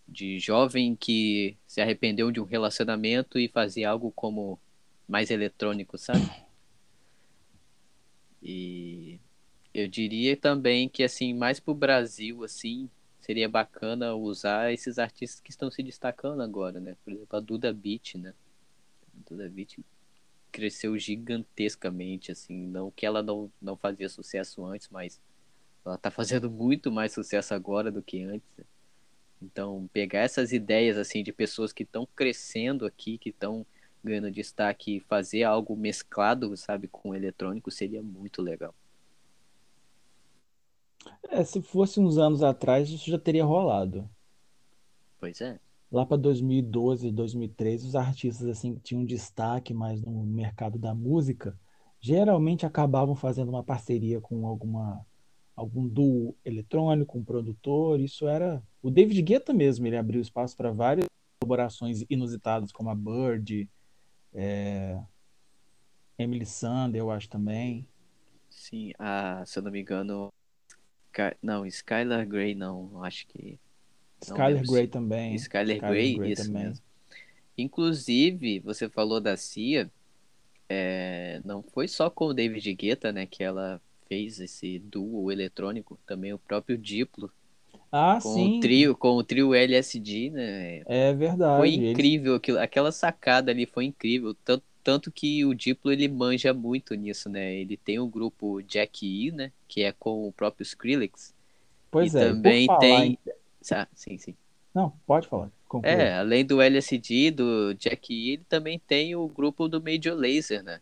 de 0.09 0.38
jovem 0.38 0.96
que 0.96 1.56
se 1.66 1.80
arrependeu 1.82 2.30
de 2.32 2.40
um 2.40 2.44
relacionamento 2.44 3.38
e 3.38 3.48
fazer 3.48 3.84
algo 3.84 4.11
como 4.12 4.59
mais 5.06 5.30
eletrônico, 5.30 5.98
sabe? 5.98 6.26
E 8.42 9.07
eu 9.75 9.89
diria 9.89 10.37
também 10.37 10.89
que 10.89 11.03
assim, 11.05 11.35
mais 11.35 11.61
pro 11.61 11.75
Brasil 11.75 12.45
assim, 12.45 12.91
seria 13.21 13.49
bacana 13.49 14.14
usar 14.14 14.73
esses 14.73 14.99
artistas 14.99 15.41
que 15.41 15.51
estão 15.51 15.71
se 15.71 15.83
destacando 15.83 16.43
agora, 16.43 16.81
né? 16.81 16.97
Por 17.05 17.12
exemplo, 17.12 17.37
a 17.37 17.41
Duda 17.41 17.73
Beat, 17.73 18.14
né? 18.16 18.35
A 19.16 19.31
Duda 19.31 19.49
Beat 19.49 19.79
cresceu 20.53 20.99
gigantescamente 20.99 22.33
assim, 22.33 22.66
não 22.69 22.91
que 22.91 23.07
ela 23.07 23.23
não 23.23 23.51
não 23.61 23.77
fazia 23.77 24.09
sucesso 24.09 24.64
antes, 24.64 24.89
mas 24.91 25.21
ela 25.85 25.99
tá 25.99 26.11
fazendo 26.11 26.51
muito 26.51 26.91
mais 26.93 27.12
sucesso 27.12 27.55
agora 27.55 27.91
do 27.91 28.03
que 28.03 28.23
antes. 28.23 28.49
né? 28.57 28.64
Então, 29.43 29.89
pegar 29.93 30.21
essas 30.21 30.53
ideias 30.53 30.97
assim 30.99 31.23
de 31.23 31.33
pessoas 31.33 31.73
que 31.73 31.85
estão 31.85 32.07
crescendo 32.16 32.87
aqui, 32.87 33.19
que 33.19 33.31
estão 33.31 33.66
ganhando 34.03 34.31
destaque 34.31 35.01
fazer 35.09 35.45
algo 35.45 35.77
mesclado, 35.77 36.57
sabe, 36.57 36.89
com 36.89 37.14
eletrônico 37.14 37.71
seria 37.71 38.03
muito 38.03 38.43
legal. 38.43 38.75
É, 41.28 41.44
se 41.44 41.61
fosse 41.61 42.01
uns 42.01 42.18
anos 42.18 42.42
atrás, 42.42 42.88
isso 42.88 43.11
já 43.11 43.18
teria 43.18 43.44
rolado. 43.44 44.09
Pois 45.18 45.40
é. 45.40 45.59
Lá 45.90 46.05
para 46.05 46.16
2012, 46.16 47.11
2013, 47.11 47.88
os 47.88 47.96
artistas 47.96 48.46
assim 48.46 48.74
que 48.74 48.80
tinham 48.80 49.05
destaque 49.05 49.72
mais 49.72 50.01
no 50.03 50.22
mercado 50.24 50.78
da 50.78 50.94
música, 50.94 51.59
geralmente 52.01 52.66
acabavam 52.66 53.14
fazendo 53.14 53.49
uma 53.49 53.62
parceria 53.62 54.20
com 54.20 54.46
alguma 54.46 55.05
algum 55.57 55.88
duo 55.88 56.36
eletrônico, 56.44 57.18
um 57.18 57.24
produtor. 57.24 57.99
Isso 57.99 58.28
era 58.28 58.62
o 58.80 58.90
David 58.90 59.20
Guetta 59.22 59.53
mesmo, 59.53 59.86
ele 59.86 59.96
abriu 59.96 60.20
espaço 60.20 60.57
para 60.57 60.70
várias 60.70 61.07
colaborações 61.40 62.05
inusitadas, 62.09 62.70
como 62.70 62.90
a 62.90 62.94
Bird, 62.94 63.68
é, 64.32 65.01
Emily 66.16 66.46
Sander, 66.46 67.01
eu 67.01 67.11
acho 67.11 67.28
também. 67.28 67.88
Sim, 68.49 68.92
a, 68.99 69.44
se 69.46 69.59
eu 69.59 69.62
não 69.62 69.70
me 69.70 69.80
engano, 69.80 70.28
Sky- 71.19 71.37
não, 71.43 71.66
Skylar 71.66 72.27
Grey 72.27 72.55
não, 72.55 73.03
acho 73.05 73.27
que 73.29 73.59
Não 74.27 74.39
Skylar 74.41 74.64
Grey 74.64 74.87
também. 74.87 75.35
Skylar 75.35 75.64
Skylar 75.64 75.83
Grey, 75.83 76.11
Grey 76.11 76.33
isso 76.33 76.45
também. 76.45 76.55
mesmo. 76.55 76.85
Inclusive, 77.59 78.61
você 78.61 78.89
falou 78.89 79.21
da 79.21 79.37
Cia, 79.37 79.91
é, 80.69 81.41
não 81.45 81.62
foi 81.62 81.89
só 81.89 82.11
com 82.11 82.27
o 82.27 82.35
David 82.35 82.75
Guetta, 82.75 83.12
né, 83.12 83.27
que 83.27 83.43
ela 83.43 83.81
fez 84.09 84.40
esse 84.40 84.78
duo 84.78 85.31
eletrônico, 85.32 85.99
também 86.07 86.32
o 86.32 86.39
próprio 86.39 86.78
Diplo, 86.78 87.32
Ah, 87.93 88.19
com 88.19 88.31
sim, 88.35 88.45
o 88.45 88.51
trio, 88.61 88.97
com 88.97 89.11
o 89.16 89.24
trio 89.24 89.55
LSD, 89.55 90.31
né, 90.31 90.86
é 90.86 91.12
verdade. 91.15 91.69
Foi 91.69 91.74
Eles- 91.74 91.99
incrível 91.99 92.35
aquilo, 92.36 92.59
aquela 92.61 92.93
sacada 92.93 93.51
ali 93.53 93.66
foi 93.66 93.85
incrível, 93.86 94.35
tanto, 94.45 94.65
tanto 94.89 95.12
que 95.12 95.44
o 95.44 95.52
Diplo 95.52 95.93
ele 95.93 96.09
manja 96.09 96.55
muito 96.55 96.94
nisso, 96.94 97.28
né? 97.28 97.55
Ele 97.55 97.77
tem 97.77 97.98
o 97.98 98.06
grupo 98.06 98.62
Jack 98.62 99.05
E, 99.06 99.31
né? 99.31 99.52
Que 99.69 99.82
é 99.82 99.93
com 99.93 100.27
o 100.27 100.32
próprio 100.32 100.62
Skrillex. 100.62 101.35
Pois 101.90 102.15
e 102.15 102.16
é, 102.16 102.20
também 102.27 102.66
tem. 102.81 103.12
em- 103.12 103.19
Ah, 103.70 103.86
sim, 103.94 104.16
sim. 104.16 104.35
Não, 104.74 104.90
pode 105.06 105.28
falar. 105.28 105.51
conclua. 105.69 105.93
É, 105.93 106.15
além 106.15 106.43
do 106.43 106.62
LSD, 106.62 107.31
do 107.31 107.74
Jack 107.74 108.15
E, 108.15 108.31
ele 108.31 108.44
também 108.48 108.78
tem 108.78 109.15
o 109.15 109.28
grupo 109.28 109.69
do 109.69 109.78
Major 109.82 110.15
Lazer, 110.19 110.62
né? 110.62 110.81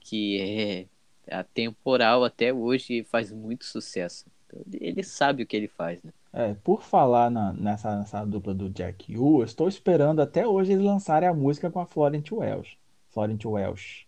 Que 0.00 0.88
é 1.28 1.36
atemporal 1.36 2.24
até 2.24 2.54
hoje 2.54 3.00
e 3.00 3.04
faz 3.04 3.30
muito 3.30 3.66
sucesso. 3.66 4.24
Então, 4.46 4.62
ele- 4.80 5.02
sabe 5.02 5.42
o 5.42 5.46
que 5.46 5.54
ele 5.54 5.68
faz, 5.68 6.02
né? 6.02 6.10
É, 6.32 6.54
por 6.54 6.82
falar 6.82 7.30
na- 7.30 7.52
nessa, 7.52 7.98
nessa 7.98 8.24
dupla 8.24 8.54
do 8.54 8.70
Jack 8.70 9.12
Yu, 9.12 9.40
eu 9.40 9.44
estou 9.44 9.68
esperando 9.68 10.22
até 10.22 10.46
hoje 10.46 10.72
eles 10.72 10.84
lançarem 10.84 11.28
a 11.28 11.34
música 11.34 11.70
com 11.70 11.80
a 11.80 11.86
Florent 11.86 12.32
Welch. 12.32 12.78
Florent 13.10 13.44
Welch. 13.44 14.06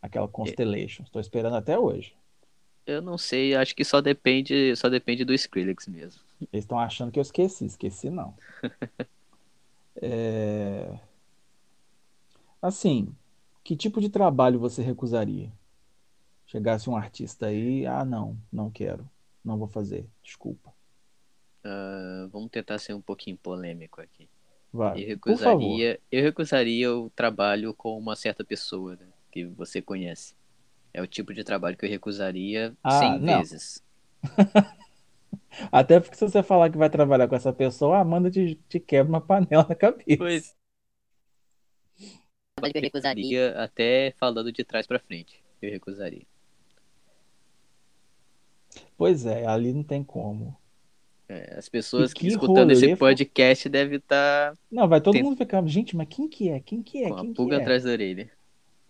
Aquela 0.00 0.28
Constellation. 0.28 1.02
Estou 1.02 1.20
esperando 1.20 1.56
até 1.56 1.78
hoje. 1.78 2.14
Eu 2.86 3.02
não 3.02 3.18
sei, 3.18 3.54
acho 3.54 3.76
que 3.76 3.84
só 3.84 4.00
depende, 4.00 4.74
só 4.76 4.88
depende 4.88 5.24
do 5.24 5.34
Skrillex 5.34 5.86
mesmo. 5.88 6.22
Eles 6.52 6.64
estão 6.64 6.78
achando 6.78 7.12
que 7.12 7.18
eu 7.18 7.22
esqueci. 7.22 7.66
Esqueci, 7.66 8.10
não. 8.10 8.34
É, 10.00 10.96
Assim, 12.60 13.14
que 13.62 13.76
tipo 13.76 14.00
de 14.00 14.08
trabalho 14.08 14.58
você 14.58 14.82
recusaria? 14.82 15.52
Chegasse 16.46 16.90
um 16.90 16.96
artista 16.96 17.46
aí, 17.46 17.86
ah, 17.86 18.04
não, 18.04 18.36
não 18.52 18.70
quero. 18.70 19.08
Não 19.44 19.56
vou 19.56 19.68
fazer. 19.68 20.08
Desculpa. 20.22 20.72
Ah, 21.62 22.28
vamos 22.32 22.50
tentar 22.50 22.78
ser 22.78 22.94
um 22.94 23.00
pouquinho 23.00 23.36
polêmico 23.36 24.00
aqui. 24.00 24.28
Vai. 24.72 25.02
Eu 25.02 25.18
Por 25.18 25.36
favor. 25.38 25.58
recusaria, 25.60 26.00
eu 26.12 26.22
recusaria 26.22 26.94
o 26.94 27.10
trabalho 27.10 27.74
com 27.74 27.96
uma 27.98 28.14
certa 28.14 28.44
pessoa, 28.44 28.96
né, 28.96 29.06
que 29.30 29.44
você 29.44 29.80
conhece. 29.80 30.34
É 30.92 31.02
o 31.02 31.06
tipo 31.06 31.32
de 31.34 31.44
trabalho 31.44 31.76
que 31.76 31.84
eu 31.84 31.90
recusaria 31.90 32.74
Ah, 32.82 32.98
100 32.98 33.18
não. 33.20 33.38
vezes. 33.38 33.82
Até 35.72 36.00
porque 36.00 36.16
se 36.16 36.28
você 36.28 36.42
falar 36.42 36.70
que 36.70 36.78
vai 36.78 36.90
trabalhar 36.90 37.28
com 37.28 37.34
essa 37.34 37.52
pessoa, 37.52 37.96
a 37.96 38.00
Amanda 38.00 38.30
te, 38.30 38.56
te 38.68 38.78
quebra 38.78 39.08
uma 39.10 39.20
panela 39.20 39.66
na 39.68 39.74
cabeça. 39.74 40.16
Pois 40.18 40.54
que 42.72 42.78
eu 42.78 42.82
recusaria. 42.82 43.22
Recusaria 43.22 43.62
até 43.62 44.12
falando 44.18 44.52
de 44.52 44.64
trás 44.64 44.86
pra 44.86 44.98
frente. 44.98 45.42
Eu 45.62 45.70
recusaria. 45.70 46.26
Pois 48.96 49.24
é, 49.26 49.46
ali 49.46 49.72
não 49.72 49.84
tem 49.84 50.02
como. 50.02 50.57
É, 51.28 51.58
as 51.58 51.68
pessoas 51.68 52.12
que 52.14 52.20
que 52.20 52.26
escutando 52.28 52.70
esse 52.70 52.96
podcast 52.96 53.68
devem 53.68 53.98
estar 53.98 54.54
Não, 54.70 54.88
vai 54.88 55.00
todo 55.00 55.12
Tem- 55.14 55.22
mundo 55.22 55.36
ficar, 55.36 55.64
gente, 55.66 55.94
mas 55.96 56.08
quem 56.08 56.28
que 56.28 56.48
é? 56.48 56.60
Quem 56.60 56.82
que 56.82 57.04
é? 57.04 57.08
com 57.08 57.14
a 57.14 57.20
Quem 57.20 57.28
que 57.30 57.36
pulga 57.36 57.56
é? 57.56 57.60
atrás 57.60 57.84
da 57.84 57.90
orelha. 57.90 58.30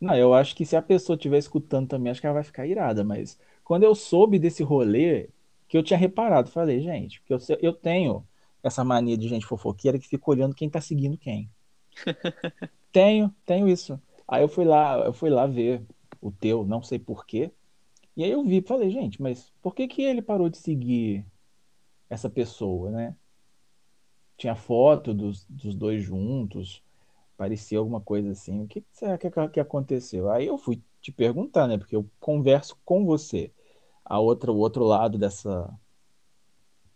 Não, 0.01 0.15
eu 0.16 0.32
acho 0.35 0.55
que 0.55 0.65
se 0.65 0.77
a 0.77 0.82
pessoa 0.82 1.16
estiver 1.16 1.39
escutando 1.39 1.89
também, 1.89 2.10
acho 2.10 2.20
que 2.20 2.27
ela 2.27 2.35
vai 2.35 2.44
ficar 2.44 2.66
irada, 2.66 3.02
mas 3.02 3.39
quando 3.65 3.82
eu 3.82 3.94
soube 3.94 4.39
desse 4.39 4.62
rolê, 4.62 5.28
que 5.69 5.77
eu 5.77 5.82
tinha 5.82 5.98
reparado, 5.98 6.51
falei, 6.51 6.81
gente, 6.81 7.20
porque 7.20 7.35
eu, 7.35 7.59
eu 7.60 7.73
tenho 7.73 8.27
essa 8.62 8.85
mania 8.85 9.16
de 9.19 9.28
gente 9.28 9.47
fofoqueira 9.47 9.98
que 9.98 10.06
fica 10.09 10.31
olhando 10.31 10.55
quem 10.55 10.70
tá 10.70 10.81
seguindo 10.81 11.19
quem. 11.19 11.51
Tenho, 12.93 13.35
tenho 13.44 13.69
isso. 13.69 14.01
Aí 14.27 14.43
eu 14.43 14.48
fui 14.48 14.65
lá, 14.65 14.98
eu 15.05 15.12
fui 15.12 15.31
lá 15.31 15.47
ver 15.47 15.82
o 16.20 16.31
teu, 16.31 16.65
não 16.65 16.82
sei 16.82 16.98
por 16.98 17.27
quê. 17.27 17.51
E 18.16 18.24
aí 18.24 18.31
eu 18.31 18.44
vi, 18.44 18.62
falei, 18.62 18.90
gente, 18.90 19.20
mas 19.23 19.52
por 19.62 19.74
que 19.74 19.89
que 19.89 20.02
ele 20.02 20.23
parou 20.23 20.48
de 20.48 20.59
seguir 20.59 21.24
essa 22.10 22.30
pessoa, 22.30 22.90
né? 22.90 23.16
Tinha 24.36 24.55
foto 24.55 25.12
dos, 25.14 25.44
dos 25.48 25.74
dois 25.74 26.02
juntos, 26.02 26.82
parecia 27.36 27.78
alguma 27.78 28.01
coisa 28.02 28.32
assim. 28.32 28.62
O 28.62 28.68
que 28.68 28.85
será 28.93 29.18
que, 29.18 29.30
que 29.51 29.60
aconteceu? 29.60 30.30
Aí 30.30 30.47
eu 30.47 30.59
fui 30.59 30.82
te 31.01 31.12
perguntar, 31.12 31.68
né? 31.68 31.78
Porque 31.78 31.97
eu 31.97 32.10
converso 32.20 32.76
com 32.85 33.05
você. 33.06 33.52
A 34.05 34.20
outra, 34.20 34.52
o 34.52 34.59
outro 34.59 34.85
lado 34.85 35.18
dessa, 35.18 35.70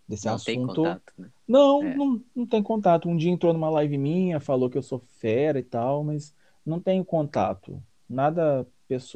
desse 0.09 0.29
Não 0.29 0.39
tem 0.41 0.59
assunto. 0.59 0.59
contato, 0.59 1.13
né? 1.19 1.31
Não, 1.47 1.83
É. 1.83 1.95
não, 1.95 2.25
não 2.35 2.47
tem 2.47 2.63
contato. 2.63 3.09
Um 3.09 3.17
dia 3.17 3.31
entrou 3.31 3.53
numa 3.53 3.71
live 3.71 3.99
minha, 3.99 4.41
falou 4.41 4.71
que 4.71 4.79
eu 4.79 4.83
sou 4.83 4.99
fera 5.01 5.59
e 5.59 5.63
tal, 5.63 6.05
mas 6.05 6.35
não 6.65 6.81
tenho 6.81 7.05
contato. 7.05 7.83
Nada, 8.09 8.67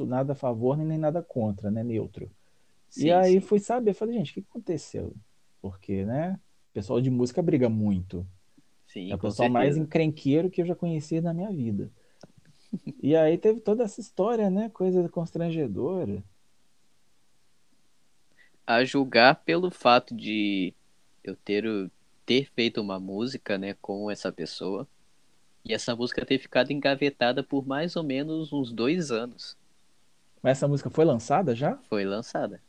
nada 0.07 0.33
a 0.33 0.35
favor 0.35 0.77
nem 0.77 0.97
nada 0.97 1.21
contra, 1.23 1.71
né? 1.71 1.83
Neutro. 1.83 2.29
E 2.95 3.11
Sim, 3.11 3.11
aí 3.11 3.39
sim. 3.39 3.41
fui 3.41 3.59
saber, 3.59 3.93
falei, 3.95 4.15
gente, 4.17 4.31
o 4.31 4.35
que 4.35 4.41
aconteceu? 4.49 5.15
Porque, 5.61 6.05
né? 6.05 6.39
O 6.71 6.73
pessoal 6.73 7.01
de 7.01 7.09
música 7.09 7.41
briga 7.41 7.69
muito. 7.69 8.25
Sim, 8.87 9.11
É 9.11 9.15
o 9.15 9.19
pessoal 9.19 9.49
mais 9.49 9.77
encrenqueiro 9.77 10.49
que 10.49 10.61
eu 10.61 10.65
já 10.65 10.75
conheci 10.75 11.19
na 11.21 11.33
minha 11.33 11.51
vida. 11.51 11.91
E 13.01 13.15
aí 13.15 13.37
teve 13.37 13.59
toda 13.59 13.83
essa 13.83 13.99
história, 14.01 14.49
né? 14.49 14.69
Coisa 14.69 15.07
constrangedora. 15.09 16.23
A 18.65 18.83
julgar 18.83 19.35
pelo 19.45 19.71
fato 19.71 20.15
de 20.15 20.73
eu 21.23 21.35
ter, 21.35 21.63
ter 22.25 22.49
feito 22.53 22.81
uma 22.81 22.99
música, 22.99 23.57
né, 23.57 23.75
com 23.81 24.11
essa 24.11 24.31
pessoa. 24.31 24.87
E 25.63 25.73
essa 25.73 25.95
música 25.95 26.25
ter 26.25 26.37
ficado 26.37 26.71
engavetada 26.71 27.43
por 27.43 27.65
mais 27.65 27.95
ou 27.95 28.03
menos 28.03 28.51
uns 28.53 28.71
dois 28.71 29.11
anos. 29.11 29.57
Mas 30.41 30.57
essa 30.57 30.67
música 30.67 30.89
foi 30.89 31.05
lançada 31.05 31.55
já? 31.55 31.77
Foi 31.89 32.05
lançada. 32.05 32.61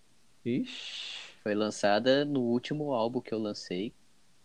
Ixi. 0.45 1.18
Foi 1.49 1.55
lançada 1.55 2.27
no 2.27 2.41
último 2.43 2.93
álbum 2.93 3.23
que 3.23 3.33
eu 3.33 3.39
lancei. 3.39 3.95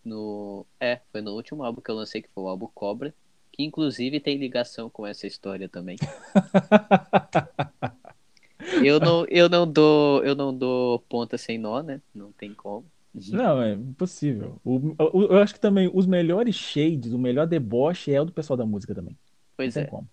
No... 0.05 0.65
É, 0.79 1.01
foi 1.11 1.19
no 1.19 1.33
último 1.33 1.61
álbum 1.61 1.81
que 1.81 1.91
eu 1.91 1.95
lancei, 1.95 2.21
que 2.21 2.29
foi 2.33 2.45
o 2.45 2.47
álbum 2.47 2.65
Cobra. 2.73 3.13
Que 3.51 3.61
inclusive 3.61 4.21
tem 4.21 4.37
ligação 4.37 4.89
com 4.89 5.05
essa 5.05 5.27
história 5.27 5.67
também. 5.67 5.97
Eu 8.81 9.01
não, 9.01 9.25
eu 9.27 9.49
não 9.49 9.69
dou, 9.69 10.23
eu 10.23 10.33
não 10.33 10.57
dou 10.57 10.99
ponta 11.09 11.37
sem 11.37 11.57
nó, 11.57 11.83
né? 11.83 12.01
Não 12.15 12.31
tem 12.31 12.53
como. 12.53 12.85
Não, 13.13 13.61
é 13.61 13.73
impossível. 13.73 14.61
O- 14.63 14.95
o- 14.97 15.23
eu 15.23 15.37
acho 15.39 15.53
que 15.53 15.59
também 15.59 15.91
os 15.93 16.05
melhores 16.05 16.55
shades, 16.55 17.11
o 17.11 17.19
melhor 17.19 17.45
deboche 17.45 18.13
é 18.13 18.21
o 18.21 18.25
do 18.25 18.31
pessoal 18.31 18.55
da 18.55 18.65
música 18.65 18.95
também. 18.95 19.17
Pois 19.57 19.75
é. 19.75 19.83
como. 19.85 20.07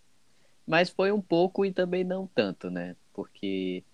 Mas 0.67 0.91
foi 0.91 1.13
um 1.13 1.21
pouco 1.21 1.65
e 1.65 1.73
também 1.73 2.03
não 2.03 2.27
tanto, 2.27 2.69
né? 2.69 2.97
Porque 3.13 3.85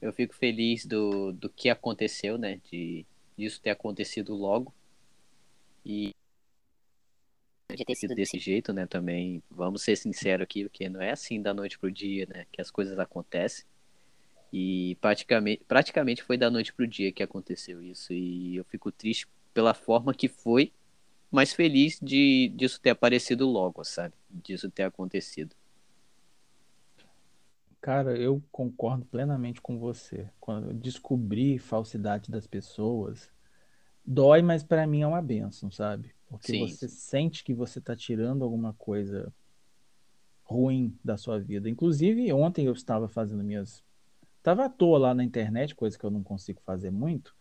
eu 0.00 0.12
fico 0.12 0.34
feliz 0.34 0.86
do, 0.86 1.32
do 1.32 1.48
que 1.48 1.68
aconteceu, 1.68 2.38
né? 2.38 2.60
De 2.70 3.04
disso 3.36 3.60
ter 3.60 3.70
acontecido 3.70 4.34
logo. 4.34 4.74
E 5.84 6.12
Podia 7.68 7.84
ter 7.84 7.94
sido 7.96 8.14
desse 8.14 8.38
jeito, 8.38 8.72
né? 8.72 8.86
Também, 8.86 9.42
vamos 9.50 9.82
ser 9.82 9.94
sinceros 9.94 10.44
aqui, 10.44 10.64
porque 10.64 10.88
não 10.88 11.02
é 11.02 11.10
assim 11.10 11.40
da 11.40 11.52
noite 11.52 11.78
pro 11.78 11.90
dia, 11.90 12.26
né? 12.26 12.46
Que 12.50 12.62
as 12.62 12.70
coisas 12.70 12.98
acontecem. 12.98 13.66
E 14.50 14.96
praticamente, 15.02 15.62
praticamente 15.68 16.22
foi 16.22 16.38
da 16.38 16.50
noite 16.50 16.72
pro 16.72 16.86
dia 16.86 17.12
que 17.12 17.22
aconteceu 17.22 17.82
isso. 17.82 18.12
E 18.12 18.56
eu 18.56 18.64
fico 18.64 18.90
triste 18.90 19.28
pela 19.52 19.74
forma 19.74 20.14
que 20.14 20.28
foi, 20.28 20.72
mas 21.30 21.52
feliz 21.52 21.98
de 22.00 22.50
disso 22.56 22.80
ter 22.80 22.90
aparecido 22.90 23.46
logo, 23.46 23.84
sabe? 23.84 24.14
Disso 24.30 24.70
ter 24.70 24.84
acontecido. 24.84 25.54
Cara, 27.88 28.18
eu 28.18 28.42
concordo 28.52 29.06
plenamente 29.06 29.62
com 29.62 29.78
você. 29.78 30.28
Quando 30.38 30.68
eu 30.68 30.74
descobri 30.74 31.58
falsidade 31.58 32.30
das 32.30 32.46
pessoas, 32.46 33.30
dói, 34.04 34.42
mas 34.42 34.62
pra 34.62 34.86
mim 34.86 35.02
é 35.02 35.06
uma 35.06 35.22
bênção, 35.22 35.70
sabe? 35.70 36.14
Porque 36.28 36.52
Sim, 36.52 36.66
você 36.66 36.88
sente 36.88 37.42
que 37.42 37.54
você 37.54 37.80
tá 37.80 37.96
tirando 37.96 38.44
alguma 38.44 38.74
coisa 38.74 39.32
ruim 40.44 40.98
da 41.04 41.16
sua 41.16 41.38
vida. 41.38 41.68
Inclusive, 41.68 42.32
ontem 42.32 42.66
eu 42.66 42.72
estava 42.72 43.08
fazendo 43.08 43.44
minhas. 43.44 43.82
Estava 44.38 44.66
à 44.66 44.68
toa 44.68 44.98
lá 44.98 45.14
na 45.14 45.24
internet, 45.24 45.74
coisa 45.74 45.98
que 45.98 46.04
eu 46.04 46.10
não 46.10 46.22
consigo 46.22 46.60
fazer 46.62 46.90
muito. 46.90 47.34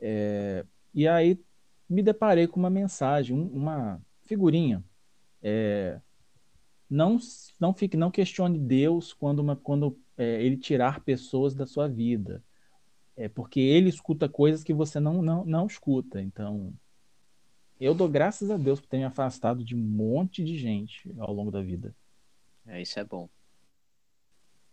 é, 0.00 0.64
E 0.94 1.08
aí 1.08 1.40
me 1.88 2.02
deparei 2.02 2.46
com 2.48 2.60
uma 2.60 2.70
mensagem, 2.70 3.36
um- 3.36 3.48
uma 3.48 4.00
figurinha. 4.22 4.84
É, 5.42 6.00
Não, 6.92 7.16
não 7.58 7.72
fique, 7.72 7.96
não 7.96 8.10
questione 8.10 8.58
Deus 8.58 9.14
quando, 9.14 9.38
uma, 9.38 9.56
quando 9.56 9.98
é, 10.14 10.42
ele 10.42 10.58
tirar 10.58 11.00
pessoas 11.00 11.54
da 11.54 11.64
sua 11.64 11.88
vida. 11.88 12.44
É 13.16 13.30
porque 13.30 13.60
ele 13.60 13.88
escuta 13.88 14.28
coisas 14.28 14.62
que 14.62 14.74
você 14.74 15.00
não, 15.00 15.22
não, 15.22 15.42
não 15.42 15.66
escuta. 15.66 16.20
Então, 16.20 16.70
eu 17.80 17.94
dou 17.94 18.10
graças 18.10 18.50
a 18.50 18.58
Deus 18.58 18.78
por 18.78 18.88
ter 18.88 18.98
me 18.98 19.04
afastado 19.04 19.64
de 19.64 19.74
um 19.74 19.78
monte 19.78 20.44
de 20.44 20.58
gente 20.58 21.10
ao 21.18 21.32
longo 21.32 21.50
da 21.50 21.62
vida. 21.62 21.96
É, 22.66 22.82
isso 22.82 23.00
é 23.00 23.04
bom. 23.04 23.26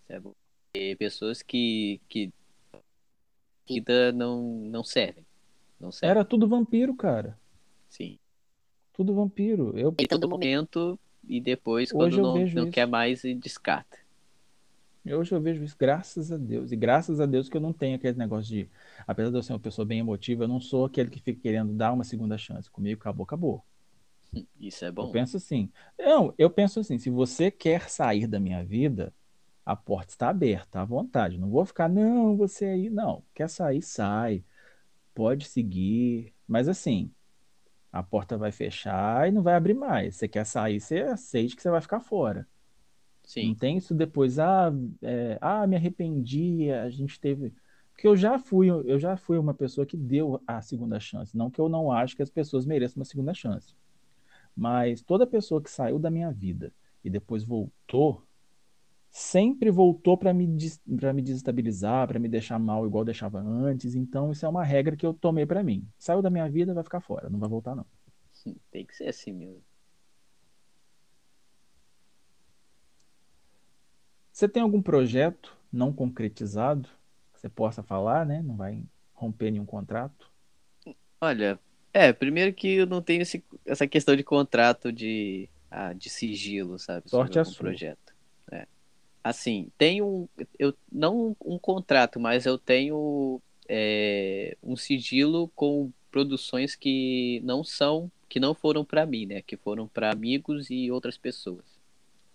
Isso 0.03 0.11
é 0.11 0.19
bom. 0.19 0.33
E 0.75 0.97
pessoas 0.97 1.41
que, 1.41 2.01
que 2.09 2.33
vida 3.65 4.11
não, 4.11 4.41
não 4.65 4.83
servem. 4.83 5.25
Não 5.79 5.89
servem. 5.89 6.11
Era 6.11 6.25
tudo 6.25 6.49
vampiro, 6.49 6.93
cara. 6.97 7.39
Sim. 7.87 8.19
Tudo 8.91 9.15
vampiro. 9.15 9.77
Eu, 9.77 9.95
Em 9.97 10.05
todo 10.05 10.27
momento 10.27 10.99
e 11.29 11.39
depois, 11.39 11.93
Hoje 11.93 12.17
quando 12.17 12.17
eu 12.17 12.23
não, 12.23 12.33
vejo 12.33 12.55
não 12.55 12.71
quer 12.71 12.87
mais, 12.87 13.23
e 13.23 13.35
descarta. 13.35 13.97
Hoje 15.05 15.31
eu 15.31 15.41
vejo 15.41 15.63
isso, 15.63 15.75
graças 15.79 16.31
a 16.31 16.37
Deus. 16.37 16.71
E 16.71 16.75
graças 16.75 17.19
a 17.19 17.25
Deus 17.25 17.47
que 17.47 17.55
eu 17.55 17.61
não 17.61 17.71
tenho 17.71 17.95
aquele 17.95 18.17
negócio 18.17 18.49
de. 18.49 18.69
Apesar 19.07 19.29
de 19.31 19.37
eu 19.37 19.43
ser 19.43 19.53
uma 19.53 19.59
pessoa 19.59 19.85
bem 19.85 19.99
emotiva, 19.99 20.43
eu 20.43 20.47
não 20.47 20.59
sou 20.59 20.85
aquele 20.85 21.09
que 21.09 21.21
fica 21.21 21.39
querendo 21.41 21.73
dar 21.73 21.93
uma 21.93 22.03
segunda 22.03 22.37
chance. 22.37 22.69
Comigo 22.69 22.99
acabou, 22.99 23.23
acabou. 23.23 23.63
Isso 24.59 24.85
é 24.85 24.89
Eu 24.89 24.93
bom. 24.93 25.11
penso 25.11 25.37
assim. 25.37 25.71
Não, 25.97 26.33
eu 26.37 26.49
penso 26.49 26.79
assim: 26.79 26.97
se 26.97 27.09
você 27.09 27.49
quer 27.49 27.89
sair 27.89 28.27
da 28.27 28.39
minha 28.39 28.63
vida, 28.63 29.13
a 29.65 29.75
porta 29.75 30.11
está 30.11 30.29
aberta, 30.29 30.81
à 30.81 30.85
vontade. 30.85 31.37
Não 31.37 31.49
vou 31.49 31.65
ficar, 31.65 31.87
não, 31.87 32.35
você 32.35 32.65
aí. 32.65 32.89
Não. 32.89 33.23
Quer 33.33 33.49
sair, 33.49 33.81
sai. 33.81 34.43
Pode 35.13 35.45
seguir. 35.45 36.33
Mas 36.47 36.67
assim, 36.67 37.11
a 37.91 38.03
porta 38.03 38.37
vai 38.37 38.51
fechar 38.51 39.27
e 39.27 39.31
não 39.31 39.41
vai 39.43 39.55
abrir 39.55 39.73
mais. 39.73 40.17
Você 40.17 40.27
quer 40.27 40.45
sair, 40.45 40.79
você 40.79 40.99
aceite 41.01 41.55
que 41.55 41.61
você 41.61 41.69
vai 41.71 41.81
ficar 41.81 41.99
fora. 42.01 42.47
Não 43.41 43.53
Sim, 43.53 43.55
tem 43.55 43.77
isso 43.77 43.93
depois, 43.95 44.37
ah, 44.39 44.71
é, 45.01 45.37
ah, 45.41 45.65
me 45.67 45.75
arrependi, 45.75 46.71
a 46.71 46.89
gente 46.89 47.19
teve. 47.19 47.53
Porque 47.93 48.07
eu 48.07 48.15
já 48.15 48.37
fui, 48.39 48.69
eu 48.69 48.99
já 48.99 49.15
fui 49.17 49.37
uma 49.37 49.53
pessoa 49.53 49.85
que 49.85 49.97
deu 49.97 50.41
a 50.47 50.61
segunda 50.61 50.99
chance. 50.99 51.35
Não 51.37 51.49
que 51.49 51.59
eu 51.59 51.69
não 51.69 51.91
acho 51.91 52.15
que 52.15 52.21
as 52.23 52.29
pessoas 52.29 52.65
mereçam 52.65 52.99
uma 52.99 53.05
segunda 53.05 53.33
chance. 53.33 53.75
Mas 54.55 55.01
toda 55.01 55.27
pessoa 55.27 55.61
que 55.63 55.71
saiu 55.71 55.99
da 55.99 56.11
minha 56.11 56.31
vida 56.31 56.73
e 57.03 57.09
depois 57.09 57.43
voltou, 57.43 58.27
sempre 59.11 59.71
voltou 59.71 60.17
para 60.17 60.33
me, 60.33 60.47
pra 60.97 61.13
me 61.13 61.21
desestabilizar, 61.21 62.07
para 62.07 62.19
me 62.19 62.27
deixar 62.29 62.59
mal 62.59 62.85
igual 62.85 63.03
deixava 63.03 63.39
antes. 63.39 63.95
Então, 63.95 64.31
isso 64.31 64.45
é 64.45 64.49
uma 64.49 64.63
regra 64.63 64.95
que 64.95 65.05
eu 65.05 65.13
tomei 65.13 65.45
para 65.45 65.63
mim. 65.63 65.87
Saiu 65.97 66.21
da 66.21 66.29
minha 66.29 66.49
vida, 66.49 66.73
vai 66.73 66.83
ficar 66.83 67.01
fora, 67.01 67.29
não 67.29 67.39
vai 67.39 67.49
voltar, 67.49 67.75
não. 67.75 67.85
tem 68.71 68.85
que 68.85 68.95
ser 68.95 69.07
assim 69.07 69.33
mesmo. 69.33 69.63
Você 74.31 74.47
tem 74.47 74.63
algum 74.63 74.81
projeto 74.81 75.57
não 75.71 75.91
concretizado 75.91 76.87
que 77.33 77.39
você 77.41 77.49
possa 77.49 77.83
falar, 77.83 78.25
né? 78.25 78.41
Não 78.41 78.55
vai 78.55 78.83
romper 79.13 79.51
nenhum 79.51 79.65
contrato? 79.65 80.31
Olha, 81.19 81.59
é, 81.91 82.13
primeiro 82.13 82.53
que 82.53 82.75
eu 82.75 82.85
não 82.85 83.01
tenho 83.01 83.21
esse- 83.21 83.43
essa 83.65 83.85
questão 83.87 84.15
de 84.15 84.23
contrato 84.23 84.91
de, 84.93 85.49
ah, 85.69 85.91
de 85.93 86.09
sigilo, 86.09 86.79
sabe? 86.79 87.09
Sorte 87.09 87.33
sobre 87.33 87.41
a 87.41 87.45
sua. 87.45 87.63
projeto. 87.65 88.08
Assim, 89.23 89.69
tenho 89.77 90.05
um, 90.05 90.27
eu, 90.57 90.73
não 90.91 91.35
um 91.43 91.59
contrato, 91.59 92.19
mas 92.19 92.45
eu 92.45 92.57
tenho 92.57 93.41
é, 93.67 94.57
um 94.63 94.75
sigilo 94.75 95.49
com 95.55 95.91
produções 96.09 96.75
que 96.75 97.41
não 97.43 97.63
são, 97.63 98.11
que 98.27 98.39
não 98.39 98.53
foram 98.53 98.83
para 98.85 99.05
mim, 99.05 99.25
né? 99.25 99.41
Que 99.41 99.57
foram 99.57 99.87
para 99.87 100.11
amigos 100.11 100.69
e 100.69 100.89
outras 100.89 101.17
pessoas. 101.17 101.65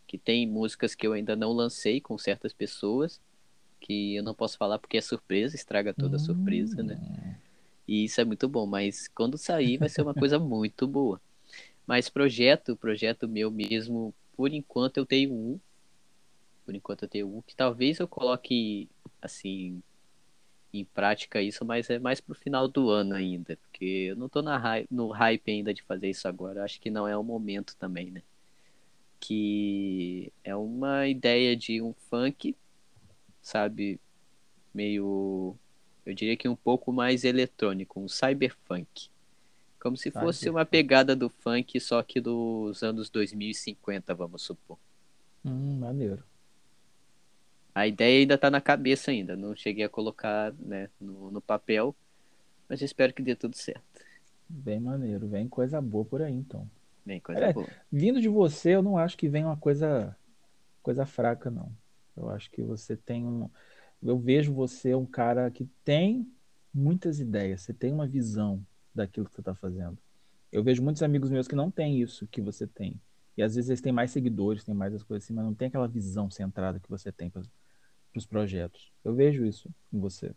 Que 0.06 0.19
tem 0.19 0.47
músicas 0.47 0.94
que 0.94 1.06
eu 1.06 1.12
ainda 1.12 1.35
não 1.35 1.52
lancei 1.52 2.01
com 2.01 2.16
certas 2.19 2.52
pessoas, 2.52 3.20
que 3.81 4.15
eu 4.16 4.23
não 4.23 4.35
posso 4.35 4.56
falar 4.56 4.78
porque 4.78 4.98
é 4.98 5.01
surpresa, 5.01 5.56
estraga 5.56 5.93
toda 5.93 6.16
a 6.16 6.20
surpresa, 6.20 6.82
né? 6.82 6.98
Hum. 7.01 7.35
E 7.86 8.05
isso 8.05 8.20
é 8.20 8.24
muito 8.24 8.48
bom, 8.48 8.66
mas 8.66 9.09
quando 9.09 9.36
sair 9.36 9.77
vai 9.77 9.89
ser 9.89 10.02
uma 10.02 10.15
coisa 10.15 10.39
muito 10.39 10.86
boa. 10.86 11.20
Mas 11.86 12.09
projeto, 12.09 12.77
projeto 12.77 13.28
meu 13.28 13.51
mesmo, 13.51 14.15
por 14.36 14.52
enquanto 14.52 14.97
eu 14.97 15.06
tenho 15.06 15.32
um. 15.32 15.61
Por 16.64 16.74
enquanto 16.74 17.04
eu 17.04 17.08
tenho 17.08 17.28
um 17.36 17.42
que 17.42 17.54
talvez 17.56 17.98
eu 18.00 18.08
coloque 18.08 18.88
assim 19.22 19.82
em 20.72 20.84
prática 20.84 21.40
isso, 21.42 21.64
mas 21.64 21.88
é 21.90 21.98
mais 21.98 22.20
pro 22.20 22.34
final 22.34 22.68
do 22.68 22.90
ano 22.90 23.14
ainda, 23.14 23.56
porque 23.58 23.84
eu 24.10 24.16
não 24.16 24.28
tô 24.28 24.42
na 24.42 24.58
hy- 24.58 24.86
no 24.90 25.08
hype 25.10 25.50
ainda 25.50 25.72
de 25.74 25.82
fazer 25.84 26.10
isso 26.10 26.28
agora. 26.28 26.64
Acho 26.64 26.80
que 26.80 26.90
não 26.90 27.08
é 27.08 27.16
o 27.16 27.22
momento 27.24 27.76
também, 27.76 28.10
né? 28.10 28.22
Que 29.20 30.32
é 30.42 30.54
uma 30.54 31.06
ideia 31.08 31.56
de 31.56 31.80
um 31.80 31.94
funk, 31.94 32.54
sabe, 33.42 34.00
meio 34.74 35.56
eu 36.06 36.14
diria 36.14 36.36
que 36.36 36.48
um 36.48 36.56
pouco 36.56 36.92
mais 36.92 37.24
eletrônico, 37.24 38.00
um 38.00 38.08
cyberfunk. 38.08 39.10
Como 39.80 39.96
se 39.96 40.10
fosse 40.10 40.50
uma 40.50 40.66
pegada 40.66 41.16
do 41.16 41.28
funk, 41.30 41.80
só 41.80 42.02
que 42.02 42.20
dos 42.20 42.82
anos 42.82 43.10
2050, 43.10 44.14
vamos 44.14 44.42
supor. 44.42 44.78
Hum, 45.44 45.78
maneiro. 45.80 46.24
A 47.74 47.86
ideia 47.88 48.20
ainda 48.20 48.38
tá 48.38 48.51
na 48.51 48.60
cabeça 48.60 49.10
ainda, 49.10 49.36
não 49.36 49.55
cheguei 49.56 49.84
a 49.84 49.88
colocar 49.88 50.52
né, 50.60 50.88
no, 51.01 51.30
no 51.30 51.40
papel, 51.40 51.94
mas 52.68 52.80
espero 52.80 53.12
que 53.12 53.22
dê 53.22 53.34
tudo 53.34 53.56
certo. 53.56 53.82
Bem 54.48 54.78
maneiro. 54.78 55.26
Vem 55.26 55.48
coisa 55.48 55.80
boa 55.80 56.05
por 56.05 56.22
aí, 56.22 56.32
então. 56.32 56.70
Bem, 57.05 57.20
coisa 57.20 57.46
É. 57.46 57.52
boa. 57.52 57.66
Vindo 57.90 58.20
de 58.20 58.28
você, 58.28 58.70
eu 58.70 58.82
não 58.82 58.96
acho 58.96 59.16
que 59.16 59.28
vem 59.28 59.44
uma 59.44 59.56
coisa, 59.56 60.16
coisa 60.82 61.05
fraca, 61.05 61.51
não. 61.51 61.72
Eu 62.16 62.30
acho 62.30 62.51
que 62.51 62.62
você 62.62 62.96
tem 62.96 63.26
um. 63.26 63.51
Eu 64.02 64.18
vejo 64.18 64.52
você 64.52 64.94
um 64.94 65.06
cara 65.06 65.51
que 65.51 65.64
tem 65.84 66.30
muitas 66.72 67.18
ideias, 67.18 67.62
você 67.62 67.72
tem 67.72 67.92
uma 67.92 68.06
visão 68.06 68.64
daquilo 68.94 69.26
que 69.26 69.34
você 69.34 69.40
está 69.40 69.55
fazendo. 69.55 69.98
Eu 70.52 70.62
vejo 70.62 70.82
muitos 70.82 71.02
amigos 71.02 71.30
meus 71.30 71.48
que 71.48 71.56
não 71.56 71.70
têm 71.70 72.01
isso 72.01 72.26
que 72.28 72.40
você 72.40 72.66
tem. 72.66 73.01
E 73.36 73.42
às 73.42 73.56
vezes 73.56 73.70
eles 73.70 73.80
têm 73.80 73.92
mais 73.92 74.12
seguidores, 74.12 74.62
têm 74.62 74.74
mais 74.74 74.94
as 74.94 75.02
coisas 75.02 75.24
assim, 75.24 75.34
mas 75.34 75.44
não 75.44 75.55
tem 75.55 75.66
aquela 75.66 75.88
visão 75.88 76.30
centrada 76.30 76.78
que 76.78 76.88
você 76.88 77.10
tem 77.10 77.28
para 77.28 77.42
os 78.18 78.26
projetos. 78.26 78.90
Eu 79.04 79.14
vejo 79.14 79.44
isso 79.44 79.68
em 79.92 79.98
você. 79.98 80.32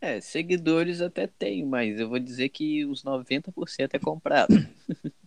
É, 0.00 0.20
seguidores 0.20 1.00
até 1.00 1.26
tenho, 1.26 1.66
mas 1.66 1.98
eu 1.98 2.08
vou 2.08 2.18
dizer 2.18 2.48
que 2.50 2.84
os 2.84 3.02
90% 3.02 3.94
é 3.94 3.98
comprado. 3.98 4.48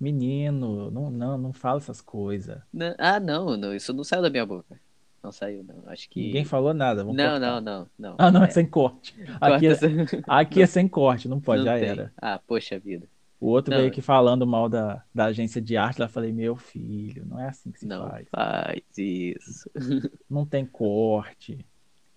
Menino, 0.00 0.90
não, 0.90 1.10
não, 1.10 1.38
não 1.38 1.52
fala 1.52 1.78
essas 1.78 2.00
coisas. 2.00 2.60
Não- 2.72 2.94
ah, 2.98 3.18
não, 3.18 3.56
não, 3.56 3.74
isso 3.74 3.92
não 3.92 4.04
saiu 4.04 4.22
da 4.22 4.30
minha 4.30 4.46
boca. 4.46 4.80
Não 5.22 5.32
saiu, 5.32 5.64
não. 5.64 5.82
Acho 5.88 6.08
que. 6.08 6.20
Ninguém 6.22 6.44
falou 6.44 6.72
nada. 6.72 7.02
Não, 7.02 7.12
cortar. 7.14 7.40
não, 7.40 7.60
não, 7.60 7.90
não. 7.98 8.14
Ah, 8.18 8.30
não, 8.30 8.44
é 8.44 8.46
É, 8.46 8.50
sem 8.50 8.64
corte. 8.64 9.12
corta 9.40 9.56
Aqui 9.56 9.66
é, 9.66 9.70
essa- 9.70 9.86
aqui 10.28 10.62
é 10.62 10.66
sem 10.66 10.86
corte, 10.86 11.26
não 11.28 11.40
pode, 11.42 11.58
não 11.58 11.66
já 11.66 11.78
tem. 11.78 11.88
era. 11.88 12.12
Ah, 12.16 12.38
poxa 12.38 12.78
vida. 12.78 13.08
O 13.40 13.46
outro 13.48 13.72
Não. 13.72 13.76
veio 13.76 13.88
aqui 13.88 14.02
falando 14.02 14.46
mal 14.46 14.68
da, 14.68 15.04
da 15.14 15.26
agência 15.26 15.60
de 15.62 15.76
arte, 15.76 15.98
lá 16.00 16.06
eu 16.06 16.10
falei, 16.10 16.32
meu 16.32 16.56
filho, 16.56 17.24
não 17.26 17.38
é 17.40 17.48
assim 17.48 17.70
que 17.72 17.80
se 17.80 17.88
Não 17.88 17.96
faz. 17.96 18.28
faz 18.30 18.82
isso. 18.96 19.70
Não 20.28 20.46
tem 20.46 20.64
corte. 20.66 21.66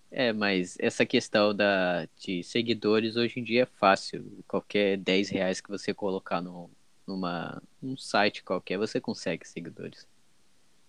É, 0.09 0.33
mas 0.33 0.75
essa 0.79 1.05
questão 1.05 1.55
da, 1.55 2.05
de 2.17 2.43
seguidores 2.43 3.15
hoje 3.15 3.39
em 3.39 3.43
dia 3.43 3.63
é 3.63 3.65
fácil. 3.65 4.43
Qualquer 4.47 4.97
10 4.97 5.29
reais 5.29 5.61
que 5.61 5.69
você 5.69 5.93
colocar 5.93 6.41
no, 6.41 6.69
numa, 7.07 7.61
num 7.81 7.95
site 7.97 8.43
qualquer, 8.43 8.77
você 8.77 8.99
consegue 8.99 9.47
seguidores. 9.47 10.07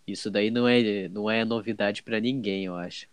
Isso 0.07 0.31
daí 0.31 0.51
não 0.51 0.69
é, 0.69 1.09
não 1.09 1.31
é 1.31 1.45
novidade 1.45 2.03
pra 2.03 2.21
ninguém, 2.21 2.67
eu 2.67 2.77
acho. 2.77 3.09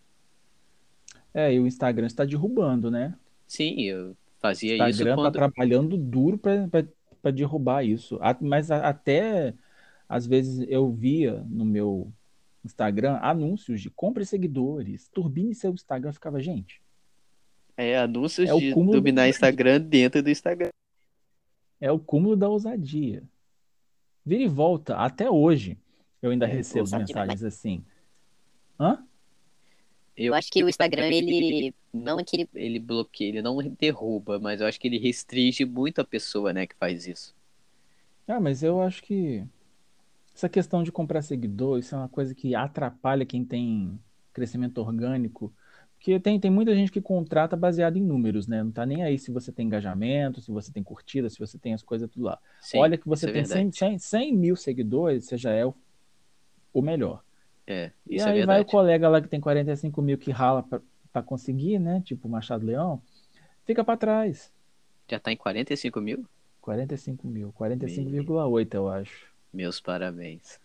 É, 1.33 1.53
e 1.53 1.59
o 1.59 1.67
Instagram 1.67 2.07
está 2.07 2.25
derrubando, 2.25 2.89
né? 2.91 3.17
Sim, 3.47 3.81
eu 3.83 4.15
fazia 4.39 4.77
O 4.77 4.87
isso 4.87 5.05
Instagram 5.05 5.17
tá 5.19 5.31
quando. 5.31 5.31
trabalhando 5.31 5.97
duro 5.97 6.37
para 6.37 6.67
derrubar 7.31 7.83
isso. 7.83 8.17
A- 8.21 8.37
Mas 8.41 8.71
a- 8.71 8.87
até, 8.87 9.53
às 10.07 10.25
vezes, 10.25 10.65
eu 10.69 10.91
via 10.91 11.43
no 11.49 11.65
meu 11.65 12.11
Instagram 12.63 13.17
anúncios 13.21 13.81
de 13.81 13.89
compre 13.89 14.25
seguidores, 14.25 15.07
turbine 15.09 15.53
seu 15.55 15.71
Instagram. 15.73 16.11
Ficava, 16.11 16.39
gente, 16.41 16.81
É, 17.77 17.97
anúncios 17.97 18.49
É 18.49 18.53
de 18.53 18.73
cúmulo 18.73 19.01
do. 19.01 19.29
Instagram 19.29 19.79
dentro 19.81 20.21
do 20.21 20.29
Instagram. 20.29 20.69
é 21.79 21.89
o 21.91 21.97
cúmulo 21.97 22.35
da 22.35 22.49
ousadia. 22.49 23.23
Vira 24.25 24.43
e 24.43 24.47
volta, 24.49 24.97
até 24.97 25.29
hoje, 25.31 25.77
eu 26.21 26.29
ainda 26.31 26.45
É, 26.45 26.49
recebo 26.49 26.83
demais. 26.85 27.07
mensagens 27.07 27.41
assim. 27.43 27.83
Hã? 28.77 29.01
Eu 30.19 30.33
acho 30.33 30.51
que 30.51 30.61
o 30.61 30.67
Instagram, 30.67 31.07
ele 31.07 31.73
não 31.93 32.19
é 32.19 32.23
que 32.23 32.35
ele 32.35 32.49
ele 32.53 32.79
bloqueia, 32.79 33.29
ele 33.29 33.41
não 33.41 33.57
derruba, 33.57 34.37
mas 34.37 34.59
eu 34.59 34.67
acho 34.67 34.79
que 34.79 34.87
ele 34.87 34.97
restringe 34.97 35.63
muito 35.63 36.01
a 36.01 36.03
pessoa, 36.03 36.51
né, 36.51 36.67
que 36.67 36.75
faz 36.75 37.07
isso. 37.07 37.33
Ah, 38.27 38.39
mas 38.39 38.61
eu 38.61 38.81
acho 38.81 39.01
que 39.01 39.43
essa 40.35 40.49
questão 40.49 40.83
de 40.83 40.91
comprar 40.91 41.21
seguidor, 41.21 41.79
isso 41.79 41.95
é 41.95 41.97
uma 41.97 42.09
coisa 42.09 42.35
que 42.35 42.53
atrapalha 42.53 43.25
quem 43.25 43.45
tem 43.45 43.97
crescimento 44.33 44.79
orgânico. 44.79 45.53
Porque 45.95 46.17
tem, 46.19 46.39
tem 46.39 46.51
muita 46.51 46.73
gente 46.75 46.91
que 46.91 47.01
contrata 47.01 47.57
baseado 47.57 47.97
em 47.97 48.01
números, 48.01 48.47
né? 48.47 48.63
Não 48.63 48.71
tá 48.71 48.85
nem 48.85 49.03
aí 49.03 49.19
se 49.19 49.31
você 49.31 49.51
tem 49.51 49.65
engajamento, 49.65 50.39
se 50.41 50.49
você 50.49 50.71
tem 50.71 50.81
curtida, 50.81 51.29
se 51.29 51.39
você 51.39 51.57
tem 51.57 51.73
as 51.73 51.83
coisas 51.83 52.09
tudo 52.09 52.25
lá. 52.25 52.39
Sim, 52.61 52.77
Olha 52.77 52.97
que 52.97 53.07
você 53.07 53.29
é 53.29 53.33
tem 53.33 53.43
100, 53.43 53.55
verdade. 53.55 53.77
100, 53.77 53.99
100 53.99 54.35
mil 54.35 54.55
seguidores, 54.55 55.25
você 55.25 55.37
já 55.37 55.51
é 55.51 55.65
o, 55.65 55.73
o 56.73 56.81
melhor. 56.81 57.21
É, 57.71 57.91
E 58.07 58.17
é 58.19 58.23
aí 58.23 58.45
vai 58.45 58.61
o 58.61 58.65
colega 58.65 59.07
lá 59.07 59.21
que 59.21 59.27
tem 59.27 59.39
45 59.39 60.01
mil 60.01 60.17
que 60.17 60.31
rala 60.31 60.63
pra, 60.63 60.81
pra 61.13 61.21
conseguir, 61.21 61.77
né? 61.77 62.01
Tipo 62.03 62.27
o 62.27 62.31
Machado 62.31 62.65
Leão, 62.65 62.99
fica 63.63 63.83
pra 63.83 63.95
trás. 63.95 64.51
Já 65.07 65.19
tá 65.19 65.31
em 65.31 65.37
45 65.37 66.01
mil? 66.01 66.25
45 66.61 67.27
mil, 67.27 67.53
45,8 67.53 68.73
eu 68.73 68.89
acho. 68.89 69.27
Meus 69.53 69.79
parabéns. 69.79 70.59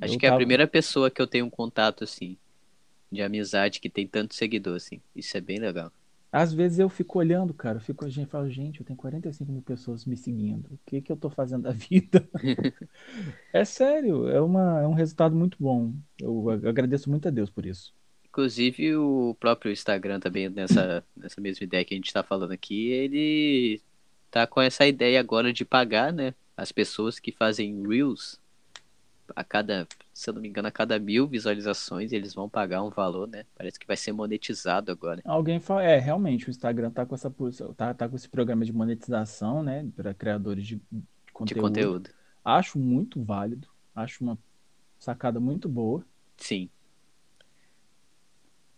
Acho 0.00 0.14
Eu 0.14 0.18
que 0.20 0.26
é 0.26 0.28
a 0.28 0.32
tava- 0.32 0.38
primeira 0.38 0.66
pessoa 0.68 1.10
que 1.10 1.20
eu 1.20 1.26
tenho 1.26 1.46
um 1.46 1.50
contato, 1.50 2.04
assim, 2.04 2.36
de 3.10 3.20
amizade 3.20 3.80
que 3.80 3.90
tem 3.90 4.06
tanto 4.06 4.34
seguidor, 4.34 4.76
assim. 4.76 5.00
Isso 5.16 5.36
é 5.36 5.40
bem 5.40 5.58
legal. 5.58 5.90
Às 6.30 6.52
vezes 6.52 6.78
eu 6.78 6.88
fico 6.88 7.18
olhando, 7.18 7.54
cara, 7.54 7.78
eu 7.78 7.80
fico, 7.80 8.04
a 8.04 8.08
gente 8.08 8.28
fala, 8.28 8.48
gente, 8.50 8.80
eu 8.80 8.86
tenho 8.86 8.96
45 8.98 9.50
mil 9.50 9.62
pessoas 9.62 10.04
me 10.04 10.16
seguindo. 10.16 10.66
O 10.66 10.78
que 10.84 11.00
que 11.00 11.10
eu 11.10 11.16
tô 11.16 11.30
fazendo 11.30 11.62
da 11.62 11.72
vida? 11.72 12.28
É 13.52 13.64
sério, 13.64 14.28
é, 14.28 14.40
uma, 14.40 14.80
é 14.82 14.86
um 14.86 14.92
resultado 14.92 15.34
muito 15.34 15.56
bom. 15.58 15.94
Eu 16.20 16.50
agradeço 16.50 17.08
muito 17.10 17.28
a 17.28 17.30
Deus 17.30 17.48
por 17.48 17.64
isso. 17.64 17.94
Inclusive, 18.26 18.94
o 18.96 19.34
próprio 19.40 19.72
Instagram 19.72 20.20
também, 20.20 20.50
nessa, 20.50 21.02
nessa 21.16 21.40
mesma 21.40 21.64
ideia 21.64 21.84
que 21.84 21.94
a 21.94 21.96
gente 21.96 22.12
tá 22.12 22.22
falando 22.22 22.52
aqui, 22.52 22.88
ele 22.90 23.80
tá 24.30 24.46
com 24.46 24.60
essa 24.60 24.86
ideia 24.86 25.18
agora 25.18 25.50
de 25.52 25.64
pagar, 25.64 26.12
né, 26.12 26.34
as 26.54 26.70
pessoas 26.70 27.18
que 27.18 27.32
fazem 27.32 27.86
Reels 27.88 28.38
a 29.36 29.44
cada, 29.44 29.86
se 30.12 30.28
eu 30.30 30.34
não 30.34 30.40
me 30.42 30.48
engano, 30.48 30.68
a 30.68 30.70
cada 30.72 30.98
mil 30.98 31.26
visualizações 31.26 32.12
eles 32.12 32.34
vão 32.34 32.48
pagar 32.48 32.82
um 32.82 32.90
valor, 32.90 33.28
né? 33.28 33.44
Parece 33.56 33.78
que 33.78 33.86
vai 33.86 33.96
ser 33.96 34.12
monetizado 34.12 34.90
agora. 34.92 35.22
Alguém 35.24 35.60
fala, 35.60 35.82
é, 35.84 35.98
realmente, 35.98 36.48
o 36.48 36.50
Instagram 36.50 36.90
tá 36.90 37.04
com 37.06 37.14
essa 37.14 37.32
tá, 37.76 37.94
tá 37.94 38.08
com 38.08 38.16
esse 38.16 38.28
programa 38.28 38.64
de 38.64 38.72
monetização, 38.72 39.62
né, 39.62 39.86
para 39.96 40.14
criadores 40.14 40.66
de, 40.66 40.76
de 40.90 40.98
De 41.00 41.04
conteúdo. 41.32 41.60
conteúdo. 41.62 42.10
Acho 42.44 42.78
muito 42.78 43.22
válido, 43.22 43.68
acho 43.94 44.24
uma 44.24 44.38
sacada 44.98 45.38
muito 45.38 45.68
boa. 45.68 46.04
Sim. 46.36 46.68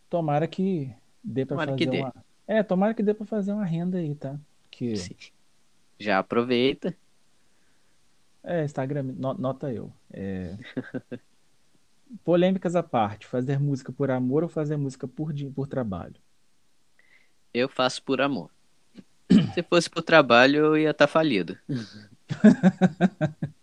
Tomara 0.08 0.46
que 0.48 0.92
dê 1.22 1.46
para 1.46 1.56
fazer 1.66 1.86
dê. 1.86 2.00
uma, 2.00 2.14
é, 2.46 2.62
tomara 2.62 2.94
que 2.94 3.02
dê 3.02 3.14
para 3.14 3.26
fazer 3.26 3.52
uma 3.52 3.64
renda 3.64 3.98
aí, 3.98 4.14
tá? 4.14 4.38
Que 4.70 4.96
sim. 4.96 5.14
Já 5.98 6.18
aproveita. 6.18 6.96
É, 8.42 8.64
Instagram, 8.64 9.02
no- 9.02 9.34
nota 9.34 9.72
eu. 9.72 9.92
É... 10.12 10.56
Polêmicas 12.24 12.74
à 12.74 12.82
parte, 12.82 13.26
fazer 13.26 13.60
música 13.60 13.92
por 13.92 14.10
amor 14.10 14.42
ou 14.42 14.48
fazer 14.48 14.76
música 14.76 15.06
por, 15.06 15.32
por 15.54 15.68
trabalho? 15.68 16.16
Eu 17.54 17.68
faço 17.68 18.02
por 18.02 18.20
amor. 18.20 18.50
Se 19.54 19.62
fosse 19.62 19.88
por 19.88 20.02
trabalho, 20.02 20.56
eu 20.56 20.76
ia 20.76 20.90
estar 20.90 21.06
falido. 21.06 21.56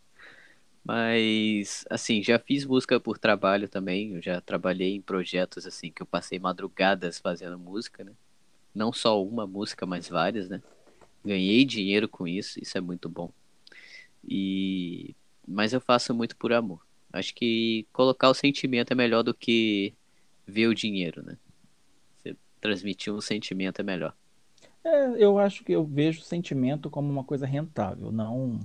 Mas, 0.84 1.84
assim, 1.90 2.24
já 2.24 2.40
fiz 2.40 2.64
música 2.64 2.98
por 2.98 3.18
trabalho 3.18 3.68
também. 3.68 4.14
Eu 4.14 4.22
já 4.22 4.40
trabalhei 4.40 4.96
em 4.96 5.02
projetos, 5.02 5.68
assim, 5.68 5.92
que 5.92 6.02
eu 6.02 6.06
passei 6.06 6.40
madrugadas 6.40 7.20
fazendo 7.20 7.60
música, 7.60 8.06
né? 8.06 8.14
Não 8.74 8.94
só 8.94 9.22
uma 9.22 9.46
música, 9.46 9.86
mas 9.86 10.08
várias, 10.08 10.48
né? 10.48 10.62
Ganhei 11.26 11.66
dinheiro 11.66 12.08
com 12.08 12.26
isso, 12.26 12.58
isso 12.62 12.78
é 12.78 12.82
muito 12.82 13.10
bom. 13.10 13.30
E... 14.24 15.14
Mas 15.48 15.74
eu 15.74 15.82
faço 15.82 16.14
muito 16.14 16.36
por 16.36 16.52
amor. 16.54 16.86
Acho 17.12 17.34
que 17.34 17.88
colocar 17.94 18.30
o 18.30 18.34
sentimento 18.34 18.92
é 18.92 18.96
melhor 18.96 19.24
do 19.24 19.34
que 19.34 19.94
ver 20.46 20.68
o 20.68 20.76
dinheiro, 20.76 21.24
né? 21.24 21.38
Você 22.18 22.36
transmitir 22.60 23.14
um 23.14 23.22
sentimento 23.22 23.80
é 23.80 23.84
melhor. 23.84 24.14
É, 24.84 25.24
eu 25.24 25.38
acho 25.40 25.64
que 25.64 25.72
eu 25.72 25.86
vejo 25.86 26.22
sentimento 26.22 26.90
como 26.90 27.10
uma 27.10 27.24
coisa 27.24 27.46
rentável, 27.46 28.12
não 28.12 28.60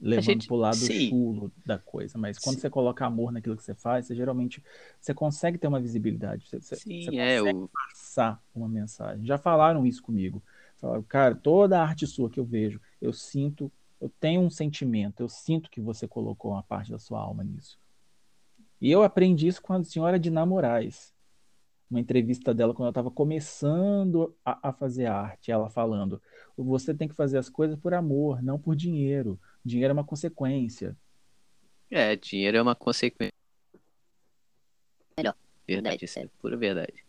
levando 0.00 0.22
gente- 0.22 0.46
pro 0.46 0.56
lado 0.56 0.76
sim. 0.76 1.08
chulo 1.08 1.52
da 1.64 1.78
coisa. 1.78 2.18
Mas 2.18 2.38
quando 2.38 2.56
Sim. 2.56 2.62
você 2.62 2.70
coloca 2.70 3.06
amor 3.06 3.32
naquilo 3.32 3.56
que 3.56 3.62
você 3.62 3.74
faz, 3.74 4.06
você 4.06 4.14
geralmente 4.14 4.62
você 5.00 5.14
consegue 5.14 5.58
ter 5.58 5.66
uma 5.66 5.80
visibilidade. 5.80 6.46
Você, 6.46 6.60
Sim, 6.60 7.04
você 7.04 7.18
é, 7.18 7.40
consegue 7.40 7.58
o, 7.58 7.70
passar 7.72 8.42
uma 8.54 8.68
mensagem. 8.68 9.24
Já 9.24 9.38
falaram 9.38 9.86
isso 9.86 10.02
comigo. 10.02 10.42
Falaram, 10.78 11.02
cara, 11.04 11.34
toda 11.34 11.78
a 11.80 11.82
arte 11.82 12.06
sua 12.06 12.28
que 12.28 12.38
eu 12.38 12.44
vejo, 12.44 12.80
eu 13.00 13.12
sinto, 13.12 13.72
eu 14.00 14.08
tenho 14.20 14.40
um 14.40 14.50
sentimento, 14.50 15.20
eu 15.20 15.28
sinto 15.28 15.70
que 15.70 15.80
você 15.80 16.06
colocou 16.06 16.52
uma 16.52 16.62
parte 16.62 16.90
da 16.90 16.98
sua 16.98 17.20
alma 17.20 17.42
nisso. 17.42 17.78
E 18.80 18.90
eu 18.90 19.02
aprendi 19.02 19.46
isso 19.46 19.62
com 19.62 19.72
a 19.72 19.82
senhora 19.82 20.18
Dina 20.18 20.44
Moraes. 20.44 21.14
Uma 21.90 22.00
entrevista 22.00 22.52
dela 22.52 22.74
quando 22.74 22.84
ela 22.86 22.90
estava 22.90 23.10
começando 23.10 24.36
a, 24.44 24.68
a 24.68 24.72
fazer 24.72 25.06
arte, 25.06 25.50
ela 25.50 25.70
falando: 25.70 26.20
você 26.56 26.92
tem 26.92 27.06
que 27.08 27.14
fazer 27.14 27.38
as 27.38 27.48
coisas 27.48 27.78
por 27.78 27.94
amor, 27.94 28.42
não 28.42 28.58
por 28.58 28.74
dinheiro. 28.74 29.38
Dinheiro 29.64 29.92
é 29.92 29.94
uma 29.94 30.04
consequência. 30.04 30.96
é, 31.90 32.16
dinheiro 32.16 32.56
é 32.56 32.62
uma 32.62 32.74
consequência. 32.74 33.32
Melhor. 35.16 35.34
Verdade, 35.66 35.82
Verdade, 35.82 36.04
isso 36.04 36.18
é 36.18 36.28
pura 36.40 36.56
verdade. 36.56 37.04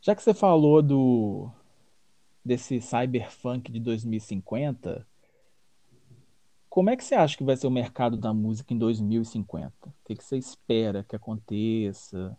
Já 0.00 0.14
que 0.14 0.22
você 0.22 0.34
falou 0.34 0.82
do 0.82 1.50
desse 2.48 2.80
cyberpunk 2.80 3.70
de 3.70 3.78
2050, 3.78 5.06
como 6.68 6.90
é 6.90 6.96
que 6.96 7.04
você 7.04 7.14
acha 7.14 7.36
que 7.36 7.44
vai 7.44 7.56
ser 7.56 7.66
o 7.66 7.70
mercado 7.70 8.16
da 8.16 8.32
música 8.32 8.72
em 8.72 8.78
2050? 8.78 9.72
O 9.86 9.92
que 10.04 10.16
que 10.16 10.24
você 10.24 10.38
espera 10.38 11.04
que 11.04 11.14
aconteça? 11.14 12.36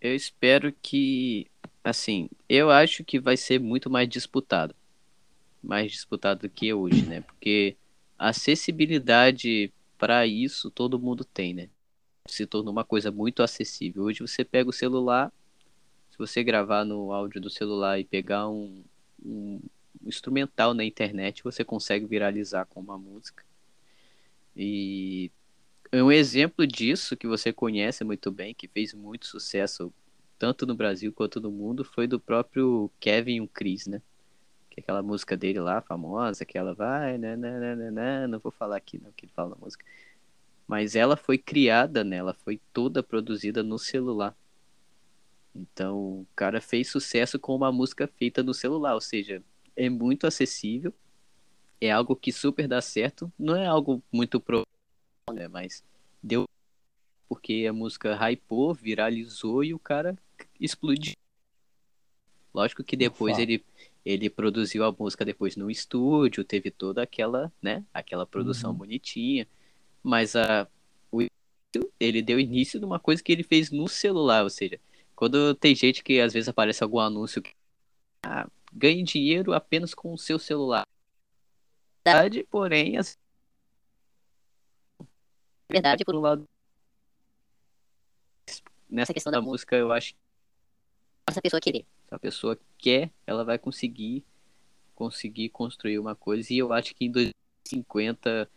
Eu 0.00 0.14
espero 0.14 0.72
que, 0.72 1.50
assim, 1.84 2.30
eu 2.48 2.70
acho 2.70 3.04
que 3.04 3.20
vai 3.20 3.36
ser 3.36 3.60
muito 3.60 3.90
mais 3.90 4.08
disputado. 4.08 4.74
Mais 5.62 5.92
disputado 5.92 6.40
do 6.40 6.48
que 6.48 6.72
hoje, 6.72 7.04
né? 7.04 7.20
Porque 7.20 7.76
acessibilidade 8.18 9.70
para 9.98 10.26
isso 10.26 10.70
todo 10.70 10.98
mundo 10.98 11.22
tem, 11.22 11.52
né? 11.52 11.68
Se 12.26 12.46
tornou 12.46 12.72
uma 12.72 12.84
coisa 12.84 13.10
muito 13.10 13.42
acessível. 13.42 14.04
Hoje 14.04 14.20
você 14.20 14.42
pega 14.42 14.70
o 14.70 14.72
celular, 14.72 15.30
você 16.20 16.44
gravar 16.44 16.84
no 16.84 17.12
áudio 17.12 17.40
do 17.40 17.50
celular 17.50 17.98
e 17.98 18.04
pegar 18.04 18.48
um, 18.48 18.84
um 19.24 19.60
instrumental 20.04 20.74
na 20.74 20.84
internet, 20.84 21.42
você 21.42 21.64
consegue 21.64 22.06
viralizar 22.06 22.66
com 22.66 22.80
uma 22.80 22.98
música. 22.98 23.44
E 24.56 25.30
um 25.92 26.12
exemplo 26.12 26.66
disso 26.66 27.16
que 27.16 27.26
você 27.26 27.52
conhece 27.52 28.04
muito 28.04 28.30
bem, 28.30 28.54
que 28.54 28.68
fez 28.68 28.92
muito 28.94 29.26
sucesso 29.26 29.92
tanto 30.38 30.66
no 30.66 30.74
Brasil 30.74 31.12
quanto 31.12 31.40
no 31.40 31.50
mundo, 31.50 31.84
foi 31.84 32.06
do 32.06 32.18
próprio 32.18 32.90
Kevin 32.98 33.36
e 33.36 33.40
o 33.40 33.48
Chris, 33.48 33.86
né? 33.86 34.00
Que 34.70 34.80
é 34.80 34.82
aquela 34.82 35.02
música 35.02 35.36
dele 35.36 35.60
lá, 35.60 35.80
famosa, 35.82 36.44
que 36.44 36.56
ela 36.56 36.74
vai, 36.74 37.18
né, 37.18 37.36
né, 37.36 37.58
né, 37.58 37.76
né, 37.76 37.90
né, 37.90 38.26
não 38.26 38.38
vou 38.38 38.52
falar 38.52 38.76
aqui 38.76 38.98
não, 38.98 39.12
que 39.12 39.26
ele 39.26 39.32
fala 39.34 39.50
na 39.50 39.56
música. 39.56 39.84
Mas 40.66 40.94
ela 40.94 41.16
foi 41.16 41.36
criada, 41.36 42.04
né? 42.04 42.16
Ela 42.16 42.32
foi 42.32 42.60
toda 42.72 43.02
produzida 43.02 43.62
no 43.62 43.78
celular. 43.78 44.34
Então, 45.54 46.20
o 46.20 46.26
cara 46.36 46.60
fez 46.60 46.88
sucesso 46.88 47.38
com 47.38 47.54
uma 47.54 47.72
música 47.72 48.06
feita 48.06 48.42
no 48.42 48.54
celular, 48.54 48.94
ou 48.94 49.00
seja, 49.00 49.42
é 49.76 49.88
muito 49.88 50.26
acessível, 50.26 50.94
é 51.80 51.90
algo 51.90 52.14
que 52.14 52.32
super 52.32 52.68
dá 52.68 52.80
certo, 52.80 53.32
não 53.38 53.56
é 53.56 53.66
algo 53.66 54.02
muito 54.12 54.40
pro, 54.40 54.62
né? 55.32 55.48
Mas 55.48 55.84
deu 56.22 56.44
porque 57.28 57.66
a 57.68 57.72
música 57.72 58.16
hypou, 58.16 58.74
viralizou 58.74 59.62
e 59.62 59.72
o 59.72 59.78
cara 59.78 60.16
explodiu. 60.60 61.14
Lógico 62.52 62.82
que 62.82 62.96
depois 62.96 63.34
Ufa. 63.34 63.42
ele, 63.42 63.64
ele 64.04 64.28
produziu 64.28 64.84
a 64.84 64.92
música 64.92 65.24
depois 65.24 65.54
no 65.56 65.70
estúdio, 65.70 66.44
teve 66.44 66.70
toda 66.70 67.02
aquela, 67.02 67.52
né, 67.62 67.84
aquela 67.94 68.26
produção 68.26 68.72
Uhum. 68.72 68.78
bonitinha, 68.78 69.46
mas 70.02 70.34
a 70.34 70.66
o, 71.12 71.20
ele 72.00 72.20
deu 72.20 72.40
início 72.40 72.80
numa 72.80 72.98
coisa 72.98 73.22
que 73.22 73.30
ele 73.30 73.44
fez 73.44 73.70
no 73.70 73.86
celular, 73.88 74.42
ou 74.42 74.50
seja, 74.50 74.80
quando 75.20 75.54
tem 75.54 75.74
gente 75.74 76.02
que 76.02 76.18
às 76.18 76.32
vezes 76.32 76.48
aparece 76.48 76.82
algum 76.82 76.98
anúncio 76.98 77.42
que 77.42 77.52
ah, 78.22 78.48
ganhe 78.72 79.02
dinheiro 79.02 79.52
apenas 79.52 79.92
com 79.92 80.14
o 80.14 80.18
seu 80.18 80.38
celular. 80.38 80.86
Verdade, 82.02 82.42
porém, 82.50 82.96
assim, 82.96 83.18
Verdade, 85.70 86.06
por 86.06 86.16
um 86.16 86.20
lado 86.20 86.48
nessa 88.88 89.12
Essa 89.12 89.12
questão 89.12 89.30
da 89.30 89.42
música, 89.42 89.76
eu 89.76 89.92
acho 89.92 90.14
que 90.14 90.20
essa 91.26 91.42
pessoa 91.42 91.60
querer. 91.60 91.84
se 92.08 92.14
a 92.14 92.18
pessoa 92.18 92.58
quer, 92.78 93.12
ela 93.26 93.44
vai 93.44 93.58
conseguir 93.58 94.24
conseguir 94.94 95.50
construir 95.50 95.98
uma 95.98 96.16
coisa. 96.16 96.50
E 96.50 96.56
eu 96.56 96.72
acho 96.72 96.94
que 96.94 97.04
em 97.04 97.10
2050 97.10 98.50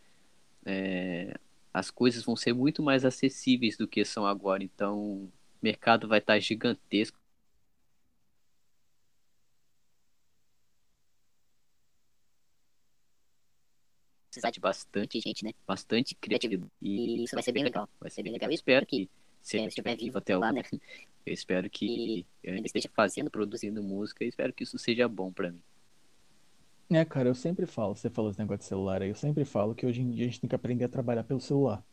é, 0.65 1.37
as 1.73 1.91
coisas 1.91 2.23
vão 2.23 2.37
ser 2.37 2.53
muito 2.53 2.81
mais 2.81 3.03
acessíveis 3.03 3.75
do 3.75 3.85
que 3.85 4.05
são 4.05 4.25
agora. 4.25 4.63
Então, 4.63 5.29
mercado 5.63 6.07
vai 6.07 6.19
estar 6.19 6.39
gigantesco. 6.39 7.17
Precisar 14.29 14.49
de 14.49 14.59
bastante, 14.59 15.19
gente, 15.21 15.45
né? 15.45 15.51
bastante 15.65 16.15
criatividade. 16.15 16.71
E 16.81 17.23
isso 17.23 17.35
vai 17.35 17.43
ser 17.43 17.51
bem 17.51 17.63
legal. 17.63 17.87
Vai 17.99 18.09
ser 18.09 18.23
bem 18.23 18.33
legal. 18.33 18.49
Eu 18.49 18.55
espero 18.55 18.85
que, 18.85 19.05
que, 19.05 19.11
se 19.41 19.57
ele 19.57 19.67
estiver 19.67 19.95
vivo 19.95 20.17
até 20.17 20.35
lá, 20.35 20.47
lá, 20.47 20.53
né? 20.53 20.63
eu 21.25 21.33
espero 21.33 21.69
que 21.69 21.85
E 21.85 22.25
eu 22.43 22.53
ainda 22.55 22.65
esteja 22.65 22.89
fazendo, 22.95 23.29
produzindo 23.29 23.83
música. 23.83 24.23
Eu 24.23 24.29
espero 24.29 24.51
que 24.51 24.63
isso 24.63 24.77
seja 24.77 25.07
bom 25.07 25.31
pra 25.31 25.51
mim. 25.51 25.61
É, 26.91 27.05
cara, 27.05 27.29
eu 27.29 27.35
sempre 27.35 27.65
falo, 27.65 27.95
você 27.95 28.09
falou 28.09 28.29
esse 28.29 28.39
negócio 28.39 28.59
de 28.59 28.65
celular 28.65 29.01
aí, 29.01 29.09
eu 29.09 29.15
sempre 29.15 29.45
falo 29.45 29.73
que 29.73 29.85
hoje 29.85 30.01
em 30.01 30.11
dia 30.11 30.25
a 30.25 30.27
gente 30.27 30.41
tem 30.41 30.49
que 30.49 30.55
aprender 30.55 30.83
a 30.83 30.89
trabalhar 30.89 31.23
pelo 31.23 31.39
celular. 31.39 31.83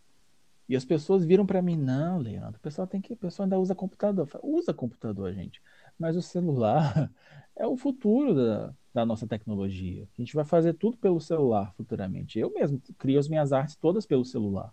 E 0.70 0.76
as 0.76 0.84
pessoas 0.84 1.24
viram 1.24 1.44
pra 1.44 1.60
mim, 1.60 1.76
não, 1.76 2.18
Leandro, 2.18 2.56
o 2.56 2.62
pessoal 2.62 2.86
tem 2.86 3.00
que, 3.00 3.12
o 3.12 3.16
pessoal 3.16 3.42
ainda 3.42 3.58
usa 3.58 3.74
computador. 3.74 4.24
Falo, 4.28 4.56
Usa 4.56 4.72
computador, 4.72 5.32
gente. 5.34 5.60
Mas 5.98 6.16
o 6.16 6.22
celular 6.22 7.10
é 7.58 7.66
o 7.66 7.76
futuro 7.76 8.32
da, 8.32 8.72
da 8.94 9.04
nossa 9.04 9.26
tecnologia. 9.26 10.06
A 10.16 10.22
gente 10.22 10.32
vai 10.32 10.44
fazer 10.44 10.74
tudo 10.74 10.96
pelo 10.96 11.20
celular 11.20 11.74
futuramente. 11.74 12.38
Eu 12.38 12.52
mesmo 12.54 12.80
crio 12.96 13.18
as 13.18 13.26
minhas 13.26 13.52
artes 13.52 13.74
todas 13.74 14.06
pelo 14.06 14.24
celular. 14.24 14.72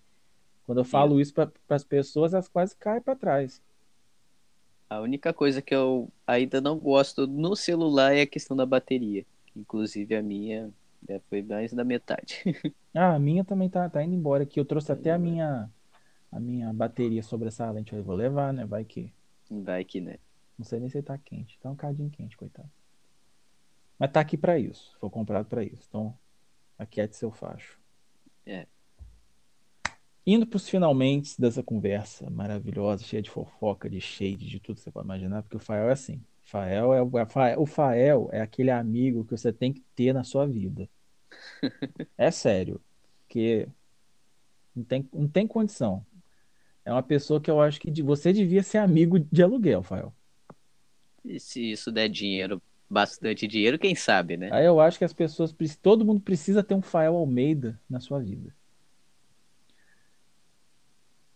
Quando 0.67 0.77
eu 0.77 0.85
falo 0.85 1.19
isso 1.19 1.33
para 1.33 1.51
as 1.69 1.83
pessoas, 1.83 2.31
elas 2.31 2.47
quase 2.47 2.75
caem 2.75 3.01
para 3.01 3.15
trás. 3.15 3.59
A 4.87 5.01
única 5.01 5.33
coisa 5.33 5.63
que 5.63 5.73
eu 5.73 6.11
ainda 6.27 6.61
não 6.61 6.77
gosto 6.77 7.25
no 7.25 7.55
celular 7.55 8.13
é 8.15 8.21
a 8.21 8.27
questão 8.27 8.55
da 8.55 8.67
bateria. 8.67 9.25
Inclusive 9.55 10.15
a 10.15 10.21
minha 10.21 10.71
já 11.09 11.19
foi 11.27 11.41
mais 11.41 11.73
da 11.73 11.83
metade. 11.83 12.43
Ah, 12.93 13.13
a 13.13 13.19
minha 13.19 13.45
também 13.45 13.69
tá, 13.69 13.87
tá 13.89 14.03
indo 14.03 14.15
embora 14.15 14.43
aqui. 14.43 14.59
Eu 14.59 14.65
trouxe 14.65 14.87
Tá 14.87 14.93
até 14.93 15.11
a 15.11 15.17
indo 15.17 15.23
minha, 15.23 15.69
a 16.31 16.39
minha 16.39 16.71
bateria 16.73 17.23
sobressalente. 17.23 17.93
Eu 17.93 18.03
vou 18.03 18.15
levar, 18.15 18.53
né? 18.53 18.65
Vai 18.65 18.83
que. 18.83 19.13
Vai 19.49 19.83
que, 19.83 20.01
né? 20.01 20.17
Não 20.57 20.65
sei 20.65 20.79
nem 20.79 20.89
se 20.89 21.01
tá 21.01 21.17
quente. 21.17 21.57
Tá 21.59 21.69
um 21.69 21.75
cadinho 21.75 22.09
quente, 22.09 22.35
coitado. 22.35 22.69
Mas 23.97 24.11
tá 24.11 24.19
aqui 24.19 24.37
para 24.37 24.59
isso. 24.59 24.95
Foi 24.99 25.09
comprado 25.09 25.45
para 25.45 25.63
isso. 25.63 25.85
Então, 25.87 26.17
aquiete 26.77 27.15
seu 27.15 27.31
facho. 27.31 27.79
É. 28.45 28.67
Indo 30.25 30.45
para 30.45 30.57
os 30.57 30.67
finalmente 30.67 31.39
dessa 31.39 31.63
conversa 31.63 32.29
maravilhosa, 32.29 33.03
cheia 33.03 33.21
de 33.21 33.29
fofoca, 33.29 33.89
de 33.89 34.01
shade, 34.01 34.47
de 34.49 34.59
tudo 34.59 34.75
que 34.75 34.81
você 34.81 34.91
pode 34.91 35.05
imaginar, 35.05 35.41
porque 35.41 35.55
o 35.55 35.59
Fael 35.59 35.89
é 35.89 35.93
assim. 35.93 36.21
Fael 36.43 36.93
é, 36.93 37.01
o 37.57 37.65
Fael- 37.65 38.29
é 38.31 38.41
aquele 38.41 38.69
amigo 38.71 39.23
que 39.23 39.31
você 39.31 39.53
tem 39.53 39.71
que 39.71 39.81
ter 39.95 40.13
na 40.13 40.23
sua 40.23 40.45
vida. 40.45 40.89
É 42.17 42.31
sério. 42.31 42.81
Porque 43.21 43.67
não 44.75 44.83
tem, 44.83 45.09
não 45.13 45.27
tem 45.27 45.45
condição. 45.45 46.05
É 46.87 46.91
uma 46.93 47.03
pessoa 47.03 47.41
que 47.41 47.51
eu 47.51 47.59
acho 47.59 47.81
que 47.81 48.01
você 48.01 48.31
devia 48.31 48.63
ser 48.63 48.77
amigo 48.77 49.19
de 49.19 49.43
aluguel, 49.43 49.83
Fael. 49.83 50.13
E 51.25 51.37
se 51.37 51.71
isso 51.71 51.91
der 51.91 52.07
dinheiro, 52.07 52.61
bastante 52.89 53.45
dinheiro, 53.45 53.77
quem 53.77 53.93
sabe, 53.93 54.37
né? 54.37 54.49
Aí 54.53 54.65
eu 54.65 54.79
acho 54.79 54.97
que 54.97 55.03
as 55.03 55.11
pessoas, 55.11 55.53
todo 55.81 56.05
mundo 56.05 56.21
precisa 56.21 56.63
ter 56.63 56.75
um 56.75 56.81
Fael 56.81 57.17
Almeida 57.17 57.77
na 57.89 57.99
sua 57.99 58.21
vida. 58.21 58.55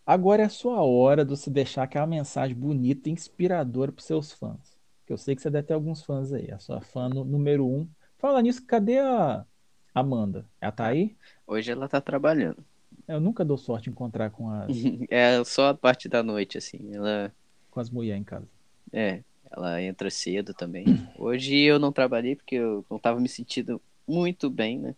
Agora 0.06 0.42
é 0.42 0.46
a 0.46 0.50
sua 0.50 0.82
hora 0.84 1.24
de 1.24 1.30
você 1.32 1.50
deixar 1.50 1.84
aquela 1.84 2.08
mensagem 2.08 2.56
bonita 2.56 3.10
e 3.10 3.12
inspiradora 3.12 3.92
para 3.92 4.04
seus 4.04 4.32
fãs. 4.32 4.78
Que 5.06 5.14
eu 5.14 5.18
sei 5.18 5.36
que 5.36 5.42
você 5.42 5.50
deve 5.50 5.68
ter 5.68 5.74
alguns 5.74 6.04
fãs 6.04 6.34
aí. 6.34 6.52
A 6.52 6.60
sua 6.60 6.82
fã 6.82 7.08
no- 7.10 7.24
número 7.26 7.68
um. 7.68 7.88
Fala 8.18 8.42
nisso, 8.42 8.66
cadê 8.66 9.00
a 9.00 9.46
Amanda? 9.94 10.50
Ela 10.60 10.72
tá 10.72 10.88
aí? 10.88 11.16
Hoje 11.46 11.72
ela 11.72 11.88
tá 11.88 12.02
trabalhando. 12.02 12.66
Eu 13.08 13.20
nunca 13.20 13.44
dou 13.46 13.58
sorte 13.58 13.90
encontrar 13.90 14.30
com 14.32 14.50
as, 14.50 14.70
É 15.10 15.44
só 15.44 15.70
a 15.70 15.74
parte 15.74 16.08
da 16.10 16.22
noite, 16.24 16.58
assim. 16.58 16.94
Ela, 16.94 17.34
com 17.70 17.80
as 17.80 17.90
mulheres 17.90 18.22
em 18.22 18.24
casa. 18.24 18.48
é, 18.92 19.24
ela 19.52 19.82
entra 19.82 20.10
cedo 20.10 20.54
também. 20.54 20.86
Hoje 21.18 21.56
eu 21.60 21.78
não 21.80 21.92
trabalhei 21.92 22.36
porque 22.36 22.56
eu 22.56 22.86
não 22.90 22.98
tava 23.00 23.20
me 23.20 23.28
sentindo 23.30 23.82
muito 24.08 24.50
bem, 24.50 24.80
né? 24.80 24.96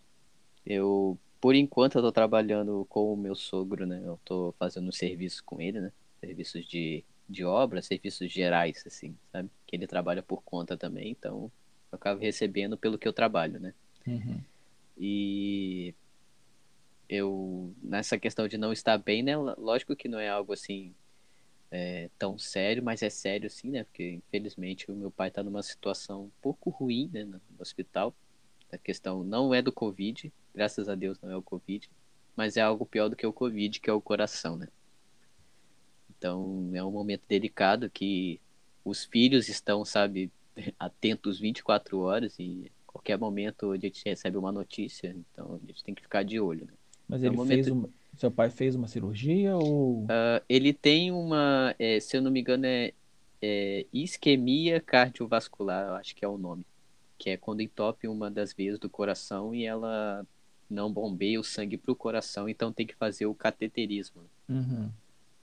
Eu, 0.64 1.18
por 1.40 1.54
enquanto, 1.54 1.96
eu 1.96 2.02
tô 2.02 2.12
trabalhando 2.12 2.86
com 2.88 3.12
o 3.12 3.16
meu 3.16 3.34
sogro, 3.34 3.84
né? 3.86 4.00
Eu 4.04 4.18
tô 4.24 4.54
fazendo 4.58 4.88
um 4.88 4.92
serviço 4.92 5.42
com 5.44 5.60
ele, 5.60 5.80
né? 5.80 5.92
Serviços 6.20 6.64
de 6.66 7.04
de 7.26 7.42
obra, 7.42 7.80
serviços 7.80 8.30
gerais, 8.30 8.84
assim, 8.86 9.16
sabe? 9.32 9.48
Que 9.66 9.74
ele 9.76 9.86
trabalha 9.86 10.22
por 10.22 10.42
conta 10.42 10.76
também, 10.76 11.10
então 11.10 11.50
eu 11.90 11.96
acabo 11.96 12.20
recebendo 12.20 12.76
pelo 12.76 12.98
que 12.98 13.08
eu 13.08 13.14
trabalho, 13.14 13.58
né? 13.58 13.72
Uhum. 14.06 14.38
E 14.98 15.94
eu, 17.08 17.74
nessa 17.82 18.18
questão 18.18 18.48
de 18.48 18.56
não 18.58 18.72
estar 18.72 18.98
bem, 18.98 19.22
né? 19.22 19.36
Lógico 19.36 19.96
que 19.96 20.08
não 20.08 20.18
é 20.18 20.28
algo 20.28 20.52
assim 20.52 20.94
é, 21.70 22.08
tão 22.18 22.38
sério, 22.38 22.82
mas 22.82 23.02
é 23.02 23.10
sério 23.10 23.50
sim, 23.50 23.70
né? 23.70 23.84
Porque 23.84 24.20
infelizmente 24.26 24.90
o 24.90 24.94
meu 24.94 25.10
pai 25.10 25.28
está 25.28 25.42
numa 25.42 25.62
situação 25.62 26.24
um 26.24 26.30
pouco 26.40 26.70
ruim, 26.70 27.10
né? 27.12 27.24
No 27.24 27.40
hospital. 27.58 28.14
A 28.70 28.78
questão 28.78 29.22
não 29.22 29.54
é 29.54 29.62
do 29.62 29.72
Covid, 29.72 30.32
graças 30.54 30.88
a 30.88 30.94
Deus 30.94 31.18
não 31.20 31.30
é 31.30 31.36
o 31.36 31.42
Covid, 31.42 31.88
mas 32.36 32.56
é 32.56 32.60
algo 32.60 32.86
pior 32.86 33.08
do 33.08 33.16
que 33.16 33.26
o 33.26 33.32
Covid, 33.32 33.80
que 33.80 33.90
é 33.90 33.92
o 33.92 34.00
coração, 34.00 34.56
né? 34.56 34.68
Então 36.16 36.70
é 36.74 36.82
um 36.82 36.90
momento 36.90 37.22
delicado 37.28 37.90
que 37.90 38.40
os 38.84 39.04
filhos 39.04 39.48
estão, 39.48 39.84
sabe, 39.84 40.30
atentos 40.78 41.38
24 41.38 41.98
horas 42.00 42.38
e 42.38 42.70
qualquer 42.86 43.18
momento 43.18 43.72
a 43.72 43.76
gente 43.76 44.02
recebe 44.04 44.36
uma 44.36 44.52
notícia, 44.52 45.08
então 45.08 45.60
a 45.62 45.66
gente 45.66 45.82
tem 45.82 45.94
que 45.94 46.02
ficar 46.02 46.22
de 46.22 46.38
olho. 46.38 46.66
Né? 46.66 46.72
Mas 47.08 47.22
é 47.22 47.26
ele 47.26 47.36
um 47.36 47.46
fez 47.46 47.68
uma... 47.68 47.88
Seu 48.16 48.30
pai 48.30 48.48
fez 48.48 48.76
uma 48.76 48.86
cirurgia 48.86 49.56
ou. 49.56 50.04
Uh, 50.04 50.40
ele 50.48 50.72
tem 50.72 51.10
uma, 51.10 51.74
é, 51.78 51.98
se 51.98 52.16
eu 52.16 52.22
não 52.22 52.30
me 52.30 52.40
engano, 52.40 52.64
é, 52.64 52.92
é, 53.42 53.86
isquemia 53.92 54.80
cardiovascular, 54.80 55.88
eu 55.88 55.94
acho 55.94 56.14
que 56.14 56.24
é 56.24 56.28
o 56.28 56.38
nome. 56.38 56.64
Que 57.18 57.30
é 57.30 57.36
quando 57.36 57.60
entope 57.60 58.06
uma 58.06 58.30
das 58.30 58.52
veias 58.52 58.78
do 58.78 58.88
coração 58.88 59.52
e 59.52 59.64
ela 59.64 60.24
não 60.70 60.92
bombeia 60.92 61.40
o 61.40 61.44
sangue 61.44 61.76
para 61.76 61.92
o 61.92 61.96
coração, 61.96 62.48
então 62.48 62.72
tem 62.72 62.86
que 62.86 62.94
fazer 62.94 63.26
o 63.26 63.34
cateterismo. 63.34 64.22
Uhum. 64.48 64.90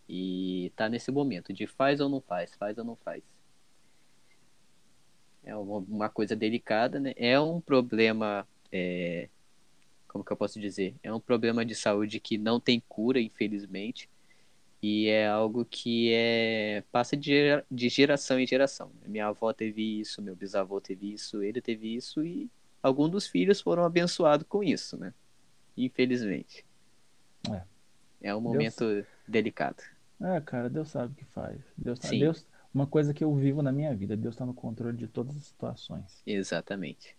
E 0.07 0.71
tá 0.75 0.89
nesse 0.89 1.11
momento 1.11 1.53
de 1.53 1.67
faz 1.67 1.99
ou 1.99 2.09
não 2.09 2.21
faz, 2.21 2.53
faz 2.55 2.77
ou 2.77 2.83
não 2.83 2.95
faz. 2.95 3.21
É 5.43 5.55
uma, 5.55 5.77
uma 5.79 6.09
coisa 6.09 6.35
delicada, 6.35 6.99
né? 6.99 7.13
É 7.15 7.39
um 7.39 7.59
problema, 7.59 8.47
é, 8.71 9.29
como 10.11 10.25
que 10.25 10.31
eu 10.33 10.35
posso 10.35 10.59
dizer? 10.59 10.93
É 11.01 11.13
um 11.13 11.21
problema 11.21 11.63
de 11.63 11.73
saúde 11.73 12.19
que 12.19 12.37
não 12.37 12.59
tem 12.59 12.83
cura, 12.89 13.21
infelizmente. 13.21 14.09
E 14.83 15.07
é 15.07 15.25
algo 15.25 15.63
que 15.63 16.11
é 16.11 16.83
passa 16.91 17.15
de, 17.15 17.31
de 17.71 17.87
geração 17.87 18.37
em 18.37 18.45
geração. 18.45 18.91
Minha 19.05 19.27
avó 19.27 19.53
teve 19.53 20.01
isso, 20.01 20.21
meu 20.21 20.35
bisavô 20.35 20.81
teve 20.81 21.13
isso, 21.13 21.41
ele 21.41 21.61
teve 21.61 21.95
isso 21.95 22.25
e 22.25 22.49
alguns 22.83 23.09
dos 23.09 23.27
filhos 23.27 23.61
foram 23.61 23.85
abençoados 23.85 24.45
com 24.49 24.61
isso, 24.61 24.97
né? 24.97 25.13
Infelizmente. 25.77 26.65
É, 27.49 27.61
é 28.21 28.35
um 28.35 28.41
momento 28.41 28.79
Deus... 28.79 29.05
delicado. 29.25 29.81
É, 30.19 30.41
cara, 30.41 30.69
Deus 30.69 30.89
sabe 30.89 31.13
o 31.13 31.15
que 31.15 31.25
faz. 31.25 31.57
Deus, 31.77 31.99
Sim. 32.01 32.19
Deus, 32.19 32.45
uma 32.73 32.85
coisa 32.85 33.13
que 33.13 33.23
eu 33.23 33.33
vivo 33.33 33.61
na 33.61 33.71
minha 33.71 33.95
vida, 33.95 34.17
Deus 34.17 34.35
está 34.35 34.45
no 34.45 34.53
controle 34.53 34.97
de 34.97 35.07
todas 35.07 35.37
as 35.37 35.45
situações. 35.45 36.21
Exatamente. 36.25 37.15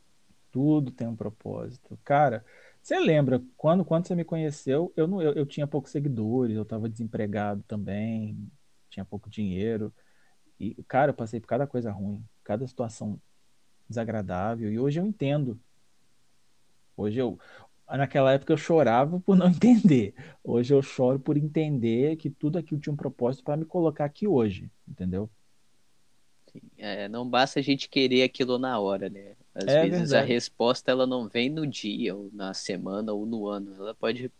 Tudo 0.50 0.90
tem 0.90 1.06
um 1.06 1.16
propósito. 1.16 1.98
Cara, 2.04 2.44
você 2.82 2.98
lembra 2.98 3.40
quando, 3.56 3.84
quando 3.84 4.06
você 4.06 4.14
me 4.14 4.24
conheceu, 4.24 4.92
eu, 4.96 5.06
não, 5.06 5.22
eu, 5.22 5.32
eu 5.34 5.46
tinha 5.46 5.66
poucos 5.66 5.92
seguidores, 5.92 6.56
eu 6.56 6.62
estava 6.62 6.88
desempregado 6.88 7.62
também, 7.62 8.50
tinha 8.90 9.04
pouco 9.04 9.30
dinheiro. 9.30 9.94
E, 10.58 10.74
cara, 10.84 11.10
eu 11.10 11.14
passei 11.14 11.40
por 11.40 11.46
cada 11.46 11.66
coisa 11.66 11.92
ruim, 11.92 12.24
cada 12.42 12.66
situação 12.66 13.20
desagradável. 13.88 14.70
E 14.72 14.78
hoje 14.78 14.98
eu 15.00 15.06
entendo. 15.06 15.60
Hoje 16.96 17.18
eu, 17.20 17.38
naquela 17.88 18.32
época 18.32 18.52
eu 18.52 18.56
chorava 18.56 19.20
por 19.20 19.36
não 19.36 19.46
entender. 19.50 20.14
Hoje 20.42 20.74
eu 20.74 20.82
choro 20.82 21.20
por 21.20 21.36
entender 21.36 22.16
que 22.16 22.30
tudo 22.30 22.58
aquilo 22.58 22.80
tinha 22.80 22.92
um 22.92 22.96
propósito 22.96 23.44
para 23.44 23.56
me 23.56 23.64
colocar 23.64 24.04
aqui 24.04 24.26
hoje, 24.26 24.70
entendeu? 24.88 25.30
É, 26.76 27.08
não 27.08 27.28
basta 27.28 27.60
a 27.60 27.62
gente 27.62 27.88
querer 27.88 28.24
aquilo 28.24 28.58
na 28.58 28.78
hora, 28.78 29.08
né? 29.08 29.36
Às 29.54 29.66
é 29.66 29.80
vezes 29.82 30.10
verdade. 30.10 30.14
a 30.16 30.22
resposta 30.22 30.90
ela 30.90 31.06
não 31.06 31.28
vem 31.28 31.50
no 31.50 31.66
dia, 31.66 32.14
ou 32.14 32.30
na 32.32 32.54
semana, 32.54 33.12
ou 33.12 33.26
no 33.26 33.46
ano. 33.48 33.74
Ela 33.74 33.94
pode 33.94 34.30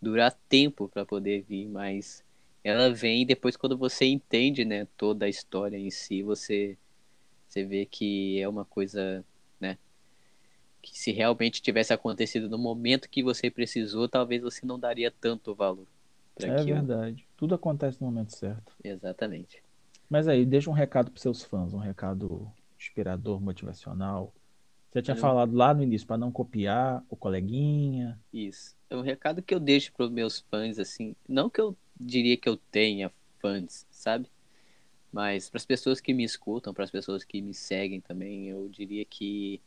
durar 0.00 0.36
tempo 0.48 0.88
para 0.88 1.06
poder 1.06 1.42
vir, 1.42 1.68
mas 1.68 2.24
ela 2.62 2.92
vem 2.92 3.24
depois 3.24 3.56
quando 3.56 3.76
você 3.78 4.04
entende, 4.04 4.64
né, 4.64 4.86
toda 4.96 5.26
a 5.26 5.28
história 5.28 5.76
em 5.76 5.90
si, 5.90 6.22
você 6.22 6.76
você 7.48 7.64
vê 7.64 7.84
que 7.84 8.40
é 8.40 8.48
uma 8.48 8.64
coisa 8.64 9.24
que 10.82 10.98
se 10.98 11.12
realmente 11.12 11.62
tivesse 11.62 11.92
acontecido 11.92 12.50
no 12.50 12.58
momento 12.58 13.08
que 13.08 13.22
você 13.22 13.48
precisou, 13.48 14.08
talvez 14.08 14.42
você 14.42 14.66
não 14.66 14.78
daria 14.78 15.12
tanto 15.20 15.54
valor. 15.54 15.86
É 16.40 16.62
verdade. 16.62 17.24
Tudo 17.36 17.54
acontece 17.54 18.00
no 18.00 18.08
momento 18.08 18.36
certo. 18.36 18.72
Exatamente. 18.82 19.62
Mas 20.10 20.26
aí, 20.26 20.44
deixa 20.44 20.68
um 20.68 20.74
recado 20.74 21.10
para 21.10 21.20
seus 21.20 21.44
fãs, 21.44 21.72
um 21.72 21.78
recado 21.78 22.50
inspirador, 22.76 23.40
motivacional. 23.40 24.34
Você 24.92 25.00
tinha 25.00 25.16
eu... 25.16 25.20
falado 25.20 25.54
lá 25.56 25.72
no 25.72 25.82
início 25.82 26.06
para 26.06 26.18
não 26.18 26.30
copiar 26.30 27.02
o 27.08 27.16
coleguinha. 27.16 28.20
Isso. 28.32 28.76
É 28.90 28.96
um 28.96 29.00
recado 29.00 29.42
que 29.42 29.54
eu 29.54 29.60
deixo 29.60 29.92
para 29.92 30.04
os 30.04 30.10
meus 30.10 30.40
fãs, 30.50 30.78
assim. 30.78 31.16
Não 31.26 31.48
que 31.48 31.60
eu 31.60 31.74
diria 31.98 32.36
que 32.36 32.48
eu 32.48 32.56
tenha 32.56 33.10
fãs, 33.40 33.86
sabe? 33.90 34.30
Mas 35.10 35.48
para 35.48 35.56
as 35.56 35.64
pessoas 35.64 36.00
que 36.00 36.12
me 36.12 36.24
escutam, 36.24 36.74
para 36.74 36.84
as 36.84 36.90
pessoas 36.90 37.24
que 37.24 37.40
me 37.40 37.54
seguem 37.54 38.00
também, 38.00 38.48
eu 38.48 38.68
diria 38.68 39.04
que 39.04 39.60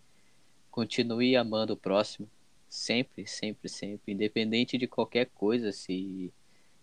continue 0.70 1.36
amando 1.36 1.74
o 1.74 1.78
próximo, 1.78 2.30
sempre, 2.70 3.26
sempre, 3.26 3.68
sempre, 3.70 4.14
independente 4.14 4.78
de 4.78 4.88
qualquer 4.88 5.28
coisa, 5.34 5.72
se 5.72 6.32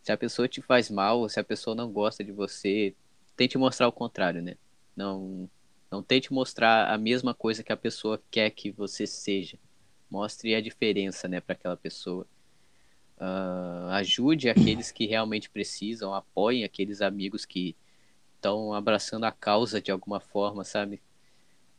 se 0.02 0.10
a 0.10 0.16
pessoa 0.16 0.48
te 0.48 0.60
faz 0.60 0.90
mal, 0.90 1.28
se 1.28 1.38
a 1.38 1.44
pessoa 1.44 1.76
não 1.76 1.92
gosta 1.92 2.24
de 2.24 2.32
você, 2.32 2.92
tente 3.36 3.56
mostrar 3.56 3.86
o 3.86 3.92
contrário, 3.92 4.42
né? 4.42 4.56
Não 4.96 5.48
não 5.92 6.02
tente 6.02 6.32
mostrar 6.32 6.90
a 6.90 6.96
mesma 6.96 7.34
coisa 7.34 7.62
que 7.62 7.70
a 7.70 7.76
pessoa 7.76 8.20
quer 8.30 8.48
que 8.48 8.70
você 8.70 9.06
seja. 9.06 9.58
Mostre 10.10 10.54
a 10.54 10.60
diferença, 10.60 11.28
né, 11.28 11.38
para 11.38 11.52
aquela 11.52 11.76
pessoa. 11.76 12.26
Uh, 13.18 13.88
ajude 13.90 14.48
aqueles 14.48 14.90
que 14.90 15.06
realmente 15.06 15.50
precisam, 15.50 16.14
apoie 16.14 16.64
aqueles 16.64 17.02
amigos 17.02 17.44
que 17.44 17.76
estão 18.36 18.72
abraçando 18.72 19.24
a 19.24 19.32
causa 19.32 19.82
de 19.82 19.92
alguma 19.92 20.18
forma, 20.18 20.64
sabe? 20.64 21.02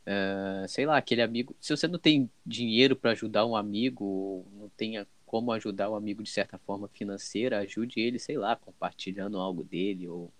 Uh, 0.06 0.68
sei 0.68 0.86
lá, 0.86 0.96
aquele 0.96 1.20
amigo. 1.20 1.56
Se 1.60 1.76
você 1.76 1.88
não 1.88 1.98
tem 1.98 2.30
dinheiro 2.46 2.94
para 2.94 3.10
ajudar 3.10 3.44
um 3.44 3.56
amigo, 3.56 4.04
ou 4.04 4.46
não 4.54 4.68
tenha 4.70 5.08
como 5.26 5.50
ajudar 5.50 5.90
um 5.90 5.96
amigo 5.96 6.22
de 6.22 6.30
certa 6.30 6.56
forma 6.58 6.86
financeira, 6.86 7.58
ajude 7.58 7.98
ele, 8.00 8.20
sei 8.20 8.38
lá, 8.38 8.54
compartilhando 8.54 9.38
algo 9.40 9.64
dele, 9.64 10.06
ou 10.06 10.32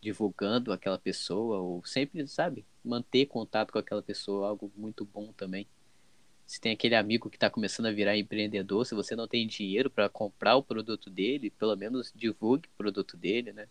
divulgando 0.00 0.72
aquela 0.72 0.98
pessoa, 0.98 1.58
ou 1.58 1.84
sempre, 1.84 2.26
sabe, 2.28 2.64
manter 2.88 3.26
contato 3.26 3.72
com 3.72 3.78
aquela 3.78 4.02
pessoa, 4.02 4.48
algo 4.48 4.70
muito 4.76 5.04
bom 5.04 5.32
também. 5.32 5.66
Se 6.46 6.60
tem 6.60 6.72
aquele 6.72 6.94
amigo 6.94 7.28
que 7.28 7.36
está 7.36 7.50
começando 7.50 7.86
a 7.86 7.92
virar 7.92 8.16
empreendedor, 8.16 8.86
se 8.86 8.94
você 8.94 9.14
não 9.14 9.28
tem 9.28 9.46
dinheiro 9.46 9.90
para 9.90 10.08
comprar 10.08 10.56
o 10.56 10.62
produto 10.62 11.10
dele, 11.10 11.50
pelo 11.50 11.76
menos 11.76 12.12
divulgue 12.14 12.68
o 12.68 12.76
produto 12.76 13.16
dele, 13.16 13.52
né? 13.52 13.68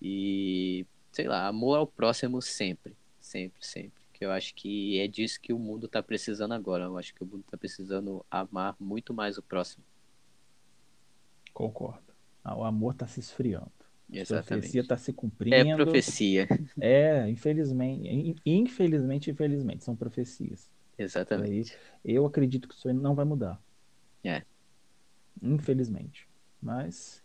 E, 0.00 0.86
sei 1.10 1.26
lá, 1.26 1.46
amor 1.46 1.78
ao 1.78 1.86
próximo 1.86 2.40
sempre, 2.40 2.96
sempre, 3.20 3.64
sempre 3.64 4.02
eu 4.24 4.30
acho 4.30 4.54
que 4.54 4.98
é 5.00 5.06
disso 5.06 5.40
que 5.40 5.52
o 5.52 5.58
mundo 5.58 5.86
está 5.86 6.02
precisando 6.02 6.52
agora. 6.52 6.84
Eu 6.84 6.98
acho 6.98 7.14
que 7.14 7.22
o 7.22 7.26
mundo 7.26 7.42
está 7.44 7.56
precisando 7.56 8.24
amar 8.30 8.76
muito 8.78 9.12
mais 9.12 9.36
o 9.38 9.42
próximo. 9.42 9.84
Concordo. 11.52 12.12
Ah, 12.42 12.56
o 12.56 12.64
amor 12.64 12.92
está 12.92 13.06
se 13.06 13.20
esfriando. 13.20 13.70
Exatamente. 14.12 14.44
A 14.44 14.56
profecia 14.56 14.80
está 14.82 14.96
se 14.96 15.12
cumprindo. 15.12 15.56
É 15.56 15.74
profecia. 15.74 16.46
É, 16.80 17.28
infelizmente, 17.28 18.36
infelizmente, 18.44 19.30
infelizmente, 19.30 19.84
são 19.84 19.96
profecias. 19.96 20.70
Exatamente. 20.98 21.76
Aí, 22.04 22.14
eu 22.14 22.26
acredito 22.26 22.68
que 22.68 22.74
isso 22.74 22.92
não 22.92 23.14
vai 23.14 23.24
mudar. 23.24 23.60
É. 24.22 24.42
Infelizmente. 25.42 26.28
Mas 26.60 27.22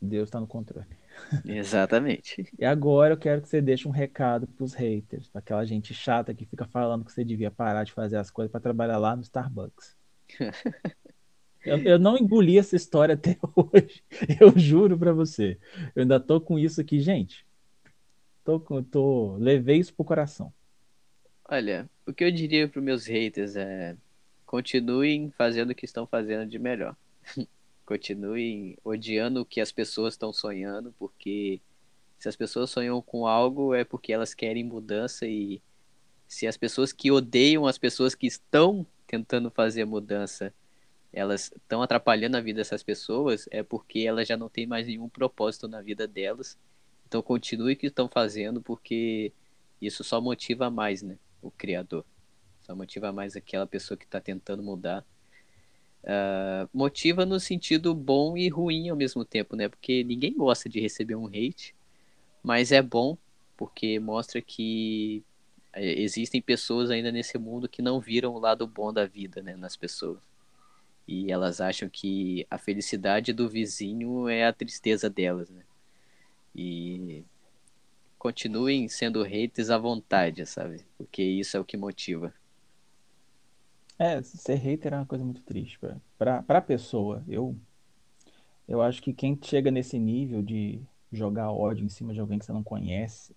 Deus 0.00 0.28
está 0.28 0.40
no 0.40 0.46
controle. 0.46 0.88
Exatamente. 1.44 2.50
e 2.58 2.64
agora 2.64 3.14
eu 3.14 3.18
quero 3.18 3.40
que 3.42 3.48
você 3.48 3.60
deixe 3.60 3.86
um 3.86 3.92
recado 3.92 4.46
para 4.48 4.64
os 4.64 4.74
haters, 4.74 5.28
para 5.28 5.38
aquela 5.38 5.64
gente 5.64 5.94
chata 5.94 6.34
que 6.34 6.44
fica 6.46 6.66
falando 6.66 7.04
que 7.04 7.12
você 7.12 7.24
devia 7.24 7.50
parar 7.50 7.84
de 7.84 7.92
fazer 7.92 8.16
as 8.16 8.30
coisas 8.30 8.50
para 8.50 8.60
trabalhar 8.60 8.98
lá 8.98 9.14
no 9.14 9.22
Starbucks. 9.22 9.96
eu, 11.64 11.78
eu, 11.78 11.98
não 11.98 12.16
engoli 12.16 12.58
essa 12.58 12.76
história 12.76 13.14
até 13.16 13.38
hoje, 13.54 14.02
eu 14.40 14.58
juro 14.58 14.98
para 14.98 15.12
você. 15.12 15.58
Eu 15.94 16.02
ainda 16.02 16.18
tô 16.18 16.40
com 16.40 16.58
isso 16.58 16.80
aqui, 16.80 17.00
gente. 17.00 17.46
Tô, 18.44 18.58
tô, 18.90 19.36
levei 19.36 19.78
isso 19.78 19.94
pro 19.94 20.04
coração. 20.04 20.52
Olha, 21.48 21.88
o 22.06 22.12
que 22.12 22.24
eu 22.24 22.30
diria 22.30 22.68
para 22.68 22.80
meus 22.80 23.06
haters 23.06 23.56
é 23.56 23.96
continuem 24.46 25.30
fazendo 25.30 25.70
o 25.70 25.74
que 25.74 25.84
estão 25.84 26.06
fazendo 26.06 26.48
de 26.48 26.58
melhor. 26.58 26.96
Continuem 27.84 28.78
odiando 28.84 29.40
o 29.40 29.44
que 29.44 29.60
as 29.60 29.72
pessoas 29.72 30.14
estão 30.14 30.32
sonhando, 30.32 30.94
porque 30.98 31.60
se 32.18 32.28
as 32.28 32.36
pessoas 32.36 32.70
sonham 32.70 33.02
com 33.02 33.26
algo 33.26 33.74
é 33.74 33.84
porque 33.84 34.12
elas 34.12 34.32
querem 34.32 34.62
mudança 34.62 35.26
e 35.26 35.60
se 36.28 36.46
as 36.46 36.56
pessoas 36.56 36.92
que 36.92 37.10
odeiam 37.10 37.66
as 37.66 37.76
pessoas 37.76 38.14
que 38.14 38.26
estão 38.26 38.86
tentando 39.06 39.50
fazer 39.50 39.84
mudança, 39.84 40.54
elas 41.12 41.52
estão 41.52 41.82
atrapalhando 41.82 42.36
a 42.36 42.40
vida 42.40 42.58
dessas 42.58 42.82
pessoas, 42.82 43.46
é 43.50 43.62
porque 43.62 44.00
elas 44.00 44.26
já 44.26 44.36
não 44.36 44.48
têm 44.48 44.66
mais 44.66 44.86
nenhum 44.86 45.08
propósito 45.08 45.68
na 45.68 45.82
vida 45.82 46.06
delas 46.06 46.58
Então 47.06 47.22
continue 47.22 47.74
o 47.74 47.76
que 47.76 47.86
estão 47.88 48.08
fazendo, 48.08 48.62
porque 48.62 49.32
isso 49.80 50.02
só 50.02 50.20
motiva 50.20 50.70
mais, 50.70 51.02
né? 51.02 51.18
O 51.42 51.50
criador. 51.50 52.04
Só 52.62 52.74
motiva 52.74 53.12
mais 53.12 53.36
aquela 53.36 53.66
pessoa 53.66 53.98
que 53.98 54.04
está 54.04 54.20
tentando 54.20 54.62
mudar. 54.62 55.04
Uh, 56.02 56.68
motiva 56.72 57.26
no 57.26 57.38
sentido 57.38 57.94
bom 57.94 58.36
e 58.36 58.48
ruim 58.48 58.88
ao 58.88 58.96
mesmo 58.96 59.24
tempo, 59.24 59.54
né? 59.56 59.68
Porque 59.68 60.02
ninguém 60.04 60.34
gosta 60.34 60.68
de 60.68 60.80
receber 60.80 61.14
um 61.14 61.26
hate, 61.26 61.74
mas 62.42 62.72
é 62.72 62.80
bom 62.82 63.16
porque 63.56 64.00
mostra 64.00 64.40
que 64.40 65.22
é, 65.72 66.00
existem 66.00 66.42
pessoas 66.42 66.90
ainda 66.90 67.12
nesse 67.12 67.38
mundo 67.38 67.68
que 67.68 67.80
não 67.82 68.00
viram 68.00 68.34
o 68.34 68.38
lado 68.38 68.66
bom 68.66 68.92
da 68.92 69.06
vida, 69.06 69.40
né, 69.42 69.54
nas 69.56 69.76
pessoas. 69.76 70.18
E 71.06 71.30
elas 71.30 71.60
acham 71.60 71.88
que 71.88 72.46
a 72.50 72.56
felicidade 72.58 73.32
do 73.32 73.48
vizinho 73.48 74.28
é 74.28 74.46
a 74.46 74.52
tristeza 74.52 75.10
delas, 75.10 75.50
né? 75.50 75.62
E 76.54 77.24
continuem 78.18 78.88
sendo 78.88 79.22
haters 79.22 79.70
à 79.70 79.78
vontade, 79.78 80.46
sabe? 80.46 80.84
Porque 80.96 81.22
isso 81.22 81.56
é 81.56 81.60
o 81.60 81.64
que 81.64 81.76
motiva. 81.76 82.32
É, 83.98 84.22
ser 84.22 84.54
hater 84.54 84.92
é 84.92 84.96
uma 84.96 85.06
coisa 85.06 85.24
muito 85.24 85.42
triste 85.42 85.78
para 86.18 86.44
a 86.46 86.60
pessoa. 86.60 87.22
Eu, 87.28 87.56
eu 88.68 88.80
acho 88.80 89.02
que 89.02 89.12
quem 89.12 89.38
chega 89.42 89.70
nesse 89.70 89.98
nível 89.98 90.42
de 90.42 90.80
jogar 91.12 91.52
ódio 91.52 91.84
em 91.84 91.88
cima 91.88 92.12
de 92.12 92.20
alguém 92.20 92.38
que 92.38 92.44
você 92.44 92.52
não 92.52 92.62
conhece, 92.62 93.36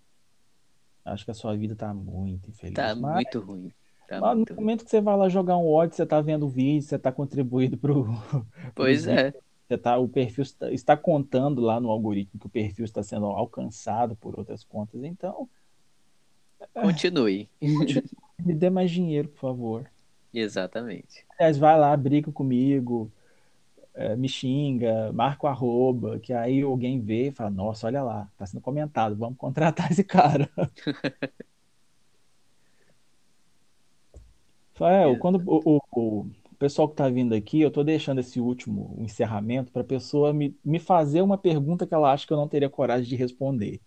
acho 1.04 1.26
que 1.26 1.32
a 1.32 1.36
sua 1.36 1.56
vida 1.56 1.76
tá 1.76 1.94
muito 1.94 2.50
infeliz. 2.50 2.76
Tá 2.76 2.96
mas, 2.96 3.24
muito 3.24 3.40
ruim. 3.40 3.72
Tá 4.08 4.20
mas 4.20 4.36
muito 4.36 4.54
no 4.54 4.62
momento 4.62 4.84
que 4.84 4.90
você 4.92 5.02
vai 5.02 5.18
lá 5.18 5.30
jogar 5.30 5.58
um 5.58 5.68
ódio, 5.68 5.96
você 5.96 6.06
tá 6.06 6.22
vendo 6.22 6.46
o 6.46 6.50
vídeo, 6.50 6.82
você 6.82 6.98
tá 7.00 7.12
contribuindo 7.12 7.78
pro. 7.78 8.06
Pois 8.76 9.08
é. 9.08 9.34
Você 9.68 9.78
tá, 9.80 9.98
o 9.98 10.08
perfil 10.08 10.44
está, 10.44 10.72
está 10.72 10.98
contando 10.98 11.60
lá 11.60 11.80
no 11.80 11.90
algoritmo 11.90 12.40
que 12.40 12.46
o 12.46 12.50
perfil 12.50 12.86
está 12.86 13.02
sendo 13.02 13.26
alcançado 13.26 14.16
por 14.16 14.38
outras 14.38 14.64
contas, 14.64 15.04
então. 15.04 15.50
Continue. 16.74 17.50
continue. 17.60 18.04
Me 18.40 18.54
dê 18.54 18.70
mais 18.70 18.92
dinheiro, 18.92 19.28
por 19.30 19.40
favor. 19.40 19.90
Exatamente. 20.32 21.26
Aliás, 21.40 21.58
vai 21.58 21.80
lá, 21.80 21.96
briga 21.98 22.32
comigo, 22.32 23.12
é, 23.96 24.16
me 24.16 24.28
xinga, 24.28 25.12
marca 25.14 25.48
o 25.48 25.50
arroba, 25.50 26.20
que 26.20 26.34
aí 26.34 26.62
alguém 26.62 27.00
vê 27.02 27.30
e 27.30 27.32
fala, 27.32 27.50
nossa, 27.50 27.88
olha 27.88 28.04
lá, 28.04 28.30
tá 28.38 28.46
sendo 28.46 28.62
comentado, 28.62 29.16
vamos 29.16 29.38
contratar 29.38 29.90
esse 29.92 30.04
cara. 30.04 30.50
Rafael, 34.76 35.18
quando 35.20 35.42
o, 35.46 35.78
o, 35.78 35.82
o, 35.96 36.32
pessoal 36.60 36.90
que 36.90 36.96
tá 36.96 37.08
vindo 37.08 37.34
aqui, 37.34 37.62
eu 37.62 37.72
tô 37.72 37.82
deixando 37.82 38.20
esse 38.20 38.42
último 38.42 38.94
encerramento 39.00 39.72
para 39.72 39.82
a 39.82 39.86
pessoa 39.86 40.34
me, 40.34 40.56
me 40.64 40.80
fazer 40.80 41.22
uma 41.22 41.38
pergunta 41.38 41.88
que 41.88 41.94
ela 41.94 42.12
acha 42.12 42.28
que 42.28 42.34
eu 42.34 42.38
não 42.38 42.48
teria 42.48 42.70
coragem 42.70 43.08
de 43.08 43.16
responder. 43.16 43.80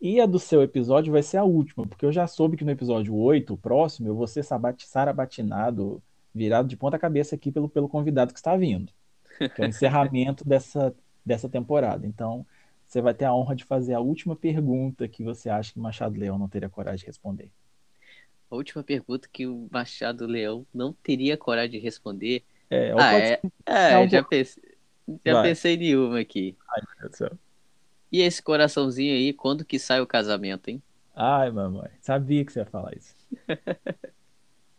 E 0.00 0.18
a 0.18 0.26
do 0.26 0.38
seu 0.38 0.62
episódio 0.62 1.12
vai 1.12 1.22
ser 1.22 1.36
a 1.36 1.44
última, 1.44 1.86
porque 1.86 2.06
eu 2.06 2.10
já 2.10 2.26
soube 2.26 2.56
que 2.56 2.64
no 2.64 2.70
episódio 2.70 3.14
8, 3.14 3.52
o 3.52 3.58
próximo, 3.58 4.08
eu 4.08 4.14
vou 4.16 4.26
ser 4.26 4.42
sarabatinado, 4.42 6.02
virado 6.34 6.68
de 6.68 6.76
ponta 6.76 6.98
cabeça 6.98 7.34
aqui 7.34 7.52
pelo, 7.52 7.68
pelo 7.68 7.88
convidado 7.88 8.32
que 8.32 8.38
está 8.38 8.56
vindo. 8.56 8.90
Que 9.38 9.62
é 9.62 9.66
o 9.66 9.68
encerramento 9.68 10.46
dessa, 10.48 10.94
dessa 11.24 11.48
temporada. 11.48 12.06
Então, 12.06 12.46
você 12.86 13.00
vai 13.00 13.14
ter 13.14 13.26
a 13.26 13.34
honra 13.34 13.54
de 13.54 13.64
fazer 13.64 13.94
a 13.94 14.00
última 14.00 14.34
pergunta 14.34 15.06
que 15.06 15.22
você 15.22 15.50
acha 15.50 15.72
que 15.72 15.78
Machado 15.78 16.18
Leão 16.18 16.38
não 16.38 16.48
teria 16.48 16.68
coragem 16.68 17.00
de 17.00 17.06
responder. 17.06 17.52
A 18.52 18.54
última 18.54 18.84
pergunta 18.84 19.26
que 19.32 19.46
o 19.46 19.66
Machado 19.72 20.26
Leão 20.26 20.66
não 20.74 20.92
teria 20.92 21.38
coragem 21.38 21.70
de 21.70 21.78
responder. 21.78 22.44
É, 22.68 22.92
ah, 22.98 23.14
é, 23.14 23.40
é, 23.64 24.08
já, 24.08 24.22
pensei, 24.22 24.62
já 25.24 25.42
pensei 25.42 25.74
em 25.76 25.96
uma 25.96 26.20
aqui. 26.20 26.54
Ai, 26.68 26.82
meu 26.86 27.00
Deus 27.00 27.10
do 27.12 27.16
céu. 27.16 27.38
E 28.12 28.20
esse 28.20 28.42
coraçãozinho 28.42 29.14
aí, 29.14 29.32
quando 29.32 29.64
que 29.64 29.78
sai 29.78 30.02
o 30.02 30.06
casamento, 30.06 30.68
hein? 30.68 30.82
Ai, 31.16 31.50
mamãe, 31.50 31.88
sabia 31.98 32.44
que 32.44 32.52
você 32.52 32.58
ia 32.58 32.66
falar 32.66 32.94
isso. 32.94 33.16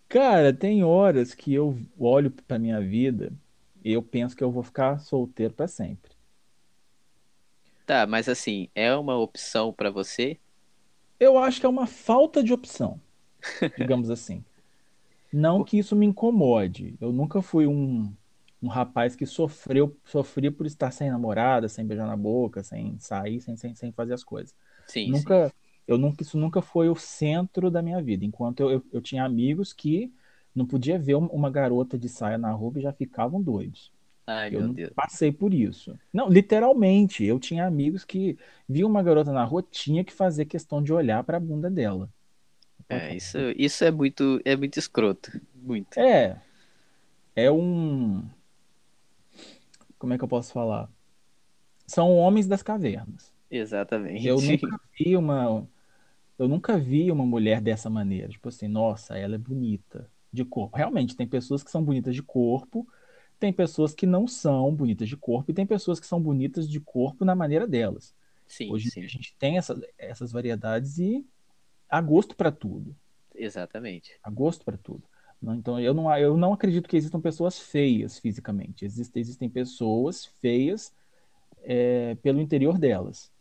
Cara, 0.07 0.53
tem 0.53 0.83
horas 0.83 1.33
que 1.33 1.51
eu 1.51 1.75
olho 1.97 2.29
pra 2.29 2.59
minha 2.59 2.79
vida 2.79 3.33
e 3.83 3.91
eu 3.91 4.03
penso 4.03 4.35
que 4.35 4.43
eu 4.43 4.51
vou 4.51 4.61
ficar 4.61 4.99
solteiro 4.99 5.55
para 5.55 5.67
sempre. 5.67 6.11
Tá, 7.87 8.05
mas 8.05 8.29
assim, 8.29 8.69
é 8.75 8.95
uma 8.95 9.17
opção 9.17 9.73
para 9.73 9.89
você? 9.89 10.37
Eu 11.19 11.39
acho 11.39 11.59
que 11.59 11.65
é 11.65 11.69
uma 11.69 11.87
falta 11.87 12.43
de 12.43 12.53
opção, 12.53 13.01
digamos 13.77 14.09
assim. 14.09 14.43
Não 15.31 15.63
que 15.63 15.77
isso 15.77 15.95
me 15.95 16.05
incomode. 16.05 16.95
Eu 17.01 17.11
nunca 17.11 17.41
fui 17.41 17.67
um 17.67 18.11
um 18.63 18.69
rapaz 18.69 19.13
que 19.13 19.25
sofreu, 19.25 19.93
sofria 20.05 20.49
por 20.49 20.65
estar 20.65 20.89
sem 20.89 21.11
namorada, 21.11 21.67
sem 21.67 21.85
beijar 21.85 22.07
na 22.07 22.15
boca, 22.15 22.63
sem 22.63 22.97
sair, 22.97 23.41
sem, 23.41 23.57
sem, 23.57 23.75
sem 23.75 23.91
fazer 23.91 24.13
as 24.13 24.23
coisas. 24.23 24.55
Sim, 24.87 25.11
nunca, 25.11 25.49
sim. 25.49 25.53
eu 25.85 25.97
nunca, 25.97 26.23
isso 26.23 26.37
nunca 26.37 26.61
foi 26.61 26.87
o 26.87 26.95
centro 26.95 27.69
da 27.69 27.81
minha 27.81 28.01
vida. 28.01 28.23
Enquanto 28.23 28.61
eu, 28.61 28.71
eu, 28.71 28.85
eu 28.93 29.01
tinha 29.01 29.25
amigos 29.25 29.73
que 29.73 30.13
não 30.55 30.65
podia 30.65 30.97
ver 30.97 31.15
uma 31.15 31.49
garota 31.51 31.97
de 31.97 32.07
saia 32.07 32.37
na 32.37 32.51
rua 32.51 32.73
e 32.77 32.81
já 32.81 32.93
ficavam 32.93 33.41
doidos. 33.41 33.91
Ai, 34.25 34.49
eu 34.49 34.61
meu 34.61 34.73
Deus. 34.73 34.93
passei 34.95 35.29
por 35.29 35.53
isso. 35.53 35.99
Não, 36.13 36.29
literalmente, 36.29 37.25
eu 37.25 37.39
tinha 37.39 37.65
amigos 37.65 38.05
que 38.05 38.37
viam 38.67 38.89
uma 38.89 39.03
garota 39.03 39.33
na 39.33 39.43
rua, 39.43 39.61
tinha 39.69 40.05
que 40.05 40.13
fazer 40.13 40.45
questão 40.45 40.81
de 40.81 40.93
olhar 40.93 41.21
para 41.25 41.35
a 41.35 41.39
bunda 41.39 41.69
dela. 41.69 42.09
É, 42.89 43.15
isso, 43.15 43.37
isso 43.55 43.83
é 43.83 43.91
muito, 43.91 44.39
é 44.45 44.55
muito 44.55 44.77
escroto, 44.77 45.31
muito. 45.55 45.99
É, 45.99 46.41
é 47.35 47.51
um, 47.51 48.23
como 49.97 50.13
é 50.13 50.17
que 50.17 50.23
eu 50.23 50.27
posso 50.27 50.51
falar? 50.51 50.89
São 51.87 52.15
homens 52.17 52.47
das 52.47 52.61
cavernas. 52.61 53.31
Exatamente. 53.49 54.27
Eu 54.27 54.41
nunca 54.41 54.79
vi 54.97 55.15
uma 55.15 55.67
eu 56.37 56.47
nunca 56.47 56.77
vi 56.77 57.11
uma 57.11 57.25
mulher 57.25 57.61
dessa 57.61 57.89
maneira, 57.89 58.27
tipo 58.27 58.49
assim, 58.49 58.67
nossa, 58.67 59.17
ela 59.17 59.35
é 59.35 59.37
bonita 59.37 60.09
de 60.31 60.43
corpo. 60.43 60.75
Realmente 60.75 61.15
tem 61.15 61.27
pessoas 61.27 61.63
que 61.63 61.71
são 61.71 61.83
bonitas 61.83 62.15
de 62.15 62.23
corpo, 62.23 62.87
tem 63.39 63.53
pessoas 63.53 63.93
que 63.93 64.05
não 64.05 64.27
são 64.27 64.73
bonitas 64.73 65.07
de 65.07 65.15
corpo 65.15 65.51
e 65.51 65.53
tem 65.53 65.65
pessoas 65.65 65.99
que 65.99 66.07
são 66.07 66.19
bonitas 66.19 66.67
de 66.67 66.79
corpo 66.79 67.23
na 67.23 67.35
maneira 67.35 67.67
delas. 67.67 68.13
Sim, 68.47 68.71
Hoje 68.71 68.89
sim. 68.89 69.03
a 69.03 69.07
gente 69.07 69.35
tem 69.37 69.57
essa, 69.57 69.79
essas 69.97 70.31
variedades 70.31 70.97
e 70.97 71.25
há 71.93 72.01
gosto 72.01 72.35
para 72.35 72.51
tudo. 72.51 72.95
Exatamente. 73.35 74.17
Há 74.23 74.29
gosto 74.31 74.65
para 74.65 74.77
tudo. 74.77 75.03
Então, 75.43 75.79
eu 75.79 75.93
não, 75.93 76.17
eu 76.17 76.35
não 76.35 76.51
acredito 76.53 76.89
que 76.89 76.97
existam 76.97 77.21
pessoas 77.21 77.59
feias 77.59 78.17
fisicamente. 78.17 78.83
Existem, 78.83 79.21
existem 79.21 79.47
pessoas 79.47 80.25
feias 80.41 80.91
é, 81.61 82.15
pelo 82.15 82.41
interior 82.41 82.79
delas. 82.79 83.31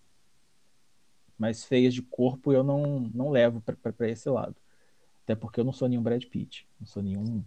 Mas 1.38 1.64
feias 1.64 1.94
de 1.94 2.02
corpo 2.02 2.52
eu 2.52 2.62
não, 2.62 3.10
não 3.14 3.30
levo 3.30 3.62
para 3.62 4.10
esse 4.10 4.28
lado. 4.28 4.56
Até 5.24 5.34
porque 5.34 5.58
eu 5.58 5.64
não 5.64 5.72
sou 5.72 5.88
nenhum 5.88 6.02
Brad 6.02 6.22
Pitt. 6.26 6.68
Não 6.78 6.86
sou 6.86 7.02
nenhum 7.02 7.42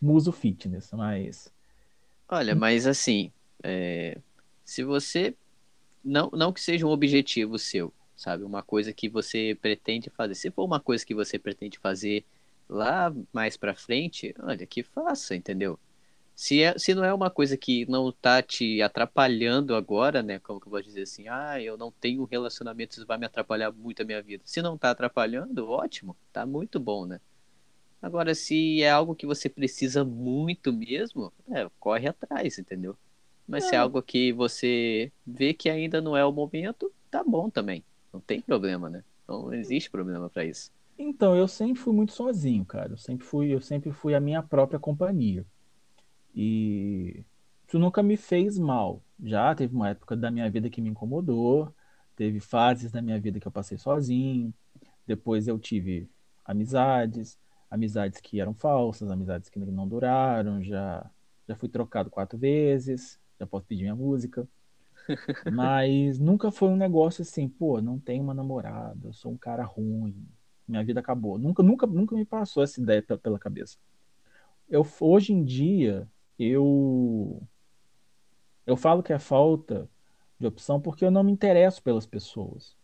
muso 0.00 0.32
fitness, 0.32 0.90
mas... 0.92 1.52
Olha, 2.28 2.54
mas 2.54 2.86
assim, 2.86 3.30
é, 3.62 4.18
se 4.64 4.82
você... 4.82 5.36
Não, 6.02 6.30
não 6.32 6.50
que 6.50 6.60
seja 6.62 6.86
um 6.86 6.90
objetivo 6.90 7.58
seu, 7.58 7.92
sabe? 8.16 8.42
Uma 8.44 8.62
coisa 8.62 8.92
que 8.92 9.08
você 9.08 9.56
pretende 9.60 10.10
fazer. 10.10 10.34
Se 10.34 10.50
for 10.50 10.64
uma 10.64 10.80
coisa 10.80 11.04
que 11.04 11.14
você 11.14 11.38
pretende 11.38 11.78
fazer 11.78 12.24
lá 12.68 13.14
mais 13.32 13.56
para 13.56 13.74
frente, 13.74 14.34
olha, 14.40 14.66
que 14.66 14.82
faça, 14.82 15.36
entendeu? 15.36 15.78
Se, 16.34 16.62
é, 16.62 16.78
se 16.78 16.94
não 16.94 17.04
é 17.04 17.14
uma 17.14 17.30
coisa 17.30 17.56
que 17.56 17.86
não 17.88 18.12
tá 18.12 18.42
te 18.42 18.82
atrapalhando 18.82 19.74
agora, 19.74 20.22
né? 20.22 20.38
Como 20.38 20.60
que 20.60 20.66
eu 20.66 20.70
vou 20.70 20.82
dizer 20.82 21.02
assim, 21.02 21.28
ah, 21.28 21.60
eu 21.60 21.78
não 21.78 21.90
tenho 21.90 22.22
um 22.22 22.26
relacionamento, 22.26 22.96
isso 22.96 23.06
vai 23.06 23.16
me 23.16 23.26
atrapalhar 23.26 23.72
muito 23.72 24.02
a 24.02 24.04
minha 24.04 24.22
vida. 24.22 24.42
Se 24.44 24.60
não 24.60 24.76
tá 24.76 24.90
atrapalhando, 24.90 25.68
ótimo, 25.68 26.16
tá 26.32 26.44
muito 26.44 26.78
bom, 26.78 27.06
né? 27.06 27.20
Agora, 28.02 28.34
se 28.34 28.82
é 28.82 28.90
algo 28.90 29.14
que 29.14 29.26
você 29.26 29.48
precisa 29.48 30.04
muito 30.04 30.72
mesmo, 30.72 31.32
é, 31.50 31.68
corre 31.80 32.06
atrás, 32.08 32.58
entendeu? 32.58 32.96
Mas 33.48 33.64
é. 33.64 33.68
se 33.68 33.74
é 33.74 33.78
algo 33.78 34.02
que 34.02 34.32
você 34.32 35.10
vê 35.26 35.54
que 35.54 35.70
ainda 35.70 36.00
não 36.00 36.16
é 36.16 36.24
o 36.24 36.32
momento, 36.32 36.92
tá 37.10 37.24
bom 37.24 37.48
também. 37.48 37.82
Não 38.16 38.20
tem 38.22 38.40
problema, 38.40 38.88
né? 38.88 39.04
Não 39.28 39.52
existe 39.52 39.90
problema 39.90 40.30
para 40.30 40.46
isso. 40.46 40.72
Então, 40.98 41.36
eu 41.36 41.46
sempre 41.46 41.82
fui 41.82 41.92
muito 41.92 42.12
sozinho, 42.12 42.64
cara. 42.64 42.94
Eu 42.94 42.96
sempre 42.96 43.26
fui, 43.26 43.52
eu 43.52 43.60
sempre 43.60 43.92
fui 43.92 44.14
a 44.14 44.20
minha 44.20 44.42
própria 44.42 44.80
companhia. 44.80 45.44
E 46.34 47.22
isso 47.68 47.78
nunca 47.78 48.02
me 48.02 48.16
fez 48.16 48.58
mal. 48.58 49.02
Já 49.22 49.54
teve 49.54 49.74
uma 49.74 49.90
época 49.90 50.16
da 50.16 50.30
minha 50.30 50.50
vida 50.50 50.70
que 50.70 50.80
me 50.80 50.88
incomodou, 50.88 51.70
teve 52.16 52.40
fases 52.40 52.90
da 52.90 53.02
minha 53.02 53.20
vida 53.20 53.38
que 53.38 53.46
eu 53.46 53.52
passei 53.52 53.76
sozinho. 53.76 54.50
Depois 55.06 55.46
eu 55.46 55.58
tive 55.58 56.08
amizades, 56.42 57.38
amizades 57.70 58.18
que 58.18 58.40
eram 58.40 58.54
falsas, 58.54 59.10
amizades 59.10 59.50
que 59.50 59.58
não 59.58 59.86
duraram, 59.86 60.62
já 60.62 61.10
já 61.46 61.54
fui 61.54 61.68
trocado 61.68 62.10
quatro 62.10 62.38
vezes, 62.38 63.20
já 63.38 63.46
posso 63.46 63.66
pedir 63.66 63.82
minha 63.82 63.94
música. 63.94 64.48
Mas 65.48 66.18
nunca 66.18 66.50
foi 66.50 66.68
um 66.68 66.76
negócio 66.76 67.22
assim, 67.22 67.48
pô, 67.48 67.80
não 67.80 67.98
tenho 68.00 68.22
uma 68.24 68.34
namorada, 68.34 69.12
sou 69.12 69.32
um 69.32 69.36
cara 69.38 69.64
ruim, 69.64 70.26
minha 70.66 70.84
vida 70.84 71.00
acabou. 71.00 71.38
Nunca, 71.38 71.62
nunca, 71.62 71.86
nunca 71.86 72.16
me 72.16 72.24
passou 72.24 72.62
essa 72.62 72.80
ideia 72.80 73.02
pela 73.02 73.38
cabeça. 73.38 73.78
Eu, 74.68 74.86
hoje 75.00 75.32
em 75.32 75.44
dia, 75.44 76.08
eu, 76.38 77.42
eu 78.66 78.76
falo 78.76 79.02
que 79.02 79.12
é 79.12 79.18
falta 79.18 79.88
de 80.38 80.46
opção 80.46 80.80
porque 80.80 81.04
eu 81.04 81.10
não 81.10 81.24
me 81.24 81.32
interesso 81.32 81.82
pelas 81.82 82.06
pessoas. 82.06 82.76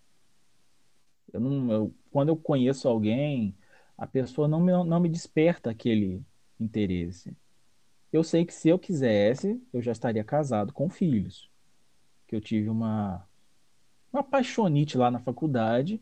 Eu 1.33 1.41
não, 1.41 1.73
eu, 1.73 1.95
quando 2.11 2.29
eu 2.29 2.37
conheço 2.37 2.89
alguém, 2.89 3.57
a 3.97 4.07
pessoa 4.07 4.49
não 4.49 4.61
me, 4.61 4.73
não 4.85 5.01
me 5.01 5.09
desperta 5.09 5.71
aquele 5.71 6.25
interesse. 6.61 7.37
Eu 8.13 8.25
sei 8.25 8.47
que 8.47 8.55
se 8.55 8.71
eu 8.71 8.79
quisesse, 8.81 9.63
eu 9.73 9.83
já 9.83 9.93
estaria 9.93 10.25
casado 10.25 10.73
com 10.75 10.91
filhos. 10.91 11.52
Que 12.33 12.37
eu 12.37 12.41
tive 12.41 12.71
uma, 12.71 13.23
uma 14.11 14.23
paixonite 14.23 14.97
lá 14.97 15.11
na 15.11 15.19
faculdade, 15.19 16.01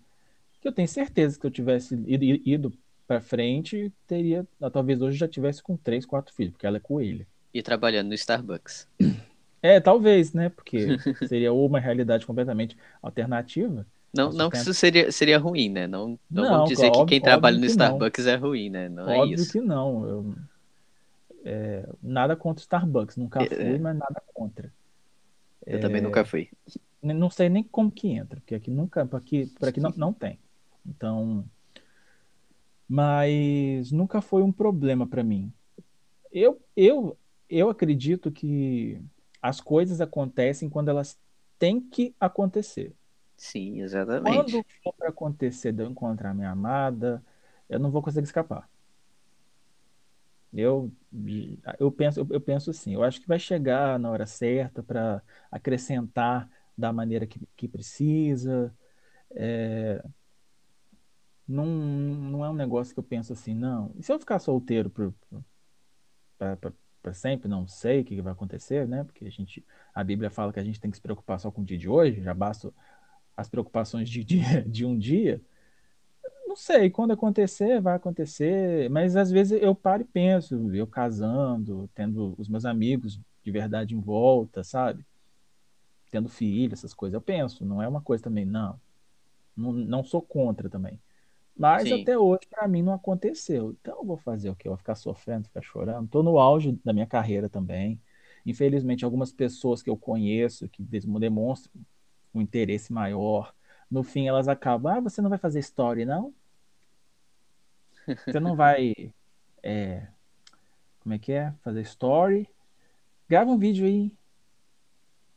que 0.61 0.69
eu 0.69 0.71
tenho 0.71 0.87
certeza 0.87 1.35
que 1.35 1.41
se 1.41 1.47
eu 1.49 1.51
tivesse 1.51 2.01
ido, 2.07 2.25
ido 2.25 2.73
para 3.05 3.21
frente, 3.21 3.93
teria, 4.07 4.47
talvez 4.73 5.03
hoje 5.03 5.19
já 5.19 5.27
tivesse 5.27 5.61
com 5.61 5.77
três, 5.77 6.07
quatro 6.07 6.33
filhos, 6.33 6.53
porque 6.53 6.69
ela 6.69 6.77
é 6.77 6.81
coelha. 6.81 7.27
E 7.53 7.61
trabalhando 7.65 8.11
no 8.11 8.15
Starbucks. 8.15 8.87
É, 9.63 9.79
talvez, 9.79 10.33
né? 10.33 10.49
Porque 10.49 10.97
seria 11.29 11.53
uma 11.53 11.79
realidade 11.79 12.25
completamente 12.25 12.79
alternativa. 13.03 13.87
Não, 14.11 14.33
não 14.33 14.49
que 14.49 14.57
isso 14.57 14.73
seria, 14.73 15.13
seria 15.13 15.37
ruim, 15.37 15.69
né? 15.69 15.87
Não, 15.87 16.19
não, 16.31 16.45
não 16.45 16.51
vamos 16.51 16.71
dizer 16.71 16.87
óbvio, 16.87 17.05
que 17.05 17.09
quem 17.11 17.21
trabalha 17.21 17.59
no 17.59 17.67
Starbucks 17.67 18.25
não. 18.25 18.33
é 18.33 18.37
ruim, 18.37 18.71
né? 18.71 18.89
Não 18.89 19.11
é 19.11 19.19
óbvio 19.19 19.35
é 19.35 19.35
isso. 19.35 19.53
que 19.53 19.61
não. 19.61 20.09
Eu, 20.09 20.35
é, 21.45 21.87
nada 22.03 22.35
contra 22.35 22.61
o 22.61 22.63
Starbucks, 22.63 23.19
nunca 23.19 23.43
é, 23.43 23.49
fui, 23.49 23.75
é. 23.75 23.79
mas 23.79 23.99
nada 23.99 24.23
contra. 24.33 24.73
Eu 25.67 25.79
é, 25.79 25.81
também 25.81 26.01
nunca 26.01 26.25
fui. 26.25 26.51
Não 27.03 27.31
sei 27.31 27.49
nem 27.49 27.63
como 27.63 27.91
que 27.91 28.09
entra, 28.09 28.41
porque 28.41 28.55
aqui 28.55 28.71
nunca, 28.71 29.09
aqui, 29.13 29.47
por 29.59 29.69
aqui 29.69 29.81
não, 29.81 29.91
não 29.97 30.13
tem. 30.13 30.39
Então, 30.87 31.45
mas 32.89 33.91
nunca 33.91 34.21
foi 34.21 34.43
um 34.43 34.53
problema 34.53 35.07
para 35.07 35.23
mim. 35.23 35.53
Eu, 36.33 36.61
eu, 36.77 37.17
eu 37.49 37.69
acredito 37.69 38.31
que 38.31 39.01
as 39.43 39.61
coisas 39.61 40.01
acontecem 40.01 40.69
quando 40.69 40.89
elas 40.89 41.19
têm 41.59 41.81
que 41.81 42.15
acontecer. 42.21 42.95
Sim, 43.37 43.81
exatamente. 43.81 44.53
Quando 44.53 44.67
for 44.83 44.93
para 44.95 45.09
acontecer 45.09 45.73
de 45.73 45.83
eu 45.83 45.91
encontrar 45.91 46.35
minha 46.35 46.51
amada, 46.51 47.25
eu 47.69 47.79
não 47.79 47.91
vou 47.91 48.03
conseguir 48.03 48.27
escapar. 48.27 48.69
Eu, 50.53 50.93
eu 51.79 51.93
penso, 51.93 52.27
eu 52.29 52.41
penso 52.41 52.71
assim, 52.71 52.95
eu 52.95 53.05
acho 53.05 53.21
que 53.21 53.29
vai 53.29 53.39
chegar 53.39 53.99
na 53.99 54.11
hora 54.11 54.27
certa 54.27 54.83
para 54.83 55.23
acrescentar 55.51 56.51
da 56.77 56.93
maneira 56.93 57.27
que, 57.27 57.41
que 57.57 57.69
precisa. 57.69 58.75
É, 59.33 60.03
não, 61.47 61.67
não 61.67 62.45
é 62.45 62.51
um 62.51 62.55
negócio 62.55 62.95
que 62.95 63.01
eu 63.01 63.05
penso 63.05 63.33
assim, 63.33 63.55
não. 63.55 63.93
E 63.97 64.03
se 64.03 64.13
eu 64.13 64.19
ficar 64.19 64.39
solteiro 64.39 64.91
para 67.03 67.13
sempre, 67.13 67.49
não 67.49 67.67
sei 67.67 68.01
o 68.01 68.05
que 68.05 68.21
vai 68.23 68.33
acontecer, 68.33 68.87
né? 68.87 69.05
Porque 69.05 69.25
a 69.27 69.31
gente, 69.31 69.65
a 69.95 70.05
Bíblia 70.05 70.31
fala 70.31 70.53
que 70.53 70.61
a 70.61 70.65
gente 70.65 70.81
tem 70.81 70.91
que 70.91 70.97
se 70.97 71.03
preocupar 71.03 71.41
só 71.41 71.51
com 71.51 71.63
o 71.63 71.65
dia 71.65 71.79
de 71.79 71.89
hoje, 71.89 72.23
já 72.23 72.35
basta 72.35 72.73
as 73.37 73.49
preocupações 73.49 74.09
de, 74.09 74.25
de, 74.25 74.41
de 74.69 74.85
um 74.85 74.99
dia 74.99 75.43
não 76.51 76.57
sei, 76.57 76.91
quando 76.91 77.13
acontecer, 77.13 77.81
vai 77.81 77.95
acontecer, 77.95 78.91
mas 78.91 79.15
às 79.15 79.31
vezes 79.31 79.63
eu 79.63 79.73
paro 79.73 80.03
e 80.03 80.05
penso, 80.05 80.75
eu 80.75 80.85
casando, 80.85 81.89
tendo 81.95 82.35
os 82.37 82.49
meus 82.49 82.65
amigos 82.65 83.21
de 83.41 83.51
verdade 83.53 83.95
em 83.95 84.01
volta, 84.01 84.65
sabe? 84.65 85.07
Tendo 86.11 86.29
filho, 86.29 86.73
essas 86.73 86.93
coisas, 86.93 87.15
eu 87.15 87.21
penso, 87.21 87.65
não 87.65 87.81
é 87.81 87.87
uma 87.87 88.01
coisa 88.01 88.25
também, 88.25 88.45
não. 88.45 88.81
Não, 89.57 89.73
não 89.73 90.03
sou 90.03 90.21
contra 90.21 90.69
também. 90.69 90.99
Mas 91.57 91.85
Sim. 91.85 92.03
até 92.03 92.19
hoje, 92.19 92.41
para 92.51 92.67
mim, 92.67 92.83
não 92.83 92.95
aconteceu. 92.95 93.77
Então, 93.81 93.99
eu 93.99 94.05
vou 94.05 94.17
fazer 94.17 94.51
o 94.51 94.57
quê? 94.57 94.67
Eu 94.67 94.73
vou 94.73 94.79
ficar 94.79 94.97
sofrendo, 94.97 95.45
ficar 95.45 95.63
chorando. 95.63 96.07
Estou 96.07 96.23
no 96.23 96.37
auge 96.37 96.77
da 96.85 96.93
minha 96.93 97.07
carreira 97.07 97.49
também. 97.49 98.01
Infelizmente, 98.45 99.05
algumas 99.05 99.31
pessoas 99.31 99.83
que 99.83 99.91
eu 99.91 99.97
conheço 99.97 100.69
que 100.69 100.83
demonstram 100.83 101.73
um 102.35 102.41
interesse 102.41 102.93
maior, 102.93 103.55
no 103.91 104.03
fim 104.03 104.27
elas 104.27 104.49
acabam, 104.49 104.97
ah, 104.97 105.01
você 105.01 105.21
não 105.21 105.31
vai 105.31 105.39
fazer 105.39 105.61
story, 105.61 106.05
não? 106.05 106.35
Você 108.07 108.41
não 108.41 108.57
vai. 108.57 108.95
É, 109.63 110.07
como 111.01 111.15
é 111.15 111.19
que 111.19 111.33
é? 111.33 111.53
Fazer 111.63 111.83
story. 111.83 112.49
Grava 113.29 113.51
um 113.51 113.59
vídeo 113.59 113.87
aí. 113.87 114.13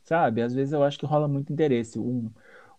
Sabe? 0.04 0.42
Às 0.42 0.54
vezes 0.54 0.72
eu 0.72 0.82
acho 0.82 0.98
que 0.98 1.06
rola 1.06 1.26
muito 1.26 1.52
interesse. 1.52 1.98
Um, 1.98 2.30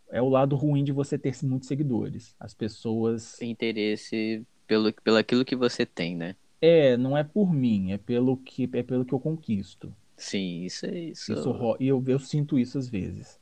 é 0.10 0.22
o 0.22 0.30
lado 0.30 0.56
ruim 0.56 0.84
de 0.84 0.92
você 0.92 1.18
ter 1.18 1.36
muitos 1.44 1.68
seguidores. 1.68 2.36
As 2.40 2.54
pessoas. 2.54 3.42
Interesse 3.42 4.46
pelo, 4.68 4.94
pelo 4.94 5.18
aquilo 5.18 5.46
que 5.46 5.56
você 5.56 5.86
tem, 5.86 6.16
né? 6.16 6.36
É, 6.62 6.98
não 6.98 7.18
é 7.18 7.24
por 7.24 7.54
mim, 7.54 7.92
é 7.92 7.98
pelo 7.98 8.38
que, 8.38 8.70
é 8.74 8.84
pelo 8.84 9.06
que 9.06 9.14
eu 9.14 9.20
conquisto. 9.20 9.94
Sim, 10.18 10.64
isso 10.64 10.86
é 10.86 10.98
isso. 10.98 11.34
isso 11.34 11.78
e 11.80 11.88
eu, 11.88 12.04
eu 12.08 12.20
sinto 12.20 12.58
isso 12.58 12.78
às 12.78 12.88
vezes. 12.88 13.40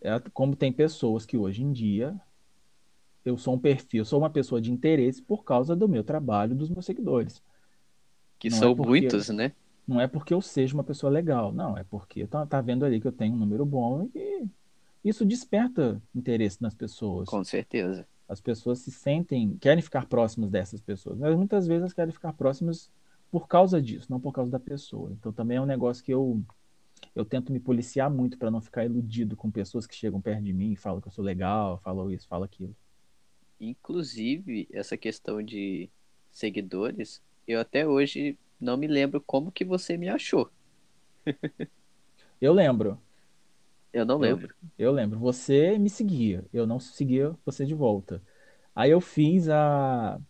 É, 0.00 0.18
como 0.32 0.56
tem 0.56 0.72
pessoas 0.72 1.26
que 1.26 1.36
hoje 1.36 1.62
em 1.62 1.72
dia 1.72 2.18
eu 3.26 3.36
sou 3.36 3.54
um 3.54 3.58
perfil, 3.58 4.04
sou 4.04 4.20
uma 4.20 4.30
pessoa 4.30 4.60
de 4.60 4.72
interesse 4.72 5.20
por 5.20 5.44
causa 5.44 5.74
do 5.74 5.88
meu 5.88 6.04
trabalho, 6.04 6.54
dos 6.54 6.70
meus 6.70 6.86
seguidores. 6.86 7.42
Que 8.38 8.48
não 8.48 8.56
são 8.56 8.70
é 8.70 8.74
porque, 8.76 8.88
muitos, 8.88 9.28
né? 9.30 9.52
Não 9.86 10.00
é 10.00 10.06
porque 10.06 10.32
eu 10.32 10.40
seja 10.40 10.74
uma 10.74 10.84
pessoa 10.84 11.10
legal, 11.10 11.52
não, 11.52 11.76
é 11.76 11.82
porque 11.82 12.26
tá, 12.26 12.46
tá 12.46 12.60
vendo 12.60 12.84
ali 12.84 13.00
que 13.00 13.06
eu 13.06 13.12
tenho 13.12 13.34
um 13.34 13.38
número 13.38 13.66
bom 13.66 14.08
e 14.14 14.46
isso 15.04 15.24
desperta 15.24 16.00
interesse 16.14 16.62
nas 16.62 16.74
pessoas. 16.74 17.28
Com 17.28 17.42
certeza. 17.42 18.06
As 18.28 18.40
pessoas 18.40 18.78
se 18.78 18.92
sentem, 18.92 19.56
querem 19.60 19.82
ficar 19.82 20.06
próximas 20.06 20.50
dessas 20.50 20.80
pessoas, 20.80 21.18
mas 21.18 21.36
muitas 21.36 21.66
vezes 21.66 21.82
elas 21.82 21.92
querem 21.92 22.12
ficar 22.12 22.32
próximas 22.32 22.90
por 23.30 23.48
causa 23.48 23.82
disso, 23.82 24.06
não 24.08 24.20
por 24.20 24.32
causa 24.32 24.50
da 24.52 24.60
pessoa. 24.60 25.10
Então 25.12 25.32
também 25.32 25.56
é 25.56 25.60
um 25.60 25.66
negócio 25.66 26.02
que 26.02 26.14
eu 26.14 26.40
eu 27.14 27.24
tento 27.24 27.52
me 27.52 27.60
policiar 27.60 28.10
muito 28.10 28.38
para 28.38 28.50
não 28.50 28.60
ficar 28.60 28.84
iludido 28.84 29.36
com 29.36 29.50
pessoas 29.50 29.86
que 29.86 29.94
chegam 29.94 30.20
perto 30.20 30.42
de 30.42 30.52
mim 30.52 30.72
e 30.72 30.76
falam 30.76 31.00
que 31.00 31.08
eu 31.08 31.12
sou 31.12 31.24
legal, 31.24 31.78
falam 31.78 32.10
isso, 32.10 32.26
falam 32.28 32.44
aquilo. 32.44 32.74
Inclusive, 33.60 34.68
essa 34.72 34.96
questão 34.96 35.42
de 35.42 35.88
seguidores, 36.30 37.22
eu 37.46 37.60
até 37.60 37.86
hoje 37.86 38.38
não 38.60 38.76
me 38.76 38.86
lembro 38.86 39.20
como 39.20 39.52
que 39.52 39.64
você 39.64 39.96
me 39.96 40.08
achou. 40.08 40.50
eu 42.40 42.52
lembro. 42.52 43.00
Eu 43.92 44.04
não 44.04 44.18
lembro. 44.18 44.54
Eu, 44.78 44.86
eu, 44.86 44.92
lembro. 44.92 45.18
Você 45.18 45.78
me 45.78 45.88
seguia. 45.88 46.44
Eu 46.52 46.66
não 46.66 46.78
seguia 46.78 47.34
você 47.44 47.64
de 47.64 47.74
volta. 47.74 48.22
Aí 48.74 48.90
eu 48.90 49.00
fiz 49.00 49.48
a 49.48 50.20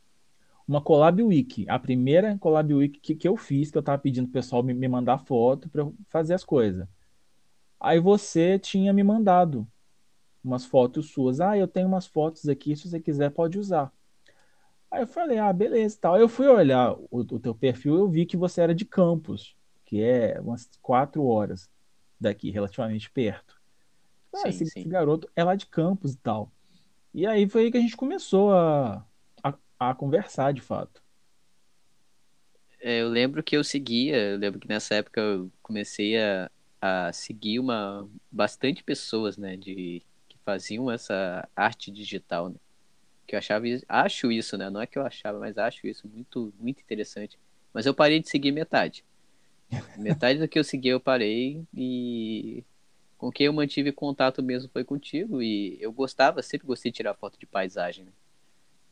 uma 0.66 0.80
collab 0.80 1.22
wiki, 1.22 1.64
a 1.68 1.78
primeira 1.78 2.36
collab 2.38 2.74
wiki 2.74 2.98
que, 2.98 3.14
que 3.14 3.28
eu 3.28 3.36
fiz, 3.36 3.70
que 3.70 3.78
eu 3.78 3.82
tava 3.82 3.98
pedindo 3.98 4.26
pro 4.26 4.34
pessoal 4.34 4.62
me, 4.62 4.74
me 4.74 4.88
mandar 4.88 5.18
foto 5.18 5.68
para 5.68 5.88
fazer 6.08 6.34
as 6.34 6.44
coisas. 6.44 6.86
Aí 7.78 8.00
você 8.00 8.58
tinha 8.58 8.92
me 8.92 9.02
mandado 9.02 9.66
umas 10.46 10.64
fotos 10.64 11.10
suas. 11.10 11.40
Ah, 11.40 11.56
eu 11.56 11.68
tenho 11.68 11.88
umas 11.88 12.06
fotos 12.06 12.48
aqui, 12.48 12.76
se 12.76 12.88
você 12.88 13.00
quiser 13.00 13.30
pode 13.30 13.58
usar. 13.58 13.92
Aí 14.90 15.02
eu 15.02 15.06
falei, 15.06 15.38
ah, 15.38 15.52
beleza, 15.52 15.98
tal. 16.00 16.16
Eu 16.16 16.28
fui 16.28 16.46
olhar 16.46 16.92
o, 16.92 17.08
o 17.10 17.40
teu 17.40 17.54
perfil, 17.54 17.96
eu 17.96 18.08
vi 18.08 18.24
que 18.24 18.36
você 18.36 18.60
era 18.60 18.74
de 18.74 18.84
Campos, 18.84 19.56
que 19.84 20.00
é 20.00 20.40
umas 20.40 20.70
quatro 20.80 21.24
horas 21.26 21.68
daqui, 22.18 22.50
relativamente 22.50 23.10
perto. 23.10 23.60
Ah, 24.32 24.38
sim, 24.38 24.48
esse, 24.48 24.66
sim. 24.66 24.80
esse, 24.80 24.88
garoto 24.88 25.28
é 25.34 25.42
lá 25.42 25.54
de 25.54 25.66
Campos 25.66 26.14
e 26.14 26.18
tal. 26.18 26.52
E 27.12 27.26
aí 27.26 27.48
foi 27.48 27.62
aí 27.64 27.70
que 27.70 27.78
a 27.78 27.80
gente 27.80 27.96
começou 27.96 28.52
a, 28.52 29.04
a, 29.42 29.54
a 29.78 29.94
conversar, 29.94 30.52
de 30.52 30.60
fato. 30.60 31.02
É, 32.80 33.00
eu 33.00 33.08
lembro 33.08 33.42
que 33.42 33.56
eu 33.56 33.64
seguia, 33.64 34.16
eu 34.16 34.38
lembro 34.38 34.60
que 34.60 34.68
nessa 34.68 34.94
época 34.94 35.20
eu 35.20 35.50
comecei 35.62 36.16
a, 36.20 36.50
a 36.80 37.12
seguir 37.12 37.58
uma 37.58 38.08
bastante 38.30 38.84
pessoas, 38.84 39.36
né, 39.36 39.56
de 39.56 40.02
faziam 40.46 40.88
essa 40.88 41.46
arte 41.56 41.90
digital, 41.90 42.48
né? 42.48 42.54
Que 43.26 43.34
eu 43.34 43.38
achava, 43.40 43.64
acho 43.88 44.30
isso, 44.30 44.56
né? 44.56 44.70
Não 44.70 44.80
é 44.80 44.86
que 44.86 44.96
eu 44.96 45.04
achava, 45.04 45.40
mas 45.40 45.58
acho 45.58 45.88
isso 45.88 46.06
muito, 46.06 46.54
muito 46.60 46.80
interessante. 46.80 47.36
Mas 47.74 47.84
eu 47.84 47.92
parei 47.92 48.20
de 48.20 48.28
seguir 48.28 48.52
metade. 48.52 49.04
Metade 49.98 50.38
do 50.38 50.46
que 50.46 50.56
eu 50.56 50.62
segui 50.62 50.90
eu 50.90 51.00
parei 51.00 51.64
e 51.76 52.62
com 53.18 53.32
quem 53.32 53.46
eu 53.46 53.52
mantive 53.52 53.90
contato 53.90 54.40
mesmo 54.40 54.70
foi 54.72 54.84
contigo 54.84 55.42
e 55.42 55.76
eu 55.80 55.90
gostava, 55.90 56.40
sempre 56.40 56.68
gostei 56.68 56.92
de 56.92 56.98
tirar 56.98 57.14
foto 57.14 57.36
de 57.36 57.46
paisagem. 57.46 58.04
Né? 58.04 58.12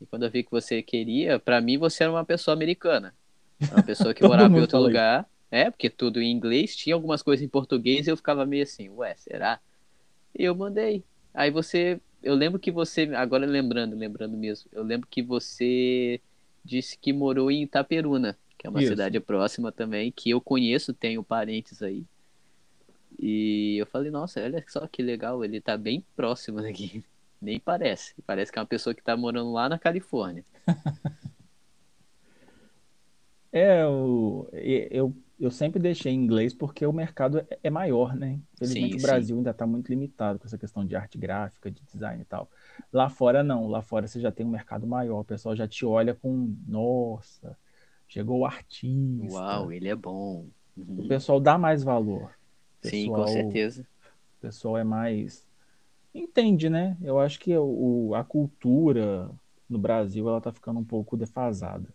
E 0.01 0.05
quando 0.05 0.23
eu 0.23 0.29
vi 0.29 0.43
que 0.43 0.51
você 0.51 0.81
queria, 0.81 1.39
para 1.39 1.61
mim 1.61 1.77
você 1.77 2.03
era 2.03 2.11
uma 2.11 2.25
pessoa 2.25 2.53
americana, 2.53 3.15
uma 3.71 3.81
pessoa 3.81 4.13
que 4.13 4.21
morava 4.27 4.53
em 4.53 4.59
outro 4.59 4.79
lugar. 4.79 5.21
Isso. 5.21 5.35
É, 5.51 5.71
porque 5.71 5.89
tudo 5.89 6.21
em 6.21 6.29
inglês, 6.29 6.75
tinha 6.75 6.93
algumas 6.93 7.23
coisas 7.23 7.41
em 7.41 7.47
português 7.47 8.07
e 8.07 8.09
eu 8.09 8.17
ficava 8.17 8.45
meio 8.45 8.63
assim, 8.63 8.89
ué, 8.89 9.15
será? 9.15 9.61
E 10.37 10.43
eu 10.43 10.53
mandei. 10.53 11.05
Aí 11.35 11.51
você. 11.51 11.99
Eu 12.23 12.33
lembro 12.33 12.59
que 12.59 12.71
você. 12.71 13.03
Agora 13.15 13.45
lembrando, 13.45 13.95
lembrando 13.95 14.35
mesmo. 14.37 14.69
Eu 14.71 14.83
lembro 14.83 15.07
que 15.07 15.21
você 15.21 16.19
disse 16.63 16.97
que 16.97 17.13
morou 17.13 17.51
em 17.51 17.63
Itaperuna, 17.63 18.37
que 18.57 18.65
é 18.65 18.69
uma 18.69 18.81
Isso. 18.81 18.89
cidade 18.89 19.19
próxima 19.19 19.71
também, 19.71 20.11
que 20.11 20.31
eu 20.31 20.41
conheço, 20.41 20.93
tenho 20.93 21.23
parentes 21.23 21.83
aí. 21.83 22.03
E 23.19 23.77
eu 23.77 23.85
falei, 23.85 24.09
nossa, 24.11 24.41
olha 24.41 24.63
só 24.67 24.87
que 24.87 25.03
legal, 25.03 25.45
ele 25.45 25.61
tá 25.61 25.77
bem 25.77 26.03
próximo 26.15 26.61
daqui. 26.61 27.03
Nem 27.39 27.59
parece. 27.59 28.15
Parece 28.25 28.51
que 28.51 28.57
é 28.57 28.61
uma 28.61 28.67
pessoa 28.67 28.95
que 28.95 29.03
tá 29.03 29.15
morando 29.15 29.51
lá 29.51 29.69
na 29.69 29.77
Califórnia. 29.77 30.43
é, 33.51 33.83
eu, 33.83 34.49
eu 34.89 35.15
eu 35.39 35.51
sempre 35.51 35.79
deixei 35.81 36.11
em 36.13 36.15
inglês 36.23 36.53
porque 36.53 36.85
o 36.85 36.93
mercado 36.93 37.39
é- 37.39 37.59
é 37.63 37.69
maior, 37.69 38.15
né? 38.15 38.39
Infelizmente 38.55 38.95
Sim, 38.95 38.97
o 38.97 38.99
sim. 38.99 39.01
Brasil 39.01 39.37
ainda 39.37 39.51
está 39.51 39.65
muito 39.67 39.89
limitado 39.89 40.39
com 40.39 40.45
essa 40.47 40.57
questão 40.57 40.85
de 40.85 40.95
arte 40.95 41.17
gráfica, 41.17 41.69
de 41.71 41.81
design 41.83 42.21
e 42.21 42.25
tal. 42.25 42.49
Lá 42.91 43.09
fora 43.09 43.43
não, 43.43 43.67
lá 43.67 43.81
fora 43.81 44.07
você 44.07 44.19
já 44.21 44.31
tem 44.31 44.45
um 44.45 44.49
mercado 44.49 44.87
maior, 44.87 45.19
o 45.21 45.25
pessoal 45.25 45.55
já 45.55 45.67
te 45.67 45.85
olha 45.85 46.15
com, 46.15 46.55
nossa, 46.67 47.57
chegou 48.07 48.39
o 48.39 48.45
artista. 48.45 49.31
Uau, 49.31 49.71
ele 49.71 49.89
é 49.89 49.95
bom. 49.95 50.47
O 50.97 51.03
Uhum. 51.03 51.07
pessoal 51.07 51.39
dá 51.39 51.57
mais 51.57 51.83
valor. 51.83 52.31
O 52.79 52.81
Sim, 52.81 53.11
com 53.11 53.15
pessoal- 53.15 53.25
certeza. 53.27 53.85
O 54.37 54.41
pessoal 54.41 54.77
é 54.77 54.83
mais 54.83 55.47
entende, 56.13 56.69
né? 56.69 56.97
Eu 57.01 57.19
acho 57.19 57.39
que 57.39 57.55
o, 57.57 58.13
a 58.15 58.23
cultura 58.23 59.31
no 59.69 59.79
Brasil 59.79 60.27
ela 60.29 60.41
tá 60.41 60.51
ficando 60.53 60.79
um 60.79 60.85
pouco 60.85 61.17
defasada. 61.17 61.93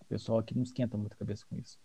O 0.00 0.04
pessoal 0.06 0.38
aqui 0.40 0.54
não 0.54 0.62
esquenta 0.64 0.98
muito 0.98 1.14
a 1.14 1.16
cabeça 1.16 1.46
com 1.48 1.58
isso. 1.58 1.78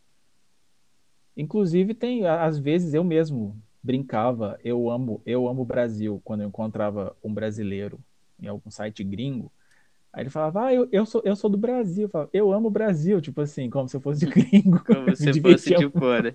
Inclusive 1.35 1.93
tem, 1.93 2.25
às 2.25 2.57
vezes 2.57 2.93
eu 2.93 3.03
mesmo 3.03 3.55
brincava, 3.81 4.57
eu 4.63 4.89
amo, 4.89 5.21
eu 5.25 5.47
amo 5.47 5.63
o 5.63 5.65
Brasil, 5.65 6.21
quando 6.23 6.41
eu 6.41 6.47
encontrava 6.47 7.15
um 7.23 7.33
brasileiro 7.33 7.99
em 8.39 8.47
algum 8.47 8.71
site 8.71 9.03
gringo, 9.03 9.51
aí 10.11 10.23
ele 10.23 10.29
falava, 10.29 10.67
ah, 10.67 10.73
eu, 10.73 10.87
eu 10.91 11.05
sou, 11.05 11.21
eu 11.25 11.35
sou 11.35 11.49
do 11.49 11.57
Brasil, 11.57 12.03
eu, 12.03 12.09
falava, 12.09 12.29
eu 12.31 12.53
amo 12.53 12.67
o 12.67 12.71
Brasil, 12.71 13.19
tipo 13.19 13.41
assim, 13.41 13.69
como 13.69 13.89
se 13.89 13.97
eu 13.97 14.01
fosse 14.01 14.25
de 14.25 14.31
gringo. 14.31 14.83
Como 14.85 15.15
se 15.15 15.41
fosse 15.41 15.75
de 15.75 15.89
fora. 15.89 16.33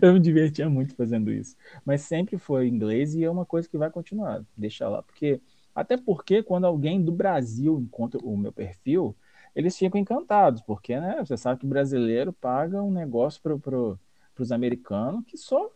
eu 0.00 0.12
me 0.12 0.20
divertia 0.20 0.68
muito 0.68 0.94
fazendo 0.94 1.32
isso. 1.32 1.56
Mas 1.84 2.02
sempre 2.02 2.38
foi 2.38 2.68
inglês 2.68 3.14
e 3.14 3.24
é 3.24 3.30
uma 3.30 3.44
coisa 3.44 3.68
que 3.68 3.78
vai 3.78 3.90
continuar. 3.90 4.44
Deixa 4.56 4.88
lá. 4.88 5.02
Porque, 5.02 5.40
até 5.74 5.96
porque 5.96 6.42
quando 6.42 6.66
alguém 6.66 7.02
do 7.02 7.12
Brasil 7.12 7.80
encontra 7.80 8.20
o 8.22 8.36
meu 8.36 8.52
perfil, 8.52 9.16
eles 9.54 9.76
ficam 9.76 10.00
encantados. 10.00 10.60
Porque, 10.62 10.98
né? 10.98 11.16
Você 11.24 11.36
sabe 11.36 11.60
que 11.60 11.66
brasileiro 11.66 12.32
paga 12.32 12.82
um 12.82 12.92
negócio 12.92 13.40
para 13.42 13.56
pro, 13.58 13.98
os 14.42 14.52
americanos 14.52 15.24
que 15.26 15.36
só. 15.36 15.70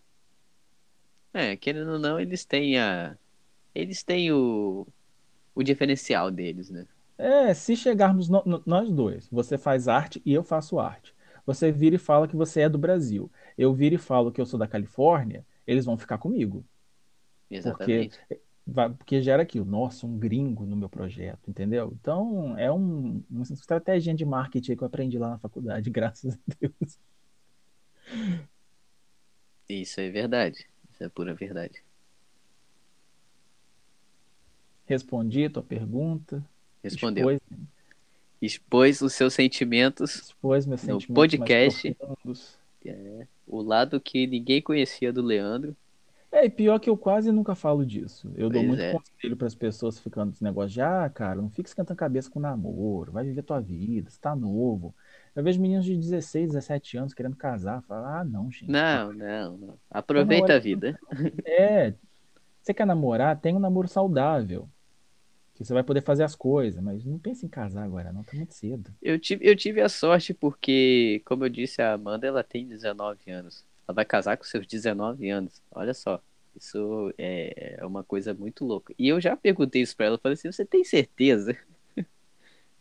É, 1.32 1.56
querendo 1.56 1.92
ou 1.92 1.98
não, 1.98 2.18
eles 2.18 2.44
têm 2.44 2.78
a. 2.78 3.16
Eles 3.74 4.02
têm 4.04 4.32
o. 4.32 4.86
O 5.54 5.62
diferencial 5.64 6.30
deles, 6.30 6.70
né? 6.70 6.86
É, 7.16 7.52
se 7.52 7.74
chegarmos 7.76 8.28
no- 8.28 8.42
no- 8.46 8.62
nós 8.64 8.90
dois, 8.92 9.28
você 9.30 9.58
faz 9.58 9.88
arte 9.88 10.22
e 10.24 10.32
eu 10.32 10.44
faço 10.44 10.78
arte. 10.78 11.14
Você 11.44 11.72
vira 11.72 11.96
e 11.96 11.98
fala 11.98 12.28
que 12.28 12.36
você 12.36 12.62
é 12.62 12.68
do 12.68 12.78
Brasil. 12.78 13.30
Eu 13.56 13.74
viro 13.74 13.94
e 13.96 13.98
falo 13.98 14.30
que 14.30 14.40
eu 14.40 14.46
sou 14.46 14.58
da 14.58 14.68
Califórnia, 14.68 15.44
eles 15.66 15.84
vão 15.84 15.98
ficar 15.98 16.18
comigo. 16.18 16.64
Exatamente. 17.50 18.18
vai- 18.66 18.92
porque 18.94 19.22
gera 19.22 19.42
aquilo, 19.42 19.64
nossa, 19.64 20.06
um 20.06 20.18
gringo 20.18 20.66
no 20.66 20.76
meu 20.76 20.88
projeto, 20.88 21.50
entendeu? 21.50 21.92
Então, 22.00 22.56
é 22.58 22.70
um, 22.72 23.22
uma 23.30 23.42
estratégia 23.42 24.14
de 24.14 24.24
marketing 24.24 24.76
que 24.76 24.82
eu 24.82 24.86
aprendi 24.86 25.18
lá 25.18 25.30
na 25.30 25.38
faculdade, 25.38 25.90
graças 25.90 26.34
a 26.34 26.38
Deus. 26.60 26.98
Isso 29.68 30.00
é 30.00 30.08
verdade. 30.10 30.66
Isso 30.92 31.04
é 31.04 31.08
pura 31.08 31.34
verdade. 31.34 31.82
Respondi 34.86 35.44
a 35.44 35.50
tua 35.50 35.62
pergunta. 35.62 36.42
Respondeu. 36.82 37.30
Expôs, 37.30 37.58
Expôs 38.40 39.02
os 39.02 39.12
seus 39.14 39.34
sentimentos, 39.34 40.14
expôs 40.14 40.64
meus 40.64 40.82
No 40.82 41.00
sentimentos 41.00 41.14
podcast. 41.14 41.84
mais 41.88 41.96
profundos. 41.98 42.58
o 43.46 43.60
lado 43.60 44.00
que 44.00 44.26
ninguém 44.26 44.62
conhecia 44.62 45.12
do 45.12 45.20
Leandro. 45.20 45.76
É, 46.30 46.44
e 46.44 46.50
pior 46.50 46.78
que 46.78 46.88
eu 46.88 46.96
quase 46.96 47.32
nunca 47.32 47.54
falo 47.54 47.84
disso. 47.84 48.30
Eu 48.36 48.48
dou 48.50 48.60
Pois 48.62 48.68
muito 48.68 48.80
é. 48.82 48.92
conselho 48.92 49.36
para 49.36 49.46
as 49.46 49.54
pessoas 49.54 49.98
ficando 49.98 50.30
nesse 50.30 50.44
negócio 50.44 50.70
de, 50.70 50.80
ah, 50.80 51.10
cara, 51.12 51.40
não 51.40 51.50
fica 51.50 51.68
esquentando 51.68 51.94
a 51.94 51.96
cabeça 51.96 52.30
com 52.30 52.38
namoro, 52.38 53.12
vai 53.12 53.24
viver 53.24 53.42
tua 53.42 53.60
vida, 53.60 54.08
você 54.10 54.18
tá 54.20 54.36
novo. 54.36 54.94
Eu 55.34 55.42
vejo 55.42 55.60
meninos 55.60 55.84
de 55.84 55.96
16, 55.96 56.48
17 56.48 56.98
anos 56.98 57.14
querendo 57.14 57.36
casar, 57.36 57.82
fala, 57.82 58.20
ah, 58.20 58.24
não, 58.24 58.50
gente. 58.50 58.70
Não, 58.70 59.12
não, 59.12 59.56
não. 59.56 59.78
Aproveita 59.90 60.54
a 60.54 60.58
vida. 60.58 60.98
É, 61.44 61.94
você 62.62 62.74
quer 62.74 62.86
namorar, 62.86 63.38
tem 63.40 63.54
um 63.54 63.58
namoro 63.58 63.88
saudável. 63.88 64.68
Que 65.54 65.64
você 65.64 65.72
vai 65.72 65.82
poder 65.82 66.02
fazer 66.02 66.22
as 66.22 66.36
coisas, 66.36 66.80
mas 66.80 67.04
não 67.04 67.18
pense 67.18 67.44
em 67.44 67.48
casar 67.48 67.82
agora, 67.82 68.12
não, 68.12 68.22
tá 68.22 68.36
muito 68.36 68.54
cedo. 68.54 68.92
Eu 69.02 69.18
tive, 69.18 69.44
eu 69.44 69.56
tive 69.56 69.80
a 69.80 69.88
sorte 69.88 70.32
porque, 70.32 71.20
como 71.24 71.44
eu 71.44 71.48
disse, 71.48 71.82
a 71.82 71.94
Amanda 71.94 72.26
ela 72.26 72.44
tem 72.44 72.66
19 72.66 73.30
anos. 73.30 73.64
Ela 73.86 73.94
vai 73.94 74.04
casar 74.04 74.36
com 74.36 74.44
seus 74.44 74.66
19 74.66 75.28
anos. 75.30 75.60
Olha 75.72 75.94
só. 75.94 76.20
Isso 76.56 77.12
é 77.16 77.76
é 77.78 77.86
uma 77.86 78.02
coisa 78.02 78.34
muito 78.34 78.64
louca. 78.64 78.92
E 78.98 79.08
eu 79.08 79.20
já 79.20 79.36
perguntei 79.36 79.82
isso 79.82 79.96
pra 79.96 80.06
ela. 80.06 80.16
Eu 80.16 80.20
falei 80.20 80.34
assim: 80.34 80.50
você 80.50 80.64
tem 80.64 80.84
certeza? 80.84 81.56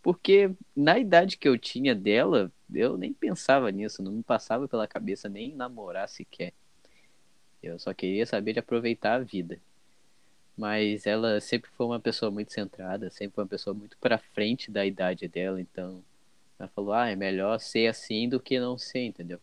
Porque 0.08 0.52
na 0.74 0.98
idade 0.98 1.36
que 1.36 1.50
eu 1.50 1.58
tinha 1.58 1.94
dela, 1.94 2.50
eu 2.74 2.98
nem 2.98 3.12
pensava 3.12 3.70
nisso. 3.70 4.02
Não 4.02 4.14
me 4.14 4.24
passava 4.24 4.66
pela 4.66 4.88
cabeça 4.88 5.28
nem 5.28 5.54
namorar 5.54 6.08
sequer. 6.08 6.54
Eu 7.62 7.78
só 7.78 7.94
queria 7.94 8.26
saber 8.26 8.54
de 8.54 8.60
aproveitar 8.60 9.16
a 9.16 9.20
vida. 9.20 9.60
Mas 10.56 11.06
ela 11.06 11.42
sempre 11.42 11.70
foi 11.72 11.86
uma 11.86 12.00
pessoa 12.00 12.32
muito 12.32 12.54
centrada, 12.54 13.10
sempre 13.10 13.36
foi 13.36 13.44
uma 13.44 13.50
pessoa 13.50 13.74
muito 13.74 13.98
pra 13.98 14.18
frente 14.18 14.72
da 14.72 14.86
idade 14.86 15.28
dela. 15.28 15.60
Então, 15.60 16.02
ela 16.58 16.70
falou: 16.70 16.94
ah, 16.94 17.10
é 17.10 17.16
melhor 17.18 17.60
ser 17.60 17.88
assim 17.88 18.30
do 18.30 18.40
que 18.40 18.58
não 18.62 18.78
ser, 18.78 19.08
entendeu? 19.08 19.42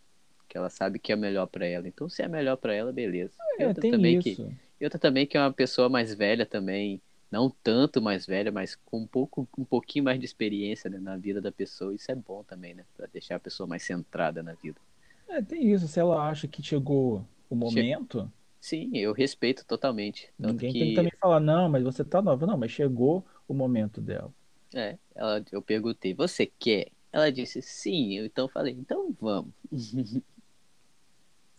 Que 0.49 0.57
ela 0.57 0.70
sabe 0.70 0.99
que 0.99 1.12
é 1.12 1.16
melhor 1.16 1.47
pra 1.47 1.66
ela. 1.66 1.86
Então, 1.86 2.09
se 2.09 2.23
é 2.23 2.27
melhor 2.27 2.57
pra 2.57 2.73
ela, 2.73 2.91
beleza. 2.91 3.35
É, 3.59 3.74
tem 3.74 3.91
também 3.91 4.19
isso. 4.19 4.47
que 4.47 4.57
e 4.81 4.85
outra 4.85 4.99
também 4.99 5.27
que 5.27 5.36
é 5.36 5.41
uma 5.41 5.53
pessoa 5.53 5.91
mais 5.91 6.15
velha 6.15 6.47
também, 6.47 7.03
não 7.35 7.51
tanto 7.51 8.01
mais 8.01 8.24
velha, 8.27 8.52
mas 8.52 8.77
com 8.77 9.01
um 9.01 9.06
pouco 9.06 9.48
um 9.59 9.65
pouquinho 9.65 10.05
mais 10.05 10.19
de 10.20 10.24
experiência 10.24 10.89
né, 10.89 10.98
na 10.98 11.16
vida 11.16 11.40
da 11.40 11.51
pessoa. 11.51 11.94
Isso 11.94 12.11
é 12.11 12.15
bom 12.15 12.44
também, 12.44 12.74
né? 12.74 12.85
Pra 12.97 13.06
deixar 13.06 13.36
a 13.36 13.40
pessoa 13.40 13.66
mais 13.66 13.82
centrada 13.82 14.43
na 14.43 14.55
vida. 14.55 14.81
É, 15.28 15.43
tem 15.43 15.70
isso. 15.73 15.89
Se 15.89 15.98
ela 16.01 16.28
acha 16.28 16.47
que 16.48 16.62
chegou 16.62 17.27
o 17.48 17.55
momento, 17.56 18.31
Sim, 18.61 18.90
eu 18.97 19.12
respeito 19.12 19.65
totalmente. 19.66 20.32
Ninguém 20.39 20.73
que 20.73 20.78
tem 20.78 20.89
que 20.89 20.94
também 20.94 21.12
falar, 21.20 21.40
não, 21.40 21.69
mas 21.69 21.82
você 21.82 22.05
tá 22.05 22.23
nova. 22.23 22.47
Não, 22.47 22.56
mas 22.56 22.70
chegou 22.70 23.27
o 23.47 23.52
momento 23.55 24.01
dela. 24.01 24.32
é, 24.74 24.98
ela, 25.15 25.44
eu 25.52 25.62
perguntei, 25.62 26.15
você 26.15 26.47
quer? 26.47 26.90
Ela 27.12 27.31
disse 27.31 27.62
sim, 27.62 28.15
eu 28.19 28.24
então 28.27 28.48
falei, 28.48 28.74
então 28.74 29.12
vamos. 29.20 29.52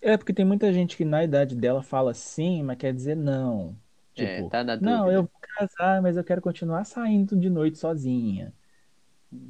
É, 0.02 0.18
porque 0.18 0.34
tem 0.34 0.46
muita 0.46 0.72
gente 0.72 0.96
que 0.96 1.04
na 1.04 1.24
idade 1.24 1.56
dela 1.56 1.82
fala 1.82 2.14
sim, 2.14 2.62
mas 2.64 2.78
quer 2.78 2.94
dizer 2.94 3.16
não. 3.16 3.76
É, 4.16 4.44
Tipo, 4.44 4.50
tá 4.50 4.64
na 4.64 4.76
dúvida. 4.76 4.86
não, 4.86 5.12
eu 5.12 5.30
casar, 5.56 6.02
mas 6.02 6.18
eu 6.18 6.24
quero 6.24 6.42
continuar 6.42 6.86
saindo 6.86 7.36
de 7.40 7.50
noite 7.50 7.78
sozinha. 7.78 8.54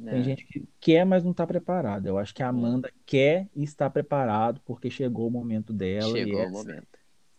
Tem 0.08 0.22
É, 0.22 0.22
gente 0.22 0.44
que 0.46 0.68
quer, 0.80 1.04
mas 1.04 1.24
não 1.24 1.34
tá 1.34 1.46
preparada. 1.46 2.08
Eu 2.08 2.16
acho 2.18 2.32
que 2.34 2.42
a 2.42 2.48
Amanda 2.48 2.92
quer 3.04 3.48
e 3.54 3.62
está 3.64 3.90
preparado 3.90 4.60
porque 4.64 4.88
chegou 4.90 5.26
o 5.28 5.30
momento 5.30 5.72
dela 5.72 6.20
e 6.20 6.32
chegou 6.32 6.46
o 6.46 6.50
essa, 6.50 6.64
momento. 6.64 6.98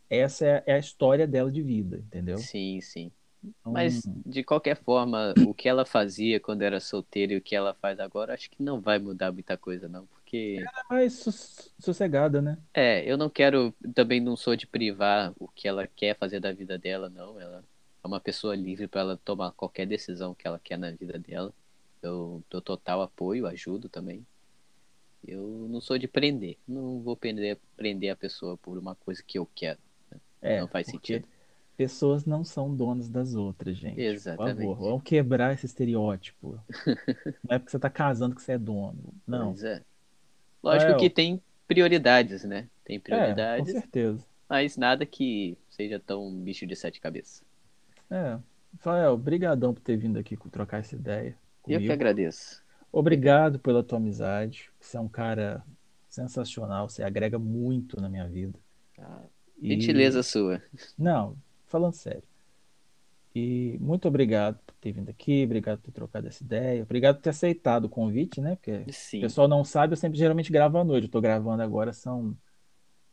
essa 0.09 0.45
é, 0.47 0.63
é 0.67 0.73
a 0.75 0.79
história 0.79 1.27
dela 1.27 1.51
de 1.51 1.63
vida, 1.63 1.97
entendeu? 1.99 2.49
Sim, 2.49 2.79
sim. 2.81 3.11
Então, 3.43 3.73
Mas, 3.73 4.09
de 4.25 4.43
qualquer 4.43 4.75
forma, 4.81 5.35
o 5.41 5.53
que 5.53 5.67
ela 5.69 5.85
fazia 5.85 6.39
quando 6.39 6.61
era 6.63 6.79
solteira 6.79 7.33
e 7.33 7.37
o 7.37 7.41
que 7.41 7.55
ela 7.55 7.73
faz 7.75 7.99
agora, 7.99 8.33
acho 8.33 8.49
que 8.49 8.63
não 8.63 8.81
vai 8.81 8.97
mudar 8.99 9.31
muita 9.31 9.57
coisa, 9.57 9.87
não. 9.89 10.07
Porque, 10.07 10.71
é 10.79 10.93
mais 10.93 11.13
sus- 11.19 11.73
sossegada, 11.79 12.41
né? 12.41 12.57
é, 12.73 13.09
eu 13.09 13.17
não 13.17 13.29
quero, 13.29 13.73
também 13.95 14.21
não 14.21 14.35
sou 14.35 14.55
de 14.55 14.67
privar 14.67 15.33
o 15.39 15.47
que 15.47 15.67
ela 15.67 15.87
quer 15.87 16.17
fazer 16.17 16.39
da 16.39 16.51
vida 16.53 16.77
dela, 16.77 17.09
não. 17.09 17.39
Ela 17.39 17.63
é 18.07 18.09
uma 18.09 18.19
pessoa 18.21 18.55
livre 18.55 18.87
para 18.87 19.01
ela 19.01 19.17
tomar 19.17 19.51
qualquer 19.53 19.85
decisão 19.87 20.33
que 20.35 20.47
ela 20.47 20.59
quer 20.59 20.77
na 20.77 20.91
vida 20.91 21.19
dela. 21.19 21.53
Eu 22.01 22.43
dou 22.49 22.61
total 22.61 23.01
apoio, 23.01 23.47
ajudo 23.47 23.89
também. 23.89 24.25
Eu 25.23 25.67
não 25.69 25.81
sou 25.81 25.97
de 25.97 26.07
prender. 26.07 26.57
Não 26.67 27.01
vou 27.01 27.15
prender, 27.17 27.59
prender 27.75 28.11
a 28.11 28.15
pessoa 28.15 28.57
por 28.57 28.77
uma 28.77 28.95
coisa 28.95 29.21
que 29.25 29.37
eu 29.37 29.45
quero. 29.55 29.79
É, 30.41 30.59
não 30.61 30.67
faz 30.67 30.87
sentido. 30.87 31.27
pessoas 31.75 32.25
não 32.25 32.43
são 32.43 32.75
donas 32.75 33.09
das 33.09 33.35
outras, 33.35 33.77
gente. 33.77 34.03
Por 34.05 34.05
Exatamente. 34.05 34.57
favor, 34.57 34.77
vamos 34.77 35.03
quebrar 35.03 35.53
esse 35.53 35.65
estereótipo. 35.65 36.59
Não 37.43 37.55
é 37.55 37.59
porque 37.59 37.71
você 37.71 37.79
tá 37.79 37.89
casando 37.89 38.35
que 38.35 38.41
você 38.41 38.53
é 38.53 38.57
dono. 38.59 39.13
Não. 39.27 39.53
Pois 39.53 39.63
é. 39.63 39.83
Lógico 40.63 40.93
É, 40.93 40.95
que 40.95 41.09
tem 41.09 41.41
prioridades, 41.67 42.43
né? 42.45 42.69
Tem 42.85 42.99
É, 43.09 43.35
com 43.45 43.65
prioridades, 43.65 43.71
certeza. 43.71 44.25
mas 44.49 44.77
nada 44.77 45.05
que 45.07 45.57
seja 45.69 45.99
tão 45.99 46.35
bicho 46.43 46.67
de 46.67 46.75
sete 46.77 47.01
cabeças. 47.01 47.43
É. 48.09 48.39
Rafael, 48.73 49.17
brigadão 49.17 49.73
por 49.73 49.81
ter 49.81 49.97
vindo 49.97 50.17
aqui 50.19 50.37
trocar 50.51 50.79
essa 50.79 50.95
ideia 50.95 51.29
Eu 51.29 51.35
que 51.65 51.73
comigo. 51.75 51.93
agradeço. 51.93 52.63
Obrigado 52.91 53.59
pela 53.59 53.83
tua 53.83 53.97
amizade. 53.97 54.69
Você 54.79 54.97
é 54.97 54.99
um 54.99 55.09
cara 55.09 55.63
sensacional. 56.09 56.89
Você 56.89 57.03
agrega 57.03 57.37
muito 57.39 57.99
na 57.99 58.09
minha 58.09 58.27
vida. 58.27 58.57
Ah, 58.99 59.21
E- 59.61 59.69
Gentileza 59.69 60.21
sua. 60.23 60.61
Não, 60.97 61.35
falando 61.65 61.93
sério. 61.93 62.23
E 63.35 63.77
muito 63.79 64.07
obrigado 64.07 64.57
por 64.65 64.73
ter 64.75 64.91
vindo 64.91 65.09
aqui. 65.09 65.43
Obrigado 65.43 65.77
por 65.79 65.85
ter 65.85 65.91
trocado 65.91 66.27
essa 66.27 66.43
ideia. 66.43 66.81
Obrigado 66.83 67.17
por 67.17 67.21
ter 67.23 67.29
aceitado 67.29 67.85
o 67.85 67.89
convite, 67.89 68.41
né? 68.41 68.55
Porque 68.55 68.71
o 68.87 68.93
Sim. 68.93 69.21
pessoal 69.21 69.47
não 69.47 69.63
sabe, 69.63 69.93
eu 69.93 69.97
sempre 69.97 70.17
geralmente 70.17 70.51
gravo 70.51 70.77
à 70.77 70.83
noite. 70.83 71.05
Eu 71.05 71.11
tô 71.11 71.21
gravando 71.21 71.61
agora, 71.61 71.93
são 71.93 72.35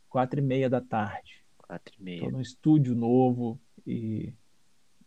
quatro 0.09 0.39
e 0.39 0.43
meia 0.43 0.69
da 0.69 0.81
tarde. 0.81 1.43
Quatro 1.57 1.93
e 1.93 1.97
Tô 1.97 2.03
meia. 2.03 2.31
num 2.31 2.41
estúdio 2.41 2.95
novo 2.95 3.59
e 3.85 4.33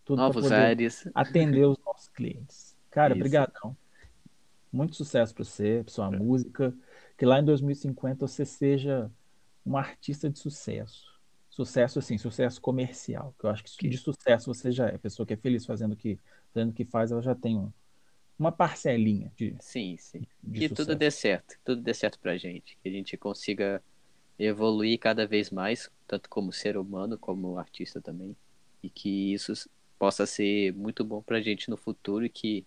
tudo 0.09 0.17
para 0.17 0.27
Novos 0.29 0.43
poder 0.45 0.55
ares. 0.55 1.07
atender 1.15 1.67
os 1.67 1.77
nossos 1.85 2.09
clientes. 2.09 2.75
Cara, 2.91 3.13
Isso. 3.13 3.21
brigadão. 3.21 3.77
Muito 4.73 4.97
sucesso 4.97 5.35
para 5.35 5.45
você, 5.45 5.83
pra 5.85 5.93
sua 5.93 6.11
música. 6.11 6.75
Que 7.19 7.27
lá 7.27 7.39
em 7.39 7.45
2050 7.45 8.27
você 8.27 8.47
seja 8.47 9.11
um 9.67 9.77
artista 9.77 10.31
de 10.31 10.39
sucesso. 10.39 11.07
Sucesso, 11.51 11.99
assim, 11.99 12.17
sucesso 12.17 12.59
comercial. 12.59 13.35
Que 13.39 13.45
eu 13.45 13.51
acho 13.51 13.65
que 13.65 13.87
de 13.87 13.99
sucesso 13.99 14.53
você 14.53 14.73
já 14.73 14.89
é. 14.89 14.95
A 14.95 14.99
pessoa 14.99 15.27
que 15.27 15.35
é 15.35 15.37
feliz 15.37 15.67
fazendo 15.67 15.93
o 15.93 15.97
que, 15.97 16.19
fazendo 16.55 16.73
que 16.73 16.87
faz, 16.87 17.13
ela 17.13 17.21
já 17.21 17.35
tem 17.35 17.59
um, 17.59 17.71
uma 18.39 18.51
parcelinha 18.51 19.31
de. 19.37 19.55
Sim, 19.61 19.95
sim. 19.99 20.23
de 20.43 20.61
que 20.61 20.69
sucesso. 20.69 20.75
tudo 20.75 20.99
dê 20.99 21.11
certo, 21.11 21.55
que 21.55 21.65
tudo 21.65 21.83
dê 21.83 21.93
certo 21.93 22.19
pra 22.19 22.39
gente, 22.39 22.79
que 22.83 22.89
a 22.89 22.93
gente 22.93 23.15
consiga 23.19 23.83
evoluir 24.39 24.99
cada 24.99 25.27
vez 25.27 25.51
mais, 25.51 25.91
tanto 26.07 26.31
como 26.31 26.51
ser 26.51 26.79
humano, 26.79 27.19
como 27.19 27.59
artista 27.59 28.01
também, 28.01 28.35
e 28.83 28.89
que 28.89 29.35
isso 29.35 29.53
possa 29.99 30.27
ser 30.27 30.73
muito 30.75 31.05
bom 31.05 31.23
pra 31.23 31.41
gente 31.41 31.69
no 31.69 31.77
futuro 31.77 32.25
e 32.25 32.29
que 32.29 32.67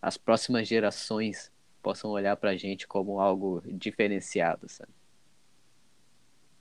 as 0.00 0.16
próximas 0.16 0.68
gerações 0.68 1.50
possam 1.82 2.10
olhar 2.10 2.36
pra 2.36 2.56
gente 2.56 2.86
como 2.86 3.20
algo 3.20 3.62
diferenciado, 3.66 4.68
sabe? 4.68 4.92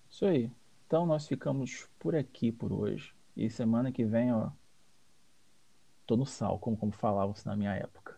Isso 0.10 0.26
aí. 0.26 0.50
Então 0.86 1.06
nós 1.06 1.28
ficamos 1.28 1.88
por 2.00 2.16
aqui 2.16 2.52
por 2.52 2.72
hoje. 2.72 3.14
E 3.36 3.50
semana 3.50 3.92
que 3.92 4.06
vem, 4.06 4.34
ó. 4.34 4.50
Tô 6.06 6.16
no 6.16 6.26
sal, 6.26 6.58
como, 6.58 6.78
como 6.78 6.92
falavam-se 6.92 7.46
na 7.46 7.56
minha 7.56 7.76
época. 7.76 8.18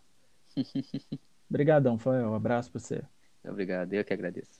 Obrigadão, 1.50 1.98
Fael. 1.98 2.30
Um 2.30 2.36
abraço 2.36 2.72
pra 2.72 2.80
você. 2.80 3.04
Obrigado, 3.44 3.94
eu 3.94 4.06
que 4.06 4.14
agradeço. 4.14 4.59